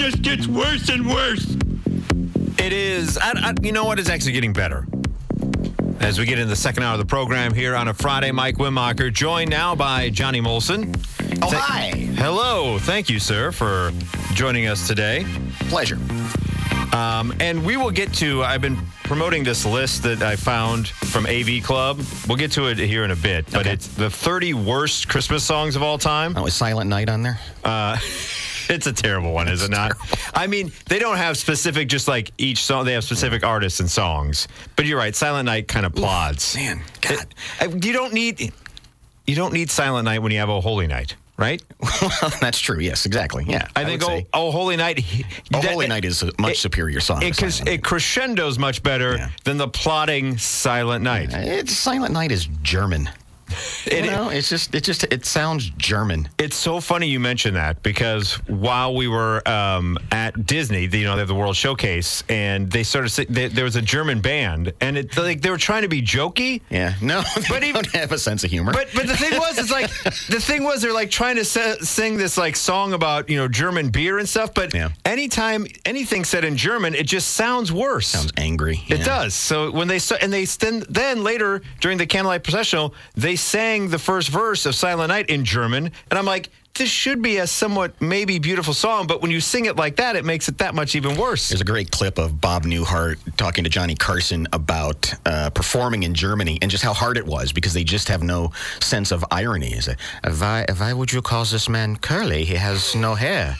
just 0.00 0.22
gets 0.22 0.46
worse 0.46 0.88
and 0.88 1.06
worse. 1.06 1.44
It 2.58 2.72
is. 2.72 3.18
I, 3.18 3.32
I, 3.50 3.54
you 3.62 3.72
know 3.72 3.84
what? 3.84 3.98
It's 3.98 4.08
actually 4.08 4.32
getting 4.32 4.52
better. 4.54 4.86
As 6.00 6.18
we 6.18 6.24
get 6.24 6.38
in 6.38 6.48
the 6.48 6.56
second 6.56 6.84
hour 6.84 6.94
of 6.94 6.98
the 6.98 7.04
program 7.04 7.52
here 7.52 7.76
on 7.76 7.88
a 7.88 7.92
Friday, 7.94 8.32
Mike 8.32 8.56
Wimacher, 8.56 9.12
joined 9.12 9.50
now 9.50 9.74
by 9.74 10.08
Johnny 10.08 10.40
Molson. 10.40 10.96
Oh, 11.42 11.50
Th- 11.50 11.62
hi. 11.62 11.90
Hello. 12.16 12.78
Thank 12.78 13.10
you, 13.10 13.18
sir, 13.18 13.52
for 13.52 13.92
joining 14.32 14.66
us 14.68 14.88
today. 14.88 15.26
Pleasure. 15.68 15.98
Um, 16.94 17.34
and 17.38 17.62
we 17.64 17.76
will 17.76 17.90
get 17.90 18.12
to, 18.14 18.42
I've 18.42 18.62
been 18.62 18.78
promoting 19.04 19.44
this 19.44 19.66
list 19.66 20.02
that 20.04 20.22
I 20.22 20.34
found 20.36 20.88
from 20.88 21.26
AV 21.26 21.62
Club. 21.62 22.00
We'll 22.26 22.38
get 22.38 22.52
to 22.52 22.68
it 22.68 22.78
here 22.78 23.04
in 23.04 23.10
a 23.10 23.16
bit, 23.16 23.44
but 23.50 23.60
Okay. 23.60 23.72
it's 23.72 23.86
the 23.88 24.08
30 24.08 24.54
worst 24.54 25.08
Christmas 25.08 25.44
songs 25.44 25.76
of 25.76 25.82
all 25.82 25.98
time. 25.98 26.34
Oh, 26.36 26.46
is 26.46 26.54
Silent 26.54 26.88
Night 26.88 27.10
on 27.10 27.22
there? 27.22 27.38
Uh, 27.62 27.98
it's 28.70 28.86
a 28.86 28.92
terrible 28.92 29.32
one, 29.32 29.48
is 29.48 29.62
it 29.62 29.70
not? 29.70 29.92
I 30.34 30.46
mean, 30.46 30.72
they 30.88 30.98
don't 30.98 31.16
have 31.16 31.36
specific, 31.36 31.88
just 31.88 32.08
like 32.08 32.30
each 32.38 32.64
song, 32.64 32.84
they 32.84 32.92
have 32.94 33.04
specific 33.04 33.44
artists 33.44 33.80
and 33.80 33.90
songs. 33.90 34.48
But 34.76 34.86
you're 34.86 34.98
right, 34.98 35.14
Silent 35.14 35.46
Night 35.46 35.68
kind 35.68 35.84
of 35.84 35.94
plods. 35.94 36.54
Man, 36.56 36.80
God. 37.00 37.26
It- 37.60 37.84
you 37.84 37.92
don't 37.92 38.12
need, 38.12 38.52
you 39.26 39.34
don't 39.34 39.52
need 39.52 39.70
Silent 39.70 40.04
Night 40.04 40.20
when 40.20 40.32
you 40.32 40.38
have 40.38 40.48
a 40.48 40.60
Holy 40.60 40.86
Night, 40.86 41.16
right? 41.36 41.62
well, 42.00 42.32
that's 42.40 42.58
true. 42.60 42.78
Yes, 42.78 43.06
exactly. 43.06 43.44
Yeah. 43.46 43.66
I, 43.76 43.84
think 43.84 44.02
oh, 44.04 44.20
oh 44.32 44.50
Holy 44.50 44.76
Night. 44.76 45.04
Oh, 45.54 45.60
that- 45.60 45.70
Holy 45.72 45.88
Night 45.88 46.04
is 46.04 46.22
a 46.22 46.30
much 46.38 46.52
it- 46.52 46.58
superior 46.58 47.00
song. 47.00 47.22
It, 47.22 47.36
cause 47.36 47.60
it 47.66 47.82
crescendos 47.82 48.58
much 48.58 48.82
better 48.82 49.16
Yeah. 49.16 49.30
than 49.44 49.56
the 49.56 49.68
plotting 49.68 50.38
Silent 50.38 51.02
Night. 51.04 51.30
Night. 51.30 51.46
It's 51.46 51.76
Silent 51.76 52.12
Night 52.14 52.30
is 52.32 52.46
German. 52.62 53.10
It- 53.86 54.04
you 54.04 54.10
know, 54.10 54.28
it's 54.30 54.48
just 54.48 54.74
it 54.74 54.84
just 54.84 55.04
it 55.04 55.24
sounds 55.26 55.70
German. 55.70 56.28
It's 56.38 56.56
so 56.56 56.80
funny 56.80 57.08
you 57.08 57.20
mention 57.20 57.54
that 57.54 57.82
because 57.82 58.34
while 58.48 58.94
we 58.94 59.08
were 59.08 59.46
um, 59.48 59.98
at 60.10 60.46
Disney, 60.46 60.82
you 60.86 61.04
know, 61.04 61.14
they 61.14 61.20
have 61.20 61.28
the 61.28 61.34
World 61.34 61.56
Showcase, 61.56 62.22
and 62.28 62.70
they 62.70 62.82
si- 62.82 63.26
They, 63.28 63.48
there 63.48 63.64
was 63.64 63.76
a 63.76 63.82
German 63.82 64.20
band, 64.20 64.72
and 64.80 64.96
it 64.98 65.16
like 65.16 65.40
they 65.42 65.50
were 65.50 65.58
trying 65.58 65.82
to 65.82 65.88
be 65.88 66.02
jokey. 66.02 66.60
Yeah. 66.70 66.94
No, 67.00 67.22
they 67.36 67.42
But 67.48 67.62
even- 67.64 67.82
don't 67.82 67.94
have 67.94 68.12
a 68.12 68.18
sense 68.18 68.44
of 68.44 68.50
humor. 68.50 68.72
But 68.72 68.88
but 68.94 69.06
the 69.06 69.16
thing 69.16 69.38
was, 69.38 69.58
it's 69.58 69.70
like 69.70 69.90
the 70.28 70.40
thing 70.40 70.64
was 70.64 70.82
they're 70.82 70.92
like 70.92 71.10
trying 71.10 71.36
to 71.36 71.44
se- 71.44 71.78
sing 71.80 72.16
this 72.16 72.36
like 72.38 72.56
song 72.56 72.92
about 72.92 73.28
you 73.30 73.36
know 73.36 73.48
German 73.48 73.90
beer 73.90 74.18
and 74.18 74.28
stuff. 74.28 74.54
But 74.54 74.74
Yeah. 74.74 74.90
anytime 75.04 75.66
anything 75.84 76.24
said 76.24 76.44
in 76.44 76.56
German, 76.56 76.94
it 76.94 77.06
just 77.06 77.30
sounds 77.30 77.72
worse. 77.72 78.08
sounds 78.08 78.32
angry. 78.36 78.82
It 78.88 79.04
does. 79.04 79.34
So 79.34 79.70
when 79.70 79.88
they 79.88 79.98
and 80.20 80.32
they 80.32 80.44
then 80.44 80.84
then 80.88 81.22
later 81.24 81.62
during 81.80 81.98
the 81.98 82.06
candlelight 82.06 82.42
processional, 82.42 82.94
they 83.14 83.36
sang 83.40 83.88
the 83.88 83.98
first 83.98 84.28
verse 84.28 84.66
of 84.66 84.74
Silent 84.74 85.08
Night 85.08 85.30
in 85.30 85.44
German, 85.44 85.86
and 86.10 86.18
I'm 86.18 86.26
like, 86.26 86.50
this 86.74 86.88
should 86.88 87.20
be 87.20 87.38
a 87.38 87.46
somewhat 87.46 88.00
maybe 88.00 88.38
beautiful 88.38 88.72
song, 88.72 89.06
but 89.06 89.20
when 89.20 89.30
you 89.30 89.40
sing 89.40 89.66
it 89.66 89.76
like 89.76 89.96
that, 89.96 90.16
it 90.16 90.24
makes 90.24 90.48
it 90.48 90.58
that 90.58 90.74
much 90.74 90.94
even 90.94 91.16
worse. 91.16 91.48
There's 91.48 91.60
a 91.60 91.64
great 91.64 91.90
clip 91.90 92.16
of 92.18 92.40
Bob 92.40 92.64
Newhart 92.64 93.18
talking 93.36 93.64
to 93.64 93.70
Johnny 93.70 93.94
Carson 93.94 94.46
about 94.52 95.12
uh, 95.26 95.50
performing 95.50 96.04
in 96.04 96.14
Germany 96.14 96.58
and 96.62 96.70
just 96.70 96.82
how 96.82 96.94
hard 96.94 97.18
it 97.18 97.26
was 97.26 97.52
because 97.52 97.74
they 97.74 97.84
just 97.84 98.08
have 98.08 98.22
no 98.22 98.52
sense 98.80 99.10
of 99.10 99.24
irony. 99.30 99.72
Is 99.72 99.88
it? 99.88 99.98
Why, 100.24 100.64
why 100.74 100.92
would 100.92 101.12
you 101.12 101.20
call 101.20 101.44
this 101.44 101.68
man 101.68 101.96
curly? 101.96 102.44
He 102.44 102.54
has 102.54 102.94
no 102.94 103.14
hair. 103.14 103.56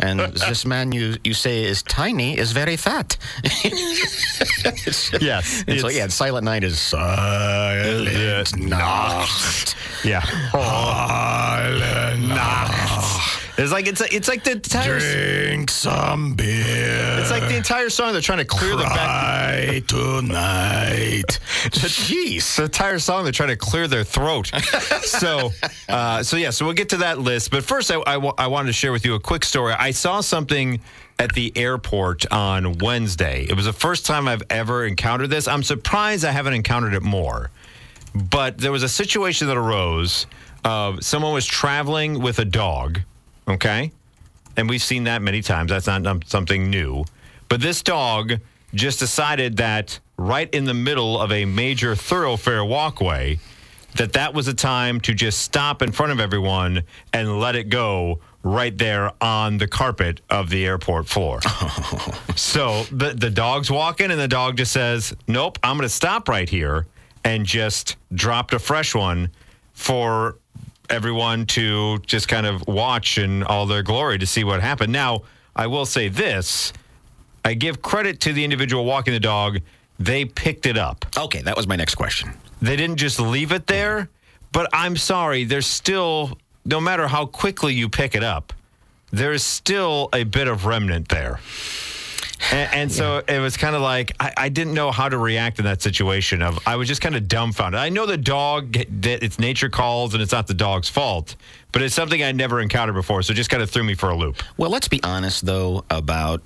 And 0.00 0.20
this 0.48 0.64
man 0.64 0.92
you, 0.92 1.16
you 1.24 1.34
say 1.34 1.62
is 1.64 1.82
tiny 1.82 2.36
is 2.38 2.52
very 2.52 2.76
fat. 2.76 3.16
Yes, 5.20 5.64
And 5.68 5.78
so, 5.80 5.86
it's- 5.88 5.96
yeah, 5.96 6.06
Silent 6.08 6.44
Night 6.44 6.64
is 6.64 6.78
Silent 6.80 8.56
Nacht. 8.56 9.74
Yeah. 10.04 10.22
Silent 10.52 12.28
Night. 12.28 13.36
It's 13.58 13.72
like 13.72 13.86
it's 13.86 14.00
it's 14.00 14.28
like 14.28 14.42
the 14.44 14.52
entire 14.52 14.98
Drink 14.98 15.70
some 15.70 16.34
beer. 16.34 16.99
It's 17.20 17.30
like 17.30 17.48
the 17.48 17.56
entire 17.56 17.90
song. 17.90 18.12
They're 18.12 18.20
trying 18.20 18.38
to 18.38 18.44
clear 18.44 18.76
the 18.76 18.84
back. 18.84 18.94
Cry 18.94 19.82
tonight. 19.86 21.38
Jeez. 21.70 22.56
the 22.56 22.64
entire 22.64 22.98
song 22.98 23.24
they're 23.24 23.32
trying 23.32 23.48
to 23.50 23.56
clear 23.56 23.86
their 23.86 24.04
throat 24.04 24.50
so 25.02 25.50
uh, 25.88 26.22
so 26.22 26.36
yeah 26.36 26.50
so 26.50 26.64
we'll 26.64 26.74
get 26.74 26.88
to 26.90 26.98
that 26.98 27.18
list 27.18 27.50
but 27.50 27.64
first 27.64 27.90
I, 27.90 27.96
I, 28.06 28.16
wa- 28.16 28.34
I 28.38 28.46
wanted 28.46 28.68
to 28.68 28.72
share 28.72 28.92
with 28.92 29.04
you 29.04 29.14
a 29.14 29.20
quick 29.20 29.44
story 29.44 29.74
i 29.74 29.90
saw 29.90 30.20
something 30.20 30.80
at 31.18 31.32
the 31.34 31.52
airport 31.56 32.30
on 32.32 32.78
wednesday 32.78 33.44
it 33.48 33.54
was 33.54 33.66
the 33.66 33.72
first 33.72 34.06
time 34.06 34.26
i've 34.26 34.42
ever 34.48 34.86
encountered 34.86 35.28
this 35.28 35.46
i'm 35.48 35.62
surprised 35.62 36.24
i 36.24 36.30
haven't 36.30 36.54
encountered 36.54 36.94
it 36.94 37.02
more 37.02 37.50
but 38.14 38.56
there 38.58 38.72
was 38.72 38.82
a 38.82 38.88
situation 38.88 39.48
that 39.48 39.56
arose 39.56 40.26
of 40.64 41.04
someone 41.04 41.34
was 41.34 41.46
traveling 41.46 42.20
with 42.20 42.38
a 42.38 42.44
dog 42.44 43.00
okay 43.48 43.92
and 44.56 44.68
we've 44.68 44.82
seen 44.82 45.04
that 45.04 45.22
many 45.22 45.42
times. 45.42 45.70
That's 45.70 45.86
not 45.86 46.06
um, 46.06 46.20
something 46.22 46.68
new. 46.68 47.04
But 47.50 47.60
this 47.60 47.82
dog 47.82 48.40
just 48.74 49.00
decided 49.00 49.56
that 49.56 49.98
right 50.16 50.48
in 50.54 50.64
the 50.64 50.72
middle 50.72 51.20
of 51.20 51.32
a 51.32 51.44
major 51.44 51.96
thoroughfare 51.96 52.64
walkway, 52.64 53.40
that 53.96 54.12
that 54.12 54.32
was 54.32 54.46
a 54.46 54.54
time 54.54 55.00
to 55.00 55.12
just 55.12 55.42
stop 55.42 55.82
in 55.82 55.90
front 55.90 56.12
of 56.12 56.20
everyone 56.20 56.84
and 57.12 57.40
let 57.40 57.56
it 57.56 57.68
go 57.68 58.20
right 58.44 58.78
there 58.78 59.10
on 59.20 59.58
the 59.58 59.66
carpet 59.66 60.20
of 60.30 60.48
the 60.48 60.64
airport 60.64 61.08
floor. 61.08 61.40
so 62.36 62.84
the 62.84 63.14
the 63.16 63.30
dog's 63.30 63.68
walking, 63.68 64.12
and 64.12 64.20
the 64.20 64.28
dog 64.28 64.56
just 64.56 64.70
says, 64.70 65.12
"Nope, 65.26 65.58
I'm 65.64 65.76
going 65.76 65.88
to 65.88 65.94
stop 65.94 66.28
right 66.28 66.48
here," 66.48 66.86
and 67.24 67.44
just 67.44 67.96
dropped 68.14 68.54
a 68.54 68.60
fresh 68.60 68.94
one 68.94 69.28
for 69.72 70.36
everyone 70.88 71.46
to 71.46 71.98
just 72.06 72.28
kind 72.28 72.46
of 72.46 72.66
watch 72.68 73.18
in 73.18 73.42
all 73.42 73.66
their 73.66 73.82
glory 73.82 74.18
to 74.18 74.26
see 74.26 74.44
what 74.44 74.60
happened. 74.60 74.92
Now, 74.92 75.22
I 75.56 75.66
will 75.66 75.86
say 75.86 76.08
this 76.08 76.72
I 77.44 77.54
give 77.54 77.82
credit 77.82 78.20
to 78.20 78.32
the 78.32 78.44
individual 78.44 78.84
walking 78.84 79.14
the 79.14 79.20
dog. 79.20 79.60
They 79.98 80.24
picked 80.24 80.66
it 80.66 80.78
up. 80.78 81.04
Okay, 81.16 81.42
that 81.42 81.56
was 81.56 81.66
my 81.66 81.76
next 81.76 81.94
question. 81.94 82.32
They 82.62 82.76
didn't 82.76 82.96
just 82.96 83.20
leave 83.20 83.52
it 83.52 83.66
there, 83.66 84.08
but 84.52 84.68
I'm 84.72 84.96
sorry, 84.96 85.44
there's 85.44 85.66
still, 85.66 86.38
no 86.64 86.80
matter 86.80 87.06
how 87.06 87.26
quickly 87.26 87.74
you 87.74 87.88
pick 87.88 88.14
it 88.14 88.24
up, 88.24 88.52
there's 89.10 89.42
still 89.42 90.08
a 90.12 90.24
bit 90.24 90.48
of 90.48 90.66
remnant 90.66 91.08
there. 91.08 91.40
And, 92.52 92.72
and 92.72 92.92
so 92.92 93.22
it 93.28 93.38
was 93.38 93.56
kind 93.56 93.76
of 93.76 93.82
like 93.82 94.12
I, 94.18 94.32
I 94.36 94.48
didn't 94.48 94.72
know 94.74 94.90
how 94.90 95.08
to 95.08 95.18
react 95.18 95.58
in 95.58 95.66
that 95.66 95.82
situation. 95.82 96.42
Of 96.42 96.58
I 96.66 96.76
was 96.76 96.88
just 96.88 97.00
kind 97.00 97.14
of 97.14 97.28
dumbfounded. 97.28 97.78
I 97.78 97.90
know 97.90 98.06
the 98.06 98.16
dog, 98.16 98.72
that 98.72 99.22
it's 99.22 99.38
nature 99.38 99.68
calls, 99.68 100.14
and 100.14 100.22
it's 100.22 100.32
not 100.32 100.46
the 100.46 100.54
dog's 100.54 100.88
fault, 100.88 101.36
but 101.72 101.82
it's 101.82 101.94
something 101.94 102.22
I 102.22 102.32
never 102.32 102.60
encountered 102.60 102.94
before. 102.94 103.22
So 103.22 103.32
it 103.32 103.36
just 103.36 103.50
kind 103.50 103.62
of 103.62 103.70
threw 103.70 103.84
me 103.84 103.94
for 103.94 104.10
a 104.10 104.16
loop. 104.16 104.42
Well, 104.56 104.70
let's 104.70 104.88
be 104.88 105.02
honest, 105.02 105.44
though, 105.44 105.84
about 105.90 106.42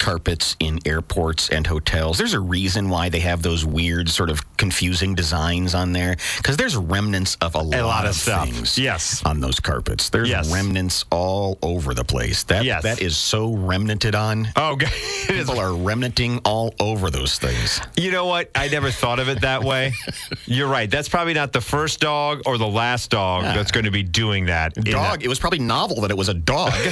carpets 0.00 0.56
in 0.58 0.80
airports 0.86 1.48
and 1.50 1.66
hotels. 1.66 2.18
There's 2.18 2.34
a 2.34 2.40
reason 2.40 2.88
why 2.88 3.08
they 3.10 3.20
have 3.20 3.42
those 3.42 3.64
weird, 3.64 4.08
sort 4.08 4.30
of 4.30 4.40
confusing 4.56 5.14
designs 5.14 5.74
on 5.74 5.92
there 5.92 6.16
because 6.38 6.56
there's 6.56 6.76
remnants 6.76 7.36
of 7.40 7.54
a, 7.54 7.58
lot, 7.62 7.80
lot 7.84 8.06
of 8.06 8.14
stuff. 8.14 8.44
things 8.48 8.78
Yes. 8.78 9.22
on 9.24 9.40
those 9.40 9.60
carpets. 9.60 10.08
There's 10.10 10.28
Yes. 10.28 10.50
remnants 10.50 11.04
all 11.10 11.58
over 11.62 11.94
the 11.94 12.04
place. 12.04 12.42
That, 12.44 12.64
Yes. 12.64 12.82
that 12.82 13.00
is 13.00 13.16
so 13.16 13.52
remnanted 13.54 14.14
on. 14.14 14.48
Oh, 14.56 14.74
God. 14.76 14.90
People 15.28 15.60
are 15.60 15.70
remnanting 15.70 16.40
all 16.44 16.74
over 16.80 17.10
those 17.10 17.38
things. 17.38 17.80
You 17.96 18.10
know 18.10 18.26
what? 18.26 18.50
I 18.54 18.68
never 18.68 18.90
thought 18.90 19.18
of 19.18 19.28
it 19.28 19.42
that 19.42 19.62
way. 19.62 19.92
You're 20.46 20.68
right. 20.68 20.90
That's 20.90 21.08
probably 21.08 21.34
not 21.34 21.52
the 21.52 21.60
first 21.60 22.00
dog 22.00 22.42
or 22.46 22.58
the 22.58 22.66
last 22.66 23.10
dog 23.10 23.44
that's 23.44 23.70
going 23.70 23.84
to 23.84 23.90
be 23.90 24.02
doing 24.02 24.46
that. 24.46 24.74
Dog. 24.74 25.20
that- 25.20 25.24
It 25.24 25.28
was 25.28 25.38
probably 25.38 25.58
novel 25.60 26.00
that 26.02 26.10
it 26.10 26.16
was 26.16 26.28
a 26.28 26.34
dog. 26.34 26.72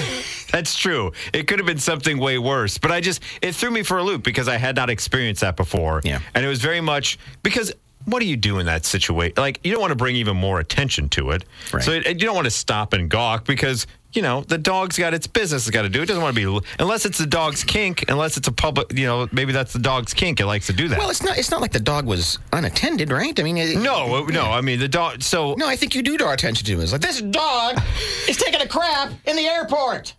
That's 0.50 0.74
true. 0.74 1.12
It 1.34 1.46
could 1.46 1.58
have 1.58 1.66
been 1.66 1.78
something 1.78 2.16
way 2.18 2.38
worse, 2.38 2.78
but 2.78 2.90
I 2.90 2.97
just 3.00 3.22
it 3.42 3.54
threw 3.54 3.70
me 3.70 3.82
for 3.82 3.98
a 3.98 4.02
loop 4.02 4.22
because 4.22 4.48
I 4.48 4.56
had 4.56 4.76
not 4.76 4.90
experienced 4.90 5.40
that 5.42 5.56
before. 5.56 6.00
Yeah. 6.04 6.20
and 6.34 6.44
it 6.44 6.48
was 6.48 6.60
very 6.60 6.80
much 6.80 7.18
because 7.42 7.72
what 8.04 8.20
do 8.20 8.26
you 8.26 8.36
do 8.36 8.58
in 8.58 8.66
that 8.66 8.84
situation? 8.86 9.34
Like 9.36 9.60
you 9.64 9.72
don't 9.72 9.80
want 9.80 9.90
to 9.90 9.96
bring 9.96 10.16
even 10.16 10.36
more 10.36 10.60
attention 10.60 11.08
to 11.10 11.30
it, 11.32 11.44
Right. 11.72 11.82
so 11.82 11.92
it, 11.92 12.06
you 12.06 12.14
don't 12.26 12.34
want 12.36 12.46
to 12.46 12.50
stop 12.50 12.92
and 12.94 13.10
gawk 13.10 13.44
because 13.44 13.86
you 14.14 14.22
know 14.22 14.40
the 14.40 14.56
dog's 14.56 14.96
got 14.96 15.12
its 15.12 15.26
business 15.26 15.66
it's 15.66 15.74
got 15.74 15.82
to 15.82 15.90
do. 15.90 16.00
It 16.00 16.06
doesn't 16.06 16.22
want 16.22 16.34
to 16.34 16.60
be 16.60 16.66
unless 16.78 17.04
it's 17.04 17.18
the 17.18 17.26
dog's 17.26 17.62
kink, 17.64 18.06
unless 18.08 18.38
it's 18.38 18.48
a 18.48 18.52
public. 18.52 18.94
You 18.96 19.04
know, 19.06 19.28
maybe 19.32 19.52
that's 19.52 19.74
the 19.74 19.78
dog's 19.78 20.14
kink. 20.14 20.40
It 20.40 20.46
likes 20.46 20.66
to 20.68 20.72
do 20.72 20.88
that. 20.88 20.98
well, 20.98 21.10
it's 21.10 21.22
not. 21.22 21.36
It's 21.36 21.50
not 21.50 21.60
like 21.60 21.72
the 21.72 21.80
dog 21.80 22.06
was 22.06 22.38
unattended, 22.54 23.10
right? 23.10 23.38
I 23.38 23.42
mean, 23.42 23.58
it, 23.58 23.76
no, 23.76 24.24
uh, 24.24 24.26
no. 24.28 24.44
I 24.44 24.62
mean 24.62 24.78
the 24.78 24.88
dog. 24.88 25.22
So 25.22 25.54
No, 25.58 25.68
I 25.68 25.76
think 25.76 25.94
you 25.94 26.02
do 26.02 26.16
draw 26.16 26.32
attention 26.32 26.64
to 26.66 26.72
it. 26.80 26.82
It's 26.82 26.92
like 26.92 27.02
this 27.02 27.20
dog 27.20 27.78
is 28.26 28.38
taking 28.38 28.62
a 28.62 28.68
crap 28.68 29.12
in 29.26 29.36
the 29.36 29.42
airport. 29.46 30.14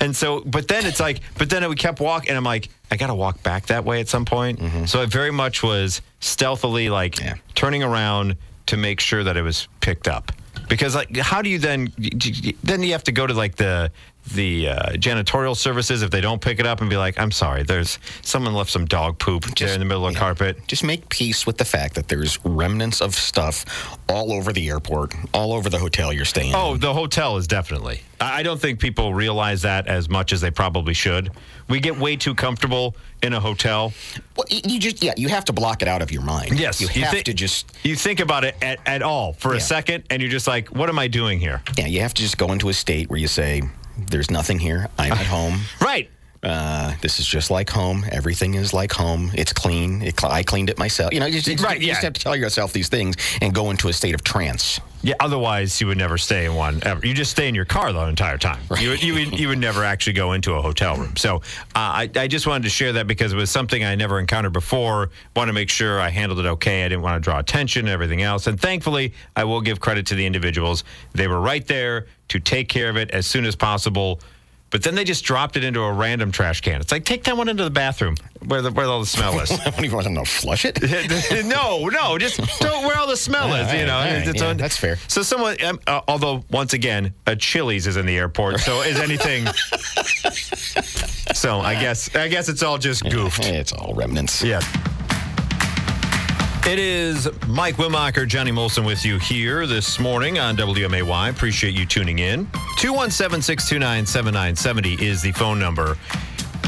And 0.00 0.14
so, 0.14 0.40
but 0.46 0.68
then 0.68 0.86
it's 0.86 1.00
like, 1.00 1.20
but 1.38 1.50
then 1.50 1.68
we 1.68 1.76
kept 1.76 2.00
walking, 2.00 2.28
and 2.30 2.36
I'm 2.38 2.44
like, 2.44 2.68
I 2.90 2.96
got 2.96 3.08
to 3.08 3.14
walk 3.14 3.42
back 3.42 3.66
that 3.66 3.84
way 3.84 4.00
at 4.00 4.08
some 4.08 4.24
point. 4.24 4.58
Mm-hmm. 4.60 4.84
So 4.86 5.02
I 5.02 5.06
very 5.06 5.30
much 5.30 5.62
was 5.62 6.00
stealthily 6.20 6.88
like 6.88 7.20
Yeah. 7.20 7.34
turning 7.54 7.82
around 7.82 8.36
to 8.66 8.76
make 8.76 9.00
sure 9.00 9.24
that 9.24 9.36
it 9.36 9.42
was 9.42 9.68
picked 9.80 10.08
up. 10.08 10.32
Because 10.68 10.94
like, 10.94 11.16
how 11.16 11.42
do 11.42 11.48
you 11.48 11.58
then? 11.58 11.92
Then 12.62 12.82
you 12.82 12.92
have 12.92 13.04
to 13.04 13.12
go 13.12 13.26
to 13.26 13.34
like 13.34 13.56
the 13.56 13.90
the 14.34 14.68
uh, 14.68 14.90
janitorial 14.92 15.56
services 15.56 16.02
if 16.02 16.10
they 16.10 16.20
don't 16.20 16.40
pick 16.40 16.60
it 16.60 16.66
up 16.66 16.80
and 16.80 16.90
be 16.90 16.96
like, 16.96 17.18
"I'm 17.18 17.30
sorry, 17.30 17.62
there's 17.62 17.98
someone 18.22 18.54
left 18.54 18.70
some 18.70 18.84
dog 18.84 19.18
poop 19.18 19.44
there 19.56 19.72
in 19.72 19.80
the 19.80 19.84
middle 19.84 20.06
of 20.06 20.12
the 20.12 20.18
yeah. 20.18 20.24
carpet." 20.24 20.66
Just 20.66 20.84
make 20.84 21.08
peace 21.08 21.46
with 21.46 21.58
the 21.58 21.64
fact 21.64 21.94
that 21.94 22.08
there's 22.08 22.38
remnants 22.44 23.00
of 23.00 23.14
stuff 23.14 23.98
all 24.08 24.32
over 24.32 24.52
the 24.52 24.68
airport, 24.68 25.14
all 25.32 25.52
over 25.52 25.68
the 25.68 25.78
hotel 25.78 26.12
you're 26.12 26.24
staying. 26.24 26.54
Oh, 26.54 26.74
in. 26.74 26.80
the 26.80 26.92
hotel 26.92 27.36
is 27.36 27.46
definitely. 27.46 28.02
I 28.20 28.42
don't 28.42 28.60
think 28.60 28.80
people 28.80 29.14
realize 29.14 29.62
that 29.62 29.86
as 29.86 30.10
much 30.10 30.32
as 30.32 30.42
they 30.42 30.50
probably 30.50 30.92
should. 30.92 31.30
We 31.68 31.80
get 31.80 31.98
way 31.98 32.16
too 32.16 32.34
comfortable 32.34 32.94
in 33.22 33.32
a 33.32 33.40
hotel. 33.40 33.94
Well, 34.36 34.44
you 34.50 34.78
just 34.78 35.02
yeah, 35.02 35.14
you 35.16 35.28
have 35.28 35.46
to 35.46 35.52
block 35.52 35.82
it 35.82 35.88
out 35.88 36.02
of 36.02 36.12
your 36.12 36.22
mind. 36.22 36.58
Yes, 36.58 36.80
you 36.80 36.88
you 36.92 37.02
have 37.02 37.14
thi- 37.14 37.22
to 37.24 37.34
just 37.34 37.72
You 37.82 37.96
think 37.96 38.20
about 38.20 38.44
it 38.44 38.56
at, 38.60 38.78
at 38.86 39.02
all 39.02 39.32
for 39.32 39.54
a 39.54 39.60
second, 39.60 40.04
and 40.10 40.20
you're 40.20 40.30
just 40.30 40.46
like, 40.46 40.68
"What 40.68 40.88
am 40.88 40.98
I 40.98 41.08
doing 41.08 41.38
here?" 41.38 41.62
yeah, 41.78 41.86
you 41.86 42.00
have 42.00 42.12
to 42.14 42.22
just 42.22 42.36
go 42.36 42.52
into 42.52 42.68
a 42.68 42.74
state 42.74 43.08
where 43.08 43.18
you 43.18 43.28
say, 43.28 43.62
"There's 44.06 44.30
nothing 44.30 44.58
here. 44.58 44.88
I'm 44.98 45.12
at 45.12 45.26
home." 45.26 45.60
Right. 45.80 46.10
Uh, 46.42 46.94
this 47.02 47.20
is 47.20 47.26
just 47.26 47.50
like 47.50 47.68
home. 47.68 48.04
Everything 48.10 48.54
is 48.54 48.72
like 48.72 48.92
home. 48.92 49.30
It's 49.34 49.52
clean. 49.52 50.00
It, 50.00 50.18
cl- 50.18 50.32
I 50.32 50.42
cleaned 50.42 50.70
it 50.70 50.78
myself. 50.78 51.12
You 51.12 51.20
know, 51.20 51.26
you 51.26 51.40
just, 51.40 51.62
Right, 51.62 51.78
you 51.78 51.88
just 51.88 52.02
have 52.02 52.14
to 52.14 52.20
tell 52.20 52.34
yourself 52.34 52.72
these 52.72 52.88
things 52.88 53.16
and 53.42 53.54
go 53.54 53.70
into 53.70 53.88
a 53.88 53.92
state 53.92 54.14
of 54.14 54.24
trance. 54.24 54.80
Yeah. 55.02 55.14
Otherwise, 55.20 55.80
you 55.80 55.86
would 55.86 55.98
never 55.98 56.18
stay 56.18 56.46
in 56.46 56.54
one. 56.54 56.80
Ever. 56.82 57.06
You 57.06 57.14
just 57.14 57.30
stay 57.30 57.48
in 57.48 57.54
your 57.54 57.64
car 57.64 57.92
the 57.92 58.00
entire 58.06 58.36
time. 58.38 58.60
You 58.78 58.90
would, 58.90 59.02
you 59.02 59.14
would 59.14 59.38
you 59.38 59.48
would 59.48 59.58
never 59.58 59.82
actually 59.82 60.12
go 60.12 60.32
into 60.32 60.54
a 60.54 60.62
hotel 60.62 60.96
room. 60.96 61.16
So 61.16 61.36
uh, 61.36 61.40
I 61.74 62.10
I 62.16 62.28
just 62.28 62.46
wanted 62.46 62.64
to 62.64 62.70
share 62.70 62.92
that 62.94 63.06
because 63.06 63.32
it 63.32 63.36
was 63.36 63.50
something 63.50 63.82
I 63.82 63.94
never 63.94 64.18
encountered 64.18 64.52
before. 64.52 65.10
Want 65.34 65.48
to 65.48 65.54
make 65.54 65.70
sure 65.70 66.00
I 66.00 66.10
handled 66.10 66.40
it 66.40 66.46
okay. 66.46 66.84
I 66.84 66.88
didn't 66.88 67.02
want 67.02 67.22
to 67.22 67.30
draw 67.30 67.38
attention 67.38 67.80
and 67.86 67.88
everything 67.88 68.20
else. 68.22 68.46
And 68.46 68.60
thankfully, 68.60 69.14
I 69.36 69.44
will 69.44 69.62
give 69.62 69.80
credit 69.80 70.06
to 70.08 70.14
the 70.14 70.26
individuals. 70.26 70.84
They 71.12 71.28
were 71.28 71.40
right 71.40 71.66
there 71.66 72.06
to 72.30 72.40
take 72.40 72.68
care 72.68 72.88
of 72.88 72.96
it 72.96 73.10
as 73.10 73.26
soon 73.26 73.44
as 73.44 73.54
possible. 73.54 74.20
But 74.70 74.84
then 74.84 74.94
they 74.94 75.02
just 75.02 75.24
dropped 75.24 75.56
it 75.56 75.64
into 75.64 75.80
a 75.80 75.92
random 75.92 76.30
trash 76.30 76.60
can. 76.60 76.80
It's 76.80 76.92
like 76.92 77.04
take 77.04 77.24
that 77.24 77.36
one 77.36 77.48
into 77.48 77.64
the 77.64 77.70
bathroom 77.70 78.14
where 78.46 78.62
the 78.62 78.70
where 78.70 78.86
all 78.86 79.00
the 79.00 79.06
smell 79.06 79.40
is. 79.40 79.50
I 79.66 79.70
don't 79.70 79.84
even 79.84 79.96
want 79.96 80.06
to 80.06 80.24
flush 80.24 80.64
it. 80.64 80.80
no, 81.46 81.88
no, 81.88 82.18
just 82.18 82.38
don't 82.60 82.86
where 82.86 82.96
all 82.96 83.08
the 83.08 83.16
smell 83.16 83.52
is. 83.54 83.72
You 83.72 83.86
know, 83.86 83.98
right, 83.98 84.32
yeah, 84.32 84.44
on- 84.44 84.56
that's 84.56 84.76
fair. 84.76 84.96
So 85.08 85.22
someone, 85.22 85.60
um, 85.64 85.80
uh, 85.88 86.02
although 86.06 86.44
once 86.52 86.72
again, 86.72 87.14
a 87.26 87.34
Chili's 87.34 87.88
is 87.88 87.96
in 87.96 88.06
the 88.06 88.16
airport. 88.16 88.60
So 88.60 88.82
is 88.82 89.00
anything? 89.00 89.46
so 91.34 91.58
I 91.58 91.74
guess 91.74 92.14
I 92.14 92.28
guess 92.28 92.48
it's 92.48 92.62
all 92.62 92.78
just 92.78 93.02
goofed. 93.10 93.46
It's 93.46 93.72
all 93.72 93.92
remnants. 93.94 94.40
Yeah. 94.40 94.60
It 96.66 96.78
is 96.78 97.26
Mike 97.48 97.76
Wimacher, 97.76 98.28
Johnny 98.28 98.52
Molson 98.52 98.84
with 98.84 99.02
you 99.02 99.18
here 99.18 99.66
this 99.66 99.98
morning 99.98 100.38
on 100.38 100.58
WMAY. 100.58 101.30
Appreciate 101.30 101.72
you 101.72 101.86
tuning 101.86 102.18
in. 102.18 102.46
217 102.76 103.40
629 103.40 104.04
7970 104.04 105.04
is 105.04 105.22
the 105.22 105.32
phone 105.32 105.58
number. 105.58 105.96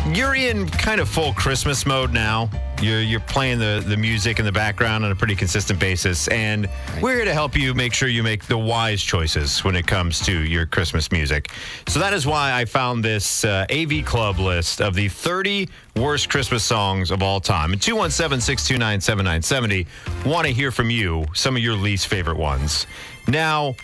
You're 0.09 0.35
in 0.35 0.67
kind 0.67 0.99
of 0.99 1.11
full 1.11 1.35
Christmas 1.35 1.85
mode 1.85 2.11
now. 2.11 2.51
You're, 2.83 3.01
you're 3.01 3.21
playing 3.21 3.61
the, 3.61 3.83
the 3.87 3.97
music 3.97 4.39
in 4.39 4.45
the 4.45 4.53
background 4.53 5.05
on 5.05 5.13
a 5.13 5.15
pretty 5.15 5.37
consistent 5.37 5.79
basis. 5.79 6.27
And 6.29 6.69
we're 7.01 7.17
here 7.17 7.25
to 7.25 7.33
help 7.33 7.57
you 7.57 7.75
make 7.75 7.95
sure 7.95 8.09
you 8.09 8.23
make 8.23 8.45
the 8.47 8.59
wise 8.59 9.03
choices 9.03 9.63
when 9.63 9.77
it 9.77 9.87
comes 9.87 10.19
to 10.27 10.33
your 10.33 10.67
Christmas 10.67 11.13
music. 11.13 11.51
So 11.87 12.01
that 12.01 12.13
is 12.13 12.27
why 12.27 12.53
I 12.53 12.65
found 12.65 13.05
this 13.05 13.45
uh, 13.45 13.67
AV 13.71 14.05
Club 14.05 14.39
list 14.39 14.81
of 14.81 14.95
the 14.95 15.09
30 15.09 15.69
worst 15.97 16.29
Christmas 16.29 16.65
songs 16.65 17.11
of 17.11 17.23
all 17.23 17.41
time. 17.41 17.73
And 17.73 17.81
217 17.81 18.41
629 18.41 19.01
7970 19.01 20.29
want 20.29 20.47
to 20.47 20.53
hear 20.53 20.73
from 20.73 20.91
you 20.91 21.25
some 21.35 21.57
of 21.57 21.63
your 21.63 21.75
least 21.75 22.09
favorite 22.09 22.37
ones. 22.37 22.87
Now, 23.29 23.77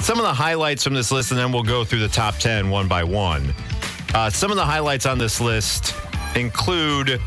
some 0.00 0.18
of 0.18 0.24
the 0.24 0.34
highlights 0.34 0.84
from 0.84 0.94
this 0.94 1.12
list, 1.12 1.30
and 1.30 1.38
then 1.38 1.52
we'll 1.52 1.62
go 1.62 1.84
through 1.84 2.00
the 2.00 2.08
top 2.08 2.36
10 2.36 2.70
one 2.70 2.88
by 2.88 3.04
one. 3.04 3.54
Uh, 4.14 4.30
some 4.30 4.50
of 4.50 4.56
the 4.56 4.64
highlights 4.64 5.06
on 5.06 5.18
this 5.18 5.40
list 5.40 5.94
include 6.34 7.20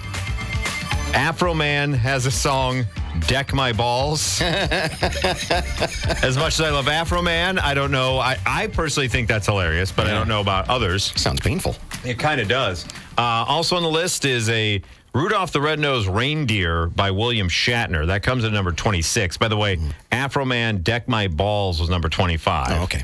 Afroman 1.13 1.93
has 1.95 2.25
a 2.25 2.31
song, 2.31 2.85
Deck 3.27 3.53
My 3.53 3.73
Balls. 3.73 4.39
as 4.41 6.37
much 6.37 6.53
as 6.53 6.61
I 6.61 6.69
love 6.69 6.85
Afroman, 6.85 7.59
I 7.59 7.73
don't 7.73 7.91
know. 7.91 8.19
I, 8.19 8.37
I 8.45 8.67
personally 8.67 9.07
think 9.07 9.27
that's 9.27 9.47
hilarious, 9.47 9.91
but 9.91 10.07
I 10.07 10.11
don't 10.11 10.27
know 10.27 10.41
about 10.41 10.69
others. 10.69 11.11
Sounds 11.19 11.39
painful. 11.41 11.75
It 12.05 12.19
kind 12.19 12.39
of 12.39 12.47
does. 12.47 12.85
Uh, 13.17 13.21
also 13.47 13.75
on 13.75 13.83
the 13.83 13.89
list 13.89 14.23
is 14.25 14.49
a 14.49 14.81
Rudolph 15.13 15.51
the 15.51 15.61
Red-Nosed 15.61 16.07
Reindeer 16.07 16.87
by 16.87 17.09
William 17.11 17.49
Shatner. 17.49 18.05
That 18.07 18.21
comes 18.21 18.43
at 18.43 18.51
number 18.53 18.71
26. 18.71 19.37
By 19.37 19.47
the 19.47 19.57
way, 19.57 19.79
Afroman, 20.11 20.83
Deck 20.83 21.07
My 21.07 21.27
Balls 21.27 21.79
was 21.79 21.89
number 21.89 22.09
25. 22.09 22.67
Oh, 22.69 22.83
okay. 22.83 23.03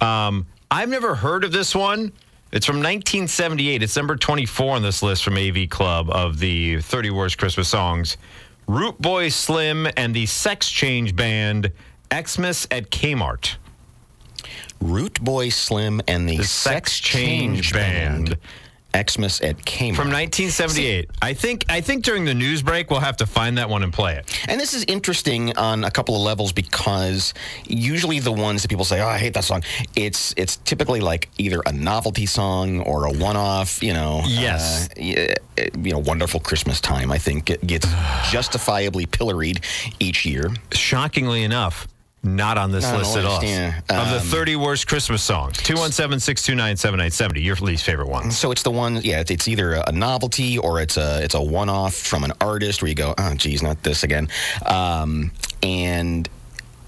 Um, 0.00 0.46
I've 0.70 0.88
never 0.88 1.14
heard 1.14 1.44
of 1.44 1.52
this 1.52 1.74
one. 1.74 2.12
It's 2.52 2.66
from 2.66 2.76
1978. 2.76 3.82
It's 3.82 3.96
number 3.96 4.14
24 4.14 4.76
on 4.76 4.82
this 4.82 5.02
list 5.02 5.24
from 5.24 5.38
AV 5.38 5.70
Club 5.70 6.10
of 6.10 6.38
the 6.38 6.82
30 6.82 7.08
worst 7.08 7.38
Christmas 7.38 7.66
songs. 7.66 8.18
Root 8.66 9.00
Boy 9.00 9.30
Slim 9.30 9.88
and 9.96 10.14
the 10.14 10.26
Sex 10.26 10.68
Change 10.68 11.16
Band, 11.16 11.72
Xmas 12.14 12.68
at 12.70 12.90
Kmart. 12.90 13.56
Root 14.82 15.18
Boy 15.22 15.48
Slim 15.48 16.02
and 16.06 16.28
the, 16.28 16.36
The 16.36 16.44
Sex 16.44 17.00
Change 17.00 17.72
Band. 17.72 18.36
Xmas 18.96 19.40
at 19.40 19.56
Kmart. 19.58 19.96
From 19.96 20.08
1978. 20.10 21.10
I 21.22 21.34
think 21.34 21.64
I 21.68 21.80
think 21.80 22.04
during 22.04 22.24
the 22.24 22.34
news 22.34 22.62
break 22.62 22.90
we'll 22.90 23.00
have 23.00 23.16
to 23.18 23.26
find 23.26 23.58
that 23.58 23.68
one 23.68 23.82
and 23.82 23.92
play 23.92 24.16
it. 24.16 24.38
And 24.48 24.60
this 24.60 24.74
is 24.74 24.84
interesting 24.84 25.56
on 25.56 25.84
a 25.84 25.90
couple 25.90 26.14
of 26.14 26.22
levels 26.22 26.52
because 26.52 27.34
usually 27.66 28.18
the 28.18 28.32
ones 28.32 28.62
that 28.62 28.68
people 28.68 28.84
say, 28.84 29.00
"Oh, 29.00 29.08
I 29.08 29.18
hate 29.18 29.34
that 29.34 29.44
song," 29.44 29.62
it's 29.96 30.34
it's 30.36 30.56
typically 30.58 31.00
like 31.00 31.28
either 31.38 31.60
a 31.66 31.72
novelty 31.72 32.26
song 32.26 32.80
or 32.80 33.06
a 33.06 33.12
one-off. 33.12 33.82
You 33.82 33.94
know, 33.94 34.22
Yes. 34.26 34.88
uh, 34.98 35.34
you 35.78 35.92
know, 35.92 35.98
wonderful 35.98 36.40
Christmas 36.40 36.80
time. 36.80 37.10
I 37.12 37.18
think 37.18 37.50
it 37.50 37.66
gets 37.66 37.86
justifiably 38.30 39.06
pilloried 39.06 39.60
each 40.00 40.24
year. 40.26 40.50
Shockingly 40.72 41.42
enough, 41.44 41.88
not 42.22 42.56
on 42.58 42.70
this 42.70 42.90
list 42.92 43.16
at 43.16 43.24
all. 43.24 43.42
yeah. 43.42 43.78
of 43.88 44.10
the 44.10 44.18
Um, 44.18 44.26
30 44.26 44.56
worst 44.56 44.86
Christmas 44.86 45.22
songs. 45.22 45.56
217 45.58 46.20
629 46.20 46.76
7970, 46.76 47.40
your 47.42 47.56
least 47.56 47.84
favorite 47.84 48.08
one. 48.08 48.30
So 48.30 48.50
it's 48.52 48.62
the 48.62 48.70
one, 48.70 49.00
yeah. 49.02 49.20
It's, 49.20 49.30
it's 49.30 49.48
either 49.48 49.74
a 49.86 49.92
novelty 49.92 50.56
or 50.58 50.80
it's 50.80 50.96
a 50.96 51.22
it's 51.22 51.34
a 51.34 51.42
one 51.42 51.68
off 51.68 51.94
from 51.94 52.22
an 52.24 52.32
artist 52.40 52.80
where 52.82 52.88
you 52.88 52.94
go, 52.94 53.14
oh, 53.18 53.34
geez, 53.34 53.62
not 53.62 53.82
this 53.82 54.02
again. 54.04 54.28
Um, 54.66 55.32
and 55.62 56.28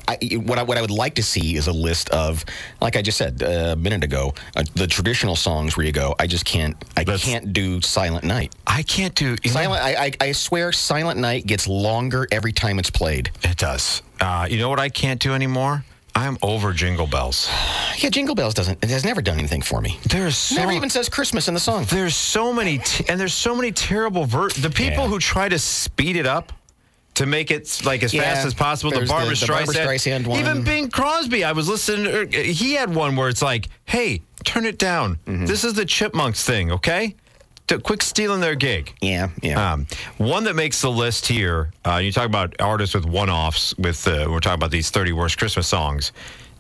I, 0.07 0.19
what 0.37 0.59
I 0.59 0.63
what 0.63 0.77
I 0.79 0.81
would 0.81 0.91
like 0.91 1.15
to 1.15 1.23
see 1.23 1.57
is 1.57 1.67
a 1.67 1.73
list 1.73 2.11
of, 2.11 2.45
like 2.81 2.97
I 2.97 3.03
just 3.03 3.17
said 3.19 3.43
uh, 3.43 3.73
a 3.73 3.77
minute 3.77 4.05
ago, 4.05 4.35
uh, 4.57 4.63
the 4.75 4.87
traditional 4.87 5.37
songs 5.37 5.77
where 5.77 5.87
you 5.87 5.93
go, 5.93 6.15
I 6.19 6.27
just 6.27 6.45
can't, 6.45 6.77
I 6.97 7.05
That's- 7.05 7.25
can't 7.25 7.53
do 7.53 7.81
Silent 7.81 8.25
Night. 8.25 8.53
I 8.67 8.83
can't 8.83 9.15
do 9.15 9.37
Silent, 9.47 9.83
I, 9.83 10.05
I 10.07 10.13
I 10.29 10.33
swear, 10.33 10.73
Silent 10.73 11.19
Night 11.21 11.47
gets 11.47 11.67
longer 11.69 12.27
every 12.33 12.53
time 12.53 12.79
it's 12.79 12.91
played. 12.91 13.31
It 13.43 13.57
does. 13.57 14.03
Uh, 14.21 14.47
you 14.51 14.59
know 14.59 14.69
what 14.69 14.81
I 14.81 14.89
can't 14.89 15.21
do 15.21 15.33
anymore? 15.33 15.85
I'm 16.17 16.39
over 16.43 16.73
Jingle 16.73 17.07
Bells. 17.07 17.49
Yeah, 17.97 18.11
Jingle 18.11 18.35
Bells 18.35 18.55
doesn't. 18.55 18.83
It 18.83 18.91
has 18.91 19.05
never 19.05 19.23
done 19.23 19.39
anything 19.39 19.63
for 19.63 19.81
me. 19.81 19.99
There's 20.11 20.37
so 20.37 20.57
Never 20.57 20.73
even 20.73 20.91
says 20.91 21.09
Christmas 21.09 21.47
in 21.47 21.55
the 21.55 21.61
song. 21.61 21.87
there's 21.91 22.17
so 22.17 22.53
many 22.53 22.79
t- 22.79 23.05
and 23.09 23.19
there's 23.21 23.33
so 23.33 23.55
many 23.55 23.71
terrible 23.71 24.25
ver- 24.25 24.49
the 24.51 24.69
people 24.69 25.05
Yeah. 25.05 25.09
who 25.09 25.19
try 25.21 25.49
to 25.49 25.59
speed 25.61 26.17
it 26.17 26.27
up 26.27 26.53
to 27.15 27.27
make 27.27 27.51
it 27.51 27.81
like 27.85 28.03
as 28.03 28.13
Yeah, 28.13 28.23
fast 28.23 28.47
as 28.47 28.55
possible. 28.55 28.91
The 28.91 28.97
there's 28.99 29.09
the- 29.09 29.15
Barbara 29.15 29.35
the 29.35 29.47
Streisand, 29.47 30.23
Streisand 30.23 30.27
one. 30.27 30.41
even 30.41 30.63
Bing 30.65 30.91
Crosby. 30.91 31.45
I 31.45 31.53
was 31.53 31.69
listening. 31.69 32.07
er, 32.07 32.27
He 32.27 32.75
had 32.75 32.95
one 32.95 33.17
where 33.17 33.29
it's 33.29 33.43
like, 33.43 33.69
"Hey, 33.85 34.23
turn 34.45 34.65
it 34.67 34.79
down. 34.79 35.19
Mm-hmm. 35.27 35.47
This 35.47 35.65
is 35.65 35.75
the 35.75 35.85
Chipmunks 35.85 36.43
thing, 36.45 36.73
okay? 36.73 37.15
D- 37.67 37.79
Quick 37.79 38.03
stealing 38.03 38.41
their 38.41 38.55
gig." 38.57 38.93
Yeah, 39.01 39.29
yeah. 39.43 39.73
Um, 39.73 39.87
one 40.19 40.45
that 40.45 40.55
makes 40.55 40.81
the 40.81 40.91
list 40.91 41.27
here. 41.27 41.71
Uh, 41.87 41.97
you 41.97 42.13
talk 42.13 42.27
about 42.27 42.55
artists 42.61 42.95
with 42.95 43.07
one-offs. 43.07 43.75
With 43.79 44.07
uh, 44.09 44.27
we're 44.29 44.41
talking 44.41 44.55
about 44.61 44.71
these 44.71 44.91
30 44.91 45.13
worst 45.13 45.39
Christmas 45.39 45.67
songs. 45.69 46.13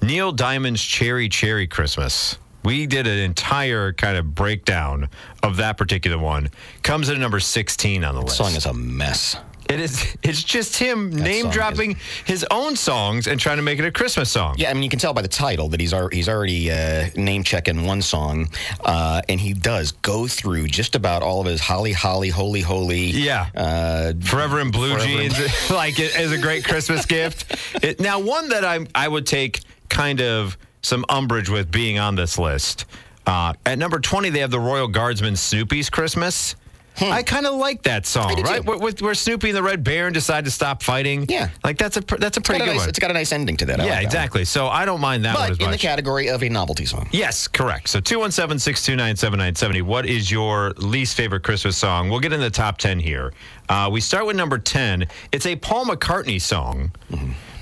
Neil 0.02 0.32
Diamond's 0.32 0.82
"Cherry 0.82 1.28
Cherry 1.28 1.66
Christmas." 1.66 2.38
We 2.62 2.86
did 2.86 3.06
an 3.06 3.18
entire 3.18 3.92
kind 3.92 4.16
of 4.16 4.34
breakdown 4.34 5.10
of 5.42 5.58
that 5.58 5.76
particular 5.76 6.16
one. 6.16 6.48
Comes 6.82 7.10
in 7.10 7.16
at 7.16 7.20
number 7.20 7.38
16 7.38 8.02
on 8.04 8.14
the 8.14 8.20
the 8.20 8.24
list. 8.26 8.38
song 8.38 8.54
is 8.54 8.64
a 8.64 8.72
mess. 8.72 9.36
It 9.68 9.80
is. 9.80 10.16
It's 10.22 10.42
just 10.42 10.76
him 10.76 11.10
name 11.10 11.44
song 11.44 11.52
dropping 11.52 11.96
his 12.24 12.46
own 12.50 12.76
songs 12.76 13.26
and 13.26 13.40
trying 13.40 13.56
to 13.56 13.62
make 13.62 13.78
it 13.78 13.84
a 13.84 13.90
Christmas 13.90 14.30
song. 14.30 14.56
Yeah, 14.58 14.70
I 14.70 14.74
mean, 14.74 14.82
you 14.82 14.88
can 14.90 14.98
tell 14.98 15.14
by 15.14 15.22
the 15.22 15.28
title 15.28 15.68
that 15.70 15.80
he's 15.80 15.94
al- 15.94 16.08
he's 16.10 16.28
already 16.28 16.70
uh, 16.70 17.06
name 17.16 17.42
checking 17.44 17.86
one 17.86 18.02
song, 18.02 18.48
uh, 18.84 19.22
and 19.28 19.40
he 19.40 19.54
does 19.54 19.92
go 19.92 20.26
through 20.26 20.66
just 20.66 20.94
about 20.94 21.22
all 21.22 21.40
of 21.40 21.46
his 21.46 21.60
holly, 21.60 21.92
holly, 21.92 22.28
holy, 22.28 22.60
holy. 22.60 23.06
Yeah. 23.06 23.48
Uh, 23.54 24.12
Forever 24.20 24.60
in 24.60 24.70
blue 24.70 24.92
Forever 24.94 25.08
in 25.22 25.30
jeans, 25.30 25.70
like 25.70 25.98
it 25.98 26.16
as 26.18 26.30
a 26.32 26.38
great 26.38 26.64
Christmas 26.64 27.06
gift. 27.16 27.56
It, 27.82 28.00
now, 28.00 28.20
one 28.20 28.50
that 28.50 28.64
I 28.64 28.86
I 28.94 29.08
would 29.08 29.26
take 29.26 29.60
kind 29.88 30.20
of 30.20 30.58
some 30.82 31.04
umbrage 31.08 31.48
with 31.48 31.70
being 31.70 31.98
on 31.98 32.14
this 32.16 32.38
list. 32.38 32.84
Uh, 33.26 33.54
at 33.64 33.78
number 33.78 33.98
twenty, 33.98 34.28
they 34.28 34.40
have 34.40 34.50
the 34.50 34.60
Royal 34.60 34.88
Guardsmen 34.88 35.36
Snoopy's 35.36 35.88
Christmas. 35.88 36.56
I 37.00 37.22
kind 37.22 37.46
of 37.46 37.54
like 37.54 37.82
that 37.82 38.06
song, 38.06 38.36
Hmm. 38.36 38.42
right? 38.42 38.64
Where, 38.64 38.78
where 38.78 39.14
Snoopy 39.14 39.48
and 39.48 39.56
the 39.56 39.62
Red 39.62 39.82
Baron 39.82 40.12
decide 40.12 40.44
to 40.44 40.50
stop 40.50 40.82
fighting. 40.82 41.26
Yeah. 41.28 41.48
like 41.64 41.76
that's 41.78 41.96
a 41.96 42.00
that's 42.00 42.36
a 42.36 42.40
It's 42.40 42.46
pretty 42.48 42.62
a 42.62 42.66
good 42.66 42.72
nice, 42.72 42.80
one. 42.80 42.88
it's 42.88 42.98
got 42.98 43.10
a 43.10 43.14
nice 43.14 43.32
ending 43.32 43.56
to 43.58 43.66
that. 43.66 43.80
I 43.80 43.84
yeah, 43.84 43.90
like 43.90 44.00
that 44.02 44.04
exactly. 44.06 44.44
So 44.44 44.68
I 44.68 44.84
don't 44.84 45.00
mind 45.00 45.24
that 45.24 45.34
one 45.36 45.50
as 45.50 45.58
But 45.58 45.64
in 45.64 45.70
the 45.72 45.78
category 45.78 46.28
of 46.28 46.42
a 46.42 46.48
novelty 46.48 46.86
song. 46.86 47.08
Yes, 47.10 47.48
correct. 47.48 47.88
So 47.88 48.00
217 48.00 48.58
629 48.58 49.16
7970. 49.16 49.82
What 49.82 50.06
is 50.06 50.30
your 50.30 50.70
least 50.76 51.16
favorite 51.16 51.42
Christmas 51.42 51.76
song? 51.76 52.10
We'll 52.10 52.20
get 52.20 52.32
in 52.32 52.40
the 52.40 52.50
top 52.50 52.78
10 52.78 53.00
here. 53.00 53.32
Uh, 53.68 53.88
we 53.92 54.00
start 54.00 54.26
with 54.26 54.36
number 54.36 54.58
10. 54.58 55.06
It's 55.32 55.46
a 55.46 55.56
Paul 55.56 55.86
McCartney 55.86 56.40
song, 56.40 56.92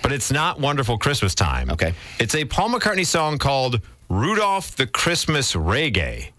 but 0.03 0.13
it's 0.13 0.31
not 0.31 0.61
Wonderful 0.61 0.99
Christmas 0.99 1.35
Time. 1.35 1.71
Okay. 1.71 1.95
It's 2.19 2.35
a 2.35 2.45
Paul 2.45 2.71
McCartney 2.71 3.07
song 3.07 3.39
called 3.39 3.81
Rudolph 4.09 4.77
the 4.77 4.87
Christmas 4.87 5.55
Reggae, 5.55 6.31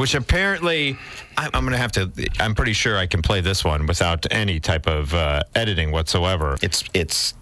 which 0.00 0.14
apparently 0.14 0.96
I'm, 1.36 1.50
I'm 1.52 1.62
going 1.64 1.72
to 1.72 1.78
have 1.78 1.92
to, 1.92 2.10
I'm 2.40 2.54
pretty 2.54 2.72
sure 2.72 2.96
I 2.96 3.06
can 3.06 3.20
play 3.20 3.42
this 3.42 3.62
one 3.62 3.86
without 3.86 4.26
any 4.30 4.58
type 4.58 4.86
of 4.86 5.12
uh, 5.12 5.42
editing 5.54 5.90
whatsoever. 5.92 6.56
It's 6.62 6.84
it's 6.94 7.34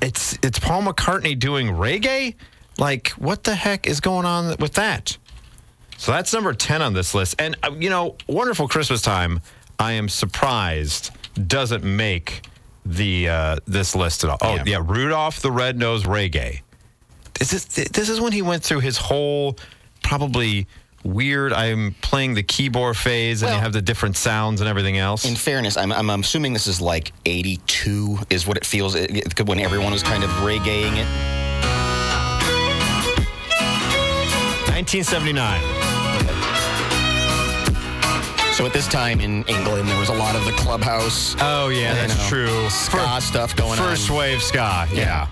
It's 0.00 0.38
it's 0.42 0.60
Paul 0.60 0.82
McCartney 0.82 1.36
doing 1.36 1.66
reggae. 1.68 2.36
Like, 2.78 3.08
what 3.10 3.42
the 3.42 3.56
heck 3.56 3.88
is 3.88 3.98
going 4.00 4.26
on 4.26 4.56
with 4.58 4.74
that? 4.74 5.18
So 5.96 6.12
that's 6.12 6.32
number 6.32 6.54
ten 6.54 6.82
on 6.82 6.92
this 6.92 7.14
list. 7.14 7.34
And 7.40 7.56
uh, 7.64 7.72
you 7.76 7.90
know, 7.90 8.16
"Wonderful 8.28 8.68
Christmas 8.68 9.02
Time." 9.02 9.40
I 9.78 9.92
am 9.92 10.08
surprised 10.08 11.10
doesn't 11.48 11.82
make 11.82 12.42
the 12.86 13.28
uh, 13.28 13.56
this 13.66 13.96
list 13.96 14.22
at 14.24 14.30
all. 14.30 14.38
Oh 14.40 14.54
Yeah. 14.56 14.64
yeah, 14.66 14.82
Rudolph 14.84 15.40
the 15.40 15.50
Red-Nosed 15.50 16.06
Reggae. 16.06 16.60
This 17.34 17.52
Is 17.52 17.64
this 17.64 17.88
this 17.88 18.08
is 18.08 18.20
when 18.20 18.32
he 18.32 18.42
went 18.42 18.62
through 18.62 18.80
his 18.80 18.98
whole 18.98 19.56
probably 20.02 20.66
weird. 21.04 21.52
I'm 21.52 21.94
playing 22.02 22.34
the 22.34 22.42
keyboard 22.42 22.96
phase, 22.96 23.42
and 23.42 23.50
you 23.50 23.54
Well- 23.54 23.62
have 23.62 23.72
the 23.72 23.82
different 23.82 24.16
sounds 24.16 24.60
and 24.60 24.68
everything 24.68 24.98
else. 24.98 25.24
in 25.24 25.34
fairness. 25.36 25.76
I'm, 25.76 25.92
I'm 25.92 26.10
assuming 26.10 26.52
this 26.52 26.66
is 26.66 26.80
like 26.80 27.12
82 27.26 28.18
is 28.30 28.46
what 28.46 28.56
it 28.56 28.64
feels 28.66 28.94
it, 28.94 29.10
it- 29.40 29.46
when 29.46 29.60
everyone 29.60 29.92
was 29.92 30.02
kind 30.02 30.22
of 30.24 30.30
reggaeing 30.42 30.96
it. 30.96 31.06
1979. 34.68 35.60
So 38.54 38.66
at 38.66 38.72
this 38.74 38.86
time 38.88 39.20
in 39.20 39.42
England, 39.44 39.88
there 39.88 39.98
was 39.98 40.10
a 40.10 40.14
lot 40.14 40.34
of 40.36 40.44
the 40.44 40.52
clubhouse. 40.52 41.34
Oh 41.40 41.68
yeah, 41.68 41.94
that's 41.94 42.16
know, 42.18 42.28
true. 42.28 42.68
Ska 42.70 42.90
Fir- 42.98 43.20
stuff 43.20 43.56
going 43.56 43.78
First 43.78 44.10
on. 44.10 44.16
wave 44.16 44.42
ska. 44.42 44.86
Yeah. 44.92 45.28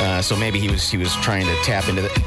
Uh, 0.00 0.20
so 0.22 0.34
maybe 0.36 0.58
he 0.58 0.68
was 0.68 0.90
he 0.90 0.96
was 0.96 1.14
trying 1.16 1.46
to 1.46 1.54
tap 1.62 1.88
into 1.88 2.02
the. 2.02 2.24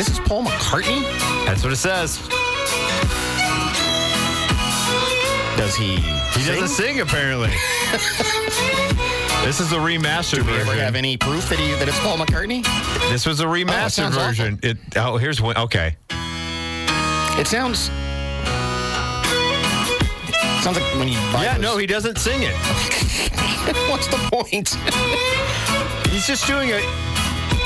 This 0.00 0.08
is 0.08 0.18
Paul 0.20 0.44
McCartney. 0.44 1.02
That's 1.44 1.62
what 1.62 1.74
it 1.74 1.76
says. 1.76 2.16
Does 5.58 5.76
he? 5.76 5.96
He 6.40 6.46
doesn't 6.46 6.68
sing 6.68 7.00
apparently. 7.00 7.50
this 9.44 9.60
is 9.60 9.68
the 9.68 9.76
remastered 9.76 10.38
version. 10.38 10.46
Do 10.46 10.52
we 10.52 10.54
ever 10.54 10.64
version. 10.64 10.80
have 10.80 10.94
any 10.96 11.18
proof 11.18 11.50
that 11.50 11.58
he 11.58 11.72
that 11.72 11.86
it's 11.86 12.00
Paul 12.00 12.16
McCartney? 12.16 12.64
this 13.10 13.26
was 13.26 13.40
a 13.40 13.44
oh, 13.44 13.50
remastered 13.50 13.90
sounds 13.90 14.16
awful. 14.16 14.28
version. 14.28 14.58
It 14.62 14.78
oh 14.96 15.18
here's 15.18 15.42
one 15.42 15.58
okay. 15.58 15.96
It 17.38 17.46
sounds. 17.46 17.90
Sounds 20.64 20.80
like 20.80 20.94
when 20.94 21.08
you 21.08 21.18
Yeah, 21.34 21.58
those- 21.58 21.62
no, 21.62 21.76
he 21.76 21.86
doesn't 21.86 22.16
sing 22.16 22.40
it. 22.42 22.54
What's 23.90 24.06
the 24.06 24.16
point? 24.32 24.78
He's 26.08 26.26
just 26.26 26.46
doing 26.46 26.70
a 26.70 27.19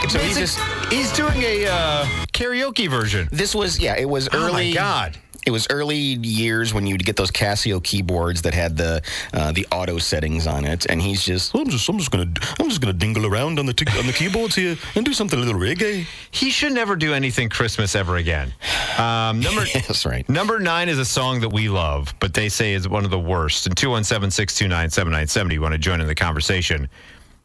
So 0.08 0.18
he's 0.18 0.36
basic- 0.36 0.62
just. 0.62 0.92
he's 0.92 1.12
doing 1.12 1.42
a 1.42 1.66
uh, 1.66 2.04
karaoke 2.32 2.88
version. 2.88 3.28
This 3.32 3.54
was 3.54 3.78
yeah. 3.78 3.96
It 3.96 4.08
was 4.08 4.28
early. 4.34 4.38
Oh 4.38 4.52
my 4.52 4.60
early. 4.60 4.72
God. 4.74 5.18
It 5.46 5.50
was 5.50 5.66
early 5.68 5.96
years 5.96 6.72
when 6.72 6.86
you'd 6.86 7.04
get 7.04 7.16
those 7.16 7.30
Casio 7.30 7.82
keyboards 7.84 8.40
that 8.42 8.54
had 8.54 8.78
the 8.78 9.02
uh, 9.34 9.52
the 9.52 9.66
auto 9.70 9.98
settings 9.98 10.46
on 10.46 10.64
it, 10.64 10.86
and 10.86 11.02
he's 11.02 11.22
just. 11.22 11.54
I'm 11.54 11.68
just 11.68 11.86
I'm 11.88 11.98
just 11.98 12.10
gonna 12.10 12.32
I'm 12.58 12.68
just 12.70 12.80
gonna 12.80 12.94
dingle 12.94 13.26
around 13.26 13.58
on 13.58 13.66
the 13.66 13.74
t- 13.74 13.84
on 13.98 14.06
the 14.06 14.12
keyboards 14.14 14.54
here 14.54 14.76
and 14.94 15.04
do 15.04 15.12
something 15.12 15.38
a 15.38 15.42
little 15.42 15.60
reggae. 15.60 16.06
He 16.30 16.48
should 16.50 16.72
never 16.72 16.96
do 16.96 17.12
anything 17.12 17.50
Christmas 17.50 17.94
ever 17.94 18.16
again. 18.16 18.54
Um, 18.98 19.40
number 19.40 19.64
That's 19.74 20.06
right. 20.06 20.26
Number 20.30 20.58
nine 20.58 20.88
is 20.88 20.98
a 20.98 21.04
song 21.04 21.40
that 21.40 21.52
we 21.52 21.68
love, 21.68 22.14
but 22.20 22.32
they 22.32 22.48
say 22.48 22.72
is 22.72 22.88
one 22.88 23.04
of 23.04 23.10
the 23.10 23.18
worst. 23.20 23.66
And 23.66 23.76
217 23.76 24.30
629 24.30 24.90
7970, 24.90 25.54
you 25.54 25.60
want 25.60 25.72
to 25.72 25.78
join 25.78 26.00
in 26.00 26.06
the 26.06 26.14
conversation. 26.14 26.88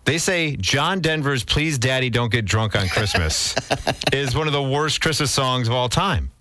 They 0.06 0.18
say 0.18 0.56
John 0.56 1.01
Denver's 1.01 1.44
Please 1.44 1.77
Daddy 1.77 2.10
Don't 2.10 2.32
Get 2.32 2.46
Drunk 2.46 2.75
on 2.75 2.88
Christmas 2.88 3.53
is 4.13 4.36
one 4.36 4.48
of 4.48 4.53
the 4.53 4.63
worst 4.63 5.01
Christmas 5.01 5.29
songs 5.32 5.68
of 5.68 5.74
all 5.74 5.89
time. 5.89 6.32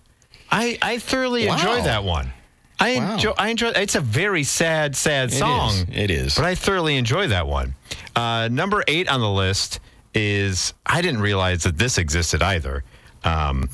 I, 0.51 0.77
I 0.81 0.97
thoroughly 0.97 1.45
Wow. 1.47 1.53
enjoy 1.55 1.81
that 1.83 2.03
one. 2.03 2.33
I 2.79 2.95
Wow. 2.97 3.13
enjoy 3.13 3.31
I 3.37 3.49
enjoy 3.49 3.67
it's 3.69 3.95
a 3.95 4.01
very 4.01 4.43
sad, 4.43 4.95
sad 4.95 5.31
song. 5.31 5.69
is. 5.71 5.85
It 5.91 6.09
is. 6.11 6.35
But 6.35 6.45
I 6.45 6.55
thoroughly 6.55 6.97
enjoy 6.97 7.27
that 7.27 7.45
one. 7.47 7.75
Uh, 8.15 8.47
number 8.51 8.83
eight 8.87 9.07
on 9.09 9.19
the 9.19 9.29
list 9.29 9.79
is 10.15 10.73
I 10.85 11.01
didn't 11.01 11.21
realize 11.21 11.63
that 11.63 11.77
this 11.77 11.97
existed 11.99 12.41
either. 12.41 12.83
Um, 13.23 13.69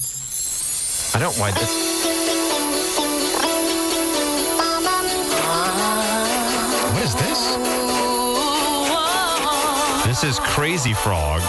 I 1.13 1.19
don't 1.19 1.37
why 1.37 1.51
this 1.51 2.03
This 10.15 10.37
is 10.37 10.39
Crazy 10.39 10.93
Frog 10.93 11.41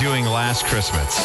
doing 0.00 0.24
Last 0.24 0.66
Christmas. 0.66 1.16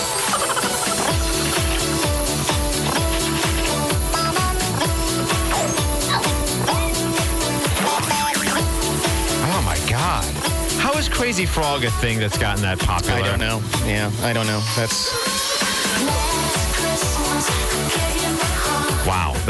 Oh 9.42 9.64
my 9.66 9.76
God. 9.90 10.24
How 10.76 10.94
is 11.00 11.10
Crazy 11.10 11.48
Frog 11.48 11.84
a 11.84 11.90
thing 11.90 12.20
that's 12.20 12.38
gotten 12.38 12.62
that 12.62 12.78
popular? 12.78 13.16
I 13.16 13.24
don't 13.24 13.40
know. 13.40 13.64
Yeah, 13.88 14.12
I 14.22 14.34
don't 14.34 14.46
know. 14.46 14.62
That's 14.76 15.29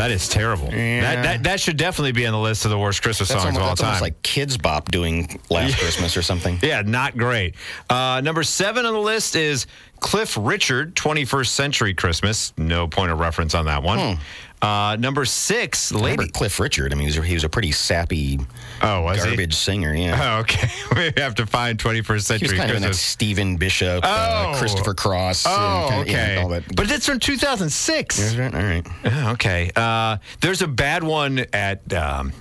that 0.09 0.15
is 0.15 0.27
terrible. 0.27 0.69
Yeah. 0.71 1.01
That, 1.01 1.23
that 1.23 1.43
that 1.43 1.59
should 1.59 1.77
definitely 1.77 2.11
be 2.11 2.25
on 2.25 2.33
the 2.33 2.39
list 2.39 2.65
of 2.65 2.71
the 2.71 2.77
worst 2.77 3.01
Christmas 3.01 3.29
that's 3.29 3.41
songs 3.43 3.55
almost, 3.55 3.57
of 3.57 3.63
all 3.63 3.69
that's 3.69 3.81
time. 3.81 3.87
almost 3.87 4.01
like 4.01 4.21
Kidz 4.23 4.61
Bop 4.61 4.91
doing 4.91 5.39
Last 5.49 5.77
Christmas 5.77 6.17
or 6.17 6.21
something. 6.21 6.57
Yeah, 6.69 6.81
not 6.85 7.17
great. 7.17 7.55
Uh, 7.89 8.21
number 8.23 8.43
seven 8.43 8.85
on 8.85 8.93
the 8.93 8.99
list 8.99 9.35
is 9.35 9.65
Cliff 9.99 10.37
Richard, 10.39 10.93
21st 10.95 11.47
Century 11.47 11.93
Christmas. 11.93 12.53
No 12.57 12.87
point 12.87 13.11
of 13.11 13.19
reference 13.19 13.55
on 13.55 13.65
that 13.65 13.81
one. 13.81 14.19
Uh, 14.61 14.97
number 14.99 15.23
six, 15.23 15.91
Remember 15.93 16.23
Lady. 16.23 16.31
Cliff 16.31 16.59
Richard? 16.59 16.91
I 16.91 16.95
mean, 16.95 17.03
he 17.03 17.05
was, 17.07 17.17
a- 17.17 17.27
he 17.27 17.33
was 17.33 17.43
a 17.45 17.49
pretty 17.49 17.71
sappy, 17.71 18.39
Oh, 18.81 19.03
was 19.03 19.23
he? 19.23 19.29
garbage 19.29 19.55
singer. 19.55 19.93
Yeah. 19.95 20.35
Oh, 20.35 20.39
okay. 20.41 20.69
we 21.15 21.21
have 21.21 21.35
to 21.35 21.45
find 21.45 21.79
21st 21.79 22.05
He 22.07 22.13
was 22.13 22.25
Century 22.25 22.57
kind 22.57 22.69
of 22.71 22.75
in 22.77 22.81
that 22.83 22.95
Stephen 22.95 23.55
Bishop, 23.55 24.01
Oh. 24.03 24.09
uh, 24.09 24.57
Christopher 24.59 24.93
Cross. 24.93 25.45
uh, 25.45 25.49
Oh, 25.49 25.87
kind 25.89 26.01
of, 26.01 26.07
yeah, 26.09 26.23
okay. 26.23 26.37
all 26.41 26.49
that. 26.49 26.75
But 26.75 26.91
it's 26.91 27.05
from 27.05 27.19
2006. 27.19 28.35
All 28.37 28.49
right. 28.49 28.85
Oh, 29.05 29.31
okay. 29.31 29.71
Uh, 29.75 30.17
there's 30.41 30.61
a 30.61 30.67
bad 30.67 31.03
one 31.03 31.45
at. 31.53 31.93
Um, 31.93 32.33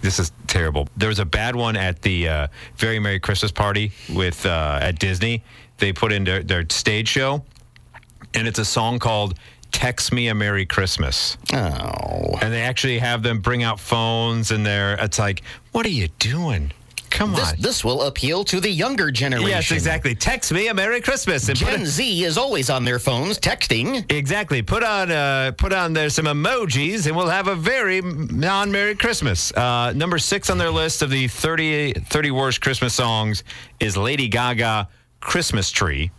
this 0.00 0.20
is 0.20 0.30
terrible. 0.46 0.88
There 0.96 1.08
was 1.08 1.18
a 1.18 1.24
bad 1.24 1.56
one 1.56 1.76
at 1.76 2.02
the 2.02 2.28
uh, 2.28 2.46
Very 2.76 3.00
Merry 3.00 3.18
Christmas 3.18 3.50
Party 3.50 3.90
with 4.14 4.46
uh, 4.46 4.78
at 4.80 5.00
Disney. 5.00 5.42
They 5.78 5.92
put 5.92 6.12
in 6.12 6.22
their, 6.22 6.44
their 6.44 6.64
stage 6.70 7.08
show, 7.08 7.44
and 8.34 8.46
it's 8.46 8.60
a 8.60 8.64
song 8.64 9.00
called 9.00 9.34
"Text 9.72 10.12
Me 10.12 10.28
a 10.28 10.34
Merry 10.34 10.66
Christmas." 10.66 11.36
Oh. 11.52 12.38
And 12.40 12.52
they 12.52 12.62
actually 12.62 12.98
have 12.98 13.22
them 13.22 13.40
bring 13.40 13.62
out 13.62 13.80
phones, 13.80 14.50
and 14.50 14.64
they're. 14.64 14.94
It's 14.94 15.18
like, 15.18 15.42
what 15.72 15.84
are 15.86 15.90
you 15.90 16.08
doing? 16.18 16.72
Come 17.10 17.32
This, 17.32 17.48
on. 17.52 17.56
this 17.58 17.84
will 17.84 18.02
appeal 18.02 18.44
to 18.44 18.60
the 18.60 18.68
younger 18.68 19.10
generation. 19.10 19.48
yes, 19.48 19.70
exactly. 19.72 20.14
Text 20.14 20.52
me 20.52 20.68
a 20.68 20.74
Merry 20.74 21.00
Christmas 21.00 21.48
and 21.48 21.56
Gen 21.56 21.80
it- 21.82 21.86
Z 21.86 22.22
is 22.24 22.36
always 22.36 22.68
on 22.68 22.84
their 22.84 22.98
phones 22.98 23.38
texting. 23.38 24.04
Exactly. 24.12 24.60
Put 24.60 24.84
on 24.84 25.10
uh, 25.10 25.52
put 25.56 25.72
on 25.72 25.94
there 25.94 26.10
some 26.10 26.26
emojis, 26.26 27.06
and 27.06 27.16
we'll 27.16 27.28
have 27.28 27.48
a 27.48 27.54
very 27.56 28.02
non 28.02 28.70
Merry 28.70 28.94
Christmas. 28.94 29.50
Uh, 29.52 29.94
number 29.96 30.18
six 30.18 30.50
on 30.50 30.58
their 30.58 30.70
list 30.70 31.00
of 31.00 31.08
the 31.08 31.28
30, 31.28 31.94
30 31.94 32.30
worst 32.30 32.60
Christmas 32.60 32.92
songs 32.94 33.42
is 33.80 33.96
Lady 33.96 34.28
Gaga 34.28 34.88
"Christmas 35.20 35.70
Tree." 35.70 36.10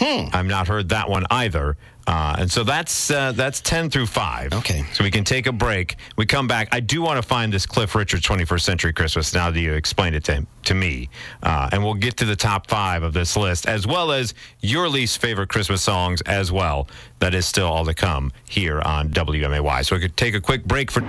Hmm. 0.00 0.28
I've 0.32 0.46
not 0.46 0.66
heard 0.68 0.88
that 0.88 1.10
one 1.10 1.26
either. 1.30 1.76
Uh, 2.10 2.34
and 2.40 2.50
so 2.50 2.64
that's 2.64 3.08
uh, 3.12 3.30
that's 3.30 3.60
ten 3.60 3.88
through 3.88 4.06
five. 4.06 4.52
Okay. 4.52 4.84
So 4.94 5.04
we 5.04 5.12
can 5.12 5.22
take 5.22 5.46
a 5.46 5.52
break. 5.52 5.94
We 6.16 6.26
come 6.26 6.48
back. 6.48 6.66
I 6.72 6.80
do 6.80 7.02
want 7.02 7.18
to 7.18 7.22
find 7.22 7.52
this 7.52 7.66
Cliff 7.66 7.94
Richard 7.94 8.22
21st 8.22 8.62
Century 8.62 8.92
Christmas. 8.92 9.32
Now 9.32 9.52
that 9.52 9.60
you 9.60 9.74
explained 9.74 10.16
it 10.16 10.24
to 10.24 10.44
to 10.64 10.74
me, 10.74 11.08
uh, 11.44 11.70
and 11.70 11.84
we'll 11.84 11.94
get 11.94 12.16
to 12.16 12.24
the 12.24 12.34
top 12.34 12.66
five 12.66 13.04
of 13.04 13.12
this 13.12 13.36
list 13.36 13.66
as 13.66 13.86
well 13.86 14.10
as 14.10 14.34
your 14.58 14.88
least 14.88 15.20
favorite 15.20 15.50
Christmas 15.50 15.82
songs 15.82 16.20
as 16.22 16.50
well. 16.50 16.88
That 17.20 17.32
is 17.32 17.46
still 17.46 17.68
all 17.68 17.84
to 17.84 17.94
come 17.94 18.32
here 18.48 18.80
on 18.80 19.10
WMAY. 19.10 19.86
So 19.86 19.94
we 19.94 20.02
could 20.02 20.16
take 20.16 20.34
a 20.34 20.40
quick 20.40 20.64
break 20.64 20.90
for. 20.90 21.02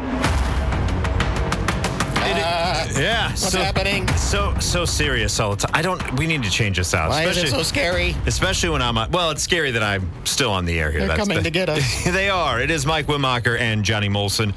Yeah. 2.98 3.30
What's 3.30 3.52
so, 3.52 3.60
happening? 3.60 4.08
So 4.16 4.58
so 4.60 4.86
serious 4.86 5.40
all 5.40 5.52
the 5.52 5.68
time. 5.68 5.72
I 5.74 5.82
don't. 5.82 6.18
We 6.18 6.28
need 6.28 6.44
to 6.44 6.50
change 6.50 6.78
this 6.78 6.94
out. 6.94 7.10
Why 7.10 7.26
is 7.26 7.38
it 7.38 7.50
so 7.50 7.64
scary? 7.64 8.16
Especially 8.26 8.70
when 8.70 8.82
I'm 8.82 8.98
on. 8.98 9.12
Well, 9.12 9.32
it's 9.32 9.44
scary 9.44 9.72
that 9.72 9.84
I'm 9.84 10.10
still 10.26 10.52
on 10.52 10.66
the 10.66 10.80
air 10.80 10.92
here. 10.92 11.08
They're 11.08 11.18
coming 11.18 11.38
the- 11.38 11.44
to 11.44 11.52
get 11.52 11.70
us. 11.70 12.04
they 12.06 12.30
are. 12.30 12.62
It 12.62 12.72
is 12.72 12.86
Mike 12.86 13.08
Wimacher 13.08 13.60
and 13.60 13.84
Johnny 13.84 14.10
Molson 14.10 14.54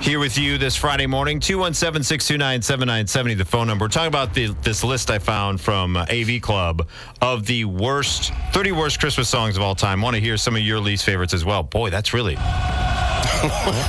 here 0.00 0.18
with 0.18 0.38
you 0.38 0.56
this 0.56 0.76
Friday 0.76 1.06
morning. 1.06 1.40
217 1.40 2.02
629 2.02 2.62
7970, 2.62 3.34
the 3.34 3.44
phone 3.44 3.66
number. 3.66 3.84
We're 3.84 3.88
talking 3.88 4.08
about 4.08 4.32
the, 4.32 4.54
this 4.62 4.82
list 4.82 5.10
I 5.10 5.18
found 5.18 5.60
from 5.60 5.96
uh, 5.96 6.06
AV 6.10 6.40
Club 6.40 6.88
of 7.20 7.44
the 7.44 7.66
worst, 7.66 8.32
30 8.52 8.72
worst 8.72 8.98
Christmas 8.98 9.28
songs 9.28 9.56
of 9.56 9.62
all 9.62 9.74
time. 9.74 10.00
Want 10.00 10.14
to 10.14 10.20
hear 10.20 10.36
some 10.36 10.56
of 10.56 10.62
your 10.62 10.80
least 10.80 11.04
favorites 11.04 11.34
as 11.34 11.44
well. 11.44 11.62
Boy, 11.62 11.90
that's 11.90 12.14
really. 12.14 12.36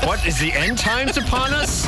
what 0.05 0.25
is 0.25 0.37
the 0.39 0.51
end 0.53 0.77
times 0.77 1.17
upon 1.17 1.53
us? 1.53 1.87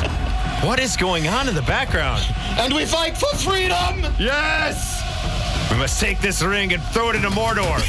What 0.64 0.80
is 0.80 0.96
going 0.96 1.28
on 1.28 1.46
in 1.46 1.54
the 1.54 1.60
background? 1.62 2.24
And 2.58 2.72
we 2.72 2.86
fight 2.86 3.18
for 3.18 3.36
freedom! 3.36 4.10
Yes! 4.18 5.13
We 5.70 5.76
must 5.80 6.00
take 6.00 6.20
this 6.20 6.42
ring 6.42 6.72
and 6.72 6.82
throw 6.84 7.10
it 7.10 7.16
into 7.16 7.30
Mordor. 7.30 7.80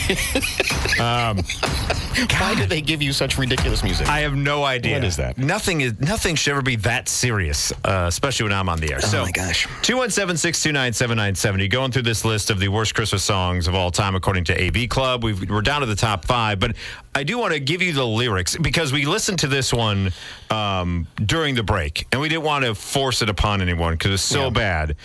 Why 2.39 2.55
do 2.55 2.65
they 2.65 2.81
give 2.81 3.01
you 3.01 3.11
such 3.13 3.37
ridiculous 3.37 3.83
music? 3.83 4.07
I 4.09 4.21
have 4.21 4.35
no 4.35 4.63
idea. 4.63 4.95
What 4.95 5.03
is 5.03 5.17
that? 5.17 5.37
Nothing 5.37 5.81
is 5.81 5.99
nothing 5.99 6.35
should 6.35 6.51
ever 6.51 6.61
be 6.61 6.77
that 6.77 7.07
serious, 7.09 7.71
uh, 7.83 8.05
especially 8.07 8.45
when 8.45 8.53
I'm 8.53 8.69
on 8.69 8.79
the 8.79 8.93
air. 8.93 9.01
so 9.01 9.19
Oh 9.19 9.23
my 9.25 9.31
gosh. 9.31 9.67
217-629-7970. 9.83 11.69
Going 11.69 11.91
through 11.91 12.03
this 12.03 12.23
list 12.25 12.49
of 12.49 12.59
the 12.59 12.69
worst 12.69 12.95
Christmas 12.95 13.23
songs 13.23 13.67
of 13.67 13.75
all 13.75 13.91
time 13.91 14.15
according 14.15 14.45
to 14.45 14.65
AV 14.67 14.87
Club. 14.89 15.23
We've, 15.23 15.47
we're 15.49 15.61
down 15.61 15.81
to 15.81 15.87
the 15.87 15.95
top 15.95 16.25
five, 16.25 16.59
but 16.59 16.75
I 17.13 17.23
do 17.23 17.37
want 17.37 17.53
to 17.53 17.59
give 17.59 17.81
you 17.81 17.91
the 17.93 18.05
lyrics 18.07 18.55
because 18.57 18.93
we 18.93 19.05
listened 19.05 19.39
to 19.39 19.47
this 19.47 19.73
one 19.73 20.11
um, 20.49 21.07
during 21.23 21.55
the 21.55 21.63
break, 21.63 22.07
and 22.11 22.21
we 22.21 22.29
didn't 22.29 22.43
want 22.45 22.65
to 22.65 22.73
force 22.73 23.21
it 23.21 23.29
upon 23.29 23.61
anyone 23.61 23.93
because 23.93 24.11
it's 24.11 24.23
so 24.23 24.45
Yeah. 24.45 24.49
bad. 24.51 24.95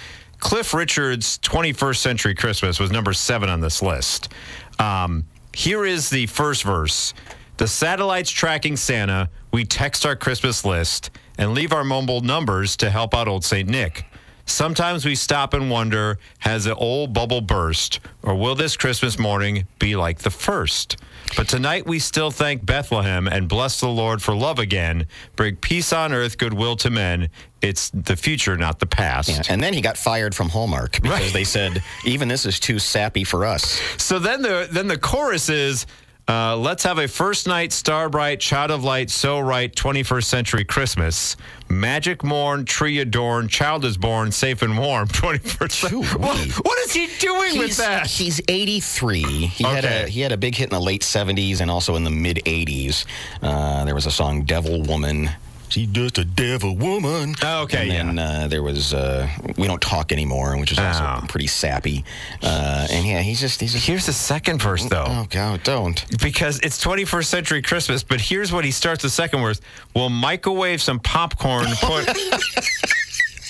Cliff 0.41 0.73
Richard's 0.73 1.39
21st 1.41 1.97
Century 1.97 2.35
Christmas 2.35 2.81
was 2.81 2.91
number 2.91 3.13
seven 3.13 3.51
on 3.51 3.61
this 3.61 3.83
list. 3.83 4.33
Um, 4.79 5.25
here 5.55 5.85
is 5.85 6.09
the 6.09 6.27
first 6.27 6.63
verse. 6.65 7.13
The 7.59 7.69
satellite's 7.69 8.31
tracking 8.31 8.77
Santa. 8.77 9.29
We 9.53 9.67
text 9.67 10.07
our 10.07 10.17
Christmas 10.17 10.65
list 10.65 11.11
and 11.37 11.53
leave 11.53 11.75
our 11.75 11.85
mumbled 11.85 12.25
numbers 12.25 12.75
to 12.79 12.89
help 12.89 13.15
out 13.15 13.29
old 13.29 13.45
St. 13.45 13.69
Nick. 13.69 14.07
Sometimes 14.47 15.05
we 15.05 15.15
stop 15.15 15.53
and 15.53 15.71
wonder 15.71 16.19
has 16.39 16.65
the 16.65 16.75
old 16.75 17.13
bubble 17.13 17.43
burst, 17.43 18.01
or 18.23 18.35
will 18.35 18.55
this 18.55 18.77
Christmas 18.77 19.19
morning 19.19 19.67
be 19.79 19.95
like 19.95 20.21
the 20.21 20.31
first? 20.31 20.97
But 21.37 21.49
tonight 21.49 21.87
we 21.87 21.99
still 21.99 22.31
thank 22.31 22.65
Bethlehem 22.67 23.27
and 23.29 23.49
bless 23.49 23.81
the 23.81 23.89
Lord 23.89 24.21
for 24.23 24.35
love 24.35 24.59
again. 24.59 25.07
Bring 25.37 25.57
peace 25.57 25.93
on 25.93 26.13
earth, 26.13 26.39
goodwill 26.39 26.77
to 26.77 26.91
men. 26.91 27.29
It's 27.63 27.91
the 27.91 28.17
future, 28.17 28.57
not 28.57 28.79
the 28.79 28.87
past. 28.87 29.29
Yeah, 29.29 29.43
and 29.49 29.63
then 29.63 29.73
he 29.73 29.81
got 29.81 29.97
fired 29.97 30.35
from 30.35 30.49
Hallmark 30.49 31.01
because 31.01 31.11
Right. 31.21 31.33
they 31.33 31.45
said 31.45 31.83
even 32.05 32.29
this 32.29 32.47
is 32.47 32.59
too 32.59 32.79
sappy 32.79 33.25
for 33.25 33.45
us. 33.47 33.81
So 33.99 34.19
then 34.19 34.43
the 34.43 34.69
then 34.71 34.89
the 34.89 34.99
chorus 34.99 35.49
is 35.49 35.87
uh, 36.31 36.57
let's 36.57 36.85
have 36.85 36.99
a 36.99 37.09
first 37.09 37.47
night 37.47 37.73
star 37.73 38.09
bright 38.09 38.39
child 38.41 38.71
of 38.71 38.85
light 38.85 39.11
so 39.11 39.41
right 39.41 39.75
21st 39.75 40.25
century 40.25 40.65
christmas 40.65 41.37
magic 41.69 42.23
morn 42.23 42.65
tree 42.65 43.01
adorned 43.01 43.51
child 43.51 43.85
is 43.85 43.97
born 43.97 44.31
safe 44.31 44.63
and 44.63 44.79
warm 44.79 45.09
21st 45.09 45.89
Shoo-wee. 45.89 46.07
what, 46.07 46.39
what 46.65 46.79
is 46.81 46.93
he 46.93 47.09
doing 47.19 47.59
with 47.59 47.77
that 47.79 48.07
he's 48.07 48.41
83. 48.49 49.23
He 49.23 49.65
had 49.65 49.85
a 49.85 50.09
he 50.09 50.21
had 50.21 50.33
a 50.33 50.37
big 50.37 50.55
hit 50.55 50.65
in 50.65 50.71
the 50.71 50.81
late 50.81 51.03
70s 51.03 51.61
and 51.61 51.71
also 51.71 51.97
in 51.97 52.05
the 52.05 52.11
mid 52.11 52.39
80s. 52.45 53.05
Uh, 53.43 53.85
there 53.85 53.95
was 53.95 54.07
a 54.07 54.11
song 54.11 54.45
"Devil 54.45 54.83
Woman." 54.83 55.31
She's 55.71 55.87
just 55.89 56.19
a 56.19 56.25
devil 56.25 56.77
woman. 56.77 57.35
Oh, 57.43 57.63
okay, 57.63 57.97
And 57.97 58.19
then 58.19 58.19
uh, 58.19 58.49
there 58.49 58.63
was 58.63 58.93
uh, 58.93 59.29
"We 59.57 59.67
Don't 59.67 59.81
Talk 59.81 60.13
Anymore," 60.13 60.57
which 60.59 60.73
is 60.73 60.79
also 60.79 61.03
Oh. 61.05 61.25
pretty 61.29 61.47
sappy. 61.47 62.05
Uh, 62.43 62.87
and 62.91 63.07
yeah, 63.07 63.21
he's 63.21 63.41
just 63.41 63.61
he's 63.61 63.73
just. 63.73 63.87
here's 63.87 64.05
the 64.07 64.13
second 64.13 64.61
verse 64.61 64.85
though 64.87 65.05
Oh 65.09 65.27
God, 65.31 65.63
don't. 65.63 66.05
because 66.21 66.59
it's 66.61 66.83
21st 66.85 67.25
century 67.25 67.63
christmas 67.63 68.03
but 68.03 68.21
here's 68.21 68.53
what 68.53 68.65
he 68.65 68.71
starts 68.71 69.03
the 69.03 69.11
second 69.11 69.41
verse 69.41 69.61
we'll 69.95 70.09
microwave 70.11 70.83
some 70.83 70.99
popcorn 71.01 71.67
put 71.81 72.07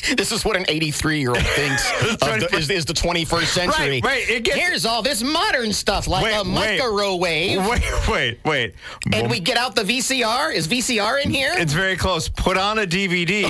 This 0.17 0.33
is 0.33 0.45
what 0.45 0.57
an 0.57 0.65
83 0.69 1.21
year 1.21 1.31
old 1.31 1.39
thinks 1.39 1.91
of 2.03 2.19
the, 2.21 2.49
is, 2.57 2.71
is 2.71 2.85
the 2.85 2.93
21st 2.93 3.47
century. 3.47 4.01
Right, 4.01 4.05
right, 4.05 4.31
it 4.31 4.45
gets- 4.45 4.59
Here's 4.59 4.87
all 4.87 5.03
this 5.03 5.23
modern 5.23 5.73
stuff 5.73 6.07
like 6.07 6.25
Wait, 6.25 6.35
a 6.35 6.45
microwave. 6.45 7.59
wait 7.69 8.09
wait 8.09 8.39
wait 8.45 8.75
And 9.13 9.31
we 9.31 9.41
get 9.41 9.57
out 9.57 9.75
the 9.75 9.83
VCR. 9.83 10.55
Is 10.55 10.69
VCR 10.69 11.25
in 11.25 11.31
here? 11.31 11.53
it's 11.55 11.73
very 11.73 11.97
close 11.97 12.29
put 12.29 12.57
on 12.57 12.79
a 12.79 12.87
dvd 12.87 13.45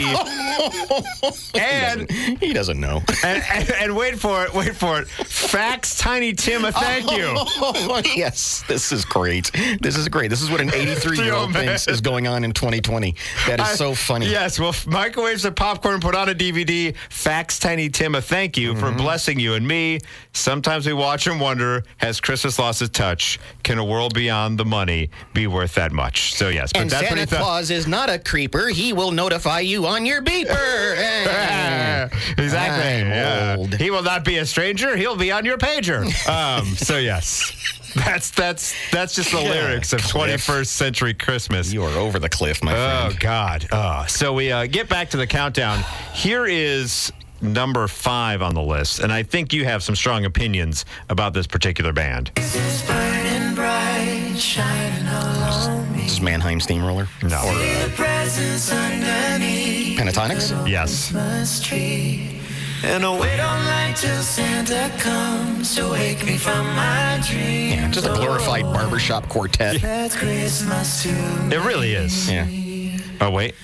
and 1.54 2.10
he 2.40 2.52
doesn't 2.52 2.78
know. 2.80 3.02
and, 3.24 3.42
and, 3.50 3.70
and 3.70 3.96
wait 3.96 4.18
for 4.18 4.44
it, 4.44 4.54
wait 4.54 4.74
for 4.76 5.00
it. 5.00 5.08
Fax 5.08 5.96
Tiny 5.96 6.32
Tim 6.32 6.64
a 6.64 6.72
thank 6.72 7.10
you. 7.10 7.32
Oh, 7.36 8.02
yes, 8.14 8.64
this 8.68 8.92
is 8.92 9.04
great. 9.04 9.50
This 9.80 9.96
is 9.96 10.08
great. 10.08 10.30
This 10.30 10.42
is 10.42 10.50
what 10.50 10.60
an 10.60 10.72
83 10.72 11.18
year 11.18 11.34
old 11.34 11.52
thinks 11.52 11.86
is 11.88 12.00
going 12.00 12.26
on 12.26 12.44
in 12.44 12.52
2020. 12.52 13.14
That 13.46 13.60
is 13.60 13.70
so 13.70 13.94
funny. 13.94 14.26
Yes, 14.26 14.58
well, 14.58 14.74
microwaves 14.86 15.44
and 15.44 15.54
popcorn, 15.56 16.00
put 16.00 16.14
on 16.14 16.28
a 16.28 16.34
DVD. 16.40 16.96
Fax 17.10 17.58
Tiny 17.58 17.88
Tim 17.90 18.14
a 18.14 18.22
thank 18.22 18.56
you 18.56 18.70
Mm-hmm. 18.72 18.80
for 18.80 18.92
blessing 18.92 19.38
you 19.38 19.54
and 19.54 19.66
me. 19.66 19.98
Sometimes 20.32 20.86
we 20.86 20.92
watch 20.92 21.26
and 21.26 21.40
wonder, 21.40 21.82
has 21.98 22.20
Christmas 22.20 22.58
lost 22.58 22.80
its 22.82 22.90
touch? 22.90 23.38
Can 23.62 23.78
a 23.78 23.84
world 23.84 24.14
beyond 24.14 24.58
the 24.58 24.64
money 24.64 25.10
be 25.34 25.46
worth 25.46 25.74
that 25.74 25.92
much? 25.92 26.34
So 26.34 26.48
yes, 26.48 26.72
but 26.72 26.82
And 26.82 26.90
that's 26.90 27.08
Santa 27.08 27.26
thought. 27.26 27.40
Claus 27.42 27.70
is 27.70 27.86
not 27.86 28.08
a 28.08 28.18
creeper. 28.18 28.68
He 28.68 28.92
will 28.92 29.10
notify 29.10 29.60
you 29.60 29.86
on 29.86 30.06
your 30.06 30.22
beeper. 30.22 30.48
exactly. 32.38 33.02
I'm 33.02 33.08
yeah. 33.08 33.56
old. 33.58 33.74
He 33.74 33.90
will 33.90 34.02
not 34.02 34.24
be 34.24 34.38
a 34.38 34.46
stranger. 34.46 34.96
He'll 34.96 35.16
be 35.16 35.30
on 35.32 35.44
your 35.44 35.58
pager. 35.58 36.00
Um, 36.30 36.64
so 36.76 36.96
yes, 36.98 37.52
that's 37.96 38.30
that's 38.30 38.74
that's 38.92 39.14
just 39.14 39.32
the 39.32 39.40
lyrics 39.40 39.92
of 39.92 40.00
Cliff. 40.02 40.46
21st 40.46 40.66
century 40.66 41.14
Christmas. 41.14 41.72
You 41.72 41.82
are 41.84 41.98
over 41.98 42.18
the 42.18 42.28
cliff, 42.28 42.62
my 42.62 42.72
friend. 42.72 43.14
Oh. 43.14 43.16
God! 43.18 43.68
Oh. 43.72 44.04
So 44.08 44.32
we 44.32 44.52
uh, 44.52 44.66
get 44.66 44.88
back 44.88 45.10
to 45.10 45.16
the 45.16 45.26
countdown. 45.26 45.82
Here 46.14 46.46
is 46.46 47.12
number 47.40 47.86
five 47.88 48.42
on 48.42 48.54
the 48.54 48.62
list, 48.62 49.00
and 49.00 49.12
I 49.12 49.22
think 49.22 49.52
you 49.52 49.64
have 49.64 49.82
some 49.82 49.96
strong 49.96 50.24
opinions 50.24 50.84
about 51.08 51.34
this 51.34 51.46
particular 51.46 51.92
band. 51.92 52.30
It's 52.36 52.86
burning 52.86 53.54
bright, 53.54 54.34
shining 54.36 55.08
all. 55.08 55.84
This 55.94 56.12
is 56.12 56.20
Mannheim 56.20 56.60
Steamroller. 56.60 57.08
No. 57.22 57.42
The 57.58 57.92
presents 57.94 58.72
underneath 58.72 59.98
Pentatonix? 59.98 60.68
Yes. 60.68 61.12
Christmas 62.80 62.90
tree. 62.90 62.90
And 62.90 63.04
I 63.04 63.20
wait 63.20 63.40
online 63.40 63.94
till 63.94 64.22
Santa 64.22 64.90
comes 64.98 65.74
to 65.76 65.90
wake 65.90 66.24
me 66.24 66.36
from 66.36 66.66
my 66.74 67.20
dreams. 67.26 67.74
Yeah, 67.74 67.90
just 67.90 68.06
a 68.06 68.14
glorified 68.14 68.64
barbershop 68.64 69.28
quartet. 69.28 69.80
That's 69.80 70.16
Christmas 70.16 71.02
too. 71.02 71.10
It 71.10 71.64
really 71.64 71.92
is. 71.92 72.30
Yeah. 72.30 72.46
Oh 73.20 73.30
wait. 73.30 73.54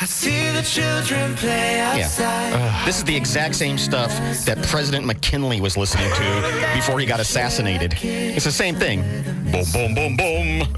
I 0.00 0.06
see 0.06 0.50
the 0.50 0.62
children 0.62 1.36
play 1.36 1.78
outside. 1.78 2.84
This 2.84 2.98
is 2.98 3.04
the 3.04 3.14
exact 3.14 3.54
same 3.54 3.78
stuff 3.78 4.10
that 4.44 4.60
President 4.64 5.06
McKinley 5.06 5.60
was 5.60 5.76
listening 5.76 6.10
to 6.12 6.72
before 6.74 6.98
he 6.98 7.06
got 7.06 7.20
assassinated. 7.20 7.94
It's 8.02 8.44
the 8.44 8.50
same 8.50 8.74
thing. 8.74 9.02
Boom, 9.52 9.64
boom, 9.72 9.94
boom, 9.94 10.16
boom. 10.16 10.68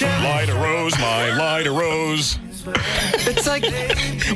Light 0.00 0.48
a 0.48 0.54
rose, 0.54 0.96
my 0.98 1.36
light 1.36 1.66
a 1.66 1.72
rose. 1.72 2.38
It's 2.66 3.46
like 3.46 3.64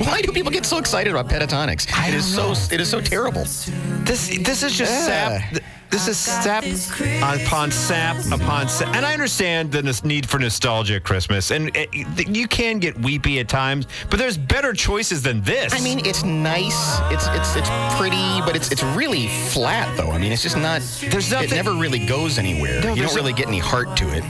Why 0.00 0.20
do 0.22 0.32
people 0.32 0.50
get 0.52 0.66
so 0.66 0.78
excited 0.78 1.10
about 1.12 1.28
pentatonix? 1.28 1.86
It 2.08 2.14
is 2.14 2.24
so 2.24 2.52
it 2.74 2.80
is 2.80 2.88
so 2.90 3.00
terrible. 3.00 3.42
this. 3.42 4.28
This 4.38 4.62
is 4.62 4.76
just 4.76 4.92
Yeah. 5.08 5.40
sap. 5.50 5.62
This 5.90 6.06
is 6.06 6.18
sap 6.18 6.64
upon 6.64 7.70
sap 7.70 8.16
upon 8.30 8.68
sap. 8.68 8.94
And 8.94 9.06
I 9.06 9.14
understand 9.14 9.72
the 9.72 9.82
need 10.04 10.28
for 10.28 10.38
nostalgia 10.38 10.96
at 10.96 11.04
Christmas, 11.04 11.50
and 11.50 11.74
eh, 11.74 11.86
it, 11.92 12.28
you 12.28 12.46
can 12.46 12.78
get 12.78 12.98
weepy 13.00 13.38
at 13.40 13.48
times, 13.48 13.86
but 14.10 14.18
there's 14.18 14.36
better 14.36 14.74
choices 14.74 15.22
than 15.22 15.40
this. 15.40 15.72
I 15.72 15.80
mean, 15.82 16.04
it's 16.04 16.24
nice. 16.24 16.98
It's 17.10 17.26
it's 17.28 17.56
it's 17.56 17.70
pretty, 17.98 18.40
but 18.44 18.54
it's 18.54 18.70
it's 18.70 18.82
really 18.82 19.28
flat 19.28 19.96
though. 19.96 20.10
I 20.10 20.18
mean, 20.18 20.30
it's 20.30 20.42
just 20.42 20.58
not. 20.58 20.82
There's 21.10 21.30
nothing- 21.30 21.48
It 21.48 21.54
never 21.54 21.72
really 21.72 22.04
goes 22.04 22.38
anywhere. 22.38 22.82
No, 22.82 22.92
you 22.92 23.02
don't 23.02 23.14
really 23.14 23.32
get 23.32 23.46
any 23.48 23.58
heart 23.58 23.96
to 23.96 24.14
it. 24.14 24.24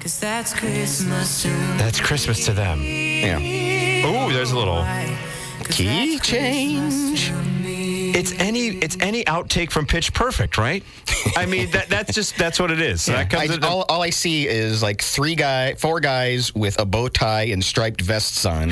Cause 0.00 0.18
that's 0.18 0.52
Christmas 0.52 1.42
too. 1.44 1.50
that's 1.76 2.00
Christmas 2.00 2.44
to 2.46 2.52
them. 2.52 2.80
Yeah. 3.22 4.26
Ooh, 4.26 4.32
there's 4.32 4.50
a 4.50 4.58
little. 4.58 4.84
Key 5.70 6.18
change. 6.18 7.32
It's 8.14 8.32
any 8.38 8.68
it's 8.68 8.96
any 9.00 9.24
outtake 9.24 9.70
from 9.70 9.86
Pitch 9.86 10.12
Perfect, 10.12 10.58
right? 10.58 10.84
I 11.36 11.46
mean 11.46 11.70
that 11.70 11.88
that's 11.88 12.14
just 12.14 12.36
that's 12.36 12.60
what 12.60 12.70
it 12.70 12.80
is. 12.80 13.02
So 13.02 13.12
that 13.12 13.32
I, 13.34 13.46
comes 13.46 13.64
all, 13.64 13.84
all 13.88 14.02
I 14.02 14.10
see 14.10 14.46
is 14.46 14.82
like 14.82 15.00
three 15.00 15.34
guy, 15.34 15.74
four 15.74 16.00
guys 16.00 16.54
with 16.54 16.78
a 16.80 16.84
bow 16.84 17.08
tie 17.08 17.44
and 17.44 17.64
striped 17.64 18.00
vests 18.02 18.44
on. 18.44 18.70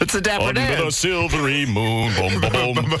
it's 0.00 0.14
a 0.14 0.20
dapper 0.20 0.52
Dan. 0.52 0.90
silvery 0.90 1.66
moon, 1.66 2.14
boom, 2.14 2.40
boom, 2.40 2.74
boom. 2.74 3.00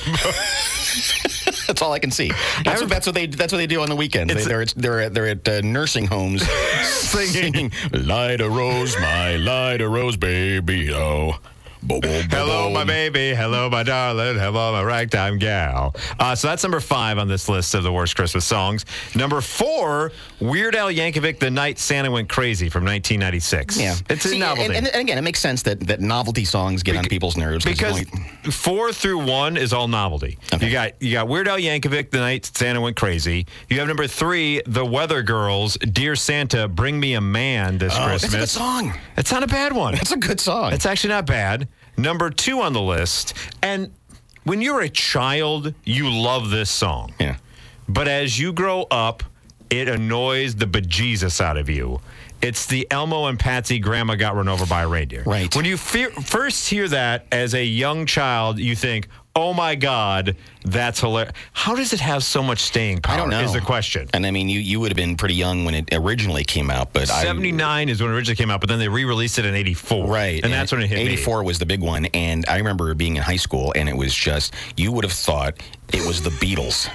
that's 1.70 1.82
all 1.82 1.92
I 1.92 2.00
can 2.00 2.10
see. 2.10 2.32
That's, 2.64 2.80
what, 2.80 2.90
that's 2.90 3.06
what 3.06 3.14
they. 3.14 3.26
That's 3.26 3.52
what 3.52 3.58
they 3.58 3.66
do 3.66 3.80
on 3.80 3.88
the 3.88 3.96
weekends. 3.96 4.34
They, 4.34 4.42
they're, 4.44 4.62
at, 4.62 4.74
they're 4.76 5.00
at, 5.00 5.14
they're 5.14 5.28
at 5.28 5.48
uh, 5.48 5.60
nursing 5.62 6.06
homes 6.06 6.42
singing, 6.82 7.70
"Light 7.92 8.40
a 8.40 8.50
rose, 8.50 8.98
my 8.98 9.36
light 9.36 9.80
a 9.80 9.88
rose, 9.88 10.16
baby, 10.16 10.92
oh." 10.92 11.38
Hello, 11.88 12.70
my 12.70 12.84
baby. 12.84 13.34
Hello, 13.34 13.70
my 13.70 13.82
darling. 13.82 14.38
Hello, 14.38 14.72
my 14.72 14.82
ragtime 14.82 15.38
gal. 15.38 15.94
Uh, 16.18 16.34
so 16.34 16.48
that's 16.48 16.62
number 16.62 16.80
five 16.80 17.18
on 17.18 17.26
this 17.26 17.48
list 17.48 17.74
of 17.74 17.82
the 17.82 17.92
worst 17.92 18.16
Christmas 18.16 18.44
songs. 18.44 18.84
Number 19.14 19.40
four, 19.40 20.12
Weird 20.40 20.74
Al 20.76 20.88
Yankovic, 20.92 21.38
"The 21.38 21.50
Night 21.50 21.78
Santa 21.78 22.10
Went 22.10 22.28
Crazy" 22.28 22.68
from 22.68 22.84
1996. 22.84 23.80
Yeah, 23.80 23.96
it's 24.10 24.24
a 24.24 24.28
See, 24.28 24.38
novelty. 24.38 24.76
And, 24.76 24.86
and, 24.88 24.94
again, 24.96 25.16
it 25.18 25.22
makes 25.22 25.40
sense 25.40 25.62
that, 25.62 25.80
that 25.80 26.00
novelty 26.00 26.44
songs 26.44 26.82
get 26.82 26.96
on 26.96 27.04
people's 27.06 27.36
nerves 27.36 27.64
because 27.64 27.92
only- 27.92 28.50
four 28.50 28.92
through 28.92 29.24
one 29.24 29.56
is 29.56 29.72
all 29.72 29.88
novelty. 29.88 30.38
Okay. 30.52 30.66
You 30.66 30.72
got 30.72 31.02
you 31.02 31.12
got 31.12 31.28
Weird 31.28 31.48
Al 31.48 31.58
Yankovic, 31.58 32.10
"The 32.10 32.18
Night 32.18 32.44
Santa 32.44 32.80
Went 32.80 32.96
Crazy." 32.96 33.46
You 33.68 33.78
have 33.78 33.88
number 33.88 34.06
three, 34.06 34.60
The 34.66 34.84
Weather 34.84 35.22
Girls, 35.22 35.76
"Dear 35.78 36.14
Santa, 36.14 36.68
Bring 36.68 37.00
Me 37.00 37.14
a 37.14 37.20
Man 37.20 37.78
This 37.78 37.94
Oh, 37.96 38.04
Christmas." 38.06 38.22
that's 38.22 38.34
a 38.34 38.38
good 38.38 38.48
song. 38.50 38.94
It's 39.16 39.32
not 39.32 39.42
a 39.42 39.46
bad 39.48 39.72
one. 39.72 39.94
That's 39.94 40.12
a 40.12 40.16
good 40.16 40.40
song. 40.40 40.72
It's 40.72 40.86
actually 40.86 41.10
not 41.10 41.26
bad. 41.26 41.68
Number 41.96 42.30
two 42.30 42.60
on 42.60 42.72
the 42.72 42.80
list, 42.80 43.34
and 43.62 43.92
when 44.44 44.60
you're 44.60 44.80
a 44.80 44.88
child, 44.88 45.74
you 45.84 46.10
love 46.10 46.50
this 46.50 46.70
song. 46.70 47.14
yeah. 47.20 47.36
But 47.88 48.08
as 48.08 48.38
you 48.38 48.52
grow 48.52 48.86
up, 48.90 49.22
it 49.68 49.88
annoys 49.88 50.54
the 50.56 50.66
bejesus 50.66 51.40
out 51.40 51.56
of 51.56 51.68
you. 51.68 52.00
It's 52.42 52.66
the 52.66 52.86
Elmo 52.90 53.26
and 53.26 53.38
Patsy 53.38 53.78
grandma 53.78 54.14
got 54.14 54.34
run 54.34 54.48
over 54.48 54.64
by 54.66 54.82
a 54.82 54.88
reindeer. 54.88 55.22
Right. 55.24 55.54
When 55.54 55.64
you 55.64 55.76
fear, 55.76 56.10
first 56.10 56.68
hear 56.68 56.88
that 56.88 57.26
as 57.30 57.54
a 57.54 57.64
young 57.64 58.06
child, 58.06 58.58
you 58.58 58.74
think, 58.74 59.08
oh 59.36 59.52
my 59.52 59.74
God, 59.74 60.36
that's 60.64 61.00
hilarious. 61.00 61.34
How 61.52 61.74
does 61.74 61.92
it 61.92 62.00
have 62.00 62.24
so 62.24 62.42
much 62.42 62.60
staying 62.60 63.02
power? 63.02 63.14
I 63.14 63.16
don't 63.18 63.30
know. 63.30 63.42
Is 63.42 63.52
the 63.52 63.60
question. 63.60 64.08
And 64.14 64.26
I 64.26 64.30
mean, 64.30 64.48
you, 64.48 64.58
you 64.58 64.80
would 64.80 64.90
have 64.90 64.96
been 64.96 65.16
pretty 65.16 65.34
young 65.34 65.64
when 65.64 65.74
it 65.74 65.88
originally 65.92 66.44
came 66.44 66.70
out, 66.70 66.92
but 66.92 67.10
I. 67.10 67.22
79 67.24 67.88
is 67.88 68.00
when 68.00 68.10
it 68.10 68.14
originally 68.14 68.36
came 68.36 68.50
out, 68.50 68.60
but 68.60 68.68
then 68.68 68.78
they 68.78 68.88
re 68.88 69.04
released 69.04 69.38
it 69.38 69.44
in 69.44 69.54
84. 69.54 70.06
Right. 70.06 70.42
And, 70.42 70.52
that's 70.52 70.72
when 70.72 70.80
it 70.80 70.88
hit 70.88 70.96
me. 70.96 71.02
84 71.02 71.44
was 71.44 71.58
the 71.58 71.66
big 71.66 71.80
one. 71.80 72.06
And 72.06 72.44
I 72.48 72.56
remember 72.56 72.94
being 72.94 73.16
in 73.16 73.22
high 73.22 73.36
school, 73.36 73.72
and 73.76 73.88
it 73.88 73.96
was 73.96 74.14
just, 74.14 74.54
you 74.76 74.92
would 74.92 75.04
have 75.04 75.12
thought 75.12 75.62
it 75.92 76.06
was 76.06 76.22
the 76.22 76.30
Beatles. 76.30 76.90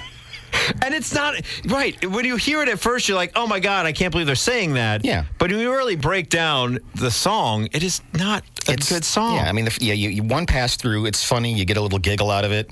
And 0.82 0.94
it's 0.94 1.14
not 1.14 1.34
right. 1.66 2.04
When 2.08 2.24
you 2.24 2.36
hear 2.36 2.62
it 2.62 2.68
at 2.68 2.78
first, 2.78 3.08
you're 3.08 3.16
like, 3.16 3.32
"Oh 3.34 3.46
my 3.46 3.60
god, 3.60 3.86
I 3.86 3.92
can't 3.92 4.12
believe 4.12 4.26
they're 4.26 4.34
saying 4.36 4.74
that." 4.74 5.04
Yeah. 5.04 5.24
But 5.38 5.50
when 5.50 5.60
you 5.60 5.72
really 5.72 5.96
break 5.96 6.28
down 6.28 6.78
the 6.94 7.10
song, 7.10 7.68
it 7.72 7.82
is 7.82 8.00
not 8.14 8.44
a 8.68 8.76
good 8.76 9.04
song. 9.04 9.36
Yeah, 9.36 9.48
I 9.48 9.52
mean, 9.52 9.64
the, 9.66 9.78
yeah, 9.80 9.94
you, 9.94 10.08
you 10.10 10.22
one 10.22 10.46
pass 10.46 10.76
through, 10.76 11.06
it's 11.06 11.24
funny, 11.24 11.52
you 11.54 11.64
get 11.64 11.76
a 11.76 11.80
little 11.80 11.98
giggle 11.98 12.30
out 12.30 12.44
of 12.44 12.52
it, 12.52 12.70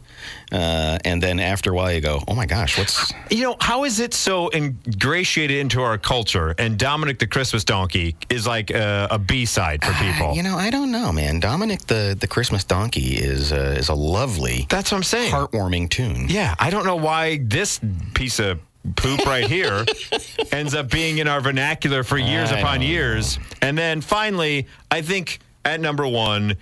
uh, 0.52 0.98
and 1.04 1.22
then 1.22 1.40
after 1.40 1.72
a 1.72 1.74
while, 1.74 1.92
you 1.92 2.00
go, 2.00 2.22
"Oh 2.28 2.35
my 2.35 2.46
gosh, 2.46 2.78
what's?" 2.78 3.12
You 3.30 3.42
know, 3.42 3.57
how 3.61 3.85
is 3.85 4.00
it 4.00 4.14
so 4.14 4.50
ingratiated 4.52 5.57
into 5.57 5.83
our 5.83 5.98
culture? 5.98 6.54
And 6.59 6.78
Dominic 6.78 7.18
the 7.18 7.26
Christmas 7.26 7.64
Donkey 7.64 8.16
is 8.28 8.46
like 8.46 8.70
a, 8.70 9.09
a 9.11 9.18
B 9.18 9.44
side 9.46 9.85
for 9.85 9.92
people. 9.94 10.35
You 10.35 10.42
know, 10.42 10.57
I 10.57 10.70
don't 10.70 10.90
know, 10.92 11.12
man. 11.12 11.40
Dominic 11.40 11.80
the 11.87 12.16
the 12.18 12.26
Christmas 12.26 12.64
donkey 12.64 13.16
is 13.16 13.52
uh, 13.52 13.76
is 13.78 13.88
a 13.88 13.94
lovely, 13.94 14.66
That's 14.68 14.90
what 14.92 14.98
I'm 14.98 15.02
saying. 15.04 15.33
heartwarming 15.33 15.90
tune. 15.90 16.26
Yeah, 16.28 16.54
I 16.59 16.70
don't 16.70 16.85
know 16.85 16.96
why 16.96 17.38
this 17.42 17.80
piece 18.14 18.38
of 18.38 18.61
poop 18.96 19.24
right 19.24 19.46
here 19.48 19.85
ends 20.52 20.74
up 20.74 20.90
being 20.90 21.18
in 21.18 21.26
our 21.28 21.40
vernacular 21.40 22.04
for 22.04 22.18
years 22.18 22.50
upon 22.50 22.83
years. 22.83 23.38
And 23.62 23.78
then 23.78 24.00
finally, 24.02 24.66
I 24.90 25.00
think 25.00 25.38
at 25.64 25.81
number 25.81 26.07
one, 26.07 26.57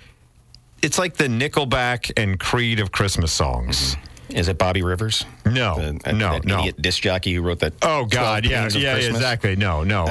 it's 0.82 0.98
like 0.98 1.14
the 1.16 1.24
Nickelback 1.28 2.12
and 2.16 2.38
Creed 2.38 2.80
of 2.80 2.92
Christmas 2.92 3.32
songs. 3.32 3.96
Is 4.28 4.48
it 4.48 4.56
Bobby 4.56 4.82
Rivers? 4.82 5.26
No, 5.44 5.74
The- 5.76 6.00
uh, 6.08 6.12
no, 6.12 6.32
that 6.32 6.44
no. 6.46 6.60
idiot 6.60 6.80
disc 6.80 7.02
jockey 7.02 7.34
who 7.34 7.42
wrote 7.42 7.58
that. 7.60 7.74
Oh 7.82 8.06
God, 8.06 8.46
yeah, 8.46 8.68
yeah, 8.72 8.94
Christmas? 8.94 9.06
exactly. 9.16 9.56
No, 9.56 9.84
no. 9.84 10.06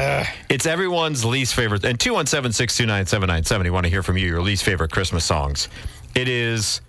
It's 0.49 0.65
everyone's 0.67 1.25
least 1.25 1.55
favorite. 1.55 1.83
And 1.83 1.97
217-629-7970. 1.97 3.71
Want 3.71 3.85
to 3.85 3.89
hear 3.89 4.03
from 4.03 4.17
you 4.17 4.27
your 4.27 4.41
least 4.41 4.63
favorite 4.63 4.91
Christmas 4.91 5.25
songs? 5.25 5.69
It 6.13 6.27
is 6.27 6.81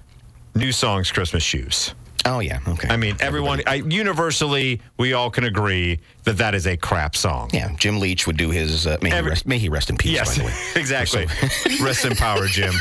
NewSong's 0.55 1.11
Christmas 1.11 1.43
Shoes. 1.43 1.95
Oh 2.25 2.39
yeah, 2.39 2.61
okay. 2.69 2.89
I 2.89 2.97
mean, 2.97 3.17
everyone, 3.21 3.63
I, 3.67 3.75
universally, 3.77 4.81
we 4.97 5.13
all 5.13 5.29
can 5.31 5.45
agree 5.45 5.99
that 6.25 6.37
that 6.39 6.55
is 6.55 6.67
a 6.69 6.77
crap 6.77 7.17
song. 7.17 7.51
yeah, 7.53 7.75
Jim 7.77 7.99
Leach 7.99 8.27
would 8.29 8.37
do 8.37 8.51
his. 8.51 8.87
Uh, 8.87 8.97
may, 9.03 9.11
Every- 9.11 9.23
he 9.25 9.29
rest, 9.31 9.47
may 9.47 9.59
he 9.59 9.69
rest 9.69 9.91
in 9.91 9.97
peace. 9.97 10.13
Yes, 10.13 10.39
by 10.39 10.45
the 10.45 10.49
way. 10.49 10.55
exactly. 10.81 11.27
Rest 11.85 12.05
in 12.05 12.15
power, 12.15 12.47
Jim. 12.47 12.73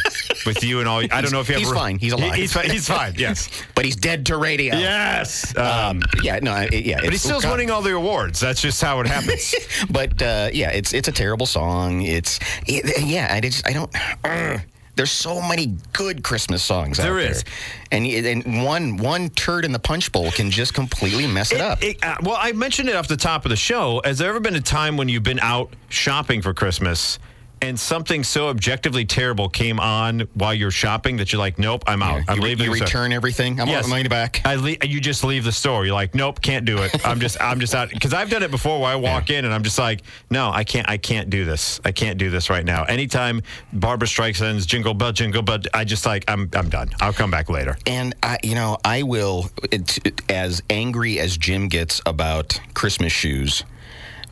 With 0.45 0.63
you 0.63 0.80
and 0.80 0.88
all. 0.88 0.99
I 1.12 1.21
don't 1.21 1.32
know 1.32 1.39
if 1.39 1.49
you 1.49 1.56
He's 1.56 1.67
ever. 1.67 1.75
fine. 1.75 1.97
He's 1.97 2.13
He- 2.13 2.19
alive. 2.21 2.36
he's, 2.36 2.54
fine. 2.54 2.69
he's 2.69 2.88
fine. 2.88 3.15
Yes. 3.17 3.49
But 3.75 3.86
he's 3.86 3.95
dead 3.95 4.27
to 4.27 4.38
radio. 4.38 4.75
yes. 4.75 5.56
Um, 5.58 5.65
Um, 5.65 6.01
yeah, 6.21 6.38
no, 6.41 6.51
I- 6.51 6.69
yeah. 6.71 6.99
but 7.01 7.12
he's 7.12 7.21
still 7.23 7.39
winning 7.49 7.71
all 7.71 7.82
the 7.82 7.95
awards. 7.95 8.39
That's 8.39 8.62
just 8.62 8.80
how 8.82 8.99
it 8.99 9.08
happens. 9.08 9.56
But 9.89 10.21
uh, 10.21 10.49
yeah, 10.54 10.69
it's 10.69 10.93
it's 10.93 11.08
a 11.08 11.12
terrible 11.12 11.47
song. 11.47 12.04
It's 12.04 12.39
it, 12.67 13.04
yeah. 13.04 13.27
I 13.34 13.39
just 13.39 13.67
I 13.67 13.73
don't. 13.73 13.91
uh, 14.23 14.60
there's 14.95 15.12
so 15.12 15.41
many 15.41 15.77
good 15.93 16.23
Christmas 16.23 16.62
songs 16.63 16.99
out 16.99 17.04
There 17.04 17.15
there. 17.15 17.32
is. 17.32 17.43
and 17.91 18.06
and 18.06 18.63
one 18.63 18.97
one 18.97 19.30
turd 19.30 19.65
in 19.65 19.71
the 19.71 19.80
punch 19.80 20.12
bowl 20.12 20.32
can 20.32 20.51
just 20.51 20.73
completely 20.73 21.27
mess 21.27 21.51
it, 21.51 21.62
up. 21.62 21.82
It- 21.82 22.04
uh, 22.04 22.17
well, 22.23 22.38
I 22.39 22.51
mentioned 22.51 22.89
it 22.89 22.95
off 22.95 23.08
the 23.08 23.17
top 23.17 23.45
of 23.45 23.49
the 23.49 23.56
show. 23.56 24.01
Has 24.04 24.17
there 24.17 24.30
ever 24.30 24.39
been 24.39 24.56
a 24.56 24.62
time 24.62 24.97
when 24.97 25.08
you've 25.10 25.23
been 25.23 25.39
out 25.39 25.73
shopping 25.89 26.41
for 26.41 26.54
Christmas 26.54 27.19
and 27.62 27.80
something 27.80 28.24
so 28.24 28.50
objectively 28.50 29.06
terrible 29.06 29.47
came 29.50 29.80
on 29.80 30.21
while 30.34 30.54
you're 30.54 30.71
shopping 30.71 31.17
that 31.17 31.32
you're 31.32 31.39
like, 31.39 31.60
nope, 31.60 31.84
I'm 31.88 32.02
out. 32.02 32.21
I'm 32.28 32.38
you, 32.38 32.43
leaving. 32.43 32.65
you 32.65 32.71
the 32.71 32.78
store." 32.78 32.86
return 32.86 33.13
everything. 33.13 33.60
I'm 33.62 33.67
Yes. 33.67 33.88
money 33.88 34.08
back. 34.08 34.41
I 34.45 34.56
le- 34.56 34.76
you 34.84 35.00
just 35.00 35.24
leave 35.24 35.43
the 35.43 35.52
store. 35.52 35.86
You're 35.86 35.93
like, 35.93 36.15
nope, 36.15 36.41
can't 36.41 36.65
do 36.65 36.78
it. 36.80 37.06
I'm 37.06 37.19
just, 37.19 37.41
I'm 37.41 37.60
just 37.60 37.74
out 37.76 37.89
because 37.93 38.13
I've 38.13 38.30
done 38.30 38.43
it 38.43 38.52
before. 38.52 38.80
Where 38.82 38.91
I 38.91 38.95
walk 38.95 39.30
in 39.30 39.45
and 39.45 39.54
I'm 39.54 39.63
just 39.63 39.78
like, 39.80 40.02
no, 40.30 40.50
I 40.52 40.63
can't, 40.63 40.89
I 40.89 40.97
can't 40.97 41.30
do 41.30 41.45
this. 41.45 41.80
I 41.86 41.91
can't 41.91 42.17
do 42.17 42.30
this 42.30 42.50
right 42.50 42.65
now. 42.65 42.84
Anytime 42.86 43.41
Barbara 43.74 44.08
Streisand's 44.08 44.65
Jingle 44.65 44.93
Bell, 44.93 45.12
Jingle 45.12 45.41
Bell, 45.41 45.60
I 45.74 45.84
just 45.84 46.06
like, 46.06 46.26
I'm, 46.28 46.50
I'm 46.54 46.69
done. 46.69 46.89
I'll 47.00 47.13
come 47.13 47.32
back 47.32 47.50
later. 47.50 47.78
And 47.86 48.15
I, 48.24 48.38
you 48.43 48.56
know, 48.56 48.78
I 48.84 49.04
will. 49.04 49.50
It- 49.71 50.00
as 50.30 50.63
angry 50.69 51.19
as 51.19 51.38
Jim 51.38 51.67
gets 51.67 52.02
about 52.06 52.60
Christmas 52.74 53.12
shoes, 53.13 53.63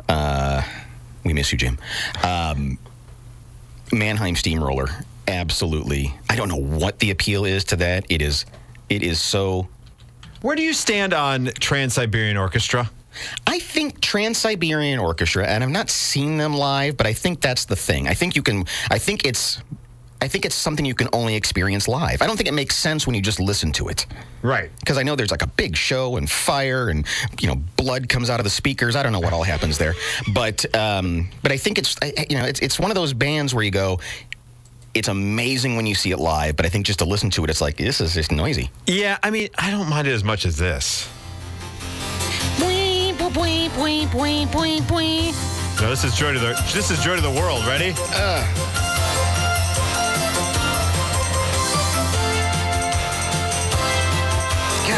uh, 0.07 0.61
we 1.23 1.33
miss 1.33 1.51
you, 1.51 1.57
Jim. 1.57 1.77
Um, 2.23 2.77
Mannheim 3.91 4.35
Steamroller, 4.35 4.87
absolutely. 5.27 6.13
I 6.29 6.35
don't 6.35 6.49
know 6.49 6.55
what 6.55 6.99
the 6.99 7.11
appeal 7.11 7.45
is 7.45 7.63
to 7.65 7.75
that. 7.77 8.05
It 8.09 8.21
is, 8.21 8.45
it 8.89 9.03
is 9.03 9.21
so. 9.21 9.67
Where 10.41 10.55
do 10.55 10.61
you 10.61 10.73
stand 10.73 11.13
on 11.13 11.47
Trans 11.59 11.93
Siberian 11.93 12.37
Orchestra? 12.37 12.89
I 13.47 13.59
think 13.59 14.01
Trans 14.01 14.37
Siberian 14.37 14.99
Orchestra, 14.99 15.45
and 15.45 15.63
I've 15.63 15.69
not 15.69 15.89
seen 15.89 16.37
them 16.37 16.53
live, 16.53 16.95
but 16.95 17.07
I 17.07 17.13
think 17.13 17.41
that's 17.41 17.65
the 17.65 17.75
thing. 17.75 18.07
I 18.07 18.13
think 18.13 18.35
you 18.35 18.41
can. 18.41 18.65
I 18.89 18.99
think 18.99 19.25
it's. 19.25 19.61
I 20.21 20.27
think 20.27 20.45
it's 20.45 20.55
something 20.55 20.85
you 20.85 20.95
can 20.95 21.07
only 21.13 21.35
experience 21.35 21.87
live. 21.87 22.21
I 22.21 22.27
don't 22.27 22.35
think 22.35 22.49
it 22.49 22.53
makes 22.53 22.75
sense 22.75 23.07
when 23.07 23.15
you 23.15 23.21
just 23.21 23.39
listen 23.39 23.71
to 23.73 23.87
it. 23.87 24.05
Right. 24.41 24.69
because 24.79 24.97
I 24.97 25.03
know 25.03 25.15
there's 25.15 25.31
like 25.31 25.41
a 25.41 25.47
big 25.47 25.75
show 25.75 26.15
and 26.17 26.29
fire 26.29 26.89
and 26.89 27.05
you 27.41 27.47
know 27.47 27.55
blood 27.75 28.07
comes 28.09 28.29
out 28.29 28.39
of 28.39 28.43
the 28.43 28.49
speakers. 28.49 28.95
I 28.95 29.03
don't 29.03 29.11
know 29.11 29.19
what 29.19 29.33
all 29.33 29.43
happens 29.43 29.77
there, 29.77 29.95
but 30.33 30.63
um, 30.75 31.29
but 31.41 31.51
I 31.51 31.57
think 31.57 31.77
it's 31.77 31.95
you 32.29 32.37
know 32.37 32.45
it's 32.45 32.59
it's 32.59 32.79
one 32.79 32.91
of 32.91 32.95
those 32.95 33.13
bands 33.13 33.53
where 33.53 33.63
you 33.63 33.71
go. 33.71 33.99
It's 34.93 35.07
amazing 35.07 35.75
when 35.75 35.85
you 35.85 35.93
see 35.93 36.11
it 36.11 36.17
live, 36.19 36.55
but 36.55 36.65
I 36.65 36.69
think 36.69 36.85
just 36.85 36.99
to 36.99 37.05
listen 37.05 37.29
to 37.31 37.43
it, 37.43 37.49
it's 37.49 37.61
like 37.61 37.77
this 37.77 38.01
is 38.01 38.15
just 38.15 38.31
noisy. 38.31 38.71
Yeah, 38.87 39.19
I 39.21 39.29
mean, 39.29 39.49
I 39.57 39.69
don't 39.69 39.87
mind 39.87 40.07
it 40.07 40.13
as 40.13 40.23
much 40.23 40.45
as 40.45 40.57
this. 40.57 41.07
No, 45.79 45.89
this 45.89 46.03
is 46.03 46.15
joy 46.15 46.33
to 46.33 46.39
the 46.39 46.53
this 46.73 46.91
is 46.91 46.99
joy 46.99 47.15
to 47.15 47.21
the 47.21 47.31
world. 47.31 47.65
Ready? 47.65 47.93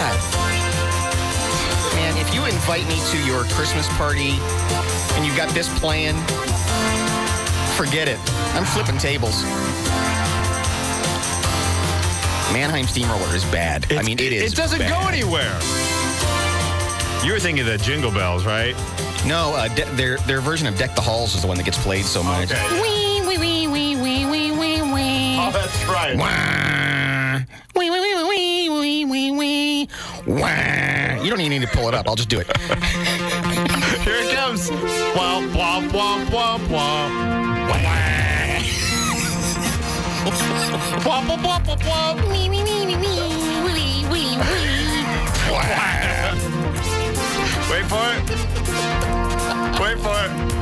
God, 0.02 0.18
man, 1.94 2.18
if 2.18 2.34
you 2.34 2.44
invite 2.46 2.88
me 2.88 3.00
to 3.12 3.24
your 3.24 3.44
Christmas 3.54 3.88
party 3.98 4.32
and 5.14 5.24
you've 5.24 5.38
got 5.38 5.50
this 5.54 5.70
plan, 5.78 6.16
forget 7.78 8.08
it. 8.08 8.18
I'm 8.56 8.66
flipping 8.66 8.98
tables. 8.98 9.44
Mannheim 12.52 12.88
Steamroller 12.88 13.36
is 13.36 13.46
bad. 13.46 13.84
I 13.84 13.94
It's- 13.94 14.06
mean, 14.06 14.18
it 14.20 14.34
is. 14.34 14.54
It 14.54 14.56
doesn't 14.56 14.80
go 14.88 14.98
anywhere. 15.08 15.56
You 17.24 17.34
were 17.34 17.40
thinking 17.40 17.60
of 17.60 17.68
the 17.72 17.78
Jingle 17.78 18.10
Bells, 18.10 18.44
right? 18.44 18.76
No, 19.26 19.54
uh, 19.54 19.68
de- 19.68 19.86
their 19.92 20.18
their 20.26 20.42
version 20.42 20.66
of 20.66 20.80
"Deck 20.80 20.96
the 20.96 21.02
Halls" 21.02 21.36
is 21.36 21.42
the 21.42 21.48
one 21.48 21.58
that 21.58 21.64
gets 21.64 21.78
played 21.78 22.06
so 22.06 22.24
much. 22.24 22.50
Wee 22.82 23.22
wee 23.22 23.38
wee 23.38 23.68
wee 23.68 23.96
wee 23.96 24.26
wee 24.26 24.82
wee. 24.82 25.38
Oh, 25.40 25.52
that's 25.54 25.84
right. 25.86 26.18
Wah. 26.18 26.81
Wee, 28.92 29.06
wee, 29.06 29.32
wee, 29.32 29.32
wee, 29.32 29.32
wee, 29.32 29.32
wee, 29.32 29.88
wee. 30.28 30.42
Wah. 30.42 31.24
You 31.24 31.30
don't 31.30 31.40
even 31.40 31.50
need 31.50 31.62
to 31.62 31.68
pull 31.74 31.88
it 31.88 31.94
up. 31.94 32.10
I'll 32.10 32.16
just 32.16 32.28
do 32.28 32.42
it. 32.42 32.58
Here 34.04 34.16
it 34.16 34.36
comes. 34.36 34.70
Womp, 34.70 35.50
womp, 35.54 35.92
womp, 35.92 36.26
womp, 36.26 36.60
womp. 36.68 37.12
Womp, 41.06 41.26
womp, 41.26 41.40
womp, 41.40 41.66
womp, 41.66 41.80
womp. 41.84 42.18
Wait 47.72 47.86
for 47.88 48.04
it. 48.12 48.22
Wait 49.80 49.98
for 50.00 50.18
it. 50.26 50.61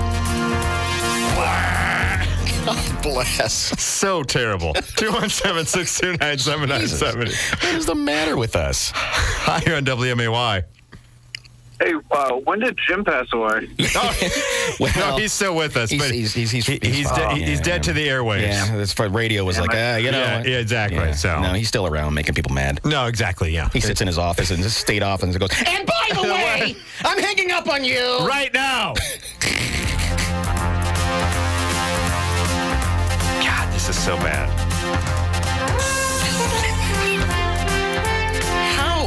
Bless. 3.03 3.79
So 3.81 4.23
terrible. 4.23 4.73
217 4.73 5.65
629 5.65 6.37
7970. 6.37 7.31
What 7.65 7.75
is 7.75 7.85
the 7.85 7.95
matter 7.95 8.37
with 8.37 8.55
us? 8.55 8.91
Hi, 8.95 9.61
you're 9.65 9.77
on 9.77 9.85
WMAY. 9.85 10.63
Hey, 11.81 11.93
uh, 12.11 12.33
when 12.43 12.59
did 12.59 12.77
Jim 12.85 13.05
pass 13.05 13.25
away? 13.31 13.69
Well, 14.81 14.91
No, 14.97 15.17
he's 15.17 15.31
still 15.33 15.55
with 15.55 15.75
us, 15.77 15.89
he's, 15.89 16.01
but 16.01 16.11
he's, 16.11 16.33
he's, 16.33 16.51
he's, 16.51 16.65
he- 16.65 16.79
he's, 16.81 17.09
de- 17.11 17.35
he's 17.35 17.59
dead 17.61 17.83
to 17.83 17.93
the 17.93 18.05
airwaves. 18.07 18.41
Yeah, 18.41 18.75
that's 18.77 18.91
for 18.93 19.07
radio 19.09 19.43
was 19.45 19.57
like, 19.59 19.71
ah, 19.73 19.95
you 19.95 20.11
know. 20.11 20.19
Yeah, 20.19 20.43
yeah, 20.45 20.57
exactly, 20.57 21.13
so- 21.13 21.41
no, 21.41 21.53
he's 21.53 21.67
still 21.69 21.87
around 21.87 22.13
making 22.13 22.35
people 22.35 22.53
mad. 22.53 22.79
No, 22.85 23.05
exactly, 23.07 23.51
yeah. 23.53 23.69
He 23.69 23.79
sits 23.79 23.99
in 24.01 24.07
his 24.07 24.17
office 24.17 24.51
and 24.51 24.61
just 24.61 24.77
state 24.77 25.03
office 25.03 25.23
and 25.23 25.39
goes, 25.39 25.49
and 25.65 25.85
by 25.85 26.09
the 26.13 26.21
way, 26.23 26.75
I'm 27.03 27.17
hanging 27.19 27.51
up 27.51 27.67
on 27.69 27.83
you. 27.85 28.19
right 28.27 28.53
now. 28.53 28.93
So 34.09 34.17
bad. 34.17 34.49
How? 38.75 39.05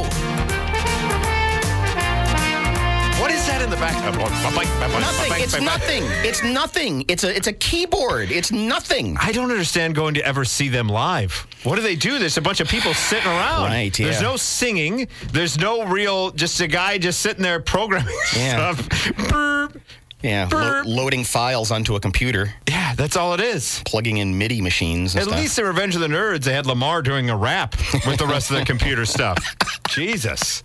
What 3.21 3.31
is 3.31 3.45
that 3.47 3.61
in 3.61 3.69
the 3.69 3.75
back? 3.75 3.93
Nothing. 4.01 5.43
It's 5.43 5.59
nothing. 5.59 6.03
It's 6.23 6.41
nothing. 6.41 7.03
It's 7.09 7.25
a 7.25 7.35
it's 7.35 7.47
a 7.47 7.53
keyboard. 7.53 8.31
It's 8.31 8.53
nothing. 8.53 9.17
I 9.19 9.33
don't 9.33 9.51
understand 9.51 9.93
going 9.93 10.13
to 10.13 10.25
ever 10.25 10.45
see 10.45 10.69
them 10.69 10.87
live. 10.87 11.45
What 11.63 11.75
do 11.75 11.81
they 11.81 11.95
do? 11.97 12.17
There's 12.17 12.37
a 12.37 12.41
bunch 12.41 12.61
of 12.61 12.69
people 12.69 12.93
sitting 12.93 13.27
around. 13.27 13.63
Right, 13.71 13.93
There's 13.93 14.21
no 14.21 14.37
singing. 14.37 15.09
There's 15.33 15.57
no 15.57 15.85
real, 15.85 16.31
just 16.31 16.61
a 16.61 16.67
guy 16.67 16.97
just 16.97 17.19
sitting 17.19 17.43
there 17.43 17.59
programming 17.59 18.15
Yeah. 18.37 18.73
stuff. 18.75 19.29
Burp. 19.29 19.81
Yeah, 20.23 20.47
lo- 20.51 20.81
loading 20.85 21.23
files 21.25 21.69
onto 21.69 21.95
a 21.95 21.99
computer, 21.99 22.53
Yeah, 22.69 22.95
that's 22.95 23.17
all 23.17 23.33
it 23.33 23.41
is. 23.41 23.81
plugging 23.85 24.17
in 24.17 24.37
MIDI 24.37 24.61
machines. 24.61 25.15
And 25.15 25.21
At 25.23 25.27
stuff. 25.27 25.39
least 25.39 25.59
in 25.59 25.65
Revenge 25.65 25.95
of 25.95 26.01
the 26.01 26.07
Nerds, 26.07 26.43
they 26.45 26.53
had 26.53 26.65
Lamar 26.65 27.01
doing 27.01 27.29
a 27.29 27.35
rap 27.35 27.75
with 28.07 28.17
the 28.19 28.25
rest 28.27 28.49
of 28.49 28.57
the 28.57 28.65
computer 28.65 29.05
stuff. 29.05 29.37
Jesus. 29.89 30.63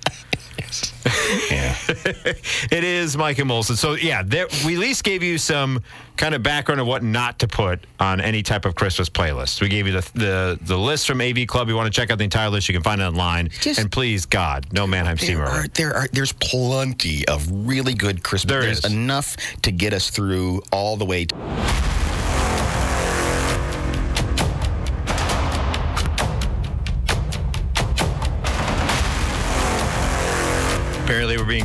yeah. 1.50 1.76
It 2.70 2.84
is 2.84 3.16
Mike 3.16 3.38
and 3.38 3.48
Molson. 3.50 3.76
So, 3.76 3.94
yeah, 3.94 4.22
there, 4.24 4.46
we 4.66 4.74
at 4.74 4.80
least 4.80 5.04
gave 5.04 5.22
you 5.22 5.38
some 5.38 5.82
kind 6.16 6.34
of 6.34 6.42
background 6.42 6.80
of 6.80 6.86
what 6.86 7.02
not 7.02 7.38
to 7.38 7.48
put 7.48 7.80
on 8.00 8.20
any 8.20 8.42
type 8.42 8.64
of 8.64 8.74
Christmas 8.74 9.08
playlist. 9.08 9.60
We 9.60 9.68
gave 9.68 9.86
you 9.86 9.92
the 9.94 10.10
the, 10.14 10.58
the 10.62 10.76
list 10.76 11.06
from 11.06 11.20
AV 11.20 11.46
Club. 11.46 11.68
You 11.68 11.76
want 11.76 11.92
to 11.92 12.00
check 12.00 12.10
out 12.10 12.18
the 12.18 12.24
entire 12.24 12.50
list, 12.50 12.68
you 12.68 12.74
can 12.74 12.82
find 12.82 13.00
it 13.00 13.04
online. 13.04 13.48
Just- 13.60 13.78
and 13.80 13.90
please, 13.90 14.26
God, 14.26 14.66
no 14.72 14.86
Mannheim 14.86 15.16
Steamer. 15.18 15.44
are, 15.44 15.68
there 15.68 15.94
are 15.94 16.08
there's 16.12 16.32
plenty 16.32 17.26
of 17.28 17.48
really 17.50 17.94
good 17.94 18.22
Christmas. 18.22 18.50
There 18.50 18.62
there's 18.62 18.84
is. 18.84 18.92
enough 18.92 19.36
to 19.62 19.70
get 19.72 19.92
us 19.92 20.10
through 20.10 20.62
all 20.72 20.96
the 20.96 21.04
way. 21.06 21.24
To- 21.26 22.07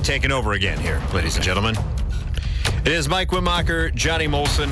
Taken 0.03 0.33
over 0.33 0.51
again 0.51 0.77
here, 0.79 1.01
ladies 1.13 1.35
and 1.37 1.45
gentlemen. 1.45 1.75
It 2.85 2.91
is 2.91 3.07
Mike 3.07 3.29
Wimacher, 3.29 3.95
Johnny 3.95 4.27
Molson 4.27 4.67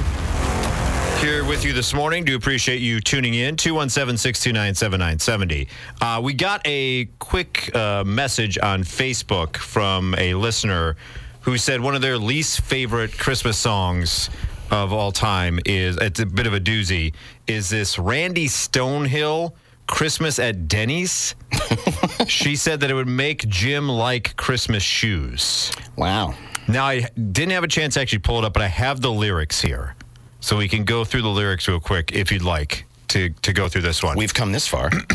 here 1.22 1.46
with 1.46 1.64
you 1.64 1.72
this 1.72 1.94
morning. 1.94 2.26
Do 2.26 2.36
appreciate 2.36 2.82
you 2.82 3.00
tuning 3.00 3.34
in. 3.36 3.56
217 3.56 4.18
629 4.18 4.76
7970. 4.76 5.68
Uh, 6.02 6.20
We 6.22 6.34
got 6.34 6.62
a 6.66 7.06
quick 7.20 7.74
uh, 7.74 8.04
message 8.06 8.58
on 8.60 8.84
Facebook 8.84 9.56
from 9.56 10.16
a 10.18 10.34
listener 10.34 10.98
who 11.42 11.58
said 11.58 11.80
one 11.80 11.96
of 11.96 12.02
their 12.02 12.18
least 12.18 12.62
favorite 12.62 13.18
Christmas 13.18 13.58
songs 13.58 14.30
of 14.70 14.92
all 14.92 15.14
time 15.14 15.60
is 15.66 15.98
it's 15.98 16.20
a 16.20 16.26
bit 16.26 16.46
of 16.46 16.54
a 16.54 16.60
doozy 16.60 17.14
is 17.48 17.70
this 17.70 17.98
Randy 17.98 18.48
Stonehill 18.48 19.54
Christmas 19.92 20.40
at 20.40 20.68
Denny's. 20.68 21.36
she 22.28 22.56
said 22.56 22.80
that 22.80 22.90
it 22.90 22.96
would 22.96 23.08
make 23.08 23.48
Jim 23.48 23.88
like 23.88 24.36
Christmas 24.38 24.82
shoes. 24.82 25.72
wow. 25.96 26.34
Now, 26.68 26.86
I 26.86 27.02
didn't 27.16 27.52
have 27.52 27.64
a 27.64 27.68
chance 27.68 27.96
to 27.96 28.02
actually 28.02 28.20
pull 28.20 28.40
it 28.40 28.46
up, 28.46 28.54
but 28.54 28.64
I 28.64 28.68
have 28.68 29.02
the 29.02 29.12
lyrics 29.12 29.62
here. 29.62 29.96
So 30.40 30.58
we 30.58 30.68
can 30.68 30.86
go 30.86 31.04
through 31.04 31.24
the 31.24 31.30
lyrics 31.30 31.68
real 31.68 31.80
quick 31.80 32.14
if 32.14 32.32
you'd 32.32 32.42
like 32.42 32.86
to, 33.10 33.30
to 33.30 33.52
go 33.54 33.68
through 33.68 33.82
this 33.82 34.02
one. 34.02 34.18
We've 34.18 34.34
come 34.34 34.52
this 34.52 34.68
far. 34.68 34.90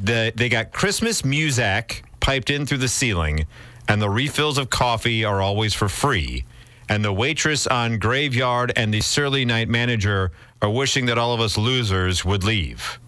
the, 0.00 0.32
they 0.36 0.48
got 0.48 0.72
Christmas 0.72 1.24
music 1.24 2.04
piped 2.20 2.50
in 2.50 2.66
through 2.66 2.78
the 2.78 2.88
ceiling, 2.88 3.46
and 3.88 4.00
the 4.02 4.10
refills 4.10 4.58
of 4.58 4.68
coffee 4.68 5.24
are 5.24 5.40
always 5.40 5.72
for 5.72 5.88
free. 5.88 6.44
And 6.90 7.04
the 7.04 7.12
waitress 7.12 7.66
on 7.66 7.98
Graveyard 7.98 8.72
and 8.76 8.92
the 8.92 9.00
surly 9.00 9.44
night 9.44 9.68
manager 9.68 10.32
are 10.60 10.70
wishing 10.70 11.06
that 11.06 11.16
all 11.16 11.32
of 11.32 11.40
us 11.40 11.56
losers 11.56 12.24
would 12.24 12.44
leave. 12.44 12.98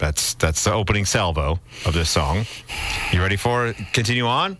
That's 0.00 0.34
that's 0.34 0.64
the 0.64 0.72
opening 0.72 1.04
salvo 1.04 1.60
of 1.86 1.94
this 1.94 2.10
song. 2.10 2.46
You 3.12 3.20
ready 3.20 3.36
for 3.36 3.66
it? 3.68 3.76
Continue 3.92 4.26
on. 4.26 4.58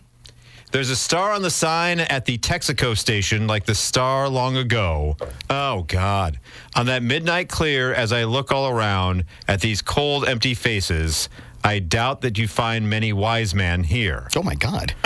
There's 0.71 0.89
a 0.89 0.95
star 0.95 1.33
on 1.33 1.41
the 1.41 1.49
sign 1.49 1.99
at 1.99 2.23
the 2.23 2.37
Texaco 2.37 2.97
station, 2.97 3.45
like 3.45 3.65
the 3.65 3.75
star 3.75 4.29
long 4.29 4.55
ago. 4.55 5.17
Oh, 5.49 5.83
God. 5.83 6.39
On 6.77 6.85
that 6.85 7.03
midnight 7.03 7.49
clear, 7.49 7.93
as 7.93 8.13
I 8.13 8.23
look 8.23 8.53
all 8.53 8.69
around 8.69 9.25
at 9.49 9.59
these 9.59 9.81
cold, 9.81 10.25
empty 10.25 10.53
faces, 10.53 11.27
I 11.61 11.79
doubt 11.79 12.21
that 12.21 12.37
you 12.37 12.47
find 12.47 12.89
many 12.89 13.11
wise 13.11 13.53
men 13.53 13.83
here. 13.83 14.29
oh 14.37 14.43
my 14.43 14.55
God. 14.55 14.93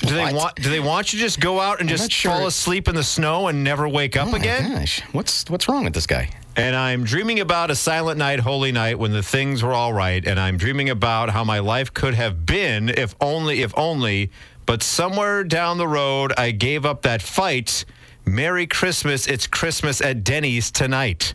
Do 0.00 0.14
they 0.14 0.32
want? 0.32 0.54
Do 0.56 0.70
they 0.70 0.80
want 0.80 1.12
you 1.12 1.18
to 1.18 1.24
just 1.24 1.40
go 1.40 1.60
out 1.60 1.80
and 1.80 1.88
I'm 1.90 1.96
just 1.96 2.10
sure. 2.12 2.30
fall 2.32 2.46
asleep 2.46 2.88
in 2.88 2.94
the 2.94 3.02
snow 3.04 3.48
and 3.48 3.62
never 3.64 3.88
wake 3.88 4.16
up 4.16 4.28
Oh 4.28 4.32
my 4.32 4.38
again? 4.38 4.72
gosh. 4.76 5.02
What's 5.12 5.48
what's 5.50 5.68
wrong 5.68 5.84
with 5.84 5.94
this 5.94 6.06
guy? 6.06 6.30
And 6.56 6.76
I'm 6.76 7.02
dreaming 7.02 7.40
about 7.40 7.70
a 7.70 7.74
silent 7.74 8.18
night, 8.18 8.38
holy 8.38 8.70
night, 8.70 8.98
when 8.98 9.12
the 9.12 9.22
things 9.22 9.62
were 9.62 9.72
all 9.72 9.92
right. 9.92 10.24
And 10.24 10.38
I'm 10.38 10.56
dreaming 10.56 10.88
about 10.88 11.30
how 11.30 11.42
my 11.42 11.58
life 11.58 11.92
could 11.92 12.14
have 12.14 12.46
been 12.46 12.90
if 12.90 13.14
only, 13.20 13.62
if 13.62 13.76
only. 13.76 14.30
But 14.64 14.82
somewhere 14.82 15.42
down 15.42 15.78
the 15.78 15.88
road, 15.88 16.32
I 16.38 16.52
gave 16.52 16.86
up 16.86 17.02
that 17.02 17.22
fight. 17.22 17.84
Merry 18.24 18.66
Christmas. 18.66 19.26
It's 19.26 19.46
Christmas 19.46 20.00
at 20.00 20.22
Denny's 20.22 20.70
tonight. 20.70 21.34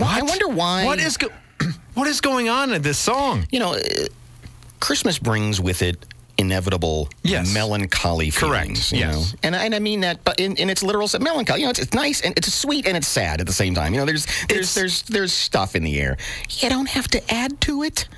I 0.00 0.22
wonder 0.22 0.48
why. 0.48 0.84
What 0.84 1.00
is, 1.00 1.16
go- 1.16 1.32
what 1.94 2.06
is 2.06 2.20
going 2.20 2.48
on 2.48 2.72
in 2.72 2.82
this 2.82 2.98
song? 2.98 3.46
you 3.50 3.58
know, 3.58 3.74
uh, 3.74 3.80
Christmas 4.80 5.18
brings 5.18 5.60
with 5.60 5.82
it 5.82 6.04
inevitable 6.38 7.08
Yes. 7.22 7.52
melancholy 7.52 8.30
Correct. 8.30 8.64
feelings. 8.66 8.92
You 8.92 8.98
Yes. 9.00 9.14
know? 9.34 9.38
And, 9.42 9.54
and 9.56 9.74
I 9.74 9.78
mean 9.80 10.00
that, 10.00 10.22
but 10.24 10.38
in, 10.40 10.56
in 10.56 10.70
its 10.70 10.82
literal 10.82 11.08
sense, 11.08 11.22
melancholy. 11.22 11.60
You 11.60 11.66
know, 11.66 11.70
it's, 11.70 11.80
it's 11.80 11.92
nice 11.94 12.20
and 12.20 12.36
it's 12.38 12.52
sweet 12.54 12.86
and 12.86 12.96
it's 12.96 13.08
sad 13.08 13.40
at 13.40 13.46
the 13.46 13.52
same 13.52 13.74
time. 13.74 13.92
You 13.92 14.00
know, 14.00 14.06
there's 14.06 14.24
It's- 14.24 14.46
there's 14.48 14.74
there's 14.74 15.02
there's 15.02 15.32
stuff 15.32 15.74
in 15.76 15.82
the 15.84 16.00
air. 16.00 16.16
You 16.50 16.68
don't 16.70 16.88
have 16.88 17.08
to 17.08 17.34
add 17.34 17.60
to 17.62 17.82
it. 17.82 18.08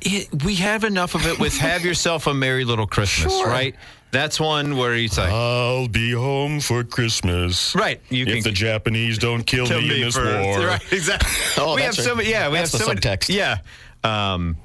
It, 0.00 0.44
we 0.44 0.54
have 0.56 0.84
enough 0.84 1.14
of 1.14 1.26
it 1.26 1.38
with 1.40 1.56
Have 1.58 1.84
Yourself 1.84 2.26
a 2.26 2.34
Merry 2.34 2.64
Little 2.64 2.86
Christmas, 2.86 3.32
Sure. 3.32 3.46
right? 3.48 3.74
That's 4.10 4.40
one 4.40 4.76
where 4.76 4.94
you 4.96 5.08
say, 5.08 5.24
I'll 5.24 5.86
be 5.88 6.12
home 6.12 6.60
for 6.60 6.82
Christmas. 6.84 7.74
right, 7.74 8.00
you 8.08 8.24
If 8.24 8.32
can 8.32 8.42
the 8.44 8.52
Japanese 8.52 9.18
don't 9.18 9.42
kill, 9.42 9.66
kill 9.66 9.82
me, 9.82 9.88
me 9.88 9.94
in 9.96 10.00
this 10.06 10.14
for 10.16 10.42
war. 10.42 10.60
right 10.66 10.92
exactly. 10.92 11.30
Oh, 11.58 11.74
we 11.74 11.82
have 11.82 11.94
that's 11.94 12.06
so 12.08 12.14
many. 12.14 12.30
Yeah, 12.30 12.48
we 12.48 12.54
That's 12.58 12.72
have 12.72 12.80
the 12.80 12.86
so 12.86 12.94
many- 12.94 13.38
Yeah. 13.38 13.58
Um, 14.04 14.56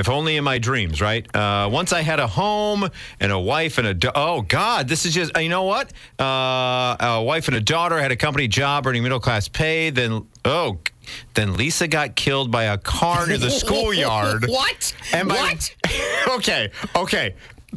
if 0.00 0.08
only 0.08 0.36
in 0.36 0.42
my 0.44 0.58
dreams, 0.58 1.00
right? 1.00 1.24
Uh, 1.36 1.68
once 1.70 1.92
I 1.92 2.00
had 2.00 2.18
a 2.18 2.26
home 2.26 2.88
and 3.20 3.30
a 3.30 3.38
wife 3.38 3.78
and 3.78 3.86
a 3.86 3.94
da- 3.94 4.12
oh 4.14 4.40
god, 4.42 4.88
this 4.88 5.04
is 5.06 5.14
just 5.14 5.36
you 5.38 5.48
know 5.48 5.64
what? 5.64 5.92
Uh, 6.18 6.96
a 6.98 7.22
wife 7.22 7.46
and 7.48 7.56
a 7.56 7.60
daughter 7.60 7.98
had 7.98 8.10
a 8.10 8.16
company 8.16 8.48
job, 8.48 8.86
earning 8.86 9.02
middle 9.02 9.20
class 9.20 9.46
pay. 9.46 9.90
Then 9.90 10.26
oh, 10.44 10.78
then 11.34 11.54
Lisa 11.56 11.86
got 11.86 12.16
killed 12.16 12.50
by 12.50 12.64
a 12.64 12.78
car 12.78 13.26
near 13.26 13.38
the 13.38 13.50
schoolyard. 13.62 14.46
What? 14.48 14.94
And 15.12 15.28
my- 15.28 15.34
what? 15.36 15.76
okay, 16.38 16.70
okay. 16.96 17.34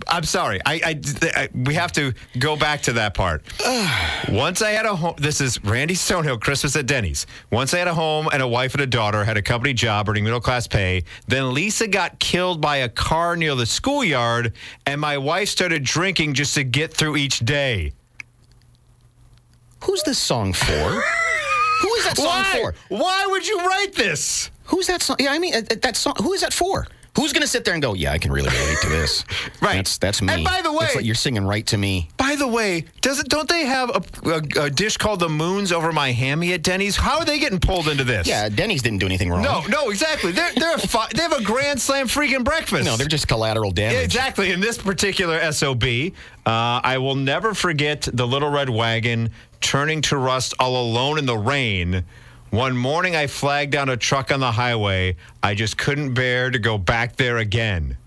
I'm 0.08 0.24
sorry. 0.24 0.60
I, 0.66 0.74
I, 0.84 1.02
I- 1.36 1.50
we 1.54 1.76
have 1.76 1.92
to 1.94 2.14
go 2.40 2.56
back 2.56 2.82
to 2.84 2.94
that 2.94 3.14
part. 3.14 3.44
Once 4.30 4.62
I 4.62 4.72
had 4.72 4.86
a 4.86 4.96
home. 4.96 5.16
This 5.18 5.40
is 5.42 5.64
Randy 5.64 5.94
Stonehill, 5.94 6.40
Christmas 6.42 6.76
at 6.76 6.86
Denny's. 6.88 7.28
Once 7.52 7.74
I 7.74 7.80
had 7.80 7.88
a 7.88 7.94
home 7.94 8.28
and 8.34 8.42
a 8.42 8.48
wife 8.48 8.74
and 8.74 8.82
a 8.82 8.88
daughter, 8.88 9.24
had 9.24 9.38
a 9.38 9.42
company 9.42 9.74
job, 9.74 10.10
earning 10.10 10.24
middle 10.24 10.42
class 10.42 10.66
pay. 10.68 11.04
Then 11.28 11.54
Lisa 11.54 11.88
got 11.88 12.18
killed 12.20 12.60
by 12.62 12.78
a 12.78 12.90
car 12.90 13.36
near 13.36 13.54
the 13.56 13.66
schoolyard, 13.66 14.54
and 14.86 15.00
my 15.00 15.18
wife 15.18 15.50
started 15.50 15.84
drinking 15.84 16.34
just 16.34 16.56
to 16.56 16.64
get 16.64 16.94
through 16.94 17.18
each 17.18 17.40
day. 17.40 17.94
Who's 19.84 20.02
this 20.04 20.18
song 20.18 20.54
for? 20.54 20.66
Who 21.82 21.94
is 21.96 22.06
that 22.06 22.16
song 22.18 22.26
Why? 22.28 22.44
for? 22.62 22.76
Why 22.90 23.26
would 23.28 23.46
you 23.46 23.58
write 23.60 23.94
this? 23.94 24.50
Who's 24.66 24.88
that 24.88 25.02
song? 25.02 25.18
Yeah, 25.20 25.34
I 25.34 25.40
mean 25.40 25.54
uh, 25.54 25.62
that 25.82 25.98
song. 25.98 26.14
Who 26.22 26.32
is 26.34 26.42
that 26.42 26.54
for? 26.54 26.88
Who's 27.16 27.32
going 27.32 27.42
to 27.44 27.48
sit 27.48 27.64
there 27.64 27.74
and 27.76 27.82
go, 27.84 27.94
"Yeah, 27.94 28.12
I 28.12 28.18
can 28.18 28.32
really 28.32 28.50
relate 28.50 28.78
to 28.82 28.90
this." 28.90 29.24
Right. 29.62 29.76
That's 29.76 29.98
that's 29.98 30.22
me. 30.22 30.34
And 30.34 30.44
by 30.44 30.62
the 30.62 30.72
way- 30.74 30.80
That's 30.82 30.96
like 30.98 31.06
you're 31.06 31.16
singing 31.16 31.46
right 31.46 31.66
to 31.68 31.78
me. 31.78 32.10
By 32.18 32.36
the 32.36 32.48
way, 32.48 32.84
doesn't 33.02 33.30
don't 33.30 33.48
they 33.48 33.66
have 33.66 33.90
a, 33.92 34.02
a, 34.30 34.64
a 34.66 34.70
dish 34.70 34.98
called 34.98 35.20
the 35.22 35.30
Moons 35.30 35.72
over 35.72 35.94
my 35.94 36.12
hammy 36.12 36.52
at 36.54 36.64
Denny's? 36.64 36.98
How 36.98 37.20
are 37.20 37.26
they 37.26 37.40
getting 37.40 37.60
pulled 37.62 37.88
into 37.88 38.04
this? 38.04 38.28
Yeah, 38.28 38.50
Denny's 38.50 38.82
didn't 38.82 38.98
do 39.00 39.06
anything 39.06 39.30
wrong. 39.30 39.42
No, 39.42 39.62
no, 39.70 39.90
exactly. 39.90 40.34
They're 40.34 40.52
they're 40.56 40.76
a 40.76 40.80
fi- 40.80 41.08
they 41.16 41.22
have 41.22 41.32
a 41.32 41.44
grand 41.44 41.80
slam 41.82 42.08
freaking 42.08 42.44
breakfast. 42.44 42.84
no, 42.86 42.98
they're 42.98 43.08
just 43.08 43.28
collateral 43.30 43.72
damage. 43.72 43.94
Yeah, 43.96 44.02
exactly. 44.02 44.52
In 44.52 44.60
this 44.60 44.78
particular 44.78 45.40
SOB, 45.54 45.84
uh, 46.46 46.50
I 46.84 46.98
will 46.98 47.16
never 47.16 47.54
forget 47.54 48.02
the 48.12 48.28
Little 48.28 48.50
Red 48.50 48.70
Wagon 48.70 49.30
turning 49.62 50.02
to 50.04 50.18
rust 50.18 50.54
all 50.60 50.82
alone 50.82 51.18
in 51.18 51.26
the 51.26 51.38
rain. 51.38 52.04
One 52.54 52.78
morning 52.78 53.16
I 53.16 53.26
flagged 53.26 53.72
down 53.72 53.90
a 53.90 53.98
truck 53.98 54.32
on 54.32 54.40
the 54.40 54.52
highway. 54.52 55.16
I 55.42 55.56
just 55.56 55.76
couldn't 55.76 56.14
bear 56.14 56.52
to 56.52 56.60
go 56.60 56.78
back 56.78 57.16
there 57.16 57.40
again. 57.40 57.98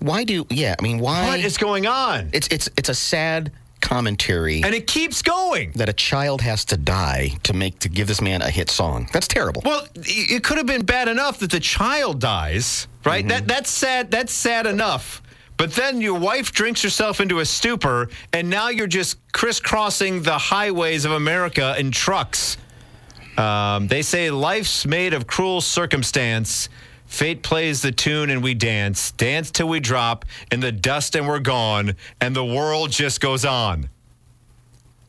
Why 0.00 0.24
do? 0.24 0.44
Yeah, 0.50 0.74
I 0.76 0.82
mean, 0.82 0.98
why? 0.98 1.28
What 1.28 1.38
is 1.38 1.58
going 1.58 1.86
on? 1.86 2.30
It's 2.32 2.48
it's 2.48 2.68
it's 2.76 2.88
a 2.88 2.94
sad 2.94 3.52
commentary 3.80 4.64
And 4.64 4.74
it 4.74 4.88
keeps 4.88 5.22
going. 5.22 5.70
that 5.76 5.88
a 5.88 5.92
child 5.92 6.40
has 6.40 6.64
to 6.66 6.76
die 6.76 7.36
to 7.44 7.52
make 7.52 7.78
to 7.78 7.88
give 7.88 8.08
this 8.08 8.20
man 8.20 8.42
a 8.42 8.50
hit 8.50 8.68
song. 8.68 9.08
That's 9.12 9.28
terrible. 9.28 9.62
Well, 9.64 9.86
it 9.94 10.42
could 10.42 10.56
have 10.56 10.66
been 10.66 10.84
bad 10.84 11.06
enough 11.06 11.38
that 11.38 11.52
the 11.52 11.60
child 11.60 12.18
dies, 12.18 12.88
right? 13.04 13.28
That 13.28 13.42
mm-hmm. 13.42 13.46
that's 13.46 13.70
sad. 13.70 14.10
That's 14.10 14.32
sad 14.32 14.66
enough. 14.66 15.22
But 15.56 15.70
then 15.74 16.00
your 16.00 16.18
wife 16.18 16.50
drinks 16.50 16.82
herself 16.82 17.20
into 17.20 17.38
a 17.38 17.44
stupor, 17.44 18.08
and 18.32 18.50
now 18.50 18.70
you're 18.70 18.88
just 18.88 19.18
crisscrossing 19.32 20.22
the 20.22 20.36
highways 20.36 21.04
of 21.04 21.12
America 21.12 21.76
in 21.78 21.92
trucks. 21.92 22.56
Um, 23.36 23.86
they 23.86 24.02
say 24.02 24.30
life's 24.30 24.86
made 24.86 25.14
of 25.14 25.26
cruel 25.26 25.60
circumstance. 25.60 26.68
Fate 27.06 27.42
plays 27.42 27.82
the 27.82 27.92
tune 27.92 28.30
and 28.30 28.42
we 28.42 28.54
dance, 28.54 29.12
dance 29.12 29.50
till 29.50 29.68
we 29.68 29.80
drop 29.80 30.24
in 30.50 30.60
the 30.60 30.72
dust 30.72 31.14
and 31.14 31.28
we're 31.28 31.40
gone, 31.40 31.94
and 32.20 32.34
the 32.34 32.44
world 32.44 32.90
just 32.90 33.20
goes 33.20 33.44
on. 33.44 33.90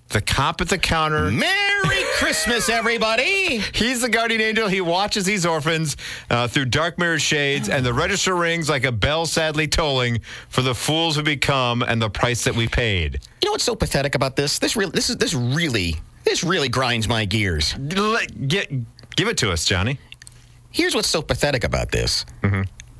The 0.09 0.21
cop 0.21 0.61
at 0.61 0.69
the 0.69 0.77
counter. 0.77 1.31
Merry 1.31 2.03
Christmas, 2.17 2.69
everybody! 2.69 3.57
He's 3.73 4.01
the 4.01 4.09
guardian 4.09 4.41
angel. 4.41 4.67
He 4.67 4.79
watches 4.79 5.25
these 5.25 5.45
orphans 5.45 5.97
uh, 6.29 6.47
through 6.47 6.65
dark 6.65 6.99
mirror 6.99 7.17
shades, 7.17 7.67
and 7.67 7.85
the 7.85 7.93
register 7.93 8.35
rings 8.35 8.69
like 8.69 8.83
a 8.83 8.91
bell 8.91 9.25
sadly 9.25 9.67
tolling 9.67 10.19
for 10.49 10.61
the 10.61 10.75
fools 10.75 11.17
we 11.17 11.23
become 11.23 11.81
and 11.81 12.01
the 12.01 12.09
price 12.09 12.43
that 12.43 12.55
we 12.55 12.67
paid. 12.67 13.21
You 13.41 13.47
know 13.47 13.53
what's 13.53 13.63
so 13.63 13.75
pathetic 13.75 14.13
about 14.13 14.35
this? 14.35 14.59
This 14.59 14.75
really, 14.75 14.91
this 14.91 15.09
is 15.09 15.17
this 15.17 15.33
really, 15.33 15.95
this 16.33 16.43
really 16.43 16.67
grinds 16.67 17.07
my 17.07 17.25
gears. 17.25 17.75
Let- 17.77 18.47
Get, 18.47 18.71
give 19.15 19.27
it 19.27 19.37
to 19.37 19.51
us, 19.51 19.65
Johnny. 19.65 19.99
Here's 20.71 20.95
what's 20.95 21.07
so 21.07 21.21
pathetic 21.21 21.63
about 21.63 21.91
this. 21.91 22.25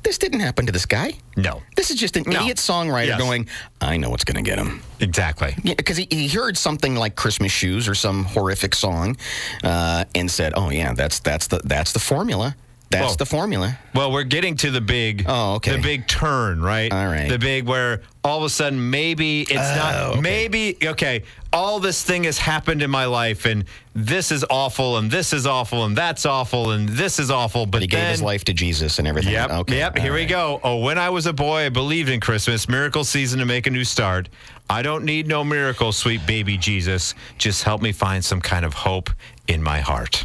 This 0.04 0.18
didn't 0.18 0.38
happen 0.40 0.66
to 0.66 0.70
this 0.72 0.86
guy. 0.86 1.14
No. 1.36 1.60
This 1.74 1.90
is 1.90 1.98
just 1.98 2.16
an 2.16 2.22
No. 2.28 2.38
idiot 2.42 2.58
songwriter 2.58 3.06
Yes. 3.08 3.18
going, 3.20 3.48
I 3.80 3.96
know 3.96 4.10
what's 4.10 4.22
going 4.22 4.36
to 4.36 4.48
get 4.48 4.58
him. 4.58 4.82
Exactly. 5.00 5.56
Because 5.64 5.96
he, 5.96 6.06
he 6.10 6.28
heard 6.28 6.56
something 6.56 6.94
like 6.94 7.16
Christmas 7.16 7.50
Shoes 7.50 7.88
or 7.88 7.96
some 7.96 8.24
horrific 8.24 8.72
song 8.76 9.16
uh, 9.64 10.04
and 10.14 10.30
said, 10.30 10.52
oh, 10.54 10.70
yeah, 10.70 10.92
that's, 10.92 11.18
that's, 11.18 11.48
the, 11.48 11.60
that's 11.64 11.92
the 11.92 11.98
formula. 11.98 12.54
That's 12.94 13.12
Whoa. 13.12 13.16
the 13.16 13.26
formula. 13.26 13.78
Well, 13.94 14.10
we're 14.12 14.24
getting 14.24 14.56
to 14.58 14.70
the 14.70 14.80
big, 14.80 15.24
Oh, 15.28 15.54
okay. 15.54 15.72
the 15.76 15.82
big 15.82 16.06
turn, 16.06 16.60
right? 16.62 16.92
All 16.92 17.06
right. 17.06 17.28
The 17.28 17.38
big 17.38 17.66
where 17.66 18.02
all 18.22 18.38
of 18.38 18.44
a 18.44 18.48
sudden 18.48 18.90
maybe 18.90 19.42
it's 19.42 19.52
Oh, 19.52 19.76
not. 19.76 19.94
okay. 20.12 20.20
Maybe 20.20 20.76
okay. 20.84 21.22
All 21.52 21.78
this 21.78 22.02
thing 22.02 22.24
has 22.24 22.36
happened 22.38 22.82
in 22.82 22.90
my 22.90 23.04
life, 23.04 23.44
and 23.46 23.64
this 23.94 24.32
is 24.32 24.44
awful, 24.50 24.96
and 24.96 25.08
this 25.10 25.32
is 25.32 25.46
awful, 25.46 25.84
and 25.84 25.96
that's 25.96 26.26
awful, 26.26 26.72
and 26.72 26.88
this 26.88 27.18
is 27.20 27.30
awful. 27.30 27.64
But, 27.66 27.72
But 27.72 27.82
he 27.82 27.86
gave 27.88 28.08
his 28.08 28.22
life 28.22 28.44
to 28.46 28.52
Jesus 28.52 28.98
and 28.98 29.06
everything. 29.06 29.32
Yep. 29.32 29.50
Okay. 29.50 29.76
Yep. 29.78 29.96
all 29.96 30.02
Here 30.02 30.12
we 30.14 30.26
go. 30.26 30.60
Oh, 30.64 30.78
when 30.78 30.98
I 30.98 31.10
was 31.10 31.26
a 31.26 31.32
boy, 31.32 31.66
I 31.66 31.68
believed 31.68 32.08
in 32.08 32.18
Christmas, 32.20 32.68
miracle 32.68 33.04
season 33.04 33.38
to 33.38 33.46
make 33.46 33.66
a 33.66 33.70
new 33.70 33.84
start. 33.84 34.28
I 34.68 34.82
don't 34.82 35.04
need 35.04 35.28
no 35.28 35.44
miracle, 35.44 35.92
sweet 35.92 36.26
baby 36.26 36.56
Jesus. 36.56 37.14
Just 37.38 37.62
help 37.62 37.82
me 37.82 37.92
find 37.92 38.24
some 38.24 38.40
kind 38.40 38.64
of 38.64 38.74
hope 38.74 39.10
in 39.46 39.62
my 39.62 39.78
heart. 39.80 40.24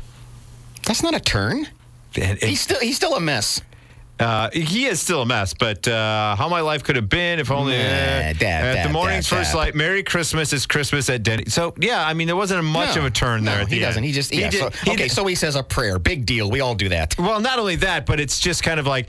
That's 0.85 1.03
not 1.03 1.13
a 1.13 1.19
turn. 1.19 1.67
And, 2.15 2.25
and, 2.31 2.43
He's 2.43 2.61
still 2.61 2.79
he's 2.79 2.95
still 2.95 3.15
a 3.15 3.19
mess. 3.19 3.61
uh, 4.19 4.49
he 4.51 4.85
is 4.85 4.99
still 4.99 5.21
a 5.21 5.25
mess, 5.25 5.53
but 5.53 5.87
uh, 5.87 6.35
how 6.35 6.49
my 6.49 6.59
life 6.61 6.83
could 6.83 6.95
have 6.97 7.07
been 7.07 7.39
if 7.39 7.51
only 7.51 7.77
Nah, 7.77 7.83
uh, 7.83 8.33
dab, 8.33 8.77
at 8.77 8.83
the 8.87 8.91
morning's 8.91 9.29
dab, 9.29 9.39
first 9.39 9.51
dab. 9.51 9.57
light. 9.57 9.75
Merry 9.75 10.03
Christmas 10.03 10.51
is 10.51 10.65
Christmas 10.65 11.09
at 11.09 11.23
Denny. 11.23 11.45
So 11.47 11.73
yeah, 11.79 12.05
I 12.05 12.13
mean 12.13 12.27
there 12.27 12.35
wasn't 12.35 12.63
much 12.65 12.95
No, 12.95 13.01
of 13.01 13.07
a 13.07 13.11
turn 13.11 13.43
no, 13.43 13.51
there. 13.51 13.61
At 13.61 13.69
he 13.69 13.75
the 13.75 13.81
doesn't. 13.85 13.99
end. 13.99 14.05
He 14.05 14.11
just 14.11 14.33
yeah. 14.33 14.49
did- 14.49 14.59
so, 14.59 14.69
he 14.83 14.91
okay, 14.91 15.03
did- 15.03 15.11
so 15.11 15.25
he 15.25 15.35
says 15.35 15.55
a 15.55 15.63
prayer. 15.63 15.99
Big 15.99 16.25
deal. 16.25 16.49
We 16.51 16.59
all 16.61 16.75
do 16.75 16.89
that. 16.89 17.17
Well, 17.17 17.39
not 17.39 17.59
only 17.59 17.77
that, 17.77 18.05
but 18.05 18.19
it's 18.19 18.39
just 18.39 18.63
kind 18.63 18.79
of 18.79 18.87
like 18.87 19.07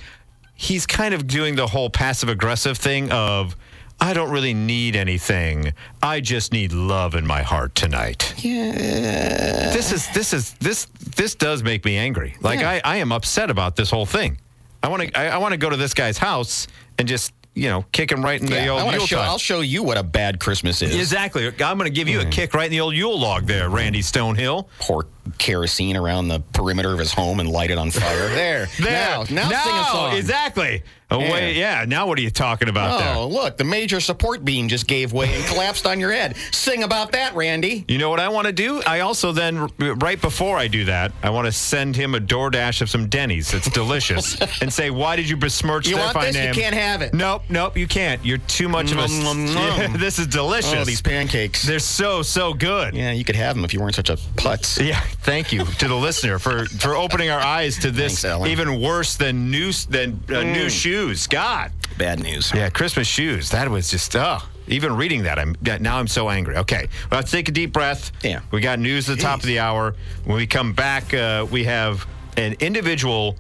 he's 0.54 0.86
kind 0.86 1.14
of 1.14 1.26
doing 1.26 1.56
the 1.56 1.66
whole 1.66 1.90
passive 1.90 2.28
aggressive 2.28 2.76
thing 2.78 3.10
of 3.10 3.56
I 4.00 4.14
don't 4.14 4.30
really 4.30 4.54
need 4.54 4.96
anything. 4.96 5.72
I 6.02 6.20
just 6.20 6.52
need 6.52 6.72
love 6.72 7.14
in 7.14 7.26
my 7.26 7.42
heart 7.42 7.74
tonight. 7.74 8.34
Yeah. 8.38 9.72
This 9.72 9.92
is 9.92 10.08
this 10.14 10.32
is 10.32 10.54
this 10.54 10.86
this 11.16 11.34
does 11.34 11.62
make 11.62 11.84
me 11.84 11.96
angry. 11.96 12.34
Like 12.40 12.60
Yeah. 12.60 12.70
I, 12.70 12.80
I 12.84 12.96
am 12.96 13.12
upset 13.12 13.50
about 13.50 13.76
this 13.76 13.90
whole 13.90 14.06
thing. 14.06 14.38
I 14.82 14.88
want 14.88 15.02
to 15.02 15.18
I, 15.18 15.28
I 15.28 15.38
want 15.38 15.52
to 15.52 15.58
go 15.58 15.68
to 15.68 15.76
this 15.76 15.92
guy's 15.92 16.16
house 16.16 16.66
and 16.98 17.06
just 17.06 17.34
you 17.54 17.68
know 17.68 17.84
kick 17.92 18.10
him 18.10 18.24
right 18.24 18.40
in 18.40 18.46
the 18.46 18.54
Yeah, 18.54 18.70
old 18.70 18.82
I 18.82 18.94
Yule 18.94 19.06
show, 19.06 19.16
time. 19.16 19.28
I'll 19.28 19.38
show 19.38 19.60
you 19.60 19.82
what 19.82 19.98
a 19.98 20.02
bad 20.02 20.40
Christmas 20.40 20.80
is. 20.80 20.94
Exactly. 20.94 21.46
I'm 21.46 21.76
going 21.76 21.80
to 21.80 21.90
give 21.90 22.08
you 22.08 22.20
a 22.20 22.24
mm. 22.24 22.32
kick 22.32 22.54
right 22.54 22.66
in 22.66 22.70
the 22.70 22.80
old 22.80 22.94
Yule 22.94 23.18
log 23.18 23.44
there, 23.44 23.68
Randy 23.68 24.00
Stonehill. 24.00 24.66
Pour 24.78 25.06
kerosene 25.38 25.96
around 25.96 26.28
the 26.28 26.40
perimeter 26.54 26.92
of 26.92 26.98
his 26.98 27.12
home 27.12 27.40
and 27.40 27.50
light 27.50 27.70
it 27.70 27.76
on 27.76 27.90
fire. 27.90 28.28
there. 28.34 28.66
There. 28.78 28.90
Now, 28.90 29.24
now, 29.30 29.48
sing 29.48 29.74
a 29.74 29.84
song. 29.84 30.16
Exactly. 30.16 30.82
Oh, 31.10 31.20
Yeah. 31.20 31.32
wait, 31.32 31.56
yeah. 31.56 31.84
Now 31.86 32.06
what 32.06 32.18
are 32.18 32.22
you 32.22 32.30
talking 32.30 32.68
about 32.68 33.00
there? 33.00 33.14
Oh, 33.14 33.26
look, 33.26 33.56
the 33.56 33.64
major 33.64 34.00
support 34.00 34.44
beam 34.44 34.68
just 34.68 34.86
gave 34.86 35.12
way 35.12 35.34
and 35.34 35.44
collapsed 35.46 35.86
on 35.86 35.98
your 36.00 36.12
head. 36.12 36.36
Sing 36.52 36.82
about 36.82 37.12
that, 37.12 37.34
Randy. 37.34 37.84
You 37.88 37.98
know 37.98 38.10
what 38.10 38.20
I 38.20 38.28
want 38.28 38.46
to 38.46 38.52
do? 38.52 38.82
I 38.86 39.00
also 39.00 39.32
then, 39.32 39.68
right 39.78 40.20
before 40.20 40.56
I 40.56 40.68
do 40.68 40.84
that, 40.84 41.12
I 41.22 41.30
want 41.30 41.46
to 41.46 41.52
send 41.52 41.96
him 41.96 42.14
a 42.14 42.20
DoorDash 42.20 42.80
of 42.80 42.88
some 42.90 43.08
Denny's. 43.08 43.52
It's 43.54 43.68
delicious. 43.70 44.38
and 44.62 44.72
say, 44.72 44.90
why 44.90 45.16
did 45.16 45.28
you 45.28 45.36
besmirch 45.36 45.88
You 45.88 45.96
their 45.96 46.04
want 46.04 46.20
this? 46.20 46.36
You 46.36 46.52
can't 46.52 46.74
have 46.74 47.02
it. 47.02 47.12
Nope, 47.14 47.42
nope, 47.48 47.76
you 47.76 47.86
can't. 47.86 48.24
You're 48.24 48.38
too 48.38 48.68
much 48.68 48.92
of 48.92 48.98
a. 48.98 49.08
Nom. 49.08 49.92
this 49.98 50.18
is 50.18 50.26
delicious. 50.26 50.74
Oh, 50.74 50.84
these 50.84 51.02
pancakes. 51.02 51.62
They're 51.62 51.78
so, 51.78 52.22
so 52.22 52.54
good. 52.54 52.94
yeah, 52.94 53.10
you 53.12 53.24
could 53.24 53.36
have 53.36 53.56
them 53.56 53.64
if 53.64 53.74
you 53.74 53.80
weren't 53.80 53.94
such 53.96 54.10
a 54.10 54.16
putz. 54.36 54.84
Yeah, 54.84 55.00
thank 55.22 55.52
you 55.52 55.64
to 55.64 55.88
the 55.88 55.94
listener 55.94 56.38
for 56.38 56.66
for 56.66 56.94
opening 56.94 57.30
our 57.30 57.40
eyes 57.40 57.78
to 57.80 57.90
this 57.90 58.22
Thanks, 58.22 58.44
Mm. 58.44 58.48
even 58.48 58.80
worse 58.80 59.16
than 59.16 59.50
new 59.50 59.72
than 59.88 60.20
uh, 60.30 60.42
new 60.42 60.68
shoes. 60.70 60.99
God. 61.00 61.72
Bad 61.96 62.20
news. 62.20 62.52
Yeah, 62.54 62.68
Christmas 62.68 63.06
shoes. 63.06 63.50
That 63.50 63.68
was 63.70 63.90
just 63.90 64.14
oh. 64.16 64.38
Even 64.68 64.94
reading 64.94 65.24
that, 65.24 65.38
I'm 65.38 65.56
now 65.80 65.98
I'm 65.98 66.06
so 66.06 66.28
angry. 66.28 66.56
Okay, 66.58 66.86
well, 67.10 67.18
let's 67.18 67.30
take 67.32 67.48
a 67.48 67.52
deep 67.52 67.72
breath. 67.72 68.12
Yeah. 68.22 68.40
we 68.52 68.60
got 68.60 68.78
news 68.78 69.10
at 69.10 69.16
the 69.16 69.22
top 69.22 69.40
of 69.40 69.46
the 69.46 69.58
hour. 69.58 69.96
When 70.24 70.36
we 70.36 70.46
come 70.46 70.72
back, 70.72 71.12
uh, 71.12 71.46
we 71.50 71.64
have 71.64 72.06
an 72.36 72.54
individual 72.60 73.36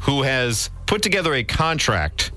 who 0.00 0.22
has 0.22 0.70
put 0.84 1.02
together 1.02 1.32
a 1.34 1.42
contract 1.44 2.32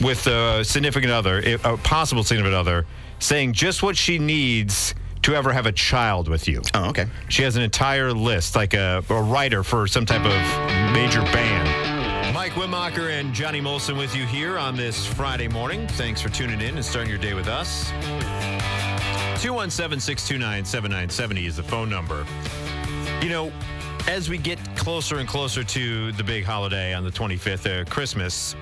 with 0.00 0.26
a 0.26 0.64
significant 0.64 1.12
other, 1.12 1.42
a 1.64 1.76
possible 1.78 2.24
significant 2.24 2.54
other, 2.54 2.86
saying 3.18 3.52
just 3.52 3.82
what 3.82 3.96
she 3.96 4.18
needs 4.18 4.94
to 5.22 5.34
ever 5.34 5.52
have 5.52 5.66
a 5.66 5.72
child 5.72 6.28
with 6.28 6.48
you. 6.48 6.62
Oh, 6.74 6.88
okay. 6.88 7.06
She 7.28 7.42
has 7.42 7.56
an 7.56 7.62
entire 7.62 8.12
list, 8.12 8.56
like 8.56 8.72
a, 8.74 9.04
a 9.10 9.22
writer 9.22 9.62
for 9.62 9.86
some 9.86 10.06
type 10.06 10.24
of 10.24 10.92
major 10.94 11.20
band. 11.20 11.91
Mike 12.56 12.68
Wimacher 12.68 13.10
and 13.18 13.32
Johnny 13.32 13.62
Molson 13.62 13.96
with 13.96 14.14
you 14.14 14.26
here 14.26 14.58
on 14.58 14.76
this 14.76 15.06
Friday 15.06 15.48
morning. 15.48 15.86
Thanks 15.88 16.20
for 16.20 16.28
tuning 16.28 16.60
in 16.60 16.74
and 16.74 16.84
starting 16.84 17.08
your 17.08 17.18
day 17.18 17.32
with 17.32 17.48
us. 17.48 17.88
217 19.40 19.98
629 19.98 20.64
7970 20.64 21.46
is 21.46 21.56
the 21.56 21.62
phone 21.62 21.88
number. 21.88 22.26
You 23.22 23.30
know, 23.30 23.52
as 24.06 24.28
we 24.28 24.36
get 24.36 24.58
closer 24.76 25.16
and 25.16 25.28
closer 25.28 25.64
to 25.64 26.12
the 26.12 26.22
big 26.22 26.44
holiday 26.44 26.92
on 26.92 27.04
the 27.04 27.10
25th, 27.10 27.82
uh, 27.82 27.84
Christmas, 27.88 28.54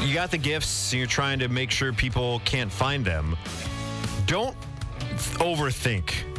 you 0.00 0.12
got 0.12 0.30
the 0.30 0.38
gifts 0.38 0.92
and 0.92 0.98
you're 0.98 1.08
trying 1.08 1.38
to 1.38 1.48
make 1.48 1.70
sure 1.70 1.92
people 1.92 2.42
can't 2.44 2.70
find 2.70 3.02
them. 3.02 3.34
Don't 4.26 4.56
overthink 5.38 6.31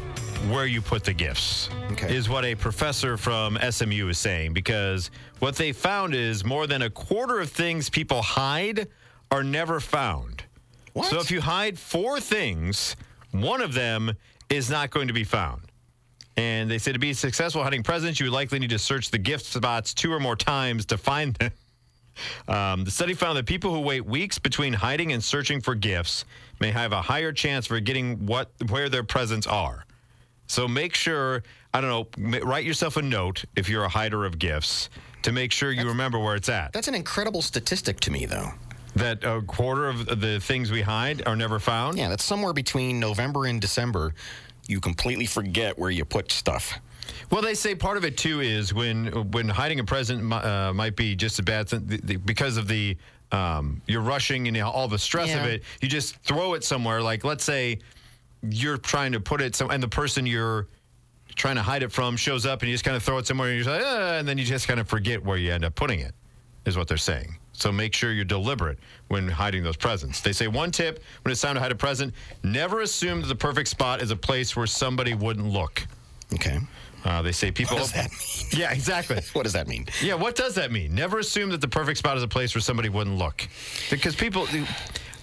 where 0.50 0.66
you 0.66 0.82
put 0.82 1.04
the 1.04 1.14
gifts 1.14 1.70
Okay. 1.92 2.14
is 2.16 2.28
what 2.28 2.44
a 2.44 2.56
professor 2.56 3.18
from 3.18 3.58
SMU 3.70 4.10
is 4.10 4.18
saying 4.18 4.54
because 4.54 5.10
what 5.40 5.56
they 5.56 5.72
found 5.72 6.14
is 6.14 6.44
more 6.44 6.68
than 6.68 6.82
a 6.82 6.90
quarter 6.90 7.40
of 7.40 7.50
things 7.50 7.90
people 7.90 8.22
hide 8.22 8.88
are 9.32 9.44
never 9.44 9.80
found. 9.80 10.44
What? 10.94 11.10
So 11.10 11.20
if 11.20 11.32
you 11.32 11.42
hide 11.42 11.80
four 11.80 12.20
things, 12.20 12.96
one 13.32 13.62
of 13.62 13.74
them 13.74 14.12
is 14.50 14.70
not 14.70 14.90
going 14.92 15.08
to 15.08 15.14
be 15.14 15.24
found. 15.24 15.62
And 16.36 16.70
they 16.70 16.78
said 16.78 16.94
to 16.94 17.00
be 17.00 17.14
successful 17.14 17.64
hunting 17.64 17.84
presents, 17.84 18.20
you 18.20 18.26
would 18.26 18.34
likely 18.34 18.60
need 18.60 18.72
to 18.72 18.80
search 18.80 19.12
the 19.12 19.18
gift 19.18 19.46
spots 19.46 19.94
two 19.94 20.12
or 20.12 20.20
more 20.20 20.36
times 20.36 20.86
to 20.88 20.98
find 20.98 21.36
them. 21.36 21.52
Um, 22.48 22.84
the 22.84 22.92
study 22.92 23.16
found 23.16 23.40
that 23.40 23.48
people 23.48 23.74
who 23.74 23.80
wait 23.80 24.06
weeks 24.06 24.38
between 24.38 24.72
hiding 24.72 25.14
and 25.14 25.24
searching 25.24 25.60
for 25.62 25.74
gifts 25.74 26.26
may 26.60 26.70
have 26.70 26.92
a 26.92 27.02
higher 27.02 27.32
chance 27.32 27.66
for 27.66 27.80
getting 27.80 28.28
what 28.28 28.52
where 28.70 28.88
their 28.88 29.04
presents 29.04 29.48
are. 29.48 29.84
So 30.48 30.68
make 30.68 30.94
sure 30.94 31.44
I 31.74 31.82
don't 31.82 32.18
know, 32.18 32.40
write 32.42 32.66
yourself 32.66 32.98
a 32.98 33.02
note 33.02 33.46
if 33.56 33.68
you're 33.68 33.84
a 33.84 33.90
hider 33.90 34.26
of 34.26 34.38
gifts 34.38 34.90
to 35.24 35.32
make 35.32 35.52
sure 35.52 35.72
you 35.72 35.88
remember 35.88 36.20
where 36.20 36.36
it's 36.36 36.50
at. 36.50 36.72
That's 36.72 36.88
an 36.88 36.96
incredible 36.96 37.42
statistic 37.42 38.00
to 38.02 38.12
me, 38.12 38.26
though. 38.26 38.50
That 38.96 39.24
a 39.24 39.42
quarter 39.42 39.90
of 39.90 40.22
the 40.22 40.40
things 40.40 40.72
we 40.72 40.84
hide 40.84 41.26
are 41.26 41.36
never 41.36 41.58
found. 41.58 41.98
Yeah, 41.98 42.10
that's 42.10 42.24
somewhere 42.24 42.54
between 42.54 43.00
November 43.00 43.48
and 43.48 43.60
December. 43.60 44.14
You 44.68 44.80
completely 44.80 45.26
forget 45.26 45.80
where 45.80 45.90
you 45.90 46.06
put 46.06 46.32
stuff. 46.32 46.80
Well, 47.32 47.42
they 47.42 47.56
say 47.56 47.74
part 47.74 47.98
of 47.98 48.06
it 48.06 48.18
too 48.18 48.42
is 48.42 48.72
when 48.74 49.32
when 49.32 49.50
hiding 49.50 49.80
a 49.80 49.84
present 49.84 50.32
uh, 50.32 50.72
might 50.74 50.96
be 50.96 51.16
just 51.16 51.40
a 51.40 51.44
bad 51.44 51.68
thing 51.68 52.20
because 52.24 52.58
of 52.58 52.68
the 52.68 52.96
um, 53.32 53.82
you're 53.88 54.02
rushing 54.02 54.48
and 54.48 54.56
all 54.62 54.88
the 54.88 55.00
stress 55.00 55.34
of 55.34 55.46
it. 55.46 55.64
You 55.82 55.90
just 55.90 56.18
throw 56.18 56.54
it 56.54 56.64
somewhere. 56.64 57.02
Like 57.02 57.24
let's 57.24 57.44
say 57.44 57.80
you're 58.50 58.78
trying 58.78 59.12
to 59.14 59.20
put 59.20 59.42
it 59.42 59.56
some, 59.56 59.72
and 59.72 59.82
the 59.82 59.88
person 59.88 60.26
you're 60.26 60.68
trying 61.36 61.56
to 61.56 61.62
hide 61.62 61.84
it 61.84 61.92
from 61.92 62.16
shows 62.18 62.46
up, 62.46 62.62
and 62.62 62.70
you 62.70 62.74
just 62.74 62.84
kind 62.84 62.98
of 62.98 63.04
throw 63.04 63.18
it 63.18 63.28
somewhere, 63.28 63.50
and 63.50 63.64
you're 63.64 63.74
like, 63.74 63.84
ah, 63.86 64.18
and 64.18 64.28
then 64.28 64.38
you 64.38 64.46
just 64.46 64.68
kind 64.68 64.80
of 64.80 64.88
forget 64.88 65.24
where 65.24 65.38
you 65.38 65.52
end 65.52 65.66
up 65.66 65.76
putting 65.76 66.00
it. 66.00 66.14
Is 66.66 66.78
what 66.78 66.88
they're 66.88 66.96
saying. 66.96 67.36
So 67.52 67.74
make 67.74 67.94
sure 67.94 68.14
you're 68.14 68.24
deliberate 68.24 68.80
when 69.10 69.28
hiding 69.28 69.64
those 69.64 69.76
presents. 69.76 70.22
They 70.22 70.32
say 70.32 70.48
one 70.48 70.72
tip 70.72 71.04
when 71.24 71.32
it's 71.32 71.42
time 71.42 71.56
to 71.56 71.60
hide 71.60 71.74
a 71.74 71.76
present: 71.76 72.14
never 72.42 72.82
assume 72.82 73.20
that 73.22 73.28
the 73.28 73.36
perfect 73.36 73.68
spot 73.68 74.02
is 74.02 74.12
a 74.12 74.16
place 74.16 74.56
where 74.56 74.66
somebody 74.66 75.14
wouldn't 75.14 75.48
look. 75.48 75.86
Okay. 76.34 76.60
Uh, 77.06 77.22
they 77.22 77.34
say 77.34 77.52
people. 77.52 77.76
What 77.76 77.84
does 77.84 77.92
that 77.92 78.12
mean? 78.12 78.62
Yeah, 78.62 78.72
exactly. 78.72 79.20
What 79.34 79.44
does 79.44 79.54
that 79.54 79.68
mean? 79.68 79.88
Yeah, 80.02 80.14
what 80.14 80.36
does 80.36 80.56
that 80.56 80.72
mean? 80.72 80.96
Never 80.96 81.20
assume 81.20 81.50
that 81.50 81.60
the 81.60 81.68
perfect 81.68 81.98
spot 81.98 82.16
is 82.18 82.24
a 82.24 82.28
place 82.28 82.56
where 82.56 82.62
somebody 82.62 82.88
wouldn't 82.88 83.18
look. 83.18 83.48
Because 83.90 84.16
people, 84.16 84.48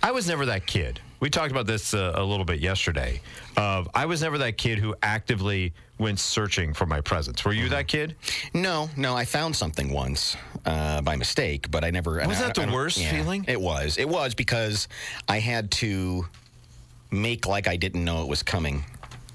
I 0.02 0.10
was 0.10 0.28
never 0.28 0.44
that 0.46 0.66
kid. 0.66 1.00
We 1.20 1.28
talked 1.28 1.50
about 1.50 1.66
this 1.66 1.92
uh, 1.92 2.12
a 2.14 2.22
little 2.24 2.44
bit 2.46 2.60
yesterday. 2.60 3.20
Of 3.56 3.88
I 3.94 4.06
was 4.06 4.22
never 4.22 4.38
that 4.38 4.56
kid 4.56 4.78
who 4.78 4.94
actively 5.02 5.74
went 5.98 6.18
searching 6.18 6.72
for 6.72 6.86
my 6.86 7.00
presents. 7.02 7.44
Were 7.44 7.52
you 7.52 7.64
Mm-hmm. 7.64 7.70
that 7.72 7.88
kid? 7.88 8.16
No, 8.54 8.88
no. 8.96 9.14
I 9.14 9.26
found 9.26 9.54
something 9.54 9.92
once 9.92 10.36
uh, 10.64 11.02
by 11.02 11.16
mistake, 11.16 11.70
but 11.70 11.84
I 11.84 11.90
never. 11.90 12.12
Was 12.26 12.38
I- 12.40 12.46
that 12.46 12.54
the 12.54 12.62
I 12.62 12.72
worst 12.72 12.98
feeling? 13.04 13.44
It 13.48 13.60
was. 13.60 13.98
It 13.98 14.08
was 14.08 14.34
because 14.34 14.88
I 15.28 15.40
had 15.40 15.70
to 15.72 16.26
make 17.10 17.46
like 17.46 17.68
I 17.68 17.76
didn't 17.76 18.04
know 18.04 18.22
it 18.22 18.28
was 18.28 18.42
coming 18.42 18.82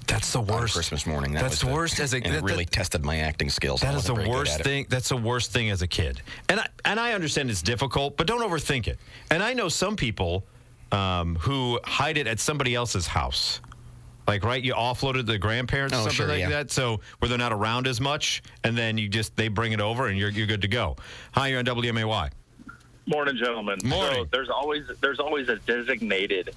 That's 0.08 0.32
the 0.32 0.40
on 0.40 0.46
worst. 0.48 0.74
Christmas 0.74 1.06
morning. 1.06 1.34
That 1.34 1.42
That's 1.42 1.60
the 1.60 1.68
worst 1.68 2.00
as 2.00 2.14
a- 2.14 2.16
and 2.16 2.34
it 2.34 2.42
really 2.42 2.64
that- 2.64 2.72
tested 2.72 3.04
my 3.04 3.18
acting 3.18 3.48
skills. 3.48 3.82
That 3.82 3.94
is 3.94 4.04
the 4.06 4.12
wasn't 4.14 4.16
very 4.16 4.28
good 4.30 4.38
worst 4.50 4.62
thing. 4.64 4.86
That's 4.88 5.08
the 5.10 5.16
worst 5.18 5.52
thing 5.52 5.70
as 5.70 5.82
a 5.82 5.86
kid. 5.86 6.20
And 6.48 6.58
I, 6.58 6.66
and 6.84 6.98
I 6.98 7.12
understand 7.12 7.48
it's 7.48 7.62
difficult, 7.62 8.16
but 8.16 8.26
don't 8.26 8.42
overthink 8.42 8.88
it. 8.88 8.98
And 9.30 9.40
I 9.40 9.52
know 9.52 9.68
some 9.68 9.94
people 9.94 10.44
um, 10.92 11.36
who 11.36 11.78
hide 11.84 12.16
it 12.16 12.26
at 12.26 12.38
somebody 12.40 12.74
else's 12.74 13.06
house. 13.06 13.60
Like, 14.26 14.42
right, 14.44 14.62
you 14.62 14.74
offloaded 14.74 15.26
the 15.26 15.38
grandparents 15.38 15.94
or 15.94 15.98
Oh, 15.98 16.00
something 16.00 16.16
sure, 16.16 16.26
like 16.26 16.40
yeah. 16.40 16.48
that. 16.48 16.70
So 16.72 17.00
where 17.20 17.28
they're 17.28 17.38
not 17.38 17.52
around 17.52 17.86
as 17.86 18.00
much, 18.00 18.42
and 18.64 18.76
then 18.76 18.98
you 18.98 19.08
just 19.08 19.36
they 19.36 19.46
bring 19.48 19.72
it 19.72 19.80
over 19.80 20.08
and 20.08 20.18
you're 20.18 20.30
you're 20.30 20.48
good 20.48 20.62
to 20.62 20.68
go. 20.68 20.96
Hi, 21.32 21.48
you're 21.48 21.60
on 21.60 21.64
WMAY. 21.64 22.30
Morning, 23.06 23.36
gentlemen. 23.36 23.78
Morning. 23.84 24.24
So 24.24 24.28
there's 24.32 24.48
always 24.50 24.84
there's 25.00 25.20
always 25.20 25.48
a 25.48 25.56
designated 25.56 26.52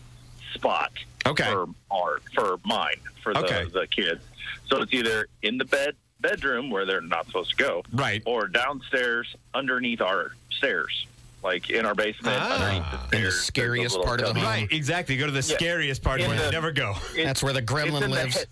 spot 0.56 0.92
Okay. 1.28 1.44
for 1.52 1.68
art 1.92 2.24
for 2.34 2.58
mine 2.66 2.96
for 3.22 3.36
the, 3.36 3.40
Okay. 3.42 3.66
the 3.66 3.86
kids. 3.86 4.24
So 4.68 4.82
it's 4.82 4.92
either 4.94 5.28
in 5.44 5.60
the 5.60 5.66
bed 5.66 5.96
bedroom 6.22 6.72
where 6.72 6.86
they're 6.88 7.02
not 7.02 7.28
supposed 7.28 7.52
to 7.52 7.56
go, 7.64 7.84
Right. 7.94 8.24
or 8.26 8.48
downstairs 8.48 9.36
underneath 9.54 10.02
our 10.02 10.32
stairs, 10.50 11.06
like 11.44 11.70
in 11.70 11.86
our 11.86 11.96
basement 11.96 12.38
Ah. 12.40 12.54
underneath 12.56 12.84
the 12.92 12.96
In 12.96 13.00
the 13.00 13.08
stairs. 13.08 13.22
there's 13.22 13.36
a 13.36 13.42
scariest 13.42 13.96
little 13.96 14.06
part 14.06 14.22
of 14.22 14.28
the 14.28 14.34
cubby. 14.34 14.40
home. 14.42 14.50
Right, 14.50 14.72
exactly. 14.72 15.18
Go 15.18 15.26
to 15.26 15.32
the 15.32 15.38
Yeah. 15.38 15.56
scariest 15.56 16.04
part 16.04 16.22
In 16.22 16.28
where 16.30 16.38
the- 16.38 16.46
you 16.46 16.52
never 16.52 16.72
go. 16.72 16.96
That's 17.16 17.42
where 17.44 17.54
the 17.54 17.62
gremlin 17.62 18.02
in 18.04 18.10
the 18.12 18.16
lives. 18.16 18.46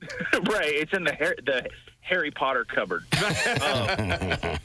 right, 0.50 0.74
it's 0.74 0.92
in 0.92 1.04
the 1.04 1.14
Har- 1.14 1.36
the 1.44 1.68
Harry 2.00 2.30
Potter 2.32 2.64
cupboard. 2.64 3.04
Um, 3.62 4.58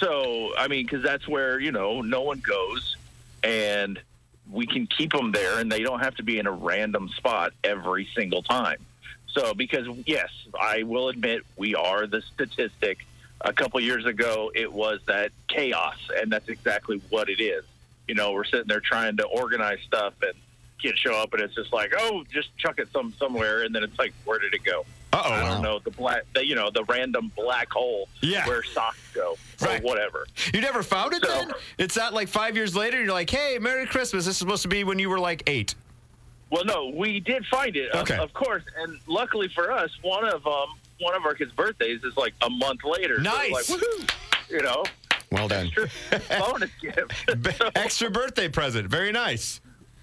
so 0.00 0.52
I 0.56 0.68
mean, 0.68 0.84
because 0.86 1.02
that's 1.02 1.26
where 1.26 1.58
you 1.60 1.72
know 1.72 2.00
no 2.02 2.22
one 2.22 2.38
goes, 2.40 2.96
and 3.42 4.00
we 4.50 4.66
can 4.66 4.86
keep 4.86 5.12
them 5.12 5.32
there, 5.32 5.58
and 5.58 5.70
they 5.70 5.82
don't 5.82 6.00
have 6.00 6.14
to 6.16 6.22
be 6.22 6.38
in 6.38 6.46
a 6.46 6.50
random 6.52 7.08
spot 7.16 7.52
every 7.64 8.08
single 8.14 8.42
time. 8.42 8.78
So 9.28 9.52
because 9.54 9.86
yes, 10.06 10.30
I 10.58 10.84
will 10.84 11.08
admit 11.08 11.42
we 11.56 11.74
are 11.74 12.06
the 12.06 12.22
statistic. 12.34 13.04
A 13.42 13.52
couple 13.52 13.78
years 13.80 14.04
ago, 14.04 14.50
it 14.54 14.72
was 14.72 15.00
that 15.06 15.30
chaos, 15.48 15.96
and 16.16 16.30
that's 16.30 16.48
exactly 16.48 17.00
what 17.08 17.28
it 17.30 17.40
is. 17.40 17.64
You 18.08 18.14
know, 18.16 18.32
we're 18.32 18.44
sitting 18.44 18.66
there 18.66 18.80
trying 18.80 19.16
to 19.18 19.24
organize 19.26 19.78
stuff, 19.86 20.14
and 20.22 20.32
kids 20.82 20.98
show 20.98 21.14
up, 21.14 21.32
and 21.34 21.42
it's 21.42 21.54
just 21.54 21.72
like, 21.72 21.92
oh, 21.96 22.24
just 22.32 22.56
chuck 22.58 22.78
it 22.78 22.88
some 22.92 23.12
somewhere, 23.18 23.62
and 23.62 23.74
then 23.74 23.84
it's 23.84 23.96
like, 23.98 24.12
where 24.24 24.38
did 24.40 24.54
it 24.54 24.64
go? 24.64 24.84
Uh-oh. 25.12 25.32
I 25.32 25.40
don't 25.48 25.62
know 25.62 25.78
the 25.78 25.90
black, 25.90 26.22
the, 26.34 26.44
you 26.44 26.54
know, 26.54 26.70
the 26.70 26.84
random 26.84 27.30
black 27.36 27.70
hole 27.70 28.08
Yeah. 28.20 28.46
where 28.46 28.62
socks 28.62 28.98
go, 29.14 29.36
Right. 29.60 29.80
or 29.80 29.84
whatever. 29.86 30.26
You 30.52 30.60
never 30.60 30.82
found 30.82 31.14
it 31.14 31.24
So- 31.24 31.28
then? 31.32 31.52
It's 31.78 31.96
not 31.96 32.12
like 32.12 32.28
five 32.28 32.56
years 32.56 32.74
later. 32.76 33.02
You're 33.02 33.12
like, 33.12 33.30
hey, 33.30 33.58
Merry 33.60 33.86
Christmas. 33.86 34.24
This 34.26 34.32
is 34.34 34.36
supposed 34.38 34.62
to 34.62 34.68
be 34.68 34.84
when 34.84 34.98
you 34.98 35.08
were 35.10 35.18
like 35.18 35.44
eight. 35.46 35.74
Well, 36.50 36.64
no, 36.64 36.88
we 36.94 37.20
did 37.20 37.46
find 37.46 37.76
it, 37.76 37.90
of- 37.92 38.02
Okay. 38.02 38.16
of, 38.18 38.32
course, 38.34 38.62
and 38.78 38.98
luckily 39.06 39.48
for 39.48 39.70
us, 39.70 39.90
one 40.02 40.24
of 40.26 40.46
um, 40.46 40.70
one 41.00 41.14
of 41.14 41.24
our 41.24 41.34
kids' 41.34 41.52
birthdays 41.52 42.02
is 42.04 42.16
like 42.16 42.34
a 42.42 42.50
month 42.50 42.84
later. 42.84 43.18
Nice. 43.20 43.70
it's 43.70 43.70
like, 43.70 43.80
woohoo! 43.80 44.10
You 44.50 44.62
know, 44.62 44.84
Well 45.30 45.48
done. 45.48 45.70
bonus 46.38 46.70
gift. 46.80 47.12
So- 47.58 47.70
Extra 47.74 48.10
birthday 48.10 48.48
present. 48.48 48.88
Very 48.88 49.12
nice. 49.12 49.60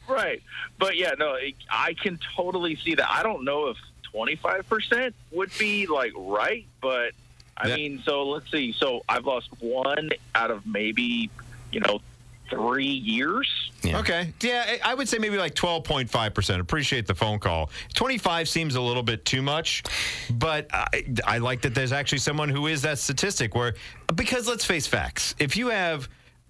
Right. 0.08 0.41
But 0.78 0.98
yeah, 0.98 1.14
no, 1.18 1.34
it- 1.36 1.56
I 1.70 1.93
can 1.96 2.20
totally 2.36 2.76
see 2.78 2.96
that. 2.96 3.10
I 3.10 3.24
don't 3.24 3.43
know 3.43 3.68
if 3.68 3.78
25% 4.14 5.14
would 5.32 5.52
be 5.58 5.88
like 5.88 6.14
right, 6.16 6.66
but 6.82 7.12
I 7.58 7.70
Yeah. 7.70 7.76
mean, 7.76 8.04
so 8.06 8.28
let's 8.30 8.50
see. 8.52 8.72
So 8.74 9.04
I've 9.10 9.26
lost 9.26 9.50
one 9.60 10.12
out 10.36 10.52
of 10.52 10.66
maybe, 10.66 11.30
you 11.72 11.80
know, 11.80 12.02
three 12.50 12.86
years. 12.86 13.50
Yeah. 13.84 14.00
Okay. 14.00 14.34
Yeah, 14.41 14.78
I 14.84 14.91
I 14.91 14.93
would 14.93 15.08
say 15.08 15.18
maybe 15.18 15.38
like 15.38 15.56
12.5%. 15.56 16.60
Appreciate 16.60 17.08
the 17.08 17.16
phone 17.16 17.39
call. 17.39 17.70
25 17.93 18.48
seems 18.50 18.76
a 18.76 18.82
little 18.82 19.04
bit 19.04 19.26
too 19.26 19.41
much, 19.41 19.84
but 20.32 20.68
I, 20.72 21.06
I 21.26 21.38
like 21.39 21.62
that 21.62 21.76
there's 21.76 21.91
actually 21.91 22.20
someone 22.20 22.50
who 22.50 22.68
is 22.68 22.82
that 22.84 23.00
statistic 23.00 23.56
where, 23.56 23.76
because 24.16 24.48
let's 24.48 24.66
face 24.66 24.88
facts, 24.88 25.36
if 25.39 25.58
you 25.58 25.68
have 25.68 26.10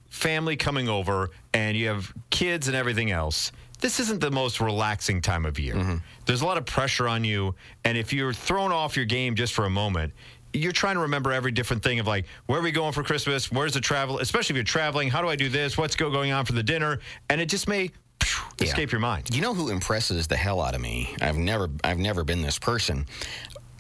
family 0.09 0.55
coming 0.55 0.87
over 0.87 1.31
and 1.53 1.75
you 1.75 1.87
have 1.87 2.13
kids 2.29 2.67
and 2.67 2.75
everything 2.75 3.11
else, 3.11 3.51
this 3.81 3.99
isn't 3.99 4.21
the 4.21 4.31
most 4.31 4.61
relaxing 4.61 5.21
time 5.21 5.45
of 5.45 5.59
year. 5.59 5.75
Mm-hmm. 5.75 5.97
There's 6.25 6.41
a 6.41 6.45
lot 6.45 6.57
of 6.57 6.65
pressure 6.65 7.07
on 7.07 7.23
you. 7.23 7.55
And 7.83 7.97
if 7.97 8.13
you're 8.13 8.33
thrown 8.33 8.71
off 8.71 8.95
your 8.95 9.05
game 9.05 9.35
just 9.35 9.53
for 9.53 9.65
a 9.65 9.69
moment, 9.69 10.13
you're 10.55 10.71
trying 10.71 10.95
to 10.95 11.01
remember 11.01 11.31
every 11.31 11.51
different 11.51 11.83
thing 11.83 11.99
of 11.99 12.07
like, 12.07 12.25
where 12.45 12.59
are 12.59 12.63
we 12.63 12.71
going 12.71 12.93
for 12.93 13.03
Christmas? 13.03 13.51
Where's 13.51 13.73
the 13.73 13.81
travel? 13.81 14.19
Especially 14.19 14.53
if 14.53 14.57
you're 14.57 14.63
traveling. 14.63 15.09
How 15.09 15.21
do 15.21 15.27
I 15.29 15.35
do 15.35 15.49
this? 15.49 15.77
What's 15.77 15.95
go- 15.95 16.09
going 16.11 16.31
on 16.31 16.45
for 16.45 16.53
the 16.53 16.63
dinner? 16.63 16.99
And 17.29 17.39
it 17.41 17.47
just 17.49 17.67
may 17.67 17.91
Yeah. 18.59 18.67
escape 18.67 18.91
your 18.91 19.01
mind. 19.01 19.29
You 19.33 19.41
know 19.41 19.53
who 19.53 19.69
impresses 19.69 20.27
the 20.27 20.37
hell 20.37 20.61
out 20.61 20.73
of 20.75 20.81
me? 20.81 21.15
I've 21.21 21.37
never, 21.37 21.69
I've 21.83 21.99
never 21.99 22.23
been 22.23 22.41
this 22.41 22.57
person. 22.57 23.05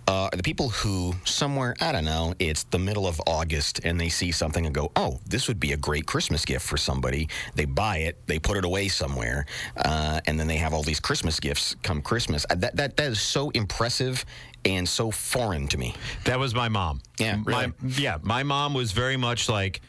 Uh, 0.07 0.29
the 0.33 0.43
people 0.43 0.69
who 0.69 1.15
somewhere 1.25 1.75
I 1.81 1.91
don't 1.91 2.05
know, 2.05 2.35
it's 2.37 2.61
the 2.65 2.77
middle 2.77 3.07
of 3.07 3.19
August, 3.25 3.79
and 3.83 3.99
they 3.99 4.09
see 4.09 4.31
something 4.31 4.63
and 4.67 4.75
go, 4.75 4.91
"Oh, 4.95 5.19
this 5.25 5.47
would 5.47 5.59
be 5.59 5.71
a 5.71 5.77
great 5.77 6.05
Christmas 6.05 6.45
gift 6.45 6.63
for 6.63 6.77
somebody." 6.77 7.27
They 7.55 7.65
buy 7.65 7.97
it, 7.97 8.21
they 8.27 8.37
put 8.37 8.55
it 8.55 8.65
away 8.65 8.87
somewhere, 8.87 9.47
uh, 9.77 10.19
and 10.27 10.39
then 10.39 10.45
they 10.45 10.57
have 10.57 10.75
all 10.75 10.83
these 10.83 10.99
Christmas 10.99 11.39
gifts 11.39 11.75
come 11.81 12.03
Christmas. 12.03 12.45
Uh, 12.51 12.53
That 12.53 12.75
that 12.75 12.97
that 12.97 13.11
is 13.13 13.19
so 13.19 13.49
impressive 13.51 14.23
and 14.65 14.87
so 14.89 15.11
foreign 15.11 15.67
to 15.69 15.77
me. 15.77 15.93
That 16.25 16.39
was 16.39 16.53
my 16.55 16.67
mom. 16.69 17.01
Yeah, 17.19 17.37
My, 17.37 17.71
yeah, 17.85 18.17
my 18.21 18.43
mom 18.43 18.73
was 18.73 18.91
very 18.91 19.15
much 19.15 19.47
like, 19.47 19.81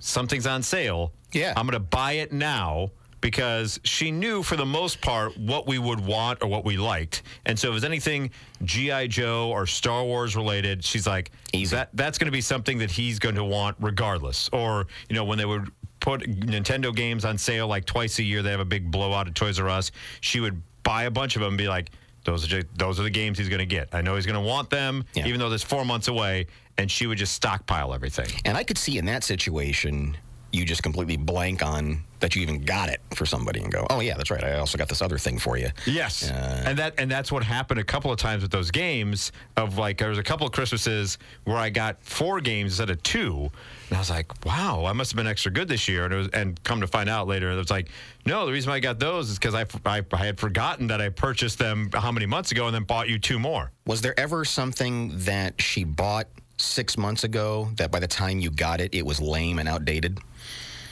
something's 0.00 0.46
on 0.46 0.62
sale. 0.62 1.12
Yeah. 1.32 1.54
I'm 1.56 1.66
going 1.66 1.74
to 1.74 1.80
buy 1.80 2.12
it 2.12 2.32
now 2.32 2.90
because 3.20 3.78
she 3.84 4.10
knew 4.10 4.42
for 4.42 4.56
the 4.56 4.66
most 4.66 5.00
part 5.00 5.38
what 5.38 5.66
we 5.68 5.78
would 5.78 6.00
want 6.04 6.42
or 6.42 6.48
what 6.48 6.64
we 6.64 6.76
liked. 6.76 7.22
And 7.46 7.56
so 7.56 7.68
if 7.68 7.70
it 7.70 7.74
was 7.74 7.84
anything 7.84 8.32
G.I. 8.64 9.06
Joe 9.06 9.48
or 9.50 9.64
Star 9.64 10.02
Wars 10.02 10.34
related, 10.34 10.84
she's 10.84 11.06
like, 11.06 11.30
Easy. 11.52 11.76
that 11.76 11.90
that's 11.94 12.18
going 12.18 12.26
to 12.26 12.32
be 12.32 12.40
something 12.40 12.78
that 12.78 12.90
he's 12.90 13.20
going 13.20 13.36
to 13.36 13.44
want 13.44 13.76
regardless. 13.80 14.50
Or, 14.52 14.88
you 15.08 15.14
know, 15.14 15.24
when 15.24 15.38
they 15.38 15.44
would 15.44 15.70
put 16.00 16.22
Nintendo 16.22 16.94
games 16.94 17.24
on 17.24 17.38
sale 17.38 17.68
like 17.68 17.84
twice 17.84 18.18
a 18.18 18.24
year, 18.24 18.42
they 18.42 18.50
have 18.50 18.58
a 18.58 18.64
big 18.64 18.90
blowout 18.90 19.28
at 19.28 19.36
Toys 19.36 19.60
R 19.60 19.68
Us, 19.68 19.92
she 20.20 20.40
would 20.40 20.60
buy 20.82 21.04
a 21.04 21.10
bunch 21.10 21.36
of 21.36 21.42
them 21.42 21.50
and 21.50 21.58
be 21.58 21.68
like, 21.68 21.90
those 22.24 22.44
are 22.44 22.48
ju- 22.48 22.68
those 22.76 22.98
are 23.00 23.02
the 23.02 23.10
games 23.10 23.38
he's 23.38 23.48
going 23.48 23.58
to 23.60 23.66
get. 23.66 23.88
I 23.92 24.02
know 24.02 24.14
he's 24.16 24.26
going 24.26 24.40
to 24.42 24.46
want 24.48 24.70
them, 24.70 25.04
Yeah. 25.14 25.26
even 25.26 25.40
though 25.40 25.48
there's 25.48 25.62
four 25.62 25.84
months 25.84 26.08
away. 26.08 26.46
And 26.78 26.90
she 26.90 27.06
would 27.06 27.18
just 27.18 27.34
stockpile 27.34 27.92
everything. 27.92 28.28
And 28.46 28.56
I 28.56 28.64
could 28.64 28.78
see 28.78 28.96
in 28.96 29.04
that 29.06 29.24
situation, 29.24 30.16
you 30.52 30.64
just 30.64 30.82
completely 30.82 31.16
blank 31.18 31.62
on 31.62 32.02
that 32.22 32.34
you 32.34 32.40
even 32.42 32.64
got 32.64 32.88
it 32.88 33.00
for 33.14 33.26
somebody 33.26 33.60
and 33.60 33.70
go, 33.70 33.86
"Oh 33.90 34.00
yeah, 34.00 34.16
that's 34.16 34.30
right. 34.30 34.42
I 34.42 34.54
also 34.58 34.78
got 34.78 34.88
this 34.88 35.02
other 35.02 35.18
thing 35.18 35.38
for 35.38 35.58
you." 35.58 35.70
Yes, 35.86 36.30
Uh, 36.30 36.62
and 36.66 36.78
that 36.78 36.94
and 36.96 37.10
that's 37.10 37.30
what 37.30 37.42
happened 37.44 37.78
a 37.80 37.84
couple 37.84 38.10
of 38.10 38.16
times 38.18 38.42
with 38.42 38.50
those 38.50 38.70
games. 38.70 39.32
Of 39.56 39.76
like, 39.76 39.98
there 39.98 40.08
was 40.08 40.18
a 40.18 40.22
couple 40.22 40.46
of 40.46 40.52
Christmases 40.52 41.18
where 41.44 41.58
I 41.58 41.68
got 41.68 42.02
four 42.02 42.40
games 42.40 42.72
instead 42.72 42.90
of 42.90 43.02
two, 43.02 43.50
and 43.90 43.96
I 43.96 43.98
was 43.98 44.08
like, 44.08 44.44
"Wow, 44.46 44.86
I 44.86 44.92
must 44.92 45.12
have 45.12 45.16
been 45.16 45.26
extra 45.26 45.52
good 45.52 45.68
this 45.68 45.86
year." 45.88 46.04
And 46.04 46.14
it 46.14 46.16
was, 46.16 46.28
and 46.28 46.62
come 46.64 46.80
to 46.80 46.86
find 46.86 47.10
out 47.10 47.26
later, 47.28 47.50
it 47.50 47.56
was 47.56 47.70
like, 47.70 47.88
"No, 48.24 48.46
the 48.46 48.52
reason 48.52 48.70
why 48.70 48.76
I 48.76 48.80
got 48.80 48.98
those 48.98 49.28
is 49.28 49.38
because 49.38 49.54
I, 49.54 49.66
I 49.84 50.02
I 50.12 50.24
had 50.24 50.38
forgotten 50.38 50.86
that 50.86 51.02
I 51.02 51.10
purchased 51.10 51.58
them 51.58 51.90
how 51.92 52.12
many 52.12 52.26
months 52.26 52.52
ago, 52.52 52.66
and 52.66 52.74
then 52.74 52.84
bought 52.84 53.08
you 53.08 53.18
two 53.18 53.38
more." 53.38 53.72
Was 53.84 54.00
there 54.00 54.18
ever 54.18 54.44
something 54.44 55.12
that 55.24 55.60
she 55.60 55.84
bought 55.84 56.28
six 56.58 56.96
months 56.96 57.24
ago 57.24 57.68
that 57.76 57.90
by 57.90 57.98
the 57.98 58.06
time 58.06 58.38
you 58.38 58.48
got 58.48 58.80
it, 58.80 58.94
it 58.94 59.04
was 59.04 59.20
lame 59.20 59.58
and 59.58 59.68
outdated? 59.68 60.20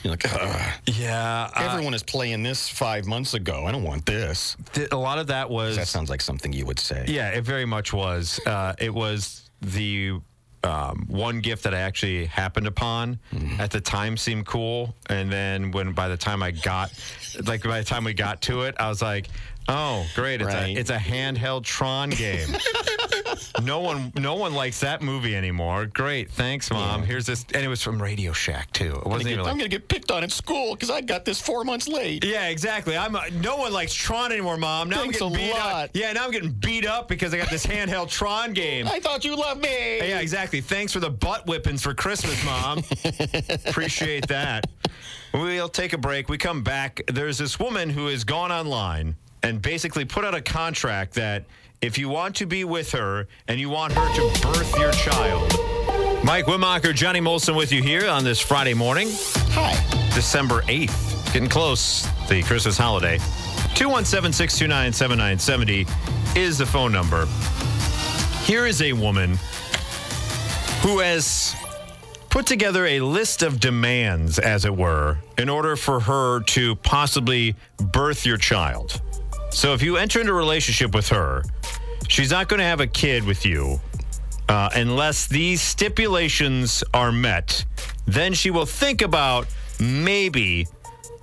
You're 0.03 0.11
like, 0.11 0.25
"Ugh, 0.33 0.71
Yeah, 0.87 1.49
everyone 1.55 1.93
is 1.93 2.03
playing 2.03 2.43
this 2.43 2.67
five 2.69 3.05
months 3.05 3.33
ago. 3.33 3.65
I 3.67 3.71
don't 3.71 3.83
want 3.83 4.05
this. 4.05 4.57
a 4.91 4.95
lot 4.97 5.19
of 5.19 5.27
that 5.27 5.49
was 5.49 5.75
That 5.77 5.87
sounds 5.87 6.09
like 6.09 6.21
something 6.21 6.51
you 6.53 6.65
would 6.65 6.79
say. 6.79 7.05
Yeah, 7.07 7.29
it 7.29 7.43
very 7.43 7.65
much 7.65 7.93
was. 7.93 8.39
Uh, 8.45 8.73
it 8.79 8.93
was 8.93 9.49
the 9.61 10.13
um, 10.63 11.05
one 11.07 11.39
gift 11.39 11.63
that 11.63 11.73
I 11.73 11.79
actually 11.79 12.25
happened 12.25 12.67
upon 12.67 13.19
Mm-hmm. 13.33 13.59
at 13.61 13.71
the 13.71 13.81
time 13.81 14.17
seemed 14.17 14.45
cool, 14.45 14.95
and 15.09 15.31
then 15.31 15.71
when 15.71 15.93
by 15.93 16.07
the 16.07 16.17
time 16.17 16.41
I 16.43 16.51
got, 16.51 16.91
like 17.45 17.63
by 17.63 17.79
the 17.79 17.85
time 17.85 18.03
we 18.03 18.13
got 18.13 18.41
to 18.43 18.61
it, 18.63 18.75
I 18.79 18.87
was 18.89 19.01
like, 19.01 19.27
"Oh, 19.67 20.05
great! 20.15 20.41
It's 20.41 20.53
Right. 20.53 20.75
a 20.75 20.79
it's 20.79 20.89
a 20.91 20.97
handheld 20.97 21.63
Tron 21.63 22.09
game." 22.11 22.47
no 23.63 23.79
one 23.79 24.11
no 24.15 24.35
one 24.35 24.53
likes 24.53 24.79
that 24.81 25.01
movie 25.01 25.35
anymore. 25.35 25.85
Great, 25.85 26.29
thanks, 26.29 26.69
mom. 26.71 27.03
Here's 27.03 27.25
this, 27.25 27.45
and 27.53 27.63
it 27.63 27.67
was 27.67 27.81
from 27.81 28.01
Radio 28.01 28.31
Shack 28.33 28.71
too. 28.71 28.95
It 28.95 29.05
wasn't 29.05 29.29
even 29.31 29.39
I'm 29.41 29.45
like. 29.45 29.57
going 29.57 29.69
to 29.69 29.77
get 29.77 29.87
picked 29.87 30.11
on 30.11 30.23
at 30.23 30.31
school 30.31 30.73
because 30.75 30.89
I 30.89 31.01
got 31.01 31.25
this 31.25 31.41
four 31.41 31.63
months 31.63 31.87
late. 31.87 32.23
Yeah, 32.25 32.47
exactly. 32.47 32.97
I'm. 32.97 33.15
Uh, 33.15 33.23
no 33.41 33.57
one 33.57 33.73
likes 33.73 33.93
Tron 33.93 34.31
anymore, 34.31 34.57
Mom. 34.57 34.89
Now 34.89 35.01
Thanks 35.01 35.21
I'm 35.21 35.27
a 35.27 35.31
getting 35.31 35.47
beat 35.47 35.53
lot. 35.53 35.83
up. 35.85 35.89
Yeah, 35.93 36.13
now 36.13 36.25
I'm 36.25 36.31
getting 36.31 36.51
beat 36.51 36.85
up 36.85 37.07
because 37.07 37.33
I 37.33 37.37
got 37.37 37.49
this 37.49 37.65
handheld 37.65 38.09
Tron 38.09 38.53
game. 38.53 38.87
I 38.87 38.99
thought 38.99 39.23
you 39.25 39.35
loved 39.35 39.61
me. 39.61 39.97
Yeah, 39.97 40.19
exactly. 40.19 40.61
Thanks 40.61 40.93
for 40.93 40.99
the 40.99 41.09
butt 41.09 41.45
whippings 41.45 41.81
for 41.81 41.93
Christmas, 41.93 42.43
Mom. 42.45 42.79
Appreciate 43.65 44.27
that. 44.27 44.65
We'll 45.33 45.69
take 45.69 45.93
a 45.93 45.97
break. 45.97 46.29
We 46.29 46.37
come 46.37 46.61
back. 46.63 47.01
There's 47.07 47.37
this 47.37 47.59
woman 47.59 47.89
who 47.89 48.07
has 48.07 48.23
gone 48.23 48.51
online 48.51 49.15
and 49.43 49.61
basically 49.61 50.05
put 50.05 50.25
out 50.25 50.35
a 50.35 50.41
contract 50.41 51.13
that 51.15 51.45
if 51.81 51.97
you 51.97 52.07
want 52.09 52.35
to 52.35 52.45
be 52.45 52.63
with 52.63 52.91
her 52.91 53.27
and 53.47 53.59
you 53.59 53.69
want 53.69 53.93
her 53.93 54.13
to 54.15 54.41
birth 54.41 54.77
your 54.77 54.91
child. 54.91 55.51
Mike 56.23 56.45
Wimacher, 56.45 56.93
Johnny 56.93 57.19
Molson 57.19 57.55
with 57.55 57.71
you 57.71 57.81
here 57.81 58.07
on 58.07 58.23
this 58.23 58.39
Friday 58.39 58.75
morning, 58.75 59.09
Hi. 59.53 59.73
December 60.13 60.61
8th. 60.63 61.33
Getting 61.33 61.49
close, 61.49 62.07
the 62.29 62.43
Christmas 62.43 62.77
holiday. 62.77 63.17
217 63.73 64.31
629 64.31 64.93
7970 64.93 66.39
is 66.39 66.57
the 66.59 66.65
phone 66.65 66.91
number. 66.91 67.25
Here 68.43 68.67
is 68.67 68.81
a 68.81 68.93
woman 68.93 69.39
who 70.81 70.99
has 70.99 71.55
put 72.29 72.45
together 72.45 72.85
a 72.85 72.99
list 72.99 73.41
of 73.41 73.59
demands, 73.59 74.37
as 74.37 74.65
it 74.65 74.75
were, 74.75 75.17
in 75.37 75.49
order 75.49 75.75
for 75.75 75.99
her 76.01 76.41
to 76.41 76.75
possibly 76.77 77.55
birth 77.77 78.25
your 78.25 78.37
child. 78.37 79.01
So 79.51 79.73
if 79.73 79.81
you 79.81 79.97
enter 79.97 80.19
into 80.19 80.31
a 80.33 80.35
relationship 80.35 80.95
with 80.95 81.07
her, 81.09 81.43
she's 82.07 82.31
not 82.31 82.47
going 82.47 82.59
to 82.59 82.65
have 82.65 82.79
a 82.79 82.87
kid 82.87 83.23
with 83.23 83.45
you 83.45 83.79
uh, 84.49 84.69
unless 84.75 85.27
these 85.27 85.61
stipulations 85.61 86.83
are 86.93 87.11
met. 87.11 87.63
Then 88.05 88.33
she 88.33 88.49
will 88.49 88.65
think 88.65 89.01
about 89.01 89.47
maybe 89.79 90.67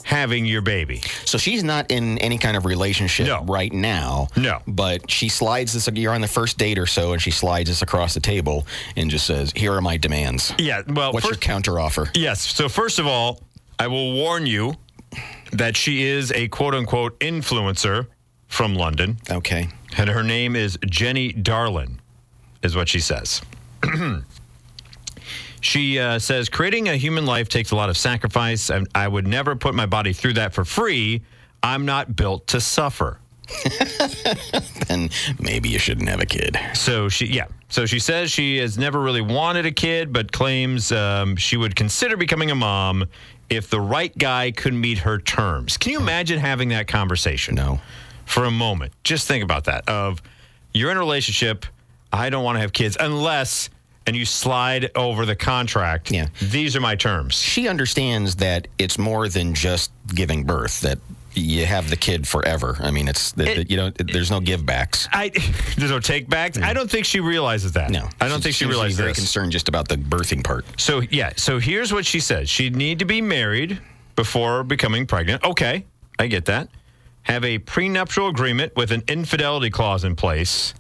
having 0.05 0.47
your 0.47 0.63
baby. 0.63 1.03
So 1.27 1.37
she's 1.37 1.63
not 1.63 1.91
in 1.91 2.17
any 2.19 2.39
kind 2.39 2.57
of 2.57 2.65
relationship 2.65 3.27
No. 3.27 3.45
right 3.45 3.71
now. 3.73 4.29
No. 4.37 4.61
But 4.67 5.11
she 5.11 5.29
slides 5.29 5.75
this, 5.75 5.87
you're 5.95 6.15
on 6.15 6.23
the 6.23 6.29
first 6.29 6.57
date 6.57 6.79
or 6.79 6.87
so, 6.87 7.13
and 7.13 7.21
she 7.21 7.31
slides 7.31 7.69
this 7.69 7.83
across 7.83 8.15
the 8.15 8.21
table 8.21 8.67
and 8.97 9.11
just 9.11 9.27
says, 9.27 9.53
Here 9.55 9.73
are 9.75 9.83
my 9.83 9.99
demands. 9.99 10.55
Yeah, 10.59 10.83
well, 10.89 11.13
What's 11.13 11.27
first, 11.27 11.47
your 11.47 11.55
counteroffer? 11.61 12.11
Yes. 12.15 12.41
So 12.41 12.69
first 12.71 12.99
of 12.99 13.07
all, 13.07 13.43
I 13.79 13.87
will 13.89 14.15
warn 14.15 14.47
you 14.47 14.75
that 15.53 15.77
she 15.77 16.05
is 16.05 16.33
a 16.33 16.49
quote 16.49 16.75
unquote 16.75 17.19
influencer 17.21 18.07
from 18.49 18.75
London, 18.75 19.19
Okay. 19.31 19.69
and 19.97 20.11
her 20.11 20.23
name 20.23 20.57
is 20.57 20.79
Jenny 20.87 21.33
Darlin, 21.33 22.01
is 22.63 22.75
what 22.75 22.89
she 22.89 23.01
says. 23.01 23.41
she 25.61 25.99
uh, 25.99 26.19
says 26.19 26.49
creating 26.49 26.89
a 26.89 26.97
human 26.97 27.27
life 27.27 27.49
takes 27.49 27.71
a 27.71 27.77
lot 27.77 27.89
of 27.89 27.97
sacrifice, 27.97 28.71
and 28.71 28.89
I 28.95 29.07
would 29.09 29.27
never 29.27 29.55
put 29.57 29.75
my 29.75 29.87
body 29.87 30.13
through 30.13 30.35
that 30.35 30.53
for 30.55 30.65
free. 30.65 31.23
I'm 31.63 31.85
not 31.85 32.15
built 32.17 32.47
to 32.49 32.61
suffer. 32.61 33.19
Then 34.89 35.11
maybe 35.39 35.69
you 35.69 35.79
shouldn't 35.79 36.09
have 36.09 36.21
a 36.21 36.27
kid. 36.27 36.57
So 36.75 37.09
she, 37.09 37.27
yeah. 37.27 37.47
So 37.69 37.85
she 37.85 37.99
says 37.99 38.31
she 38.31 38.57
has 38.59 38.79
never 38.79 39.01
really 39.01 39.21
wanted 39.21 39.67
a 39.67 39.71
kid, 39.73 40.13
but 40.13 40.33
claims 40.33 40.93
um, 40.93 41.37
she 41.37 41.57
would 41.57 41.77
consider 41.77 42.17
becoming 42.17 42.51
a 42.51 42.55
mom 42.55 43.05
if 43.51 43.69
the 43.69 43.81
right 43.81 44.17
guy 44.17 44.51
could 44.51 44.73
meet 44.75 44.99
her 44.99 45.19
terms. 45.19 45.77
Can 45.77 45.93
you 45.93 45.99
imagine 46.01 46.39
having 46.39 46.69
that 46.71 46.89
conversation? 46.89 47.55
No. 47.55 47.81
For 48.29 48.45
a 48.45 48.51
moment, 48.51 48.93
just 49.05 49.27
think 49.27 49.43
about 49.43 49.65
that. 49.65 49.89
Of 49.89 50.21
you're 50.75 50.91
in 50.91 50.97
a 50.97 51.01
relationship, 51.01 51.65
I 52.13 52.31
don't 52.31 52.45
want 52.45 52.57
to 52.57 52.61
have 52.61 52.73
kids 52.73 52.97
unless, 53.01 53.71
and 54.07 54.15
you 54.15 54.25
slide 54.25 54.91
over 54.95 55.25
the 55.27 55.35
contract. 55.37 56.11
Yeah. 56.11 56.27
These 56.43 56.77
are 56.77 56.81
my 56.81 56.95
terms. 56.95 57.35
She 57.35 57.69
understands 57.69 58.37
that 58.37 58.69
it's 58.79 58.99
more 58.99 59.29
than 59.29 59.55
just 59.55 59.91
giving 60.15 60.45
birth, 60.45 60.81
that 60.83 60.99
you 61.35 61.67
have 61.67 61.89
the 61.89 61.97
kid 61.97 62.27
forever. 62.27 62.77
I 62.81 62.91
mean, 62.91 63.07
it's, 63.09 63.33
that 63.33 63.49
It- 63.49 63.71
you 63.71 63.77
know, 63.77 63.91
there's 63.91 64.31
no 64.31 64.41
give 64.41 64.65
backs. 64.67 65.09
I 65.13 65.31
there's 65.79 65.91
no 65.91 66.01
take 66.01 66.29
backs. 66.29 66.59
I 66.59 66.73
don't 66.73 66.91
think 66.91 67.07
she 67.07 67.21
realizes 67.21 67.73
that. 67.73 67.91
No. 67.91 68.09
I 68.21 68.29
don't 68.29 68.43
think 68.43 68.55
she 68.55 68.59
seems 68.59 68.59
to 68.61 68.67
be 68.67 68.71
realizes 68.73 68.97
very 68.99 69.11
this. 69.11 69.19
concerned 69.19 69.53
just 69.53 69.69
about 69.69 69.89
the 69.89 69.97
birthing 69.97 70.45
part. 70.45 70.65
So 70.81 71.01
yeah, 71.11 71.33
so 71.37 71.59
here's 71.59 71.93
what 71.93 72.05
she 72.05 72.21
said. 72.21 72.49
She'd 72.49 72.77
need 72.77 72.99
to 72.99 73.05
be 73.05 73.21
married 73.23 73.81
before 74.17 74.65
becoming 74.65 75.07
pregnant. 75.07 75.45
Okay, 75.45 75.85
I 76.19 76.27
get 76.27 76.45
that. 76.47 76.69
Have 77.29 77.45
a 77.45 77.59
prenuptial 77.59 78.29
agreement 78.29 78.75
with 78.75 78.91
an 78.91 79.03
infidelity 79.07 79.71
clause 79.71 80.03
in 80.05 80.17
place 80.17 80.73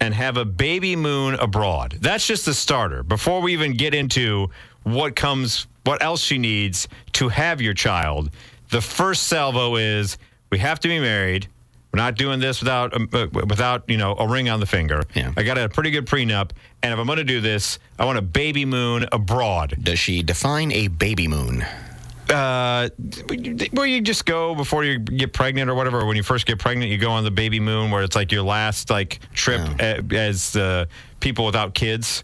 and 0.00 0.14
have 0.14 0.38
a 0.38 0.44
baby 0.46 0.96
moon 0.96 1.34
abroad. 1.34 1.98
That's 2.00 2.26
just 2.26 2.46
the 2.46 2.54
starter. 2.54 3.02
Before 3.02 3.42
we 3.42 3.52
even 3.52 3.76
get 3.76 3.94
into 3.94 4.48
what 4.82 5.14
comes 5.14 5.66
what 5.84 6.02
else 6.02 6.22
she 6.22 6.38
needs 6.38 6.88
to 7.12 7.28
have 7.28 7.60
your 7.60 7.74
child, 7.74 8.30
the 8.70 8.80
first 8.80 9.24
salvo 9.24 9.76
is 9.76 10.16
we 10.50 10.58
have 10.58 10.80
to 10.80 10.88
be 10.88 10.98
married. 10.98 11.48
We're 11.92 11.98
not 11.98 12.14
doing 12.14 12.40
this 12.40 12.60
without 12.60 12.94
um, 12.94 13.08
uh, 13.12 13.26
without, 13.32 13.84
you 13.88 13.96
know, 13.96 14.14
a 14.18 14.26
ring 14.26 14.48
on 14.48 14.60
the 14.60 14.66
finger. 14.66 15.02
Yeah. 15.14 15.32
I 15.36 15.42
got 15.42 15.58
a 15.58 15.68
pretty 15.68 15.90
good 15.90 16.06
prenup, 16.06 16.52
and 16.82 16.92
if 16.92 16.98
I'm 16.98 17.06
going 17.06 17.18
to 17.18 17.24
do 17.24 17.40
this, 17.40 17.78
I 17.98 18.04
want 18.04 18.16
a 18.16 18.22
baby 18.22 18.64
moon 18.64 19.06
abroad. 19.12 19.76
Does 19.82 19.98
she 19.98 20.22
define 20.22 20.70
a 20.72 20.88
baby 20.88 21.28
moon? 21.28 21.64
Uh, 22.30 22.88
where 23.72 23.86
you 23.86 24.00
just 24.00 24.24
go 24.24 24.54
before 24.54 24.84
you 24.84 24.98
get 24.98 25.32
pregnant 25.32 25.68
or 25.68 25.74
whatever. 25.74 26.04
When 26.06 26.16
you 26.16 26.22
first 26.22 26.46
get 26.46 26.58
pregnant, 26.58 26.90
you 26.90 26.98
go 26.98 27.10
on 27.10 27.24
the 27.24 27.30
baby 27.30 27.58
moon, 27.60 27.90
where 27.90 28.02
it's 28.02 28.14
like 28.16 28.30
your 28.30 28.42
last 28.42 28.88
like 28.90 29.18
trip 29.34 29.60
a- 29.80 30.16
as 30.16 30.54
uh, 30.56 30.84
people 31.18 31.44
without 31.44 31.74
kids. 31.74 32.22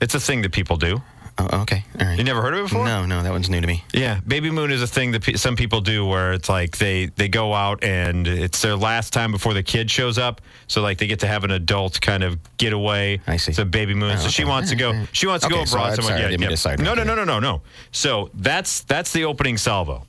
It's 0.00 0.14
a 0.14 0.20
thing 0.20 0.42
that 0.42 0.52
people 0.52 0.76
do. 0.76 1.02
Oh, 1.38 1.60
okay. 1.62 1.84
All 2.00 2.06
right. 2.06 2.16
You 2.16 2.24
never 2.24 2.40
heard 2.40 2.54
of 2.54 2.60
it 2.60 2.62
before? 2.62 2.86
No, 2.86 3.04
no, 3.04 3.22
that 3.22 3.30
one's 3.30 3.50
new 3.50 3.60
to 3.60 3.66
me. 3.66 3.84
Yeah, 3.92 4.20
baby 4.26 4.50
moon 4.50 4.70
is 4.70 4.80
a 4.80 4.86
thing 4.86 5.10
that 5.12 5.22
pe- 5.22 5.34
some 5.34 5.54
people 5.54 5.82
do 5.82 6.06
where 6.06 6.32
it's 6.32 6.48
like 6.48 6.78
they 6.78 7.06
they 7.06 7.28
go 7.28 7.52
out 7.52 7.84
and 7.84 8.26
it's 8.26 8.62
their 8.62 8.74
last 8.74 9.12
time 9.12 9.32
before 9.32 9.52
the 9.52 9.62
kid 9.62 9.90
shows 9.90 10.16
up. 10.16 10.40
So 10.66 10.80
like 10.80 10.96
they 10.96 11.06
get 11.06 11.20
to 11.20 11.26
have 11.26 11.44
an 11.44 11.50
adult 11.50 12.00
kind 12.00 12.24
of 12.24 12.38
getaway. 12.56 13.20
I 13.26 13.36
see. 13.36 13.50
It's 13.50 13.58
a 13.58 13.66
baby 13.66 13.92
moon. 13.92 14.12
Oh, 14.12 14.16
so 14.16 14.28
she 14.28 14.44
wants 14.46 14.70
to 14.70 14.76
go. 14.76 15.04
She 15.12 15.26
wants 15.26 15.44
to 15.46 15.52
Okay, 15.52 15.60
go 15.60 15.64
so 15.66 15.76
abroad. 15.76 15.88
I'm 15.90 15.96
somewhere. 15.96 16.12
sorry, 16.18 16.32
yeah, 16.32 16.48
yeah. 16.48 16.76
to 16.76 16.82
no, 16.82 16.94
no, 16.94 17.04
no, 17.04 17.14
no, 17.14 17.24
no, 17.24 17.38
no. 17.38 17.60
So 17.92 18.30
that's 18.32 18.80
that's 18.84 19.12
the 19.12 19.24
opening 19.26 19.58
salvo. 19.58 20.06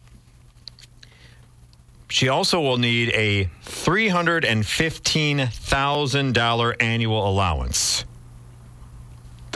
She 2.10 2.30
also 2.30 2.62
will 2.62 2.78
need 2.78 3.10
a 3.10 3.50
three 3.64 4.08
hundred 4.08 4.46
and 4.46 4.66
fifteen 4.66 5.48
thousand 5.48 6.34
dollar 6.36 6.74
annual 6.80 7.28
allowance 7.30 8.06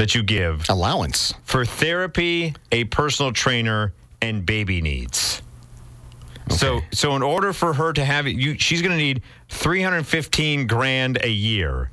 that 0.02 0.16
you 0.16 0.24
give 0.24 0.68
Allowance. 0.68 1.36
for 1.44 1.64
therapy, 1.64 2.56
a 2.72 2.86
personal 2.86 3.32
trainer, 3.32 3.94
and 4.20 4.44
baby 4.44 4.82
needs. 4.82 5.44
So, 6.50 6.82
so 6.92 7.16
in 7.16 7.22
order 7.22 7.54
for 7.54 7.72
her 7.72 7.94
to 7.94 8.04
have 8.04 8.26
it, 8.26 8.32
you, 8.36 8.58
she's 8.58 8.82
going 8.82 8.98
to 8.98 8.98
need 8.98 9.22
315 9.50 10.66
grand 10.66 11.20
a 11.22 11.30
year 11.30 11.92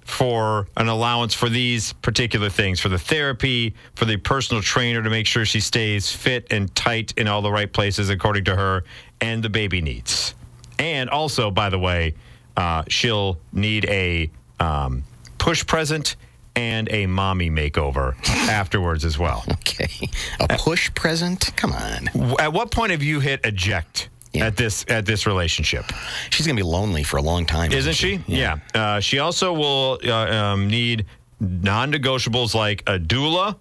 for 0.00 0.66
an 0.78 0.88
allowance 0.88 1.34
for 1.34 1.50
these 1.50 1.92
particular 1.92 2.48
things 2.48 2.80
for 2.80 2.88
the 2.88 2.98
therapy, 2.98 3.74
for 3.96 4.06
the 4.06 4.16
personal 4.16 4.62
trainer 4.62 5.02
to 5.02 5.10
make 5.10 5.26
sure 5.26 5.44
she 5.44 5.60
stays 5.60 6.10
fit 6.10 6.46
and 6.50 6.74
tight 6.74 7.12
in 7.18 7.28
all 7.28 7.42
the 7.42 7.52
right 7.52 7.70
places 7.70 8.08
according 8.08 8.44
to 8.44 8.56
her, 8.56 8.82
and 9.20 9.42
the 9.42 9.50
baby 9.50 9.82
needs. 9.82 10.34
And 10.78 11.10
also, 11.10 11.50
by 11.50 11.68
the 11.68 11.78
way, 11.78 12.14
uh, 12.56 12.84
she'll 12.88 13.38
need 13.52 13.84
a 13.90 14.30
um, 14.58 15.04
push 15.36 15.66
present 15.66 16.16
and 16.56 16.90
a 16.90 17.06
mommy 17.06 17.50
makeover 17.50 18.16
afterwards 18.48 19.04
as 19.04 19.18
well. 19.18 19.44
Okay. 19.52 20.08
A 20.40 20.56
push 20.58 20.92
present? 20.94 21.52
Come 21.56 21.72
on. 21.72 22.08
At 22.40 22.52
what 22.52 22.70
point 22.70 22.90
have 22.90 23.02
you 23.02 23.20
hit 23.20 23.40
eject 23.44 24.08
Yeah. 24.32 24.46
at 24.46 24.56
this 24.56 24.84
at 24.88 25.04
this 25.06 25.26
relationship? 25.26 25.84
She's 26.30 26.46
to 26.56 26.62
be 26.62 26.66
lonely 26.68 27.02
for 27.04 27.18
a 27.18 27.22
long 27.22 27.46
time. 27.46 27.72
Isn't 27.72 27.92
she? 27.94 28.20
Yeah. 28.26 28.56
Uh, 28.74 29.00
she 29.00 29.18
also 29.18 29.52
will 29.52 29.98
uh, 30.04 30.12
um, 30.12 30.68
need 30.68 31.06
non-negotiables 31.40 32.54
like 32.54 32.82
a 32.86 32.98
doula 32.98 33.56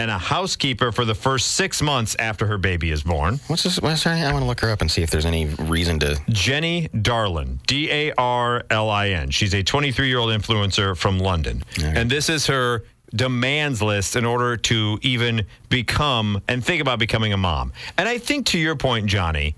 and 0.00 0.10
a 0.10 0.16
housekeeper 0.16 0.90
for 0.92 1.04
the 1.04 1.14
first 1.14 1.48
six 1.52 1.82
months 1.82 2.16
after 2.18 2.46
her 2.46 2.56
baby 2.56 2.90
is 2.90 3.02
born. 3.02 3.38
What's 3.48 3.64
this? 3.64 3.78
What's 3.80 4.02
her 4.04 4.14
name? 4.14 4.24
I 4.24 4.32
want 4.32 4.42
to 4.42 4.46
look 4.46 4.60
her 4.60 4.70
up 4.70 4.80
and 4.80 4.90
see 4.90 5.02
if 5.02 5.10
there's 5.10 5.26
any 5.26 5.44
reason 5.44 5.98
to. 5.98 6.18
Jenny 6.30 6.88
Darlin, 7.02 7.60
D 7.66 7.90
A 7.90 8.12
R 8.16 8.64
L 8.70 8.88
I 8.88 9.10
N. 9.10 9.30
She's 9.30 9.52
a 9.52 9.62
23 9.62 10.08
year 10.08 10.18
old 10.18 10.30
influencer 10.30 10.96
from 10.96 11.18
London. 11.18 11.62
And 11.82 12.10
this 12.10 12.30
is 12.30 12.46
her 12.46 12.84
demands 13.14 13.82
list 13.82 14.16
in 14.16 14.24
order 14.24 14.56
to 14.56 14.98
even 15.02 15.44
become 15.68 16.40
and 16.48 16.64
think 16.64 16.80
about 16.80 16.98
becoming 16.98 17.34
a 17.34 17.36
mom. 17.36 17.70
And 17.98 18.08
I 18.08 18.16
think 18.16 18.46
to 18.46 18.58
your 18.58 18.76
point, 18.76 19.04
Johnny, 19.04 19.54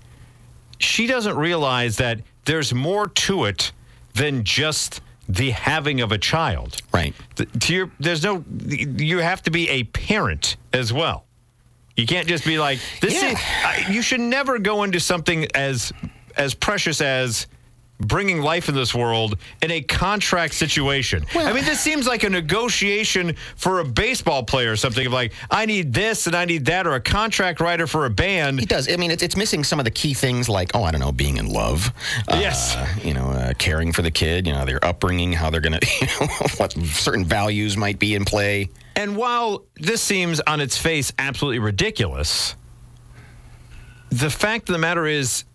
she 0.77 1.07
doesn't 1.07 1.37
realize 1.37 1.95
that 1.97 2.19
there's 2.43 2.73
more 2.73 3.07
to 3.07 3.45
it 3.45 3.71
than 4.15 4.43
just 4.43 4.99
the 5.27 5.51
having 5.51 6.01
of 6.01 6.11
a 6.11 6.17
child. 6.17 6.81
Right. 6.93 7.13
To 7.35 7.73
your, 7.73 7.91
there's 7.99 8.23
no. 8.23 8.43
You 8.57 9.19
have 9.19 9.41
to 9.43 9.51
be 9.51 9.69
a 9.69 9.83
parent 9.83 10.57
as 10.73 10.91
well. 10.91 11.25
You 11.95 12.07
can't 12.07 12.27
just 12.27 12.45
be 12.45 12.57
like 12.57 12.79
this. 13.01 13.21
Yeah. 13.21 13.31
Is, 13.31 13.37
I, 13.37 13.85
you 13.91 14.01
should 14.01 14.19
never 14.19 14.59
go 14.59 14.83
into 14.83 14.99
something 14.99 15.47
as 15.53 15.93
as 16.35 16.53
precious 16.53 17.01
as 17.01 17.47
bringing 17.99 18.41
life 18.41 18.69
in 18.69 18.75
this 18.75 18.93
world 18.93 19.37
in 19.61 19.71
a 19.71 19.81
contract 19.81 20.53
situation. 20.53 21.25
I 21.35 21.53
mean, 21.53 21.63
this 21.63 21.79
seems 21.79 22.05
like 22.07 22.23
a 22.23 22.29
negotiation 22.29 23.35
for 23.55 23.79
a 23.79 23.85
baseball 23.85 24.43
player 24.43 24.71
or 24.71 24.75
something 24.75 25.05
of 25.05 25.13
like, 25.13 25.33
I 25.49 25.65
need 25.65 25.93
this 25.93 26.27
and 26.27 26.35
I 26.35 26.45
need 26.45 26.65
that, 26.65 26.85
or 26.87 26.93
a 26.93 26.99
contract 26.99 27.59
writer 27.59 27.87
for 27.87 28.05
a 28.05 28.09
band. 28.09 28.61
It 28.61 28.69
does. 28.69 28.91
I 28.91 28.97
mean, 28.97 29.11
it's, 29.11 29.23
it's 29.23 29.37
missing 29.37 29.63
some 29.63 29.79
of 29.79 29.85
the 29.85 29.91
key 29.91 30.13
things 30.13 30.49
like, 30.49 30.71
oh, 30.73 30.83
I 30.83 30.91
don't 30.91 31.01
know, 31.01 31.11
being 31.11 31.37
in 31.37 31.47
love. 31.47 31.93
Uh, 32.27 32.37
Yes. 32.39 32.75
You 33.05 33.13
know, 33.13 33.29
uh, 33.29 33.53
caring 33.57 33.93
for 33.93 34.01
the 34.01 34.11
kid, 34.11 34.47
you 34.47 34.53
know, 34.53 34.65
their 34.65 34.83
upbringing, 34.83 35.31
how 35.31 35.49
they're 35.49 35.61
going 35.61 35.79
to, 35.79 35.87
you 36.01 36.07
know, 36.19 36.27
what 36.57 36.73
certain 36.73 37.23
values 37.23 37.77
might 37.77 37.99
be 37.99 38.15
in 38.15 38.25
play. 38.25 38.69
And 38.95 39.15
while 39.15 39.63
this 39.75 40.01
seems 40.01 40.41
on 40.41 40.59
its 40.59 40.77
face 40.77 41.13
absolutely 41.17 41.59
ridiculous, 41.59 42.55
the 44.09 44.29
fact 44.29 44.69
of 44.69 44.73
the 44.73 44.79
matter 44.79 45.05
is 45.07 45.45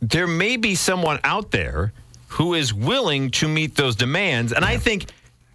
there 0.00 0.26
may 0.26 0.56
be 0.56 0.74
someone 0.74 1.18
out 1.24 1.50
there 1.50 1.92
who 2.28 2.54
is 2.54 2.72
willing 2.74 3.30
to 3.32 3.48
meet 3.48 3.74
those 3.74 3.96
demands. 3.96 4.52
And 4.52 4.64
I 4.64 4.76
think 4.76 5.06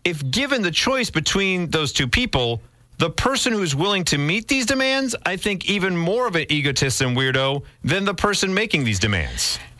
if 0.04 0.30
given 0.32 0.62
the 0.62 0.72
choice 0.72 1.10
between 1.10 1.70
those 1.70 1.94
two 1.94 2.08
people, 2.08 2.62
the 2.98 3.10
person 3.10 3.54
who's 3.54 3.76
willing 3.76 4.04
to 4.06 4.18
meet 4.18 4.48
these 4.48 4.66
demands, 4.66 5.16
I 5.26 5.38
think 5.38 5.70
even 5.70 5.96
more 5.96 6.28
of 6.28 6.36
an 6.36 6.46
egotist 6.50 7.02
and 7.02 7.16
weirdo 7.16 7.64
than 7.84 8.06
the 8.06 8.14
person 8.14 8.54
making 8.54 8.84
these 8.84 9.00
demands. 9.00 9.60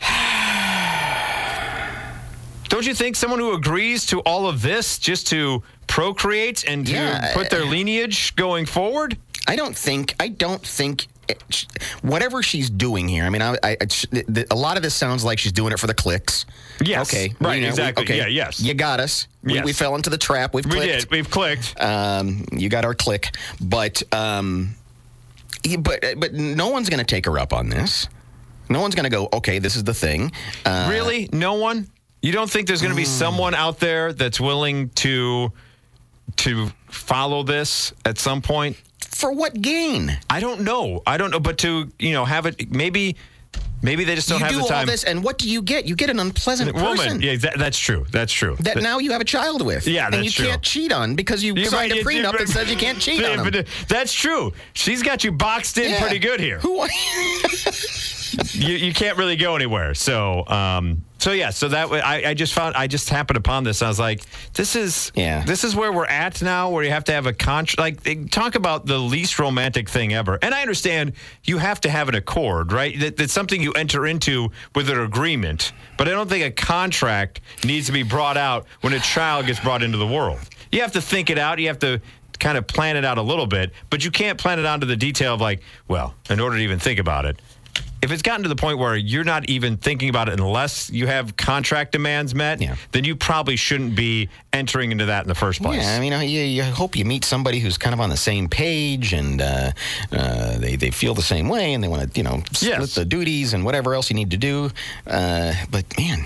Don't 2.68 2.86
you 2.86 2.94
think 2.94 3.14
someone 3.16 3.38
who 3.38 3.52
agrees 3.52 4.06
to 4.06 4.20
all 4.20 4.48
of 4.48 4.62
this 4.62 4.98
just 4.98 5.28
to 5.28 5.62
procreate 5.86 6.64
and 6.66 6.84
to 6.86 6.92
Yeah. 6.92 7.32
put 7.34 7.50
their 7.50 7.64
lineage 7.64 8.34
going 8.36 8.66
forward? 8.66 9.16
I 9.46 9.54
don't 9.56 9.76
think. 9.76 10.14
I 10.18 10.28
don't 10.28 10.66
think. 10.66 11.06
Whatever 12.02 12.42
she's 12.42 12.68
doing 12.70 13.08
here, 13.08 13.24
I 13.24 13.30
mean, 13.30 13.42
I, 13.42 13.56
I, 13.62 13.76
th- 13.76 14.46
a 14.50 14.54
lot 14.54 14.76
of 14.76 14.82
this 14.82 14.94
sounds 14.94 15.24
like 15.24 15.38
she's 15.38 15.52
doing 15.52 15.72
it 15.72 15.78
for 15.78 15.86
the 15.86 15.94
clicks. 15.94 16.44
Yes. 16.82 17.08
Okay. 17.12 17.34
Right, 17.40 17.54
we 17.56 17.60
know- 17.60 17.66
we- 17.66 17.68
exactly. 17.68 18.04
okay. 18.04 18.16
Yeah, 18.18 18.26
yes. 18.26 18.60
You 18.60 18.74
got 18.74 19.00
us. 19.00 19.26
We, 19.42 19.54
Yes. 19.54 19.64
we 19.64 19.72
fell 19.72 19.94
into 19.94 20.10
the 20.10 20.18
trap. 20.18 20.54
We've 20.54 20.64
We 20.64 20.72
clicked. 20.72 21.00
did. 21.02 21.10
We've 21.10 21.30
clicked. 21.30 21.80
Um, 21.80 22.44
you 22.52 22.68
got 22.68 22.84
our 22.84 22.94
click, 22.94 23.36
but 23.60 24.02
um, 24.12 24.74
but 25.80 26.02
but 26.18 26.32
no 26.34 26.68
one's 26.68 26.88
going 26.88 26.98
to 26.98 27.04
take 27.06 27.26
her 27.26 27.38
up 27.38 27.52
on 27.52 27.68
this. 27.68 28.08
No 28.68 28.80
one's 28.80 28.94
going 28.94 29.04
to 29.04 29.10
go. 29.10 29.28
Okay, 29.32 29.58
this 29.58 29.76
is 29.76 29.84
the 29.84 29.92
thing. 29.94 30.32
Uh, 30.64 30.88
really? 30.90 31.28
No 31.32 31.54
one? 31.54 31.88
You 32.22 32.32
don't 32.32 32.48
think 32.50 32.66
there's 32.66 32.80
going 32.80 32.92
to 32.92 32.96
be 32.96 33.04
someone 33.04 33.54
out 33.54 33.78
there 33.80 34.12
that's 34.14 34.40
willing 34.40 34.88
to 34.90 35.52
to 36.36 36.70
follow 36.88 37.42
this 37.42 37.92
at 38.06 38.18
some 38.18 38.40
point? 38.40 38.76
For 39.04 39.32
what 39.32 39.60
gain? 39.60 40.16
I 40.30 40.40
don't 40.40 40.60
know. 40.62 41.02
I 41.06 41.16
don't 41.16 41.30
know, 41.30 41.40
but 41.40 41.58
to 41.58 41.90
you 41.98 42.12
know 42.12 42.24
have 42.24 42.46
it 42.46 42.70
maybe 42.70 43.16
maybe 43.82 44.04
they 44.04 44.14
just 44.14 44.28
don't 44.28 44.38
you 44.38 44.44
have 44.44 44.52
do 44.52 44.58
the 44.58 44.62
all 44.64 44.68
time. 44.68 44.86
this, 44.86 45.04
and 45.04 45.22
what 45.22 45.38
do 45.38 45.48
you 45.48 45.60
get? 45.62 45.84
You 45.86 45.94
get 45.96 46.10
an 46.10 46.18
unpleasant 46.18 46.74
Woman, 46.74 46.96
person 46.96 47.22
yeah, 47.22 47.36
that, 47.36 47.58
that's 47.58 47.78
true. 47.78 48.06
That's 48.10 48.32
true. 48.32 48.56
that 48.60 48.80
now 48.82 48.98
you 48.98 49.12
have 49.12 49.20
a 49.20 49.24
child 49.26 49.64
with. 49.64 49.86
Yeah, 49.86 50.06
and 50.06 50.14
that's 50.14 50.24
you 50.24 50.30
true. 50.30 50.46
can't 50.46 50.62
cheat 50.62 50.92
on 50.92 51.14
because 51.14 51.42
you 51.44 51.54
You're 51.54 51.66
signed 51.66 51.92
right, 51.92 52.00
a 52.00 52.04
prenup 52.04 52.38
that 52.38 52.48
says 52.48 52.70
you 52.70 52.76
can't 52.76 52.98
cheat 52.98 53.22
on 53.24 53.50
them. 53.50 53.64
That's 53.88 54.12
true. 54.12 54.52
She's 54.72 55.02
got 55.02 55.22
you 55.24 55.32
boxed 55.32 55.76
in 55.78 55.90
Yeah. 55.90 56.00
pretty 56.00 56.18
good 56.18 56.40
here. 56.40 56.58
Who? 56.60 56.86
you, 58.52 58.74
you 58.76 58.92
can't 58.94 59.16
really 59.18 59.36
go 59.36 59.54
anywhere. 59.56 59.94
So, 59.94 60.46
um, 60.48 61.04
so 61.24 61.32
yeah. 61.32 61.48
So 61.48 61.68
that 61.68 61.88
way, 61.88 62.02
I, 62.02 62.30
I 62.30 62.34
just 62.34 62.52
found 62.52 62.76
I 62.76 62.86
just 62.86 63.08
happened 63.08 63.38
upon 63.38 63.64
this. 63.64 63.80
I 63.80 63.88
was 63.88 63.98
like, 63.98 64.22
this 64.52 64.76
is 64.76 65.10
Yeah. 65.14 65.42
This 65.42 65.64
is 65.64 65.74
where 65.74 65.90
we're 65.90 66.04
at 66.04 66.42
now, 66.42 66.68
where 66.68 66.84
you 66.84 66.90
have 66.90 67.04
to 67.04 67.12
have 67.12 67.24
a 67.24 67.32
contract. 67.32 67.78
Like, 67.78 68.06
eh, 68.06 68.26
talk 68.30 68.56
about 68.56 68.84
the 68.84 68.98
least 68.98 69.38
romantic 69.38 69.88
thing 69.88 70.12
ever. 70.12 70.38
And 70.42 70.54
I 70.54 70.60
understand 70.60 71.14
you 71.42 71.56
have 71.56 71.80
to 71.80 71.88
have 71.88 72.10
an 72.10 72.14
accord, 72.14 72.72
right? 72.72 73.00
That, 73.00 73.16
that's 73.16 73.32
something 73.32 73.62
you 73.62 73.72
enter 73.72 74.06
into 74.06 74.50
with 74.74 74.90
an 74.90 75.00
agreement. 75.00 75.72
But 75.96 76.08
I 76.08 76.10
don't 76.10 76.28
think 76.28 76.44
a 76.44 76.50
contract 76.50 77.40
needs 77.64 77.86
to 77.86 77.92
be 77.92 78.02
brought 78.02 78.36
out 78.36 78.66
when 78.82 78.92
a 78.92 79.00
child 79.00 79.46
gets 79.46 79.60
brought 79.60 79.82
into 79.82 79.96
the 79.96 80.06
world. 80.06 80.40
You 80.72 80.82
have 80.82 80.92
to 80.92 81.00
think 81.00 81.30
it 81.30 81.38
out. 81.38 81.58
You 81.58 81.68
have 81.68 81.78
to 81.78 82.02
kind 82.38 82.58
of 82.58 82.66
plan 82.66 82.98
it 82.98 83.04
out 83.06 83.16
a 83.16 83.22
little 83.22 83.46
bit, 83.46 83.72
but 83.88 84.04
you 84.04 84.10
can't 84.10 84.38
plan 84.38 84.58
it 84.58 84.66
onto 84.66 84.86
the 84.86 84.96
detail 84.96 85.32
of 85.32 85.40
like, 85.40 85.62
well, 85.88 86.14
in 86.28 86.38
order 86.38 86.58
to 86.58 86.62
even 86.62 86.78
think 86.78 86.98
about 86.98 87.24
it, 87.24 87.40
if 88.02 88.12
it's 88.12 88.20
gotten 88.22 88.42
to 88.42 88.48
the 88.50 88.56
point 88.56 88.78
where 88.78 88.96
you're 88.96 89.24
not 89.24 89.48
even 89.48 89.78
thinking 89.78 90.10
about 90.10 90.28
it 90.28 90.38
unless 90.38 90.90
you 90.90 91.06
have 91.06 91.36
contract 91.38 91.92
demands 91.92 92.34
met, 92.34 92.60
Yeah. 92.60 92.76
then 92.92 93.04
you 93.04 93.16
probably 93.16 93.56
shouldn't 93.56 93.96
be 93.96 94.28
entering 94.52 94.92
into 94.92 95.06
that 95.06 95.22
in 95.22 95.28
the 95.28 95.34
first 95.34 95.62
place. 95.62 95.82
Yeah, 95.82 95.96
I 95.96 96.00
mean, 96.00 96.12
you, 96.28 96.42
you 96.42 96.62
hope 96.64 96.96
you 96.96 97.04
meet 97.06 97.24
somebody 97.24 97.60
who's 97.60 97.78
kind 97.78 97.94
of 97.94 98.00
on 98.00 98.10
the 98.10 98.16
same 98.18 98.48
page 98.48 99.14
and 99.14 99.40
uh, 99.40 99.72
uh, 100.12 100.58
they, 100.58 100.76
they 100.76 100.90
feel 100.90 101.14
the 101.14 101.22
same 101.22 101.48
way 101.48 101.72
and 101.72 101.82
they 101.82 101.88
want 101.88 102.12
to, 102.12 102.18
you 102.20 102.24
know, 102.24 102.42
split 102.52 102.78
Yes. 102.80 102.94
the 102.94 103.06
duties 103.06 103.54
and 103.54 103.64
whatever 103.64 103.94
else 103.94 104.10
you 104.10 104.16
need 104.16 104.32
to 104.32 104.36
do. 104.36 104.70
Uh, 105.06 105.54
but 105.70 105.84
man, 105.98 106.24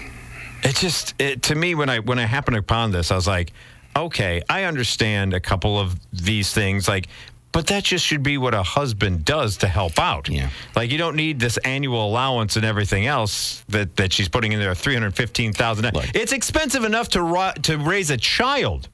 It 0.64 0.74
just 0.74 1.14
it, 1.20 1.42
to 1.42 1.55
me 1.55 1.76
when 1.76 1.88
I 1.88 2.01
when 2.01 2.18
I 2.18 2.26
happened 2.26 2.57
upon 2.57 2.90
this, 2.90 3.12
I 3.12 3.14
was 3.14 3.28
like, 3.28 3.53
okay, 3.94 4.42
I 4.49 4.64
understand 4.64 5.32
a 5.32 5.38
couple 5.40 5.78
of 5.78 5.94
these 6.12 6.53
things, 6.53 6.88
like. 6.88 7.07
But 7.51 7.66
that 7.68 7.82
just 7.84 8.05
should 8.05 8.22
be 8.22 8.36
what 8.38 8.55
a 8.55 8.62
husband 8.62 9.24
does 9.24 9.57
to 9.59 9.68
help 9.68 9.99
out. 9.99 10.28
Yeah. 10.28 10.51
Like 10.76 10.90
you 10.92 10.99
don't 10.99 11.16
need 11.16 11.40
this 11.40 11.57
annual 11.59 12.07
allowance 12.07 12.57
and 12.57 12.64
everything 12.64 13.07
else 13.07 13.64
that, 13.68 13.96
that 13.96 14.12
she's 14.12 14.28
putting 14.28 14.53
in 14.53 14.61
there, 14.61 14.74
three 14.74 14.94
hundred 14.94 15.16
fifteen 15.16 15.53
thousand. 15.53 15.92
Look. 15.94 16.05
It's 16.14 16.32
expensive 16.32 16.84
enough 16.84 17.09
to 17.11 17.53
to 17.62 17.78
raise 17.78 18.11
a 18.11 18.16
child, 18.18 18.88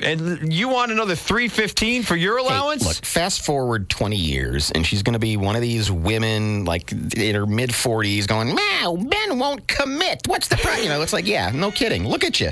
and 0.00 0.52
you 0.52 0.68
want 0.68 0.90
another 0.90 1.14
three 1.14 1.46
fifteen 1.48 2.02
for 2.02 2.16
your 2.16 2.38
Hey, 2.38 2.44
allowance? 2.46 2.84
look, 2.84 2.96
fast 3.04 3.44
forward 3.46 3.88
20 3.88 4.16
years, 4.16 4.72
and 4.72 4.84
she's 4.84 5.02
going 5.04 5.14
to 5.14 5.18
be 5.20 5.36
one 5.36 5.54
of 5.54 5.62
these 5.62 5.90
women, 5.90 6.64
like 6.64 6.90
in 7.16 7.34
her 7.36 7.46
mid 7.46 7.70
40s, 7.70 8.26
going, 8.26 8.54
"Wow, 8.54 8.96
Ben 8.98 9.38
won't 9.38 9.66
commit. 9.68 10.22
What's 10.26 10.48
the 10.48 10.56
problem?" 10.56 10.82
You 10.82 10.88
know, 10.88 11.02
it's 11.02 11.12
like, 11.12 11.26
yeah, 11.26 11.50
no 11.54 11.70
kidding. 11.70 12.06
Look 12.06 12.24
at 12.24 12.40
you. 12.40 12.50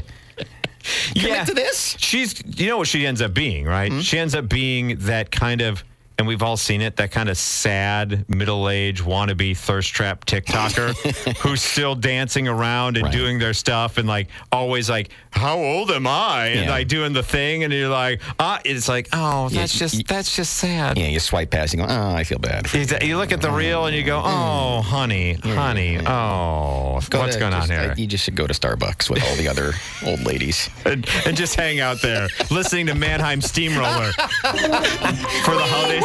Commit 1.15 1.47
to 1.49 1.55
this. 1.55 1.97
She's, 1.99 2.43
you 2.59 2.69
know 2.69 2.79
what 2.79 2.89
she 2.89 3.07
ends 3.07 3.21
up 3.21 3.35
being, 3.35 3.65
right? 3.67 3.93
Hmm? 3.93 4.01
She 4.01 4.19
ends 4.19 4.35
up 4.35 4.49
being 4.49 4.97
that 5.01 5.31
kind 5.31 5.61
of, 5.61 5.85
and 6.21 6.29
we've 6.29 6.43
all 6.43 6.59
seen 6.59 6.83
it, 6.83 6.97
that 6.97 7.11
kind 7.11 7.31
of 7.31 7.39
sad, 7.39 8.29
middle 8.29 8.69
aged, 8.69 9.03
wannabe 9.03 9.57
thirst 9.57 9.95
trap 9.95 10.27
TikToker 10.27 10.95
who's 11.39 11.63
still 11.63 11.95
dancing 11.95 12.47
around 12.47 12.97
and 12.99 13.05
Right. 13.07 13.13
doing 13.13 13.39
their 13.39 13.55
stuff 13.55 13.97
and 13.97 14.07
like 14.07 14.29
always 14.53 14.91
like, 14.91 15.09
how 15.31 15.57
old 15.57 15.91
am 15.91 16.07
I? 16.07 16.49
And 16.49 16.65
Yeah. 16.67 16.71
like 16.71 16.89
doing 16.89 17.15
the 17.15 17.23
thing. 17.23 17.65
And 17.65 17.73
you're 17.73 17.89
like, 17.89 18.21
ah, 18.39 18.61
it's 18.67 18.87
like, 18.87 19.09
oh, 19.15 19.49
that's 19.49 19.73
y- 19.75 19.79
just, 19.79 20.07
that's 20.07 20.37
just 20.37 20.53
sad. 20.59 20.99
Yeah, 20.99 21.07
you 21.07 21.21
swipe 21.21 21.51
past, 21.51 21.73
you 21.73 21.79
go, 21.79 21.87
"Oh, 21.89 22.15
I 22.15 22.25
feel 22.25 22.39
bad." 22.39 22.69
You 23.03 23.17
look 23.17 23.33
at 23.33 23.41
the 23.41 23.51
reel 23.51 23.87
and 23.87 23.97
you 23.97 24.03
go, 24.03 24.21
oh, 24.23 24.83
honey, 24.83 25.35
honey, 25.43 25.97
oh, 26.07 27.01
Go 27.09 27.21
what's 27.21 27.37
to- 27.37 27.41
going 27.41 27.55
on 27.55 27.71
here? 27.71 27.93
uh, 27.93 27.95
you 27.97 28.07
just 28.07 28.25
should 28.25 28.37
go 28.37 28.47
to 28.47 28.53
Starbucks 28.53 29.09
with 29.09 29.23
all 29.25 29.37
the 29.37 29.49
other 29.49 29.73
old 30.07 30.21
ladies. 30.21 30.69
and, 30.85 31.09
and 31.25 31.35
just 31.35 31.55
hang 31.55 31.81
out 31.81 32.03
there 32.03 32.29
listening 32.51 32.87
to 32.89 32.95
Mannheim 32.95 33.41
Steamroller 33.41 34.13
for 34.13 35.55
the 35.55 35.65
holidays. 35.65 36.05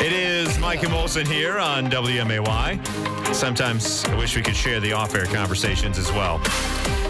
It 0.00 0.12
is 0.12 0.58
Mike 0.58 0.82
and 0.82 0.92
Molson 0.92 1.26
here 1.26 1.58
on 1.58 1.88
WMAY. 1.90 3.34
Sometimes 3.34 4.04
I 4.06 4.16
wish 4.16 4.34
we 4.36 4.42
could 4.42 4.56
share 4.56 4.80
the 4.80 4.92
off 4.92 5.14
air 5.14 5.26
conversations 5.26 5.96
as 5.98 6.10
well. 6.12 6.40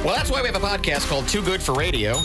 Well, 0.04 0.14
that's 0.14 0.30
why 0.30 0.42
we 0.42 0.48
have 0.48 0.56
a 0.56 0.66
podcast 0.66 1.08
called 1.08 1.26
Too 1.28 1.42
Good 1.42 1.62
for 1.62 1.72
Radio. 1.74 2.20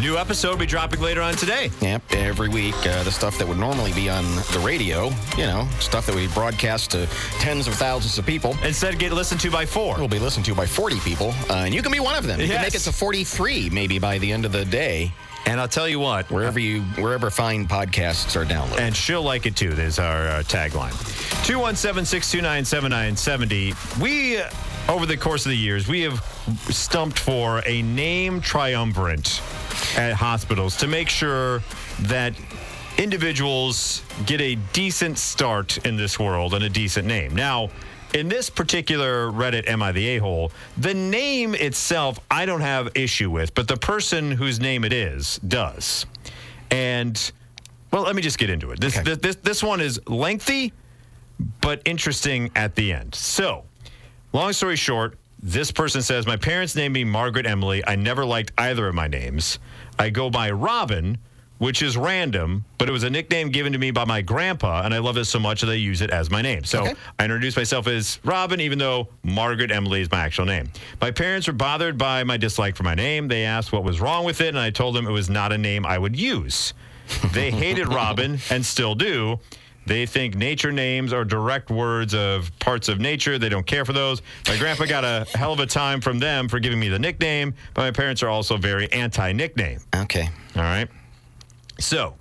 New 0.00 0.16
episode 0.16 0.50
will 0.50 0.56
be 0.56 0.66
dropping 0.66 1.00
later 1.00 1.20
on 1.22 1.34
today. 1.34 1.70
Yep, 1.80 2.02
every 2.12 2.48
week, 2.48 2.74
uh, 2.86 3.02
the 3.04 3.10
stuff 3.12 3.38
that 3.38 3.46
would 3.46 3.58
normally 3.58 3.92
be 3.92 4.08
on 4.08 4.24
the 4.52 4.60
radio, 4.64 5.06
you 5.36 5.44
know, 5.46 5.68
stuff 5.78 6.06
that 6.06 6.14
we 6.14 6.26
broadcast 6.28 6.90
to 6.92 7.06
tens 7.38 7.68
of 7.68 7.74
thousands 7.74 8.18
of 8.18 8.26
people, 8.26 8.56
Instead, 8.64 8.98
get 8.98 9.12
listened 9.12 9.40
to 9.42 9.50
by 9.50 9.64
four. 9.66 9.98
will 9.98 10.08
be 10.08 10.18
listened 10.18 10.44
to 10.46 10.54
by 10.54 10.66
40 10.66 10.98
people, 11.00 11.32
uh, 11.50 11.64
and 11.66 11.74
you 11.74 11.82
can 11.82 11.92
be 11.92 12.00
one 12.00 12.16
of 12.16 12.26
them. 12.26 12.40
You 12.40 12.46
can 12.48 12.62
make 12.62 12.74
it 12.74 12.80
to 12.80 12.92
43 12.92 13.70
maybe 13.70 13.98
by 13.98 14.18
the 14.18 14.32
end 14.32 14.44
of 14.44 14.52
the 14.52 14.64
day, 14.64 15.12
And 15.46 15.60
I'll 15.60 15.68
tell 15.68 15.88
you 15.88 15.98
what, 15.98 16.30
wherever 16.30 16.58
you 16.58 16.82
wherever 17.02 17.30
fine 17.30 17.66
podcasts 17.66 18.36
are 18.36 18.44
downloaded. 18.44 18.80
And 18.80 18.94
she'll 18.94 19.22
like 19.22 19.46
it 19.46 19.56
too. 19.56 19.74
There's 19.74 19.98
our 19.98 20.28
uh, 20.28 20.42
tagline. 20.42 20.92
217 21.44 22.04
629 22.04 22.64
7970. 22.64 23.74
We, 24.00 24.38
uh, 24.38 24.50
over 24.88 25.06
the 25.06 25.16
course 25.16 25.46
of 25.46 25.50
the 25.50 25.56
years, 25.56 25.88
we 25.88 26.02
have 26.02 26.20
stumped 26.70 27.18
for 27.18 27.62
a 27.66 27.82
name 27.82 28.40
triumvirate 28.40 29.40
at 29.96 30.12
hospitals 30.12 30.76
to 30.76 30.86
make 30.86 31.08
sure 31.08 31.62
that 32.02 32.34
individuals 32.98 34.02
get 34.26 34.40
a 34.40 34.56
decent 34.72 35.18
start 35.18 35.78
in 35.86 35.96
this 35.96 36.18
world 36.18 36.54
and 36.54 36.64
a 36.64 36.68
decent 36.68 37.06
name. 37.06 37.34
Now, 37.34 37.70
in 38.14 38.28
this 38.28 38.50
particular 38.50 39.30
Reddit, 39.30 39.68
Am 39.68 39.82
I 39.82 39.92
the 39.92 40.06
A 40.08 40.18
hole? 40.18 40.52
The 40.78 40.94
name 40.94 41.54
itself, 41.54 42.18
I 42.30 42.46
don't 42.46 42.60
have 42.60 42.90
issue 42.96 43.30
with, 43.30 43.54
but 43.54 43.68
the 43.68 43.76
person 43.76 44.30
whose 44.32 44.60
name 44.60 44.84
it 44.84 44.92
is 44.92 45.38
does. 45.46 46.06
And 46.70 47.32
well, 47.92 48.02
let 48.02 48.14
me 48.14 48.22
just 48.22 48.38
get 48.38 48.50
into 48.50 48.70
it. 48.70 48.80
This 48.80 48.96
Okay. 48.96 49.04
this, 49.04 49.18
this 49.18 49.36
this 49.36 49.62
one 49.62 49.80
is 49.80 50.00
lengthy, 50.06 50.72
but 51.60 51.82
interesting 51.84 52.50
at 52.54 52.74
the 52.74 52.92
end. 52.92 53.14
So, 53.14 53.64
long 54.32 54.52
story 54.52 54.76
short, 54.76 55.16
This 55.42 55.70
person 55.72 56.02
says, 56.02 56.26
My 56.26 56.36
parents 56.36 56.76
named 56.76 56.92
me 56.92 57.02
Margaret 57.04 57.46
Emily. 57.46 57.82
I 57.86 57.96
never 57.96 58.26
liked 58.26 58.52
either 58.58 58.86
of 58.86 58.94
my 58.94 59.08
names. 59.08 59.58
I 59.98 60.10
go 60.10 60.28
by 60.28 60.50
Robin, 60.50 61.16
which 61.60 61.82
is 61.82 61.94
random, 61.94 62.64
but 62.78 62.88
it 62.88 62.92
was 62.92 63.02
a 63.02 63.10
nickname 63.10 63.50
given 63.50 63.70
to 63.74 63.78
me 63.78 63.90
by 63.90 64.06
my 64.06 64.22
grandpa, 64.22 64.80
and 64.82 64.94
I 64.94 64.98
love 64.98 65.18
it 65.18 65.26
so 65.26 65.38
much 65.38 65.60
that 65.60 65.68
I 65.68 65.74
use 65.74 66.00
it 66.00 66.08
as 66.10 66.30
my 66.30 66.40
name. 66.40 66.64
So 66.64 66.80
Okay. 66.84 66.94
I 67.18 67.24
introduce 67.24 67.54
myself 67.54 67.86
as 67.86 68.18
Robin, 68.24 68.62
even 68.62 68.78
though 68.78 69.08
Margaret 69.22 69.70
Emily 69.70 70.00
is 70.00 70.10
my 70.10 70.20
actual 70.20 70.46
name. 70.46 70.70
My 71.02 71.10
parents 71.10 71.46
were 71.46 71.52
bothered 71.52 71.98
by 71.98 72.24
my 72.24 72.38
dislike 72.38 72.76
for 72.76 72.82
my 72.82 72.94
name. 72.94 73.28
They 73.28 73.44
asked 73.44 73.72
what 73.72 73.84
was 73.84 74.00
wrong 74.00 74.24
with 74.24 74.40
it, 74.40 74.48
and 74.48 74.58
I 74.58 74.70
told 74.70 74.96
them 74.96 75.06
it 75.06 75.10
was 75.12 75.28
not 75.28 75.52
a 75.52 75.58
name 75.58 75.84
I 75.84 75.98
would 75.98 76.18
use. 76.18 76.72
They 77.34 77.50
hated 77.64 77.88
Robin 77.88 78.38
and 78.50 78.64
still 78.64 78.94
do. 78.94 79.38
They 79.84 80.06
think 80.06 80.36
nature 80.36 80.72
names 80.72 81.12
are 81.12 81.26
direct 81.26 81.68
words 81.70 82.14
of 82.14 82.50
parts 82.58 82.88
of 82.88 83.00
nature. 83.00 83.38
They 83.38 83.48
don't 83.50 83.66
care 83.66 83.84
for 83.84 83.92
those. 83.92 84.22
My 84.48 84.56
grandpa 84.56 84.86
got 84.86 85.04
a 85.04 85.26
hell 85.34 85.52
of 85.52 85.60
a 85.60 85.66
time 85.66 86.00
from 86.00 86.18
them 86.18 86.48
for 86.48 86.58
giving 86.58 86.80
me 86.80 86.88
the 86.88 86.98
nickname, 86.98 87.52
but 87.74 87.82
my 87.82 87.90
parents 87.90 88.22
are 88.22 88.28
also 88.30 88.56
very 88.56 88.90
anti 88.92 89.32
nickname. 89.32 89.80
Okay. 89.94 90.28
All 90.56 90.62
right. 90.62 90.88
So, 91.80 92.14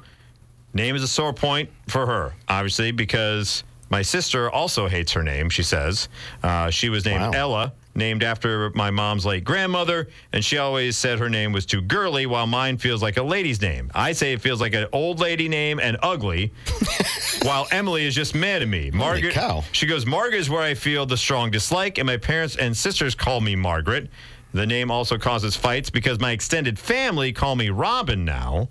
name 0.73 0.95
is 0.95 1.03
a 1.03 1.07
sore 1.07 1.33
point 1.33 1.69
for 1.87 2.05
her, 2.05 2.33
obviously, 2.47 2.91
because 2.91 3.63
my 3.89 4.01
sister 4.01 4.49
also 4.49 4.87
hates 4.87 5.11
her 5.13 5.23
name, 5.23 5.49
she 5.49 5.63
says. 5.63 6.09
Uh, 6.43 6.69
she 6.69 6.89
was 6.89 7.05
named 7.05 7.21
Wow. 7.21 7.31
Ella, 7.31 7.73
named 7.95 8.23
after 8.23 8.69
my 8.71 8.91
mom's 8.91 9.25
late 9.25 9.43
grandmother, 9.43 10.07
and 10.31 10.45
she 10.45 10.57
always 10.57 10.95
said 10.95 11.19
her 11.19 11.29
name 11.29 11.51
was 11.51 11.65
too 11.65 11.81
girly, 11.81 12.25
while 12.25 12.47
mine 12.47 12.77
feels 12.77 13.01
like 13.01 13.17
a 13.17 13.23
lady's 13.23 13.61
name. 13.61 13.91
I 13.93 14.13
say 14.13 14.33
it 14.33 14.41
feels 14.41 14.61
like 14.61 14.73
an 14.73 14.87
old 14.93 15.19
lady 15.19 15.49
name 15.49 15.79
and 15.79 15.97
ugly, 16.01 16.53
while 17.43 17.67
Emily 17.71 18.05
is 18.05 18.15
just 18.15 18.35
mad 18.35 18.61
at 18.61 18.67
me. 18.67 18.91
Margaret, 18.91 19.33
cow. 19.33 19.63
she 19.71 19.87
goes, 19.87 20.05
Margaret 20.05 20.39
is 20.39 20.49
where 20.49 20.61
I 20.61 20.75
feel 20.75 21.05
the 21.05 21.17
strong 21.17 21.51
dislike, 21.51 21.97
and 21.97 22.05
my 22.07 22.17
parents 22.17 22.55
and 22.55 22.75
sisters 22.77 23.15
call 23.15 23.41
me 23.41 23.55
Margaret. 23.55 24.09
The 24.53 24.65
name 24.65 24.89
also 24.89 25.17
causes 25.17 25.55
fights 25.55 25.89
because 25.89 26.19
my 26.19 26.31
extended 26.31 26.79
family 26.79 27.31
call 27.33 27.55
me 27.55 27.69
Robin 27.69 28.25
now. 28.25 28.69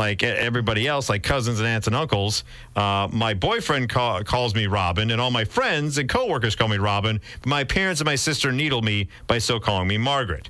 Like 0.00 0.22
everybody 0.22 0.86
else, 0.88 1.10
like 1.10 1.22
cousins 1.22 1.58
and 1.60 1.68
aunts 1.68 1.86
and 1.86 1.94
uncles, 1.94 2.44
uh, 2.74 3.06
my 3.12 3.34
boyfriend 3.34 3.90
ca- 3.90 4.22
calls 4.22 4.54
me 4.54 4.66
Robin, 4.66 5.10
and 5.10 5.20
all 5.20 5.30
my 5.30 5.44
friends 5.44 5.98
and 5.98 6.08
coworkers 6.08 6.56
call 6.56 6.68
me 6.68 6.78
Robin. 6.78 7.20
But 7.42 7.48
my 7.50 7.64
parents 7.64 8.00
and 8.00 8.06
my 8.06 8.14
sister 8.14 8.50
needle 8.50 8.80
me 8.80 9.08
by 9.26 9.36
still 9.36 9.60
calling 9.60 9.86
me 9.88 9.98
Margaret. 9.98 10.48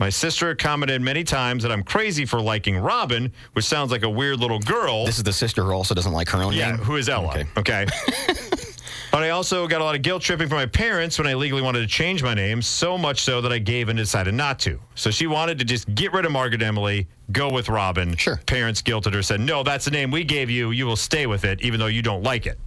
My 0.00 0.08
sister 0.10 0.56
commented 0.56 1.00
many 1.00 1.22
times 1.22 1.62
that 1.62 1.70
I'm 1.70 1.84
crazy 1.84 2.26
for 2.26 2.40
liking 2.40 2.78
Robin, 2.78 3.30
which 3.52 3.64
sounds 3.64 3.92
like 3.92 4.02
a 4.02 4.10
weird 4.10 4.40
little 4.40 4.58
girl. 4.58 5.06
This 5.06 5.18
is 5.18 5.22
the 5.22 5.32
sister 5.32 5.62
who 5.62 5.70
also 5.70 5.94
doesn't 5.94 6.12
like 6.12 6.28
her 6.30 6.42
own 6.42 6.52
Yeah, 6.52 6.72
name. 6.72 6.80
Yeah, 6.80 6.84
who 6.86 6.96
is 6.96 7.08
Ella? 7.08 7.28
Okay. 7.28 7.44
Okay. 7.58 7.86
but 9.12 9.22
I 9.22 9.30
also 9.30 9.68
got 9.68 9.82
a 9.82 9.84
lot 9.84 9.94
of 9.94 10.02
guilt 10.02 10.22
tripping 10.22 10.48
from 10.48 10.56
my 10.58 10.66
parents 10.66 11.16
when 11.16 11.28
I 11.28 11.34
legally 11.34 11.62
wanted 11.62 11.80
to 11.82 11.86
change 11.86 12.24
my 12.24 12.34
name, 12.34 12.60
so 12.60 12.98
much 12.98 13.20
so 13.20 13.40
that 13.40 13.52
I 13.52 13.58
gave 13.58 13.88
and 13.88 13.96
decided 13.96 14.34
not 14.34 14.58
to. 14.60 14.80
So 14.96 15.12
she 15.12 15.28
wanted 15.28 15.60
to 15.60 15.64
just 15.64 15.94
get 15.94 16.12
rid 16.12 16.24
of 16.24 16.32
Margaret 16.32 16.62
Emily, 16.62 17.06
go 17.32 17.50
with 17.52 17.68
Robin. 17.68 18.16
Sure. 18.16 18.40
Parents 18.46 18.82
guilted 18.82 19.14
her, 19.14 19.22
said, 19.22 19.40
No, 19.40 19.62
that's 19.62 19.84
the 19.84 19.90
name 19.90 20.10
we 20.10 20.24
gave 20.24 20.50
you. 20.50 20.70
You 20.70 20.86
will 20.86 20.96
stay 20.96 21.26
with 21.26 21.44
it, 21.44 21.60
even 21.62 21.80
though 21.80 21.86
you 21.86 22.02
don't 22.02 22.22
like 22.22 22.46
it. 22.46 22.58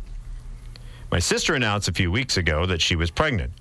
My 1.11 1.19
sister 1.19 1.53
announced 1.53 1.87
a 1.87 1.93
few 1.93 2.11
weeks 2.11 2.37
ago 2.37 2.65
that 2.65 2.81
she 2.81 2.95
was 2.95 3.11
pregnant. 3.11 3.53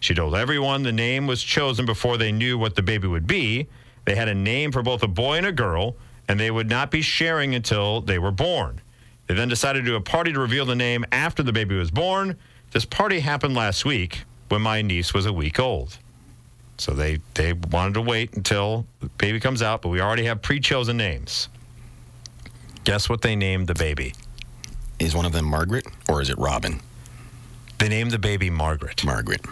She 0.00 0.14
told 0.14 0.34
everyone 0.34 0.82
the 0.82 0.92
name 0.92 1.26
was 1.26 1.42
chosen 1.42 1.84
before 1.84 2.16
they 2.16 2.32
knew 2.32 2.56
what 2.56 2.74
the 2.74 2.82
baby 2.82 3.06
would 3.08 3.26
be. 3.26 3.68
They 4.04 4.14
had 4.14 4.28
a 4.28 4.34
name 4.34 4.72
for 4.72 4.82
both 4.82 5.02
a 5.02 5.08
boy 5.08 5.36
and 5.36 5.46
a 5.46 5.52
girl, 5.52 5.96
and 6.28 6.40
they 6.40 6.50
would 6.50 6.68
not 6.68 6.90
be 6.90 7.02
sharing 7.02 7.54
until 7.54 8.00
they 8.00 8.18
were 8.18 8.30
born. 8.30 8.80
They 9.26 9.34
then 9.34 9.48
decided 9.48 9.80
to 9.80 9.84
do 9.84 9.96
a 9.96 10.00
party 10.00 10.32
to 10.32 10.40
reveal 10.40 10.64
the 10.64 10.74
name 10.74 11.04
after 11.12 11.42
the 11.42 11.52
baby 11.52 11.76
was 11.76 11.90
born. 11.90 12.36
This 12.72 12.84
party 12.84 13.20
happened 13.20 13.54
last 13.54 13.84
week 13.84 14.24
when 14.48 14.62
my 14.62 14.82
niece 14.82 15.14
was 15.14 15.26
a 15.26 15.32
week 15.32 15.60
old. 15.60 15.98
So 16.80 16.94
they, 16.94 17.18
they 17.34 17.52
wanted 17.52 17.92
to 17.92 18.00
wait 18.00 18.32
until 18.32 18.86
the 19.00 19.08
baby 19.18 19.38
comes 19.38 19.60
out, 19.60 19.82
but 19.82 19.90
we 19.90 20.00
already 20.00 20.24
have 20.24 20.40
pre 20.40 20.60
chosen 20.60 20.96
names. 20.96 21.50
Guess 22.84 23.10
what 23.10 23.20
they 23.20 23.36
named 23.36 23.66
the 23.66 23.74
baby? 23.74 24.14
Is 24.98 25.14
one 25.14 25.26
of 25.26 25.32
them 25.32 25.44
Margaret 25.44 25.86
or 26.08 26.22
is 26.22 26.30
it 26.30 26.38
Robin? 26.38 26.80
They 27.78 27.90
named 27.90 28.12
the 28.12 28.18
baby 28.18 28.48
Margaret. 28.48 29.04
Margaret. 29.04 29.44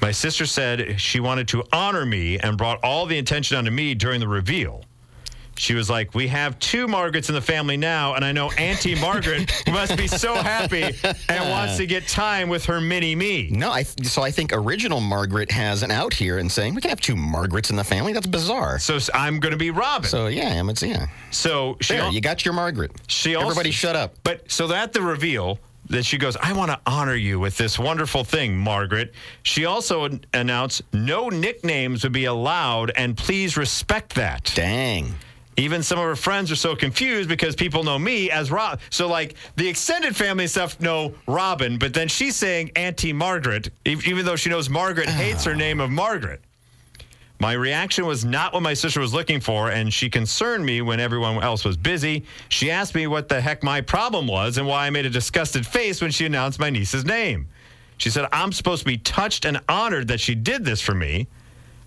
My 0.00 0.12
sister 0.12 0.46
said 0.46 1.00
she 1.00 1.18
wanted 1.18 1.48
to 1.48 1.64
honor 1.72 2.06
me 2.06 2.38
and 2.38 2.56
brought 2.56 2.78
all 2.84 3.06
the 3.06 3.18
attention 3.18 3.56
onto 3.56 3.72
me 3.72 3.96
during 3.96 4.20
the 4.20 4.28
reveal. 4.28 4.84
She 5.62 5.74
was 5.74 5.88
like, 5.88 6.12
We 6.12 6.26
have 6.26 6.58
two 6.58 6.88
Margarets 6.88 7.28
in 7.28 7.36
the 7.36 7.40
family 7.40 7.76
now, 7.76 8.14
and 8.14 8.24
I 8.24 8.32
know 8.32 8.50
Auntie 8.52 8.96
Margaret 8.96 9.48
must 9.68 9.96
be 9.96 10.08
so 10.08 10.34
happy 10.34 10.82
and 11.28 11.50
wants 11.50 11.76
to 11.76 11.86
get 11.86 12.08
time 12.08 12.48
with 12.48 12.64
her 12.64 12.80
mini 12.80 13.14
me. 13.14 13.48
No, 13.52 13.70
I 13.70 13.84
so 13.84 14.22
I 14.22 14.32
think 14.32 14.50
original 14.52 15.00
Margaret 15.00 15.52
has 15.52 15.84
an 15.84 15.92
out 15.92 16.12
here 16.14 16.38
and 16.38 16.50
saying 16.50 16.74
we 16.74 16.80
can 16.80 16.88
have 16.88 17.00
two 17.00 17.14
Margarets 17.14 17.70
in 17.70 17.76
the 17.76 17.84
family. 17.84 18.12
That's 18.12 18.26
bizarre. 18.26 18.80
So 18.80 18.96
s- 18.96 19.08
I'm 19.14 19.38
going 19.38 19.52
to 19.52 19.56
be 19.56 19.70
Robin. 19.70 20.08
So, 20.10 20.24
So 20.24 20.26
yeah, 20.26 20.48
I'm 20.58 20.68
it's 20.68 20.82
yeah. 20.82 21.06
So 21.30 21.76
she, 21.80 21.94
There, 21.94 22.02
al- 22.02 22.12
you 22.12 22.20
got 22.20 22.44
your 22.44 22.54
Margaret. 22.54 22.90
she 23.06 23.36
also, 23.36 23.46
Everybody, 23.50 23.70
shut 23.70 23.94
up. 23.94 24.14
But 24.24 24.50
so 24.50 24.72
at 24.72 24.92
the 24.92 25.00
reveal, 25.00 25.60
that 25.90 26.04
she 26.04 26.18
goes, 26.18 26.36
I 26.38 26.52
want 26.54 26.72
to 26.72 26.80
honor 26.86 27.14
you 27.14 27.38
with 27.38 27.56
this 27.56 27.78
wonderful 27.78 28.24
thing, 28.24 28.56
Margaret. 28.58 29.14
She 29.44 29.64
also 29.64 30.06
an- 30.06 30.24
announced 30.34 30.82
no 30.92 31.28
nicknames 31.28 32.02
would 32.02 32.12
be 32.12 32.24
allowed, 32.24 32.90
and 32.96 33.16
please 33.16 33.56
respect 33.56 34.14
that. 34.16 34.50
Dang. 34.56 35.14
Even 35.56 35.82
some 35.82 35.98
of 35.98 36.04
her 36.04 36.16
friends 36.16 36.50
are 36.50 36.56
so 36.56 36.74
confused 36.74 37.28
because 37.28 37.54
people 37.54 37.84
know 37.84 37.98
me 37.98 38.30
as 38.30 38.50
Rob. 38.50 38.80
So, 38.88 39.06
like, 39.06 39.34
the 39.56 39.68
extended 39.68 40.16
family 40.16 40.46
stuff 40.46 40.80
know 40.80 41.14
Robin, 41.26 41.78
but 41.78 41.92
then 41.92 42.08
she's 42.08 42.36
saying 42.36 42.72
Auntie 42.74 43.12
Margaret, 43.12 43.68
even 43.84 44.24
though 44.24 44.36
she 44.36 44.48
knows 44.48 44.70
Margaret 44.70 45.08
hates 45.08 45.44
her 45.44 45.54
name 45.54 45.80
of 45.80 45.90
Margaret. 45.90 46.40
My 47.38 47.52
reaction 47.54 48.06
was 48.06 48.24
not 48.24 48.54
what 48.54 48.62
my 48.62 48.72
sister 48.72 49.00
was 49.00 49.12
looking 49.12 49.40
for, 49.40 49.70
and 49.70 49.92
she 49.92 50.08
concerned 50.08 50.64
me 50.64 50.80
when 50.80 51.00
everyone 51.00 51.42
else 51.42 51.64
was 51.64 51.76
busy. 51.76 52.24
She 52.48 52.70
asked 52.70 52.94
me 52.94 53.08
what 53.08 53.28
the 53.28 53.40
heck 53.40 53.64
my 53.64 53.80
problem 53.80 54.28
was 54.28 54.58
and 54.58 54.66
why 54.66 54.86
I 54.86 54.90
made 54.90 55.06
a 55.06 55.10
disgusted 55.10 55.66
face 55.66 56.00
when 56.00 56.12
she 56.12 56.24
announced 56.24 56.60
my 56.60 56.70
niece's 56.70 57.04
name. 57.04 57.48
She 57.98 58.10
said, 58.10 58.28
I'm 58.32 58.52
supposed 58.52 58.82
to 58.82 58.86
be 58.86 58.96
touched 58.96 59.44
and 59.44 59.60
honored 59.68 60.08
that 60.08 60.20
she 60.20 60.34
did 60.34 60.64
this 60.64 60.80
for 60.80 60.94
me. 60.94 61.26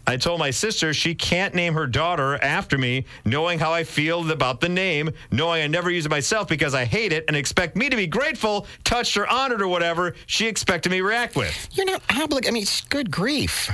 I 0.08 0.18
told 0.18 0.40
my 0.40 0.52
sister 0.52 0.94
she 0.94 1.16
can't 1.16 1.56
name 1.56 1.74
her 1.74 1.88
daughter 1.88 2.36
after 2.44 2.78
me, 2.78 3.06
knowing 3.26 3.60
how 3.60 3.72
I 3.72 3.84
feel 3.84 4.32
about 4.32 4.62
the 4.62 4.70
name, 4.70 5.10
knowing 5.32 5.64
I 5.64 5.68
never 5.68 5.90
use 5.90 6.06
it 6.06 6.10
myself 6.10 6.48
because 6.48 6.76
I 6.76 6.86
hate 6.86 7.12
it, 7.12 7.26
and 7.28 7.36
expect 7.36 7.76
me 7.76 7.90
to 7.90 7.96
be 7.96 8.08
grateful, 8.08 8.68
touched, 8.84 9.18
or 9.18 9.28
honored, 9.28 9.62
or 9.62 9.68
whatever 9.68 10.16
she 10.28 10.48
expected 10.48 10.92
me 10.92 11.00
to 11.00 11.04
react 11.04 11.36
with. 11.36 11.68
You're 11.72 11.86
not 11.86 12.02
obligated. 12.10 12.50
I 12.50 12.52
mean, 12.52 12.64
it's 12.64 12.82
good 12.82 13.10
grief. 13.10 13.70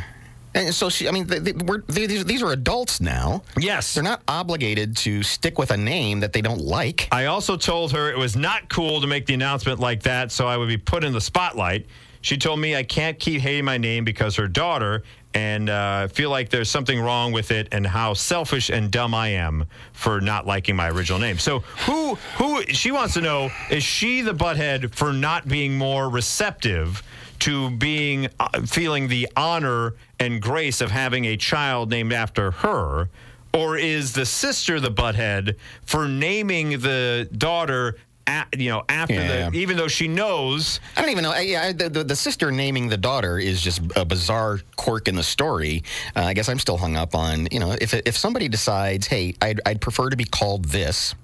And 0.54 0.74
so 0.74 0.90
she, 0.90 1.08
I 1.08 1.12
mean, 1.12 1.28
they, 1.28 1.40
they, 1.40 1.54
we're, 1.54 1.82
they, 1.88 2.08
these, 2.08 2.26
these 2.26 2.44
are 2.44 2.52
adults 2.52 3.00
now. 3.00 3.44
Yes. 3.58 3.94
They're 3.94 4.04
not 4.04 4.22
obligated 4.28 4.98
to 4.98 5.24
stick 5.24 5.58
with 5.58 5.72
a 5.72 5.78
name 5.78 6.20
that 6.20 6.34
they 6.34 6.42
don't 6.42 6.60
like. 6.60 7.08
I 7.12 7.28
also 7.28 7.56
told 7.56 7.94
her 7.94 8.12
it 8.12 8.18
was 8.18 8.36
not 8.36 8.70
cool 8.70 9.00
to 9.00 9.08
make 9.08 9.26
the 9.26 9.34
announcement 9.34 9.80
like 9.80 10.04
that, 10.04 10.32
so 10.32 10.48
I 10.48 10.58
would 10.58 10.68
be 10.68 10.78
put 10.78 11.04
in 11.04 11.14
the 11.14 11.22
spotlight. 11.22 11.86
She 12.20 12.38
told 12.38 12.60
me 12.60 12.76
I 12.76 12.84
can't 12.84 13.18
keep 13.18 13.42
hating 13.42 13.66
my 13.66 13.78
name 13.78 14.04
because 14.04 14.36
her 14.36 14.48
daughter, 14.48 15.04
and 15.34 15.70
uh, 15.70 16.08
feel 16.10 16.30
like 16.30 16.50
there's 16.50 16.70
something 16.70 17.00
wrong 17.00 17.32
with 17.32 17.52
it, 17.52 17.68
and 17.72 17.88
how 17.88 18.14
selfish 18.14 18.70
and 18.70 18.92
dumb 18.92 19.14
I 19.14 19.30
am 19.30 19.66
for 19.94 20.20
not 20.20 20.46
liking 20.46 20.76
my 20.76 20.90
original 20.90 21.20
name. 21.20 21.38
So 21.38 21.60
who 21.86 22.16
who 22.38 22.64
she 22.66 22.92
wants 22.92 23.14
to 23.16 23.22
know 23.22 23.50
is 23.70 23.84
she 23.84 24.22
the 24.22 24.34
butthead 24.34 24.94
for 24.94 25.14
not 25.14 25.48
being 25.48 25.78
more 25.78 26.10
receptive 26.10 27.02
to 27.40 27.72
being 27.72 28.28
uh, 28.40 28.62
feeling 28.62 29.08
the 29.08 29.28
honor 29.36 29.96
and 30.20 30.42
grace 30.42 30.82
of 30.82 30.92
having 30.92 31.26
a 31.26 31.38
child 31.38 31.90
named 31.90 32.14
after 32.14 32.52
her? 32.52 33.10
Or 33.54 33.78
is 33.78 34.14
the 34.14 34.26
sister 34.26 34.80
the 34.80 34.92
butthead 34.92 35.58
for 35.84 36.08
naming 36.08 36.80
the 36.80 37.28
daughter, 37.38 37.96
a 38.28 38.46
you 38.58 38.70
know, 38.70 38.84
after 38.90 39.14
Yeah. 39.14 39.50
the, 39.50 39.58
even 39.58 39.78
though 39.78 39.88
she 39.88 40.08
knows 40.08 40.80
I 40.96 41.02
don't 41.02 41.10
even 41.12 41.24
know. 41.24 41.32
I, 41.32 41.56
I, 41.68 41.72
the, 41.74 41.90
the, 41.90 42.04
the 42.04 42.16
sister 42.16 42.52
naming 42.52 42.88
the 42.90 42.98
daughter 42.98 43.40
is 43.40 43.62
just 43.62 43.82
a 43.96 44.06
bizarre 44.06 44.60
quirk 44.76 45.08
in 45.08 45.16
the 45.16 45.24
story. 45.24 45.84
Uh, 46.16 46.22
I 46.22 46.34
guess 46.34 46.50
I'm 46.50 46.60
still 46.60 46.78
hung 46.78 46.96
up 46.96 47.16
on, 47.16 47.48
you 47.52 47.60
know, 47.60 47.72
if, 47.80 47.94
if 47.94 48.18
somebody 48.18 48.48
decides, 48.48 49.08
hey, 49.08 49.34
I'd, 49.42 49.62
I'd 49.66 49.82
prefer 49.82 50.10
to 50.10 50.18
be 50.18 50.26
called 50.26 50.66
this, 50.66 51.16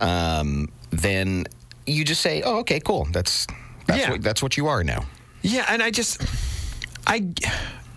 um, 0.00 0.68
then 0.90 1.46
you 1.86 2.04
just 2.04 2.20
say, 2.20 2.42
oh, 2.42 2.58
okay, 2.60 2.80
cool. 2.80 3.06
That's 3.12 3.46
that's, 3.86 4.00
Yeah. 4.00 4.10
what, 4.12 4.22
that's 4.22 4.42
what 4.42 4.56
you 4.56 4.66
are 4.68 4.82
now. 4.82 5.04
Yeah, 5.42 5.66
and 5.68 5.82
I 5.82 5.90
just, 5.90 6.22
I, 7.06 7.28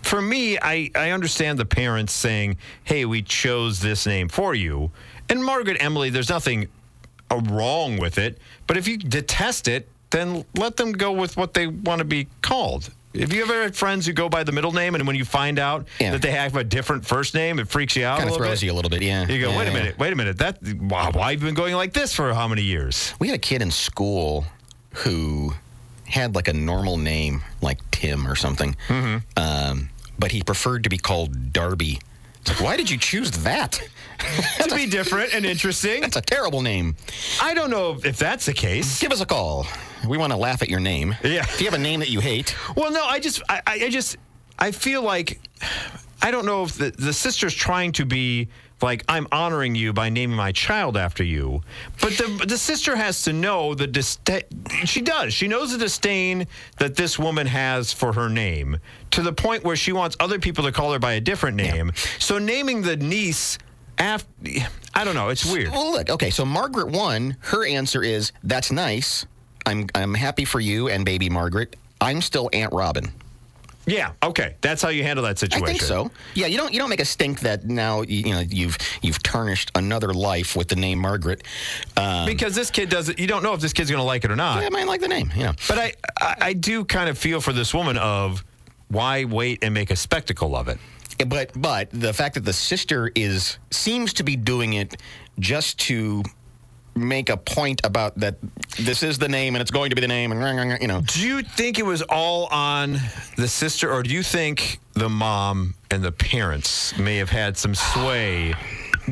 for 0.02 0.20
me, 0.20 0.58
I, 0.60 0.90
I 0.94 1.10
understand 1.12 1.58
the 1.58 1.64
parents 1.64 2.12
saying, 2.12 2.58
"Hey, 2.84 3.06
we 3.06 3.22
chose 3.22 3.80
this 3.80 4.06
name 4.06 4.28
for 4.28 4.54
you," 4.54 4.90
and 5.30 5.42
Margaret 5.42 5.78
Emily. 5.80 6.10
There's 6.10 6.28
nothing 6.28 6.68
uh, 7.30 7.40
wrong 7.50 7.98
with 7.98 8.18
it, 8.18 8.38
but 8.66 8.76
if 8.76 8.86
you 8.88 8.96
detest 8.98 9.68
it, 9.68 9.88
then 10.10 10.44
let 10.56 10.76
them 10.76 10.92
go 10.92 11.12
with 11.12 11.36
what 11.36 11.54
they 11.54 11.66
want 11.66 11.98
to 11.98 12.04
be 12.04 12.26
called. 12.42 12.90
Have 13.18 13.32
you 13.32 13.42
ever 13.42 13.62
had 13.62 13.74
friends 13.76 14.06
who 14.06 14.12
go 14.12 14.28
by 14.28 14.44
the 14.44 14.52
middle 14.52 14.72
name, 14.72 14.94
and 14.94 15.06
when 15.06 15.16
you 15.16 15.24
find 15.24 15.58
out 15.58 15.86
Yeah. 15.98 16.12
that 16.12 16.22
they 16.22 16.30
have 16.30 16.56
a 16.56 16.62
different 16.64 17.04
first 17.06 17.34
name, 17.34 17.58
it 17.58 17.66
freaks 17.68 17.96
you 17.96 18.04
out 18.04 18.18
Kind 18.18 18.30
of 18.30 18.36
throws 18.36 18.60
bit? 18.60 18.66
you 18.66 18.72
a 18.72 18.74
little 18.74 18.90
bit, 18.90 19.02
yeah. 19.02 19.26
You 19.26 19.40
go, 19.40 19.50
Yeah, 19.50 19.58
wait 19.58 19.68
a 19.68 19.70
yeah. 19.70 19.76
minute, 19.78 19.98
wait 19.98 20.12
a 20.12 20.16
minute. 20.16 20.38
That 20.38 20.58
wow, 20.80 21.10
why 21.12 21.32
have 21.32 21.40
you 21.40 21.46
been 21.46 21.54
going 21.54 21.74
like 21.74 21.92
this 21.94 22.14
for 22.14 22.32
how 22.32 22.46
many 22.48 22.62
years? 22.62 23.14
We 23.18 23.28
had 23.28 23.34
a 23.36 23.38
kid 23.40 23.60
in 23.62 23.70
school 23.70 24.44
who 24.94 25.54
had 26.04 26.34
like 26.34 26.48
a 26.48 26.52
normal 26.52 26.96
name, 26.96 27.42
like 27.60 27.78
Tim 27.90 28.26
or 28.26 28.36
something. 28.36 28.76
Um, 29.36 29.90
but 30.18 30.32
he 30.32 30.42
preferred 30.42 30.84
to 30.84 30.90
be 30.90 30.98
called 30.98 31.52
Darby. 31.52 32.00
Why 32.60 32.76
did 32.76 32.90
you 32.90 32.98
choose 32.98 33.30
that? 33.42 33.80
to 34.58 34.74
be 34.74 34.86
different 34.86 35.32
and 35.34 35.46
interesting. 35.46 36.00
That's 36.00 36.16
a 36.16 36.20
terrible 36.20 36.60
name. 36.60 36.96
I 37.40 37.54
don't 37.54 37.70
know 37.70 37.98
if 38.04 38.18
that's 38.18 38.46
the 38.46 38.52
case. 38.52 39.00
Give 39.00 39.12
us 39.12 39.20
a 39.20 39.26
call. 39.26 39.66
We 40.08 40.18
want 40.18 40.32
to 40.32 40.36
laugh 40.36 40.62
at 40.62 40.68
your 40.68 40.80
name. 40.80 41.14
Yeah. 41.22 41.40
If 41.42 41.60
you 41.60 41.66
have 41.66 41.74
a 41.74 41.82
name 41.82 42.00
that 42.00 42.10
you 42.10 42.20
hate, 42.20 42.54
Well, 42.76 42.90
no, 42.90 43.04
I 43.04 43.20
just, 43.20 43.42
I, 43.48 43.62
I 43.66 43.74
I 43.84 43.90
just, 43.90 44.16
I 44.58 44.70
feel 44.72 45.02
like, 45.02 45.40
I 46.20 46.30
don't 46.30 46.46
know 46.46 46.64
if 46.64 46.74
the, 46.76 46.90
the 46.90 47.12
sister's 47.12 47.54
trying 47.54 47.92
to 47.92 48.04
be 48.04 48.48
like, 48.80 49.04
I'm 49.08 49.26
honoring 49.32 49.74
you 49.74 49.92
by 49.92 50.08
naming 50.08 50.36
my 50.36 50.52
child 50.52 50.96
after 50.96 51.24
you. 51.24 51.62
But 52.00 52.12
the, 52.12 52.44
the 52.46 52.58
sister 52.58 52.94
has 52.96 53.22
to 53.22 53.32
know 53.32 53.74
the 53.74 53.86
disdain. 53.86 54.42
She 54.84 55.00
does. 55.00 55.34
She 55.34 55.48
knows 55.48 55.72
the 55.72 55.78
disdain 55.78 56.46
that 56.78 56.94
this 56.94 57.18
woman 57.18 57.46
has 57.46 57.92
for 57.92 58.12
her 58.12 58.28
name 58.28 58.78
to 59.12 59.22
the 59.22 59.32
point 59.32 59.64
where 59.64 59.76
she 59.76 59.92
wants 59.92 60.16
other 60.20 60.38
people 60.38 60.64
to 60.64 60.72
call 60.72 60.92
her 60.92 60.98
by 60.98 61.14
a 61.14 61.20
different 61.20 61.56
name. 61.56 61.92
So 62.18 62.38
naming 62.38 62.82
the 62.82 62.96
niece 62.96 63.58
after, 63.98 64.28
I 64.94 65.04
don't 65.04 65.14
know. 65.14 65.28
It's 65.28 65.50
weird. 65.50 65.70
Well, 65.70 65.92
look, 65.92 66.10
okay, 66.10 66.30
so 66.30 66.44
Margaret 66.44 66.88
one, 66.88 67.36
her 67.40 67.66
answer 67.66 68.02
is, 68.02 68.32
"That's 68.44 68.70
nice. 68.70 69.26
I'm 69.66 69.88
I'm 69.94 70.14
happy 70.14 70.44
for 70.44 70.60
you 70.60 70.88
and 70.88 71.04
baby 71.04 71.28
Margaret. 71.28 71.74
I'm 72.00 72.22
still 72.22 72.48
Aunt 72.52 72.72
Robin." 72.72 73.12
Yeah. 73.88 74.12
Okay. 74.22 74.54
That's 74.60 74.82
how 74.82 74.90
you 74.90 75.02
handle 75.02 75.24
that 75.24 75.38
situation. 75.38 75.64
I 75.64 75.70
think 75.70 75.82
so. 75.82 76.10
Yeah, 76.34 76.46
you 76.46 76.56
don't 76.56 76.72
you 76.72 76.78
don't 76.78 76.90
make 76.90 77.00
a 77.00 77.04
stink 77.04 77.40
that 77.40 77.64
now 77.64 78.02
you, 78.02 78.18
you 78.18 78.32
know 78.34 78.40
you've 78.40 78.76
you've 79.02 79.22
tarnished 79.22 79.70
another 79.74 80.12
life 80.12 80.54
with 80.54 80.68
the 80.68 80.76
name 80.76 80.98
Margaret. 80.98 81.42
Um, 81.96 82.26
Because 82.26 82.54
this 82.54 82.70
kid 82.70 82.88
doesn't, 82.90 83.18
you 83.18 83.26
don't 83.26 83.42
know 83.42 83.54
if 83.54 83.60
this 83.60 83.72
kid's 83.72 83.90
going 83.90 84.00
to 84.00 84.04
like 84.04 84.24
it 84.24 84.30
or 84.30 84.36
not. 84.36 84.60
yeah, 84.60 84.66
I 84.66 84.70
might 84.70 84.86
like 84.86 85.00
the 85.00 85.08
name. 85.08 85.32
Yeah. 85.34 85.52
But 85.68 85.78
I, 85.78 85.92
I, 86.20 86.34
I 86.40 86.52
do 86.52 86.84
kind 86.84 87.08
of 87.08 87.16
feel 87.18 87.40
for 87.40 87.52
this 87.52 87.72
woman 87.72 87.96
of 87.96 88.44
why 88.88 89.24
wait 89.24 89.58
and 89.62 89.72
make 89.74 89.90
a 89.90 89.96
spectacle 89.96 90.54
of 90.54 90.68
it. 90.68 90.78
But 91.26 91.50
but 91.60 91.88
the 91.92 92.12
fact 92.12 92.34
that 92.34 92.44
the 92.44 92.52
sister 92.52 93.10
is 93.14 93.58
seems 93.70 94.12
to 94.14 94.22
be 94.22 94.36
doing 94.36 94.74
it 94.74 94.94
just 95.40 95.78
to 95.80 96.22
make 96.98 97.30
a 97.30 97.36
point 97.36 97.80
about 97.84 98.14
that 98.16 98.36
this 98.78 99.02
is 99.02 99.18
the 99.18 99.28
name 99.28 99.54
and 99.54 99.62
it's 99.62 99.70
going 99.70 99.90
to 99.90 99.96
be 99.96 100.00
the 100.02 100.08
name 100.08 100.32
and 100.32 100.82
you 100.82 100.88
know 100.88 101.00
Do 101.02 101.26
you 101.26 101.42
think 101.42 101.78
it 101.78 101.84
was 101.86 102.02
all 102.02 102.46
on 102.46 102.98
the 103.36 103.48
sister, 103.48 103.90
or 103.92 104.02
do 104.02 104.10
you 104.10 104.22
think 104.22 104.80
the 104.94 105.08
mom 105.08 105.74
and 105.90 106.02
the 106.02 106.12
parents 106.12 106.96
may 106.98 107.16
have 107.16 107.30
had 107.30 107.56
some 107.56 107.74
sway 107.74 108.54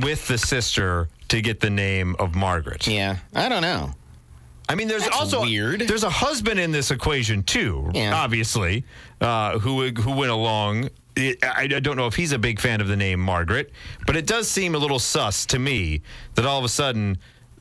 with 0.02 0.26
the 0.28 0.38
sister 0.38 1.08
to 1.28 1.40
get 1.40 1.60
the 1.60 1.70
name 1.70 2.16
of 2.18 2.34
Margaret? 2.34 2.86
yeah 2.86 3.16
I 3.34 3.48
don't 3.48 3.62
know 3.62 3.92
I 4.68 4.74
mean, 4.74 4.88
there's 4.88 5.04
That's 5.04 5.16
also 5.16 5.42
weird. 5.42 5.82
There's 5.82 6.02
a 6.02 6.10
husband 6.10 6.58
in 6.58 6.72
this 6.72 6.90
equation 6.90 7.44
too, 7.44 7.88
Yeah. 7.94 8.12
obviously, 8.16 8.82
uh, 9.20 9.60
who 9.60 9.88
who 9.90 10.10
went 10.10 10.32
along. 10.32 10.90
I, 11.16 11.36
I 11.44 11.66
don't 11.68 11.96
know 11.96 12.08
if 12.08 12.16
he's 12.16 12.32
a 12.32 12.38
big 12.38 12.58
fan 12.60 12.80
of 12.80 12.88
the 12.88 12.96
name 12.96 13.20
Margaret, 13.20 13.70
but 14.08 14.16
it 14.16 14.26
does 14.26 14.48
seem 14.48 14.74
a 14.74 14.78
little 14.78 14.98
sus 14.98 15.46
to 15.46 15.60
me 15.60 16.02
that 16.34 16.44
all 16.44 16.58
of 16.58 16.64
a 16.64 16.68
sudden 16.68 17.16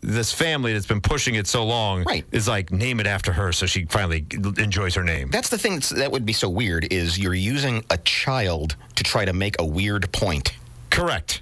this 0.06 0.32
family 0.32 0.74
that's 0.74 0.86
been 0.86 1.01
pushing 1.01 1.36
it 1.36 1.47
so 1.47 1.66
long 1.66 2.03
Right. 2.03 2.26
is 2.32 2.47
like 2.47 2.72
name 2.72 2.99
it 2.99 3.08
after 3.08 3.32
her, 3.34 3.51
so 3.51 3.66
she 3.66 3.86
finally 3.86 4.26
enjoys 4.58 4.93
her 4.95 5.03
name. 5.03 5.30
That's 5.32 5.49
the 5.49 5.58
thing 5.58 5.74
that's, 5.74 5.89
that 5.89 6.12
would 6.12 6.26
be 6.26 6.34
so 6.34 6.47
weird 6.49 6.91
is 6.93 7.18
you're 7.18 7.34
using 7.34 7.84
a 7.89 7.97
child 7.99 8.76
to 8.95 9.03
try 9.03 9.26
to 9.26 9.34
make 9.34 9.56
a 9.60 9.66
weird 9.66 10.12
point. 10.12 10.53
Correct. 10.91 11.41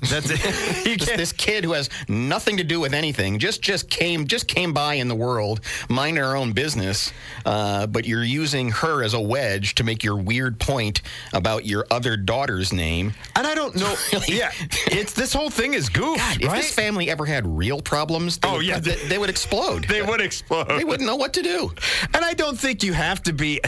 That's 0.00 0.30
it. 0.30 0.38
This, 0.98 1.10
this 1.16 1.32
kid 1.32 1.64
who 1.64 1.72
has 1.72 1.90
nothing 2.08 2.56
to 2.56 2.64
do 2.64 2.80
with 2.80 2.94
anything 2.94 3.38
just 3.38 3.62
just 3.62 3.88
came 3.90 4.26
just 4.26 4.48
came 4.48 4.72
by 4.72 4.94
in 4.94 5.06
the 5.08 5.14
world, 5.14 5.60
minding 5.88 6.22
her 6.24 6.34
own 6.36 6.52
business. 6.52 7.12
Uh, 7.44 7.86
but 7.86 8.06
you're 8.06 8.24
using 8.24 8.70
her 8.70 9.02
as 9.04 9.14
a 9.14 9.20
wedge 9.20 9.74
to 9.76 9.84
make 9.84 10.02
your 10.02 10.16
weird 10.16 10.58
point 10.58 11.02
about 11.32 11.66
your 11.66 11.86
other 11.90 12.16
daughter's 12.16 12.72
name. 12.72 13.12
and 13.36 13.46
I 13.46 13.54
don't 13.54 13.76
know. 13.76 13.94
yeah, 14.28 14.50
it's 14.86 15.12
this 15.12 15.32
whole 15.32 15.50
thing 15.50 15.74
is 15.74 15.88
goof, 15.88 16.16
If 16.40 16.46
right? 16.48 16.56
this 16.56 16.72
family 16.74 17.10
ever 17.10 17.26
had 17.26 17.46
real 17.46 17.80
problems, 17.80 18.38
Oh, 18.42 18.54
would, 18.56 18.66
yeah. 18.66 18.78
they, 18.80 18.96
they 19.08 19.18
would 19.18 19.30
explode. 19.30 19.84
they 19.84 20.02
would 20.02 20.20
explode. 20.20 20.68
They 20.68 20.84
wouldn't 20.84 21.06
know 21.06 21.16
what 21.16 21.32
to 21.34 21.42
do. 21.42 21.72
And 22.14 22.24
I 22.24 22.34
don't 22.34 22.58
think 22.58 22.82
you 22.82 22.92
have 22.92 23.22
to 23.24 23.32
be. 23.32 23.60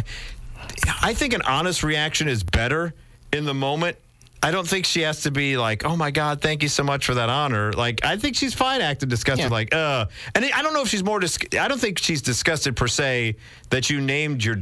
I 1.02 1.14
think 1.14 1.32
an 1.34 1.42
honest 1.42 1.82
reaction 1.82 2.28
is 2.28 2.42
better 2.42 2.94
in 3.32 3.44
the 3.44 3.54
moment. 3.54 3.96
I 4.42 4.50
don't 4.50 4.66
think 4.66 4.86
she 4.86 5.02
has 5.02 5.22
to 5.22 5.30
be 5.30 5.56
like, 5.58 5.84
"Oh 5.84 5.96
my 5.96 6.10
God, 6.10 6.40
thank 6.40 6.62
you 6.62 6.68
so 6.68 6.82
much 6.82 7.04
for 7.04 7.14
that 7.14 7.28
honor." 7.28 7.72
Like, 7.72 8.04
I 8.04 8.16
think 8.16 8.36
she's 8.36 8.54
fine 8.54 8.80
acting 8.80 9.08
disgusted. 9.08 9.46
Yeah. 9.46 9.52
Like, 9.52 9.74
uh, 9.74 10.06
and 10.34 10.44
I 10.44 10.62
don't 10.62 10.72
know 10.72 10.82
if 10.82 10.88
she's 10.88 11.04
more. 11.04 11.20
Dis- 11.20 11.38
I 11.58 11.68
don't 11.68 11.80
think 11.80 11.98
she's 11.98 12.22
disgusted 12.22 12.74
per 12.76 12.86
se 12.88 13.36
that 13.68 13.90
you 13.90 14.00
named 14.00 14.42
your 14.42 14.56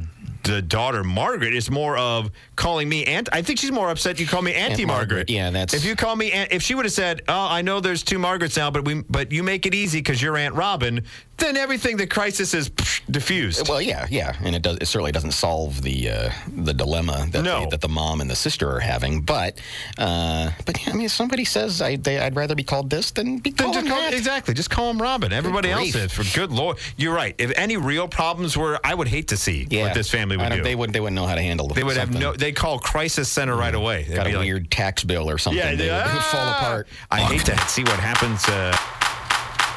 the 0.45 0.63
daughter 0.63 1.05
Margaret. 1.05 1.55
It's 1.55 1.71
more 1.71 1.97
of 1.99 2.31
calling 2.57 2.89
me 2.89 3.05
Aunt. 3.05 3.29
I 3.33 3.43
think 3.43 3.59
she's 3.59 3.73
more 3.73 3.91
upset 3.91 4.19
you 4.19 4.27
call 4.27 4.41
me 4.43 4.55
Auntie 4.55 4.83
Aunt 4.83 4.89
Margaret. 4.89 5.09
Margaret, 5.29 5.31
yeah, 5.31 5.51
that's- 5.51 5.75
if 5.75 5.85
you 5.85 5.95
call 5.95 6.17
me. 6.17 6.33
Aunt, 6.33 6.51
if 6.53 6.63
she 6.63 6.75
would 6.75 6.85
have 6.85 6.93
said, 6.93 7.23
"Oh, 7.29 7.47
I 7.49 7.63
know 7.63 7.81
there's 7.81 8.03
two 8.03 8.19
Margarets 8.19 8.57
now, 8.57 8.71
but 8.71 8.85
we 8.85 9.03
but 9.09 9.31
you 9.31 9.43
make 9.43 9.65
it 9.67 9.75
easy 9.75 9.99
because 9.99 10.21
you're 10.23 10.37
Aunt 10.37 10.55
Robin," 10.55 11.05
then 11.39 11.57
everything 11.57 11.97
the 11.97 12.07
crisis 12.07 12.55
is 12.55 12.71
psh, 12.71 13.01
diffused. 13.11 13.69
Well, 13.69 13.81
yeah, 13.81 14.07
yeah, 14.11 14.37
and 14.43 14.55
it 14.55 14.63
does. 14.63 14.79
It 14.81 14.87
certainly 14.87 15.13
doesn't 15.13 15.33
solve 15.33 15.83
the 15.83 16.11
uh, 16.11 16.31
the 16.57 16.75
dilemma 16.75 17.27
that 17.31 17.43
No. 17.43 17.63
the, 17.65 17.71
that 17.71 17.81
the 17.81 17.89
mom 17.89 18.21
and 18.21 18.31
the 18.31 18.37
sister 18.37 18.71
are 18.71 18.81
having. 18.81 19.23
But, 19.23 19.61
uh, 19.97 20.51
but 20.67 20.85
yeah, 20.85 20.93
I 20.93 20.97
mean, 20.97 21.07
if 21.07 21.13
somebody 21.13 21.45
says 21.45 21.81
I, 21.81 21.97
they, 21.97 22.19
I'd 22.19 22.37
rather 22.37 22.55
be 22.55 22.63
called 22.65 22.91
this 22.91 23.11
than 23.11 23.39
be 23.39 23.51
called 23.51 23.75
just 23.75 23.87
call, 23.87 23.99
that. 23.99 24.15
exactly. 24.15 24.55
Just 24.55 24.71
call 24.71 24.91
him 24.91 25.01
Robin. 25.01 25.33
Everybody 25.33 25.71
else 25.71 25.95
is. 25.95 26.13
For 26.13 26.25
good 26.37 26.51
lord, 26.53 26.79
you're 26.97 27.15
right. 27.15 27.35
If 27.39 27.53
any 27.57 27.77
real 27.77 28.09
problems 28.09 28.57
were, 28.57 28.79
I 28.85 28.95
would 28.95 29.09
hate 29.09 29.29
to 29.29 29.37
see 29.37 29.67
Yeah, 29.71 29.85
what 29.85 29.95
this 29.95 30.11
family 30.11 30.37
would 30.37 30.49
don't- 30.49 30.63
They 30.63 30.75
wouldn't. 30.75 30.93
They 30.93 31.01
wouldn't 31.01 31.17
know 31.17 31.27
how 31.27 31.35
to 31.35 31.43
handle. 31.43 31.69
They 31.69 31.85
would 31.85 31.97
have 31.97 32.13
no. 32.13 32.33
They 32.33 32.53
call 32.53 32.79
crisis 32.79 33.29
center 33.29 33.57
right 33.57 33.75
away. 33.75 34.05
They'd 34.05 34.17
got 34.17 34.27
a 34.27 34.31
like, 34.37 34.45
weird 34.45 34.71
tax 34.71 35.05
bill 35.05 35.31
or 35.31 35.39
something. 35.39 35.59
Yeah, 35.59 35.71
they, 35.71 35.77
they, 35.77 35.91
would, 35.91 36.01
it 36.01 36.15
would 36.15 36.23
fall 36.25 36.41
ah! 36.43 36.59
apart. 36.59 36.89
I 37.11 37.21
hate 37.21 37.45
to 37.47 37.57
see 37.69 37.83
what 37.85 37.99
happens. 38.01 38.47
Uh 38.49 38.77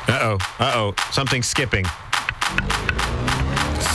oh. 0.10 0.38
Uh 0.60 0.72
oh. 0.76 0.94
Something's 1.12 1.48
skipping. 1.48 1.86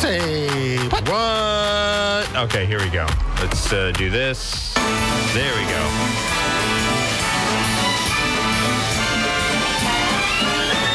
Say 0.01 0.79
What? 1.07 2.37
Okay, 2.37 2.67
here 2.67 2.79
we 2.79 2.91
go. 2.91 3.07
Let's 3.41 3.73
uh, 3.73 3.93
do 3.93 4.11
this. 4.11 4.75
There 5.35 5.55
we 5.55 5.65
go. 5.71 6.37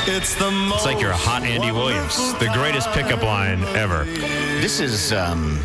It's 0.08 0.36
the 0.36 0.50
It's 0.74 0.86
like 0.86 1.00
you're 1.00 1.12
a 1.12 1.16
hot 1.18 1.44
Andy 1.44 1.72
Williams, 1.72 2.34
the 2.34 2.50
greatest 2.54 2.90
pickup 2.92 3.24
line 3.24 3.64
ever. 3.76 4.04
This 4.06 4.80
is 4.80 5.14
um, 5.14 5.60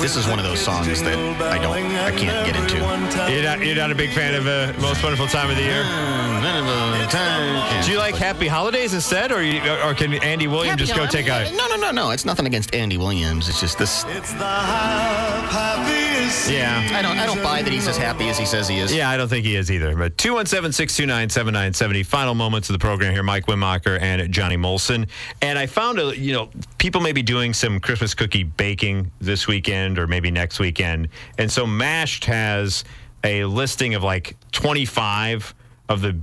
this 0.00 0.16
is 0.16 0.26
one 0.26 0.38
of 0.38 0.44
those 0.44 0.60
songs 0.60 1.02
that 1.02 1.16
I 1.42 1.58
don't, 1.58 1.74
I 1.74 2.10
can't 2.10 2.46
get 2.46 2.56
into. 2.56 2.76
You're 3.32 3.42
not, 3.42 3.64
you're 3.64 3.76
not 3.76 3.90
a 3.90 3.94
big 3.94 4.10
fan 4.10 4.34
of 4.34 4.46
uh, 4.46 4.72
Most 4.80 5.02
Wonderful 5.02 5.26
Time 5.26 5.50
of 5.50 5.56
the 5.56 5.62
Year? 5.62 5.82
Do 7.84 7.92
you 7.92 7.98
like 7.98 8.14
Happy 8.14 8.48
Holidays 8.48 8.94
instead, 8.94 9.32
or 9.32 9.42
you, 9.42 9.60
or 9.84 9.94
can 9.94 10.14
Andy 10.14 10.46
Williams 10.46 10.80
just 10.80 10.94
go 10.94 11.06
take 11.06 11.26
a? 11.28 11.50
No, 11.56 11.66
no, 11.68 11.76
no, 11.76 11.90
no. 11.90 12.10
It's 12.10 12.24
nothing 12.24 12.46
against 12.46 12.74
Andy 12.74 12.98
Williams. 12.98 13.48
It's 13.48 13.60
just 13.60 13.78
this. 13.78 14.04
It's 14.08 14.32
the 14.32 14.44
happiest. 14.44 16.50
Yeah. 16.50 16.86
I 16.92 17.02
don't, 17.02 17.18
I 17.18 17.26
don't 17.26 17.42
buy 17.42 17.62
that 17.62 17.72
he's 17.72 17.86
as 17.86 17.96
happy 17.96 18.28
as 18.28 18.38
he 18.38 18.44
says 18.44 18.68
he 18.68 18.78
is. 18.78 18.94
Yeah, 18.94 19.10
I 19.10 19.16
don't 19.16 19.28
think 19.28 19.44
he 19.44 19.56
is 19.56 19.70
either. 19.70 19.94
But 19.96 20.18
217 20.18 20.72
629 20.72 21.30
7970. 21.30 22.02
Final 22.02 22.34
moments 22.34 22.68
of 22.68 22.74
the 22.74 22.78
program 22.78 23.12
here. 23.12 23.22
Mike 23.22 23.46
Wimacher 23.46 24.00
and 24.00 24.30
Johnny 24.32 24.56
Molson. 24.56 25.08
And 25.42 25.58
I 25.58 25.66
found, 25.66 25.98
a, 25.98 26.16
you 26.16 26.32
know, 26.32 26.50
people 26.78 27.00
may 27.00 27.12
be 27.12 27.22
doing 27.22 27.54
some 27.54 27.80
Christmas 27.80 28.14
cookie 28.14 28.44
baking 28.44 29.10
this 29.20 29.46
weekend 29.46 29.85
or 29.98 30.06
maybe 30.06 30.30
next 30.30 30.58
weekend. 30.58 31.08
And 31.38 31.50
so 31.50 31.66
Mashed 31.66 32.24
has 32.24 32.84
a 33.24 33.44
listing 33.44 33.94
of 33.94 34.02
like 34.02 34.36
25 34.52 35.54
of 35.88 36.02
the 36.02 36.18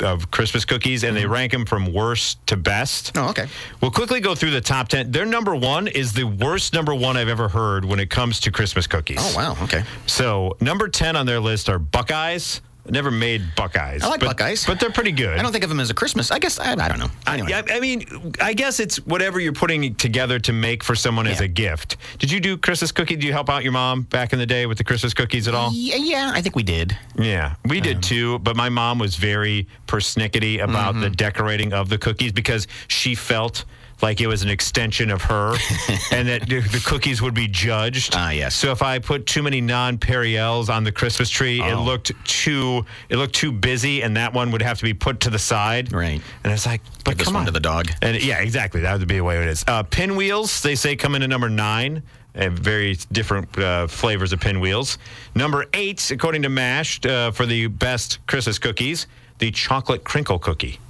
uh, 0.00 0.06
of 0.06 0.30
Christmas 0.30 0.64
cookies, 0.64 1.04
and 1.04 1.16
they 1.16 1.26
rank 1.26 1.52
them 1.52 1.66
from 1.66 1.92
worst 1.92 2.44
to 2.46 2.56
best. 2.56 3.12
Oh, 3.16 3.28
okay. 3.30 3.46
We'll 3.80 3.90
quickly 3.90 4.20
go 4.20 4.34
through 4.34 4.52
the 4.52 4.60
top 4.60 4.88
10. 4.88 5.10
Their 5.10 5.26
number 5.26 5.54
one 5.54 5.88
is 5.88 6.12
the 6.12 6.24
worst 6.24 6.72
number 6.72 6.94
one 6.94 7.16
I've 7.16 7.28
ever 7.28 7.48
heard 7.48 7.84
when 7.84 8.00
it 8.00 8.08
comes 8.08 8.40
to 8.40 8.50
Christmas 8.50 8.86
cookies. 8.86 9.18
Oh 9.20 9.32
wow. 9.36 9.56
Okay. 9.62 9.82
So 10.06 10.56
number 10.60 10.88
ten 10.88 11.16
on 11.16 11.26
their 11.26 11.40
list 11.40 11.68
are 11.68 11.78
Buckeyes. 11.78 12.62
Never 12.88 13.10
made 13.10 13.42
Buckeyes. 13.56 14.02
I 14.02 14.08
like 14.08 14.20
but, 14.20 14.26
Buckeyes. 14.36 14.66
but 14.66 14.78
they're 14.78 14.90
pretty 14.92 15.12
good. 15.12 15.38
I 15.38 15.42
don't 15.42 15.52
think 15.52 15.64
of 15.64 15.70
them 15.70 15.80
as 15.80 15.88
a 15.88 15.94
Christmas. 15.94 16.30
I 16.30 16.38
guess 16.38 16.58
I, 16.60 16.72
I 16.72 16.88
don't 16.88 16.98
know. 16.98 17.08
Anyway. 17.26 17.52
I, 17.52 17.62
I 17.76 17.80
mean, 17.80 18.34
I 18.42 18.52
guess 18.52 18.78
it's 18.78 18.96
whatever 19.06 19.40
you're 19.40 19.54
putting 19.54 19.94
together 19.94 20.38
to 20.40 20.52
make 20.52 20.84
for 20.84 20.94
someone 20.94 21.26
as 21.26 21.40
a 21.40 21.48
gift. 21.48 21.96
Did 22.18 22.30
you 22.30 22.40
do 22.40 22.58
Christmas 22.58 22.92
cookie? 22.92 23.14
Did 23.16 23.24
you 23.24 23.32
help 23.32 23.48
out 23.48 23.62
your 23.62 23.72
mom 23.72 24.02
back 24.02 24.32
in 24.34 24.38
the 24.38 24.44
day 24.46 24.66
with 24.66 24.76
the 24.78 24.84
Christmas 24.84 25.14
cookies 25.14 25.48
at 25.48 25.54
all? 25.54 25.70
Yeah, 25.72 25.96
yeah, 25.96 26.32
I 26.34 26.42
think 26.42 26.56
we 26.56 26.62
did. 26.62 26.96
Yeah, 27.18 27.54
we 27.64 27.78
Um, 27.78 27.82
did 27.84 28.02
too. 28.02 28.38
But 28.40 28.54
my 28.54 28.68
mom 28.68 28.98
was 28.98 29.16
very 29.16 29.66
persnickety 29.86 30.62
about 30.62 30.92
Mm-hmm. 30.94 31.00
the 31.04 31.10
decorating 31.10 31.72
of 31.72 31.88
the 31.88 31.96
cookies 31.96 32.32
because 32.32 32.66
she 32.88 33.14
felt 33.14 33.64
like 34.04 34.20
it 34.20 34.26
was 34.26 34.42
an 34.42 34.50
extension 34.50 35.10
of 35.10 35.22
her, 35.22 35.54
and 36.12 36.28
that 36.28 36.46
the 36.46 36.82
cookies 36.84 37.22
would 37.22 37.32
be 37.34 37.48
judged. 37.48 38.12
Ah, 38.14 38.30
yes. 38.30 38.54
So 38.54 38.70
if 38.70 38.82
I 38.82 38.98
put 38.98 39.24
too 39.26 39.42
many 39.42 39.62
nonpareils 39.62 40.68
on 40.68 40.84
the 40.84 40.92
Christmas 40.92 41.30
tree, 41.30 41.60
it 41.60 41.72
Oh. 41.72 41.82
looked 41.82 42.12
too 42.26 42.84
it 43.08 43.16
looked 43.16 43.34
too 43.34 43.50
busy, 43.50 44.02
and 44.02 44.16
that 44.18 44.32
one 44.34 44.50
would 44.50 44.62
have 44.62 44.76
to 44.78 44.84
be 44.84 44.92
put 44.94 45.20
to 45.20 45.30
the 45.30 45.38
side. 45.38 45.92
Right. 45.92 46.20
And 46.44 46.52
it's 46.52 46.66
like, 46.66 46.82
but 47.04 47.12
Give 47.12 47.18
this 47.18 47.24
come 47.28 47.34
one 47.34 47.40
on 47.40 47.46
to 47.46 47.52
the 47.52 47.60
dog. 47.60 47.90
and 48.02 48.22
yeah, 48.22 48.40
exactly. 48.40 48.82
That 48.82 48.98
would 48.98 49.08
be 49.08 49.16
the 49.16 49.24
way 49.24 49.38
it 49.42 49.48
is. 49.48 49.64
Uh, 49.66 49.82
pinwheels, 49.82 50.60
they 50.62 50.74
say, 50.74 50.94
come 50.96 51.14
in 51.14 51.22
at 51.22 51.30
number 51.30 51.48
nine. 51.48 52.02
And 52.36 52.58
very 52.58 52.96
different 53.12 53.56
uh, 53.56 53.86
flavors 53.86 54.32
of 54.32 54.40
pinwheels. 54.40 54.98
Number 55.36 55.66
eight, 55.72 56.10
according 56.10 56.42
to 56.42 56.48
Mashed, 56.48 57.06
uh, 57.06 57.30
for 57.30 57.46
the 57.46 57.68
best 57.68 58.18
Christmas 58.26 58.58
cookies, 58.58 59.06
the 59.38 59.52
chocolate 59.52 60.02
crinkle 60.02 60.40
cookie. 60.40 60.80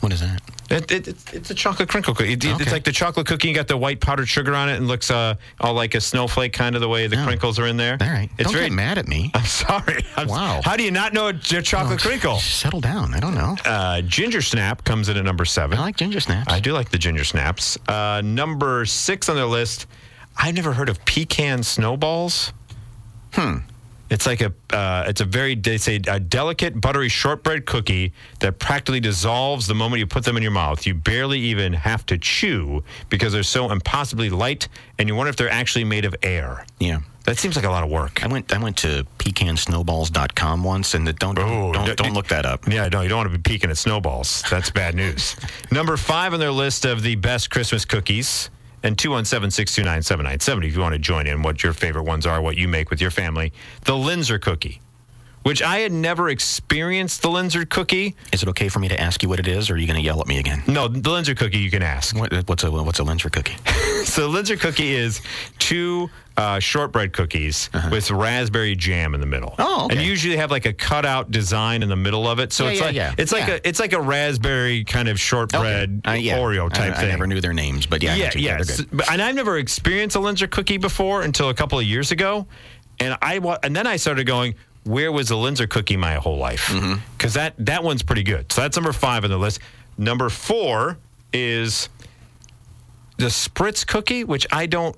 What 0.00 0.12
is 0.12 0.20
that? 0.20 0.40
It, 0.70 0.90
it, 0.92 1.08
it's- 1.08 1.34
it's 1.34 1.50
a 1.50 1.54
chocolate 1.54 1.88
crinkle 1.88 2.14
cookie. 2.14 2.34
It- 2.34 2.44
It's 2.44 2.70
like 2.72 2.84
the 2.84 2.92
chocolate 2.92 3.26
cookie. 3.26 3.48
You 3.48 3.54
got 3.54 3.66
the 3.66 3.76
white 3.76 4.00
powdered 4.00 4.28
sugar 4.28 4.54
on 4.54 4.68
it, 4.68 4.76
and 4.76 4.86
looks 4.86 5.10
uh, 5.10 5.34
all 5.58 5.74
like 5.74 5.94
a 5.96 6.00
snowflake, 6.00 6.52
kind 6.52 6.76
of 6.76 6.80
the 6.80 6.88
way 6.88 7.08
the 7.08 7.20
Oh. 7.20 7.24
crinkles 7.26 7.58
are 7.58 7.66
in 7.66 7.76
there. 7.76 7.98
All 8.00 8.06
right. 8.08 8.30
It's 8.38 8.44
Don't 8.44 8.52
very 8.52 8.68
get 8.68 8.74
mad 8.76 8.96
at 8.96 9.08
me. 9.08 9.30
I'm 9.34 9.44
sorry. 9.44 10.04
I'm- 10.16 10.28
Wow. 10.28 10.60
How 10.64 10.76
do 10.76 10.84
you 10.84 10.92
not 10.92 11.12
know 11.12 11.26
a 11.28 11.32
chocolate 11.34 11.98
crinkle? 12.00 12.38
Settle 12.38 12.80
down. 12.80 13.14
I 13.14 13.20
don't 13.20 13.34
know. 13.34 13.56
Uh, 13.64 14.00
ginger 14.02 14.42
snap 14.42 14.84
comes 14.84 15.08
in 15.08 15.16
at 15.16 15.24
number 15.24 15.44
seven. 15.44 15.76
I 15.76 15.82
like 15.82 15.96
ginger 15.96 16.20
snaps. 16.20 16.52
I 16.52 16.60
do 16.60 16.72
like 16.72 16.90
the 16.90 16.98
ginger 16.98 17.24
snaps. 17.24 17.76
Uh, 17.88 18.22
number 18.24 18.84
six 18.86 19.28
on 19.28 19.34
their 19.36 19.46
list. 19.46 19.86
I've 20.36 20.54
never 20.54 20.72
heard 20.72 20.88
of 20.88 21.04
pecan 21.04 21.62
snowballs. 21.64 22.52
Hmm. 23.32 23.58
It's 24.10 24.26
like 24.26 24.40
a. 24.40 24.52
Uh, 24.70 25.04
it's 25.06 25.20
a 25.20 25.24
very. 25.24 25.54
They 25.54 25.78
say 25.78 26.00
a 26.08 26.18
delicate 26.18 26.80
buttery 26.80 27.08
shortbread 27.08 27.64
cookie 27.64 28.12
that 28.40 28.58
practically 28.58 29.00
dissolves 29.00 29.66
the 29.68 29.74
moment 29.74 30.00
you 30.00 30.06
put 30.06 30.24
them 30.24 30.36
in 30.36 30.42
your 30.42 30.52
mouth. 30.52 30.84
You 30.86 30.94
barely 30.94 31.38
even 31.38 31.72
have 31.72 32.04
to 32.06 32.18
chew 32.18 32.82
because 33.08 33.32
they're 33.32 33.42
so 33.44 33.70
impossibly 33.70 34.28
light, 34.28 34.66
and 34.98 35.08
you 35.08 35.14
wonder 35.14 35.30
if 35.30 35.36
they're 35.36 35.48
actually 35.48 35.84
made 35.84 36.04
of 36.04 36.14
air. 36.22 36.64
yeah. 36.80 37.00
That 37.24 37.36
seems 37.38 37.54
like 37.54 37.66
a 37.66 37.70
lot 37.70 37.84
of 37.84 37.90
work. 37.90 38.24
I 38.24 38.28
went 38.28 38.50
I 38.52 38.58
went 38.58 38.78
to 38.78 39.06
pecansnowballs.com 39.18 40.64
once 40.64 40.94
and 40.94 41.06
the, 41.06 41.12
don't 41.12 41.38
Oh, 41.38 41.70
don't 41.72 41.84
d- 41.86 41.94
don't 41.94 42.14
look 42.14 42.28
that 42.28 42.46
up. 42.46 42.66
Yeah, 42.66 42.88
no, 42.88 43.02
you 43.02 43.08
don't 43.08 43.18
want 43.18 43.30
to 43.32 43.38
be 43.38 43.42
peeking 43.42 43.70
at 43.70 43.76
snowballs. 43.78 44.42
That's 44.50 44.70
bad 44.70 44.94
news. 44.94 45.36
Number 45.70 45.96
five 45.98 46.32
on 46.32 46.40
their 46.40 46.50
list 46.50 46.84
of 46.86 47.02
the 47.02 47.16
best 47.16 47.50
Christmas 47.50 47.84
cookies. 47.84 48.50
And 48.82 48.98
217 48.98 49.50
629 49.50 50.02
7970 50.02 50.68
if 50.68 50.74
you 50.74 50.80
want 50.80 50.94
to 50.94 50.98
join 50.98 51.26
in 51.26 51.42
what 51.42 51.62
your 51.62 51.72
favorite 51.72 52.04
ones 52.04 52.26
are, 52.26 52.40
what 52.40 52.56
you 52.56 52.66
make 52.68 52.90
with 52.90 53.00
your 53.00 53.10
family. 53.10 53.52
The 53.84 53.92
Linzer 53.92 54.40
cookie, 54.40 54.80
which 55.42 55.62
I 55.62 55.78
had 55.80 55.92
never 55.92 56.30
experienced 56.30 57.22
the 57.22 57.28
Linzer 57.28 57.68
cookie. 57.68 58.16
Is 58.32 58.42
it 58.42 58.48
okay 58.50 58.68
for 58.68 58.78
me 58.78 58.88
to 58.88 58.98
ask 58.98 59.22
you 59.22 59.28
what 59.28 59.38
it 59.38 59.46
is 59.46 59.68
or 59.68 59.74
are 59.74 59.76
you 59.76 59.86
going 59.86 59.98
to 59.98 60.04
yell 60.04 60.20
at 60.20 60.26
me 60.26 60.38
again? 60.38 60.62
No, 60.66 60.88
the 60.88 61.00
Linzer 61.10 61.36
cookie 61.36 61.58
you 61.58 61.70
can 61.70 61.82
ask. 61.82 62.16
What, 62.16 62.32
what's 62.48 62.64
a 62.64 62.70
what's 62.70 63.00
a 63.00 63.04
Linzer 63.04 63.30
cookie? 63.30 63.56
So 64.00 64.32
the 64.32 64.38
Linzer 64.38 64.58
cookie 64.58 64.94
is 64.94 65.20
two 65.58 66.08
uh, 66.40 66.58
shortbread 66.58 67.12
cookies 67.12 67.68
with 67.90 68.10
raspberry 68.10 68.74
jam 68.74 69.14
in 69.14 69.20
the 69.20 69.26
middle. 69.26 69.54
Uh-huh. 69.58 69.66
Oh, 69.68 69.84
okay. 69.84 69.96
And 69.98 70.04
usually 70.06 70.36
have 70.36 70.50
like 70.50 70.64
a 70.66 70.72
cutout 70.72 71.30
design 71.30 71.82
in 71.82 71.88
the 71.88 71.96
middle 71.96 72.26
of 72.26 72.38
it. 72.40 72.52
So 72.52 72.64
Yeah, 72.64 72.70
it's 72.70 72.80
yeah, 72.80 72.86
like 72.86 72.94
yeah. 72.94 73.14
it's 73.18 73.32
like 73.32 73.48
a 73.48 73.68
it's 73.68 73.80
like 73.80 73.92
a 73.92 74.00
raspberry 74.00 74.84
kind 74.84 75.08
of 75.08 75.20
shortbread 75.20 76.02
Uh, 76.06 76.12
yeah. 76.12 76.38
Oreo 76.38 76.72
type 76.72 76.92
I, 76.94 76.96
thing. 77.00 77.06
I 77.06 77.10
never 77.10 77.26
knew 77.26 77.40
their 77.40 77.52
names, 77.52 77.86
but 77.86 78.02
yeah, 78.02 78.14
yeah, 78.14 78.30
yeah. 78.34 78.62
And 79.10 79.20
I've 79.20 79.34
never 79.34 79.58
experienced 79.58 80.16
a 80.16 80.20
Linzer 80.20 80.48
cookie 80.50 80.78
before 80.78 81.22
until 81.22 81.48
a 81.50 81.54
couple 81.54 81.78
of 81.78 81.84
years 81.84 82.10
ago, 82.12 82.46
and 82.98 83.16
I 83.20 83.38
wa- 83.38 83.58
and 83.62 83.74
then 83.76 83.86
I 83.86 83.96
started 83.96 84.26
going. 84.26 84.54
Where 84.84 85.12
was 85.12 85.28
the 85.28 85.34
Linzer 85.34 85.68
cookie 85.68 85.98
my 85.98 86.14
whole 86.14 86.38
life? 86.38 86.68
Mm-hmm. 86.68 86.94
Because 87.16 87.34
that 87.34 87.52
that 87.58 87.84
one's 87.84 88.02
pretty 88.02 88.22
good. 88.22 88.50
So 88.50 88.62
that's 88.62 88.76
number 88.78 88.92
five 88.94 89.24
on 89.24 89.30
the 89.30 89.36
list. 89.36 89.60
Number 89.98 90.30
four 90.30 90.96
is 91.34 91.90
the 93.18 93.26
Spritz 93.26 93.86
cookie, 93.86 94.24
which 94.24 94.46
I 94.50 94.64
don't. 94.66 94.96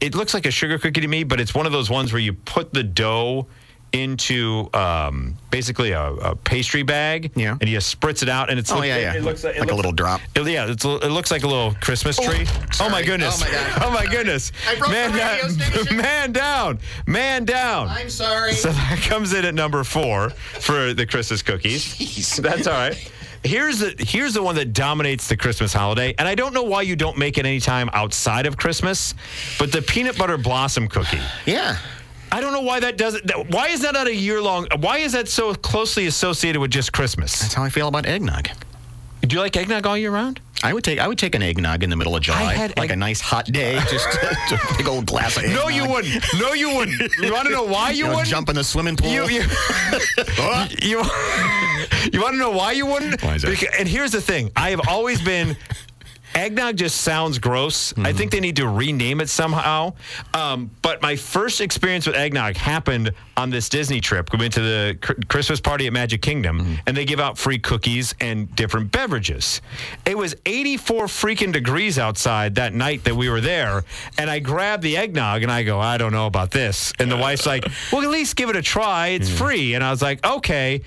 It 0.00 0.14
looks 0.14 0.34
like 0.34 0.46
a 0.46 0.50
sugar 0.50 0.78
cookie 0.78 1.00
to 1.00 1.08
me, 1.08 1.24
but 1.24 1.40
it's 1.40 1.54
one 1.54 1.66
of 1.66 1.72
those 1.72 1.88
ones 1.90 2.12
where 2.12 2.20
you 2.20 2.32
put 2.34 2.72
the 2.74 2.82
dough 2.82 3.46
into 3.92 4.68
um, 4.74 5.36
basically 5.50 5.92
a, 5.92 6.02
a 6.12 6.36
pastry 6.36 6.82
bag, 6.82 7.30
Yeah. 7.34 7.56
and 7.60 7.70
you 7.70 7.78
spritz 7.78 8.22
it 8.22 8.28
out, 8.28 8.50
and 8.50 8.58
it's 8.58 8.70
Oh, 8.70 8.76
look- 8.76 8.84
yeah, 8.86 8.98
yeah. 8.98 9.14
It 9.14 9.22
looks 9.22 9.42
like, 9.44 9.56
it 9.56 9.60
Like 9.60 9.70
a 9.70 9.74
little 9.74 9.92
drop. 9.92 10.20
it- 10.34 10.46
yeah, 10.46 10.66
it's, 10.70 10.84
it 10.84 11.10
looks 11.10 11.30
like 11.30 11.44
a 11.44 11.46
little 11.46 11.72
Christmas 11.80 12.16
tree. 12.18 12.44
Oh, 12.46 12.66
sorry. 12.72 12.90
my 12.90 13.02
goodness! 13.02 13.40
Oh, 13.42 13.46
my 13.46 13.50
God. 13.52 13.82
Oh 13.84 13.90
my 13.90 14.06
goodness! 14.06 14.52
I 14.68 14.74
broke 14.74 14.90
man, 14.90 15.12
the 15.12 15.18
radio 15.18 15.84
down, 15.86 15.96
man 16.02 16.32
down, 16.32 16.78
man 17.06 17.44
down. 17.46 18.10
sorry. 18.10 18.52
So 18.52 18.70
that 18.70 18.98
comes 19.02 19.32
in 19.32 19.44
at 19.46 19.54
number 19.54 19.82
four 19.84 20.30
for 20.30 20.92
the 20.92 21.06
Christmas 21.06 21.40
cookies. 21.42 21.84
Jeez. 21.94 22.42
That's 22.42 22.66
all 22.66 22.74
right. 22.74 23.12
Here's 23.46 23.78
the 23.78 23.94
here's 23.98 24.34
the 24.34 24.42
one 24.42 24.56
that 24.56 24.72
dominates 24.72 25.28
the 25.28 25.36
Christmas 25.36 25.72
holiday, 25.72 26.14
and 26.18 26.26
I 26.26 26.34
don't 26.34 26.52
know 26.52 26.64
why 26.64 26.82
you 26.82 26.96
don't 26.96 27.16
make 27.16 27.38
it 27.38 27.46
any 27.46 27.60
time 27.60 27.88
outside 27.92 28.44
of 28.44 28.56
Christmas, 28.56 29.14
but 29.58 29.70
the 29.70 29.82
peanut 29.82 30.18
butter 30.18 30.36
blossom 30.36 30.88
cookie. 30.88 31.20
Yeah. 31.46 31.78
I 32.32 32.40
don't 32.40 32.52
know 32.52 32.62
why 32.62 32.80
that 32.80 32.98
doesn't. 32.98 33.30
Why 33.50 33.68
is 33.68 33.82
that 33.82 33.94
not 33.94 34.08
a 34.08 34.14
year 34.14 34.42
long? 34.42 34.66
Why 34.80 34.98
is 34.98 35.12
that 35.12 35.28
so 35.28 35.54
closely 35.54 36.06
associated 36.06 36.60
with 36.60 36.72
just 36.72 36.92
Christmas? 36.92 37.38
That's 37.38 37.54
how 37.54 37.62
I 37.62 37.68
feel 37.68 37.86
about 37.86 38.04
eggnog. 38.04 38.48
Do 39.26 39.34
you 39.36 39.40
like 39.40 39.56
eggnog 39.56 39.86
all 39.86 39.96
year 39.98 40.10
round? 40.10 40.40
I 40.62 40.72
would 40.72 40.84
take 40.84 40.98
I 40.98 41.06
would 41.08 41.18
take 41.18 41.34
an 41.34 41.42
eggnog 41.42 41.82
in 41.82 41.90
the 41.90 41.96
middle 41.96 42.16
of 42.16 42.22
July, 42.22 42.56
like 42.56 42.78
egg- 42.78 42.90
a 42.90 42.96
nice 42.96 43.20
hot 43.20 43.46
day, 43.46 43.78
just 43.90 44.06
a 44.16 44.58
big 44.78 44.86
old 44.86 45.06
glass 45.06 45.36
of 45.36 45.44
eggnog. 45.44 45.62
No, 45.64 45.68
you 45.68 45.86
wouldn't. 45.88 46.24
No, 46.38 46.52
you 46.54 46.74
wouldn't. 46.74 47.00
You 47.18 47.32
want 47.32 47.46
to 47.46 47.52
know 47.52 47.64
why 47.64 47.90
you, 47.90 47.98
You 47.98 48.04
know, 48.04 48.10
wouldn't? 48.10 48.28
jump 48.28 48.48
in 48.48 48.54
the 48.54 48.64
swimming 48.64 48.96
pool. 48.96 49.10
You, 49.10 49.28
you, 49.28 49.42
you, 50.80 50.98
you 52.12 52.20
want 52.22 52.34
to 52.34 52.38
know 52.38 52.50
why 52.50 52.72
you 52.72 52.86
wouldn't? 52.86 53.22
Why 53.22 53.34
is 53.34 53.42
that? 53.42 53.50
Beca- 53.52 53.78
and 53.78 53.88
here's 53.88 54.12
the 54.12 54.20
thing: 54.20 54.50
I 54.56 54.70
have 54.70 54.80
always 54.88 55.20
been. 55.22 55.56
Eggnog 56.36 56.76
just 56.76 57.00
sounds 57.00 57.38
gross. 57.38 57.92
I 57.92 57.94
Mm-hmm. 57.96 58.18
think 58.18 58.30
they 58.30 58.40
need 58.40 58.56
to 58.56 58.68
rename 58.68 59.20
it 59.22 59.28
somehow. 59.30 59.94
Um, 60.34 60.70
but 60.82 61.00
my 61.00 61.16
first 61.16 61.60
experience 61.62 62.06
with 62.06 62.14
eggnog 62.14 62.56
happened 62.56 63.12
on 63.38 63.48
this 63.50 63.68
Disney 63.70 64.00
trip. 64.00 64.30
We 64.32 64.38
went 64.38 64.52
to 64.54 64.60
the 64.60 64.98
cr- 65.00 65.14
Christmas 65.28 65.60
party 65.60 65.86
at 65.86 65.92
Magic 65.94 66.20
Kingdom, 66.22 66.60
Mm-hmm. 66.60 66.74
and 66.86 66.96
they 66.96 67.04
give 67.06 67.20
out 67.20 67.38
free 67.38 67.58
cookies 67.58 68.14
and 68.20 68.54
different 68.54 68.92
beverages. 68.92 69.62
It 70.04 70.16
was 70.16 70.34
84 70.44 71.06
freaking 71.06 71.52
degrees 71.52 71.98
outside 71.98 72.54
that 72.56 72.74
night 72.74 73.04
that 73.04 73.16
we 73.16 73.28
were 73.30 73.40
there, 73.40 73.84
and 74.18 74.28
I 74.30 74.38
grabbed 74.38 74.82
the 74.82 74.96
eggnog 74.98 75.42
and 75.42 75.50
I 75.50 75.62
go, 75.62 75.80
I 75.80 75.96
don't 75.96 76.12
know 76.12 76.26
about 76.26 76.50
this. 76.50 76.92
And 76.98 77.10
the 77.10 77.16
wife's 77.16 77.46
like, 77.46 77.64
Well, 77.90 78.02
at 78.02 78.10
least 78.10 78.36
give 78.36 78.50
it 78.50 78.56
a 78.56 78.62
try. 78.62 79.08
It's 79.08 79.30
free. 79.30 79.72
And 79.74 79.82
I 79.82 79.90
was 79.90 80.02
like, 80.02 80.24
Okay, 80.24 80.82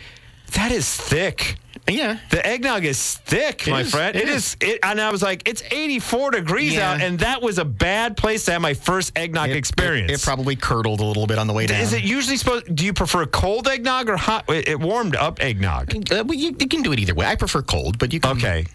that 0.54 0.72
is 0.72 0.88
thick. 0.96 1.58
Yeah. 1.90 2.20
The 2.30 2.46
eggnog 2.46 2.86
is 2.86 3.18
thick, 3.18 3.68
It 3.68 3.72
my 3.72 3.82
is, 3.82 3.92
friend. 3.92 4.16
it 4.16 4.24
it 4.24 4.30
is. 4.30 4.58
It, 4.62 4.80
and 4.84 5.00
I 5.02 5.12
was 5.12 5.22
like, 5.22 5.48
it's 5.48 5.62
84 5.72 6.32
degrees 6.32 6.74
Yeah. 6.74 6.92
out, 6.94 7.02
and 7.02 7.20
that 7.20 7.42
was 7.42 7.58
a 7.58 7.66
bad 7.66 8.18
place 8.18 8.46
to 8.46 8.52
have 8.54 8.62
my 8.62 8.74
first 8.74 9.12
eggnog 9.18 9.50
experience. 9.50 10.12
It, 10.12 10.22
probably 10.22 10.56
curdled 10.56 11.00
a 11.00 11.04
little 11.06 11.28
bit 11.28 11.38
on 11.40 11.48
the 11.48 11.54
way 11.54 11.66
down. 11.68 11.82
is 11.82 11.94
it 11.94 12.04
usually 12.04 12.38
supposed? 12.38 12.74
Do 12.76 12.86
you 12.86 12.94
prefer 12.94 13.26
cold 13.26 13.68
eggnog 13.68 14.10
or 14.10 14.18
hot? 14.18 14.46
It, 14.50 14.68
it 14.68 14.80
warmed 14.80 15.16
up 15.16 15.42
eggnog. 15.42 15.94
Uh, 16.12 16.24
well, 16.26 16.38
you, 16.38 16.56
you 16.60 16.68
can 16.68 16.82
do 16.82 16.92
it 16.92 17.00
either 17.00 17.16
way. 17.16 17.26
I 17.26 17.36
prefer 17.36 17.62
cold, 17.62 17.98
but 17.98 18.14
you 18.14 18.20
can. 18.20 18.38
Okay, 18.38 18.66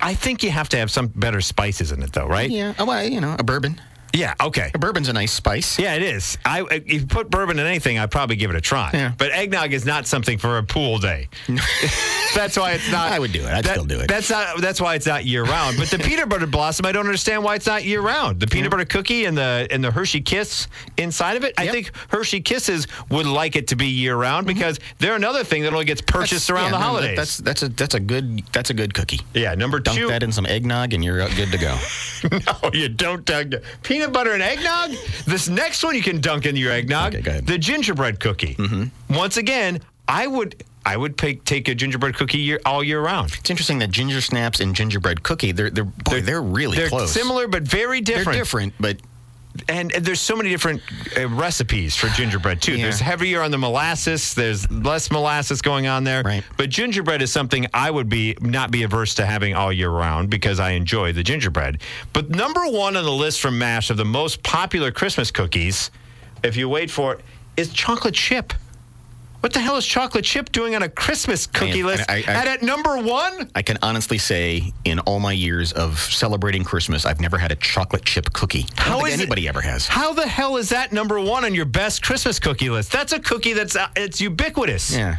I 0.00 0.14
think 0.14 0.42
you 0.42 0.50
have 0.50 0.68
to 0.70 0.76
have 0.76 0.90
some 0.90 1.08
better 1.08 1.40
spices 1.40 1.92
in 1.92 2.02
it, 2.02 2.12
though, 2.12 2.26
right? 2.26 2.50
Yeah. 2.50 2.74
Oh, 2.78 2.84
well, 2.84 3.04
you 3.04 3.20
know, 3.20 3.36
a 3.38 3.42
bourbon. 3.42 3.80
Yeah. 4.14 4.34
Okay. 4.40 4.70
Bourbon's 4.78 5.08
a 5.08 5.12
nice 5.12 5.32
spice. 5.32 5.78
Yeah, 5.78 5.94
it 5.94 6.02
is. 6.02 6.38
I 6.44 6.62
if 6.70 6.90
you 6.90 7.04
put 7.06 7.28
bourbon 7.30 7.58
in 7.58 7.66
anything, 7.66 7.98
I'd 7.98 8.10
probably 8.10 8.36
give 8.36 8.48
it 8.50 8.56
a 8.56 8.60
try. 8.60 8.90
Yeah. 8.94 9.12
But 9.18 9.32
eggnog 9.32 9.72
is 9.72 9.84
not 9.84 10.06
something 10.06 10.38
for 10.38 10.58
a 10.58 10.62
pool 10.62 10.98
day. 10.98 11.28
that's 12.34 12.56
why 12.56 12.72
it's 12.72 12.90
not. 12.90 13.12
I 13.12 13.18
would 13.18 13.32
do 13.32 13.40
it. 13.42 13.46
I'd 13.52 13.64
that- 13.64 13.72
still 13.72 13.84
do 13.84 14.00
it. 14.00 14.08
That's 14.08 14.30
not. 14.30 14.60
That's 14.60 14.80
why 14.80 14.94
it's 14.94 15.06
not 15.06 15.24
year 15.24 15.44
round. 15.44 15.76
But 15.78 15.90
the 15.90 15.98
peanut 16.04 16.28
butter 16.28 16.46
blossom, 16.46 16.86
I 16.86 16.92
don't 16.92 17.06
understand 17.06 17.42
why 17.44 17.56
it's 17.56 17.66
not 17.66 17.84
year 17.84 18.00
round. 18.00 18.40
The 18.40 18.46
peanut 18.46 18.70
butter 18.70 18.84
cookie 18.84 19.24
and 19.26 19.36
the 19.36 19.66
and 19.70 19.82
the 19.84 19.90
Hershey 19.90 20.20
Kiss 20.20 20.68
inside 20.96 21.36
of 21.36 21.44
it. 21.44 21.54
I 21.58 21.68
think 21.68 21.90
Hershey 22.08 22.40
Kisses 22.40 22.86
would 23.10 23.26
like 23.26 23.56
it 23.56 23.68
to 23.68 23.76
be 23.76 23.86
year 23.88 24.16
round 24.16 24.46
because 24.46 24.78
they're 24.98 25.16
another 25.16 25.44
thing 25.44 25.62
that 25.62 25.72
only 25.72 25.84
gets 25.84 26.00
purchased 26.02 26.50
around 26.50 26.64
Mm-hmm. 26.64 26.64
Yeah, 26.64 26.70
the 26.70 26.78
no, 26.78 26.78
that- 26.78 26.84
holidays. 26.84 27.16
That's 27.16 27.36
that's 27.38 27.62
a 27.62 27.68
that's 27.68 27.94
a 27.94 28.00
good 28.00 28.44
that's 28.52 28.70
a 28.70 28.74
good 28.74 28.94
cookie. 28.94 29.20
yeah. 29.34 29.54
Number 29.54 29.78
Dunk 29.80 29.98
two. 29.98 30.06
that 30.08 30.22
in 30.22 30.32
some 30.32 30.46
eggnog, 30.46 30.92
and 30.94 31.04
you're 31.04 31.26
good 31.30 31.50
to 31.52 31.58
go. 31.58 31.76
No, 32.24 32.70
you 32.72 32.88
don't 32.88 33.22
dunk 33.26 33.52
peanut 33.82 34.03
butter 34.12 34.32
and 34.32 34.42
eggnog. 34.42 34.90
This 35.26 35.48
next 35.48 35.82
one 35.84 35.94
you 35.94 36.02
can 36.02 36.20
dunk 36.20 36.46
in 36.46 36.56
your 36.56 36.72
eggnog. 36.72 37.14
Okay, 37.14 37.22
go 37.22 37.30
ahead. 37.30 37.46
The 37.46 37.58
gingerbread 37.58 38.20
cookie. 38.20 38.54
Mm-hmm. 38.54 39.14
Once 39.14 39.36
again, 39.36 39.80
I 40.08 40.26
would 40.26 40.62
I 40.86 40.96
would 40.96 41.16
take 41.16 41.44
take 41.44 41.68
a 41.68 41.74
gingerbread 41.74 42.14
cookie 42.14 42.38
year, 42.38 42.60
all 42.66 42.84
year 42.84 43.00
round. 43.00 43.34
It's 43.38 43.48
interesting 43.50 43.78
that 43.78 43.90
ginger 43.90 44.20
snaps 44.20 44.60
and 44.60 44.74
gingerbread 44.74 45.22
cookie 45.22 45.52
they're 45.52 45.70
they're 45.70 45.84
boy, 45.84 46.20
they're, 46.20 46.42
really 46.42 46.76
They're 46.76 46.88
close. 46.88 47.10
similar 47.12 47.48
but 47.48 47.62
very 47.62 48.00
They're 48.00 48.18
different. 48.18 48.38
different, 48.38 48.74
but 48.78 48.98
And, 49.68 49.92
and 49.92 50.04
there's 50.04 50.20
so 50.20 50.34
many 50.34 50.50
different 50.50 50.82
uh, 51.16 51.28
recipes 51.28 51.94
for 51.94 52.08
gingerbread 52.08 52.60
too. 52.60 52.76
Yeah. 52.76 52.84
There's 52.84 53.00
heavier 53.00 53.40
on 53.40 53.50
the 53.50 53.58
molasses. 53.58 54.34
There's 54.34 54.68
less 54.70 55.10
molasses 55.10 55.62
going 55.62 55.86
on 55.86 56.02
there. 56.04 56.22
Right. 56.22 56.42
But 56.56 56.70
gingerbread 56.70 57.22
is 57.22 57.30
something 57.30 57.66
I 57.72 57.90
would 57.90 58.08
be 58.08 58.36
not 58.40 58.70
be 58.70 58.82
averse 58.82 59.14
to 59.14 59.26
having 59.26 59.54
all 59.54 59.72
year 59.72 59.90
round 59.90 60.28
because 60.28 60.58
I 60.58 60.70
enjoy 60.70 61.12
the 61.12 61.22
gingerbread. 61.22 61.80
But 62.12 62.30
number 62.30 62.66
one 62.66 62.96
on 62.96 63.04
the 63.04 63.12
list 63.12 63.40
from 63.40 63.58
Mash 63.58 63.90
of 63.90 63.96
the 63.96 64.04
most 64.04 64.42
popular 64.42 64.90
Christmas 64.90 65.30
cookies, 65.30 65.90
if 66.42 66.56
you 66.56 66.68
wait 66.68 66.90
for 66.90 67.14
it, 67.14 67.20
is 67.56 67.72
chocolate 67.72 68.14
chip. 68.14 68.52
What 69.44 69.52
the 69.52 69.60
hell 69.60 69.76
is 69.76 69.84
chocolate 69.84 70.24
chip 70.24 70.50
doing 70.52 70.74
on 70.74 70.82
a 70.82 70.88
Christmas 70.88 71.46
cookie 71.46 71.82
Man, 71.82 71.98
list? 71.98 72.04
I- 72.10 72.24
I- 72.26 72.32
and 72.32 72.48
at 72.48 72.62
number 72.62 72.96
one? 72.96 73.50
I 73.54 73.60
can 73.60 73.76
honestly 73.82 74.16
say, 74.16 74.72
in 74.86 75.00
all 75.00 75.20
my 75.20 75.32
years 75.32 75.70
of 75.72 75.98
celebrating 76.00 76.64
Christmas, 76.64 77.04
I've 77.04 77.20
never 77.20 77.36
had 77.36 77.52
a 77.52 77.56
chocolate 77.56 78.06
chip 78.06 78.32
cookie. 78.32 78.64
I 78.78 78.80
How 78.80 79.04
is 79.04 79.12
it- 79.12 79.20
anybody 79.20 79.46
ever 79.46 79.60
has. 79.60 79.86
How 79.86 80.14
the 80.14 80.26
hell 80.26 80.56
is 80.56 80.70
that 80.70 80.94
number 80.94 81.20
one 81.20 81.44
on 81.44 81.54
your 81.54 81.66
best 81.66 82.02
Christmas 82.02 82.38
cookie 82.38 82.70
list? 82.70 82.90
That's 82.90 83.12
a 83.12 83.20
cookie 83.20 83.52
that's 83.52 83.76
uh, 83.76 83.88
it's 83.96 84.18
ubiquitous. 84.18 84.96
Yeah. 84.96 85.16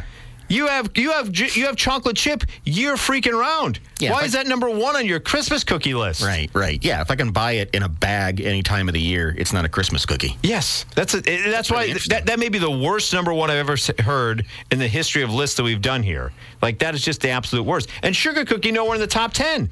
You 0.48 0.68
have 0.68 0.90
you 0.96 1.10
have 1.12 1.36
you 1.36 1.66
have 1.66 1.76
chocolate 1.76 2.16
chip 2.16 2.44
year 2.64 2.94
freaking 2.94 3.38
round. 3.38 3.80
Yeah, 3.98 4.12
Why 4.12 4.24
is 4.24 4.32
that 4.34 4.46
number 4.46 4.68
one 4.68 4.94
on 4.94 5.06
your 5.06 5.18
Christmas 5.20 5.64
cookie 5.64 5.94
list? 5.94 6.22
Right, 6.22 6.50
right. 6.52 6.78
Yeah, 6.84 7.00
if 7.00 7.10
I 7.10 7.16
can 7.16 7.30
buy 7.32 7.52
it 7.52 7.70
in 7.74 7.82
a 7.82 7.88
bag 7.88 8.40
any 8.42 8.62
time 8.62 8.88
of 8.88 8.92
the 8.94 9.00
year, 9.00 9.34
it's 9.38 9.52
not 9.54 9.64
a 9.64 9.68
Christmas 9.70 10.04
cookie. 10.04 10.36
Yes, 10.42 10.84
that's 10.94 11.14
a, 11.14 11.18
it- 11.18 11.50
that's 11.50 11.70
why 11.70 11.92
that, 12.08 12.26
that 12.26 12.38
may 12.38 12.48
be 12.50 12.58
the 12.58 12.70
worst 12.70 13.12
number 13.14 13.32
one 13.32 13.50
I've 13.50 13.56
ever 13.56 13.76
heard 14.02 14.44
in 14.70 14.78
the 14.78 14.86
history 14.86 15.22
of 15.22 15.32
lists 15.32 15.56
that 15.56 15.62
we've 15.62 15.80
done 15.82 16.02
here. 16.02 16.32
Like 16.62 16.78
that 16.80 16.94
is 16.94 17.02
just 17.02 17.22
the 17.22 17.30
absolute 17.30 17.64
worst. 17.64 17.88
And 18.02 18.14
sugar 18.14 18.44
cookie 18.44 18.70
nowhere 18.70 18.94
in 18.96 19.00
the 19.00 19.06
top 19.06 19.32
ten. 19.32 19.70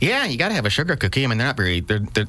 Yeah, 0.00 0.24
you 0.24 0.36
got 0.38 0.48
to 0.48 0.54
have 0.54 0.66
a 0.66 0.70
sugar 0.70 0.96
cookie. 0.96 1.24
I 1.24 1.26
mean, 1.28 1.38
they're 1.38 1.46
not 1.48 1.56
very 1.56 1.80
they're 1.80 2.00
they're, 2.00 2.26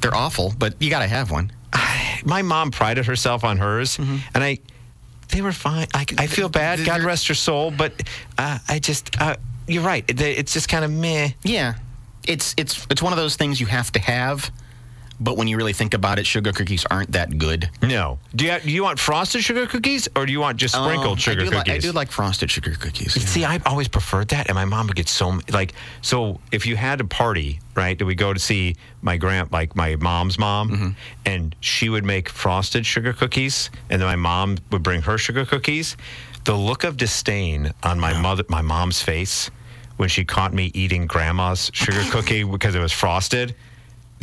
they're 0.00 0.14
awful, 0.14 0.54
but 0.58 0.80
you 0.80 0.90
got 0.90 1.00
to 1.00 1.08
have 1.08 1.30
one. 1.30 1.52
My 2.24 2.40
mom 2.42 2.70
prided 2.70 3.06
herself 3.06 3.44
on 3.44 3.58
hers, 3.58 3.98
Mm-hmm. 3.98 4.16
and 4.34 4.42
I 4.42 4.58
they 5.34 5.42
were 5.42 5.52
fine. 5.52 5.88
I, 5.92 6.06
I 6.16 6.26
feel 6.28 6.48
bad. 6.48 6.84
God 6.86 7.02
rest 7.02 7.26
her 7.26 7.34
soul, 7.34 7.72
but 7.72 7.92
uh, 8.38 8.58
I 8.68 8.78
just 8.78 9.20
uh, 9.20 9.34
you're 9.66 9.82
right. 9.82 10.04
It's 10.08 10.52
just 10.52 10.68
kind 10.68 10.84
of 10.84 10.92
meh. 10.92 11.30
Yeah, 11.42 11.74
it's 12.26 12.54
it's 12.56 12.86
it's 12.88 13.02
one 13.02 13.12
of 13.12 13.18
those 13.18 13.34
things 13.34 13.60
you 13.60 13.66
have 13.66 13.90
to 13.92 13.98
have, 13.98 14.52
but 15.20 15.36
when 15.36 15.48
you 15.48 15.56
really 15.56 15.72
think 15.72 15.94
about 15.94 16.18
it, 16.18 16.26
sugar 16.26 16.52
cookies 16.52 16.84
aren't 16.90 17.12
that 17.12 17.38
good. 17.38 17.70
No. 17.82 18.18
Do 18.34 18.44
you 18.46 18.58
do 18.60 18.70
you 18.70 18.82
want 18.82 18.98
frosted 18.98 19.42
sugar 19.44 19.66
cookies 19.66 20.08
or 20.16 20.26
do 20.26 20.32
you 20.32 20.40
want 20.40 20.56
just 20.58 20.74
sprinkled 20.74 21.12
Um, 21.12 21.16
sugar 21.18 21.42
I 21.42 21.44
do 21.44 21.50
li- 21.50 21.56
cookies? 21.56 21.74
I 21.74 21.78
do 21.78 21.92
like 21.92 22.10
frosted 22.10 22.50
sugar 22.50 22.72
cookies. 22.72 23.16
yeah. 23.16 23.22
See, 23.24 23.44
I've 23.44 23.66
always 23.66 23.88
preferred 23.88 24.28
that, 24.28 24.48
and 24.48 24.54
my 24.54 24.64
mom 24.64 24.86
would 24.88 24.96
get 24.96 25.08
so 25.08 25.40
like. 25.50 25.72
So, 26.02 26.40
if 26.52 26.66
you 26.66 26.76
had 26.76 27.00
a 27.00 27.04
party, 27.04 27.60
right, 27.74 27.98
that 27.98 28.04
we 28.04 28.14
go 28.14 28.32
to 28.32 28.40
see 28.40 28.76
my 29.02 29.16
grand, 29.16 29.52
like 29.52 29.74
my 29.76 29.96
mom's 29.96 30.38
mom, 30.38 30.70
Mm-hmm. 30.70 30.88
and 31.26 31.54
she 31.60 31.88
would 31.88 32.04
make 32.04 32.28
frosted 32.28 32.84
sugar 32.84 33.12
cookies, 33.12 33.70
and 33.90 34.00
then 34.00 34.08
my 34.08 34.16
mom 34.16 34.58
would 34.70 34.82
bring 34.82 35.02
her 35.02 35.18
sugar 35.18 35.44
cookies. 35.44 35.96
The 36.44 36.54
look 36.54 36.84
of 36.84 36.96
disdain 36.96 37.72
on 37.82 37.98
my 37.98 38.12
mother, 38.20 38.44
my 38.48 38.60
mom's 38.62 39.00
face, 39.00 39.50
when 39.96 40.08
she 40.08 40.24
caught 40.24 40.52
me 40.52 40.70
eating 40.74 41.06
grandma's 41.06 41.70
sugar 41.72 42.02
cookie 42.10 42.44
because 42.44 42.74
it 42.74 42.80
was 42.80 42.92
frosted. 42.92 43.54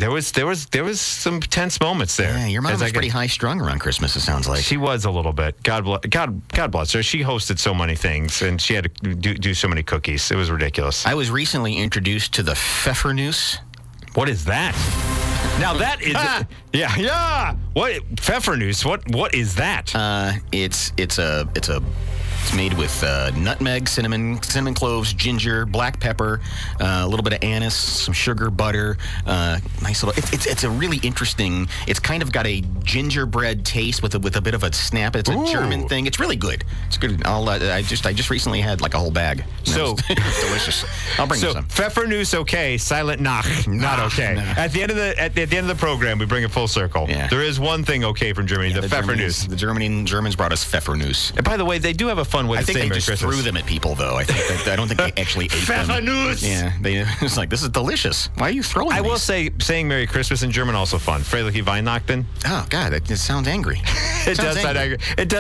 There 0.02 0.10
was 0.10 0.32
there 0.32 0.48
was 0.48 0.66
there 0.66 0.84
was 0.84 1.00
some 1.00 1.40
tense 1.42 1.80
moments 1.80 2.18
there. 2.18 2.36
Yeah, 2.36 2.48
your 2.48 2.64
mom 2.64 2.72
was 2.72 2.92
pretty 2.92 3.08
high 3.08 3.28
strung 3.28 3.62
around 3.62 3.82
Christmas. 3.82 4.16
It 4.16 4.22
sounds 4.22 4.50
like. 4.50 4.64
she 4.64 4.76
was 4.76 5.06
a 5.06 5.12
little 5.12 5.32
bit. 5.32 5.62
God 5.62 5.84
bless. 5.84 6.00
God, 6.10 6.42
God 6.50 6.72
bless 6.72 6.92
her. 6.94 7.04
She 7.04 7.20
hosted 7.20 7.60
so 7.60 7.72
many 7.72 7.96
things, 7.96 8.42
and 8.42 8.60
she 8.60 8.74
had 8.74 8.86
to 8.86 9.14
do, 9.14 9.36
do 9.36 9.54
so 9.54 9.68
many 9.68 9.84
cookies. 9.84 10.32
It 10.32 10.38
was 10.38 10.50
ridiculous. 10.50 11.06
I 11.06 11.14
was 11.14 11.30
recently 11.30 11.78
introduced 11.78 12.34
to 12.34 12.42
the 12.42 12.54
Pfeffernuss. 12.54 13.60
What 14.16 14.28
is 14.28 14.44
that? 14.46 14.74
Now 15.60 15.76
that 15.76 16.02
is, 16.02 16.14
yeah, 16.74 16.96
yeah. 16.98 17.56
What 17.74 17.94
Pfeffernuss? 18.16 18.84
What 18.84 19.08
what 19.12 19.36
is 19.36 19.54
that? 19.56 19.96
Uh, 19.96 20.32
it's 20.52 20.94
it's 20.98 21.20
a 21.20 21.48
it's 21.54 21.70
a 21.70 21.80
it's 22.42 22.56
made 22.56 22.74
with 22.74 23.04
uh, 23.04 23.30
nutmeg, 23.32 23.88
cinnamon, 23.88 24.42
cinnamon 24.42 24.74
cloves, 24.74 25.14
ginger, 25.14 25.66
black 25.66 26.00
pepper, 26.00 26.40
uh, 26.80 27.02
a 27.04 27.08
little 27.08 27.24
bit 27.24 27.34
of 27.34 27.44
anise, 27.44 27.76
some 27.76 28.14
sugar, 28.14 28.50
butter. 28.50 28.98
Uh, 29.26 29.60
nice 29.82 30.04
little. 30.04 30.18
It's, 30.18 30.34
it's 30.34 30.46
it's 30.48 30.64
a 30.64 30.70
really 30.70 30.98
interesting. 31.04 31.68
It's 31.88 32.00
kind 32.00 32.24
of 32.24 32.32
got 32.32 32.48
a 32.48 32.62
gingerbread 32.84 33.66
taste 33.66 34.02
with 34.04 34.16
a, 34.16 34.20
with 34.20 34.36
a 34.36 34.42
bit 34.42 34.54
of 34.54 34.64
a 34.64 34.74
snap. 34.74 35.16
It's 35.16 35.30
a 35.30 35.34
Ooh. 35.38 35.46
German 35.52 35.88
thing. 35.88 36.08
It's 36.08 36.20
really 36.20 36.36
good. 36.36 36.64
It's 36.88 36.98
good. 36.98 37.26
I'll, 37.26 37.48
uh, 37.48 37.60
I 37.74 37.82
just 37.84 38.06
I 38.06 38.14
just 38.14 38.30
recently 38.30 38.62
had 38.62 38.82
like 38.82 38.94
a 38.94 39.00
whole 39.00 39.12
bag. 39.12 39.44
It 39.64 39.68
So- 39.70 39.92
was- 39.94 40.02
delicious. 40.08 40.86
I'll 41.20 41.28
bring 41.28 41.42
you 41.42 41.48
so 41.48 41.54
some. 41.54 41.66
Pfeffernuss 41.68 42.34
okay, 42.34 42.78
silent 42.78 43.22
nach 43.22 43.46
not 43.68 44.00
Nach, 44.00 44.14
okay. 44.14 44.36
no. 44.36 44.42
At 44.42 44.72
the 44.74 44.82
end 44.82 44.92
of 44.92 44.98
the 44.98 45.20
at 45.20 45.36
the, 45.36 45.44
at 45.44 45.50
the 45.50 45.58
end 45.58 45.70
of 45.70 45.78
the 45.78 45.80
program, 45.82 46.18
we 46.20 46.26
bring 46.26 46.44
it 46.44 46.52
full 46.52 46.68
circle. 46.68 47.06
Yeah. 47.08 47.28
There 47.28 47.42
is 47.44 47.60
one 47.60 47.84
thing 47.84 48.04
okay 48.06 48.34
from 48.34 48.48
Germany, 48.48 48.74
the, 48.74 48.88
Germans- 48.88 49.08
Pfeffernuss. 49.46 49.50
The 49.50 49.56
German 49.56 50.06
Germans 50.06 50.36
brought 50.36 50.52
us 50.52 50.66
Pfeffernuss. 50.70 51.36
And 51.36 51.46
by 51.46 51.56
the 51.58 51.66
way, 51.66 51.78
they 51.78 51.94
do 51.94 52.08
have 52.08 52.18
a 52.18 52.26
fun 52.32 52.48
way 52.48 52.58
I 52.58 52.62
to 52.62 52.66
think 52.66 52.78
say 52.78 52.82
they 52.84 52.90
Merry 52.90 52.96
just 53.00 53.08
Christmas. 53.08 53.34
threw 53.36 53.42
them 53.44 53.58
at 53.58 53.66
people, 53.66 53.96
though. 53.96 54.16
I 54.16 54.24
think 54.24 54.40
that, 54.64 54.72
I 54.74 54.76
don't 54.76 54.88
think 54.88 55.00
they 55.00 55.12
actually 55.22 55.46
ate 55.46 55.52
them. 55.52 55.88
Pfeffernuss. 55.88 56.48
Yeah, 56.48 56.74
they 56.82 56.98
it's 57.22 57.38
like 57.38 57.50
this 57.50 57.62
is 57.64 57.70
delicious. 57.70 58.30
Why 58.36 58.48
are 58.48 58.52
you 58.52 58.64
throwing? 58.64 58.94
I 58.94 59.02
will 59.02 59.12
these? 59.12 59.22
say, 59.24 59.50
saying 59.60 59.88
Merry 59.88 60.08
Christmas 60.08 60.44
in 60.44 60.52
German 60.52 60.76
also 60.76 60.98
fun. 60.98 61.22
Fröhliche 61.22 61.64
Weihnachten. 61.64 62.26
Oh 62.46 62.66
God, 62.70 62.94
that, 62.94 63.06
that 63.06 63.18
sounds 63.18 63.48
angry. 63.48 63.82
It 64.22 64.38
Sounds 64.38 64.54
does 64.54 64.62
sound 64.62 64.78
angry. 64.78 65.00
angry. 65.00 65.24
It 65.24 65.30
does. 65.30 65.40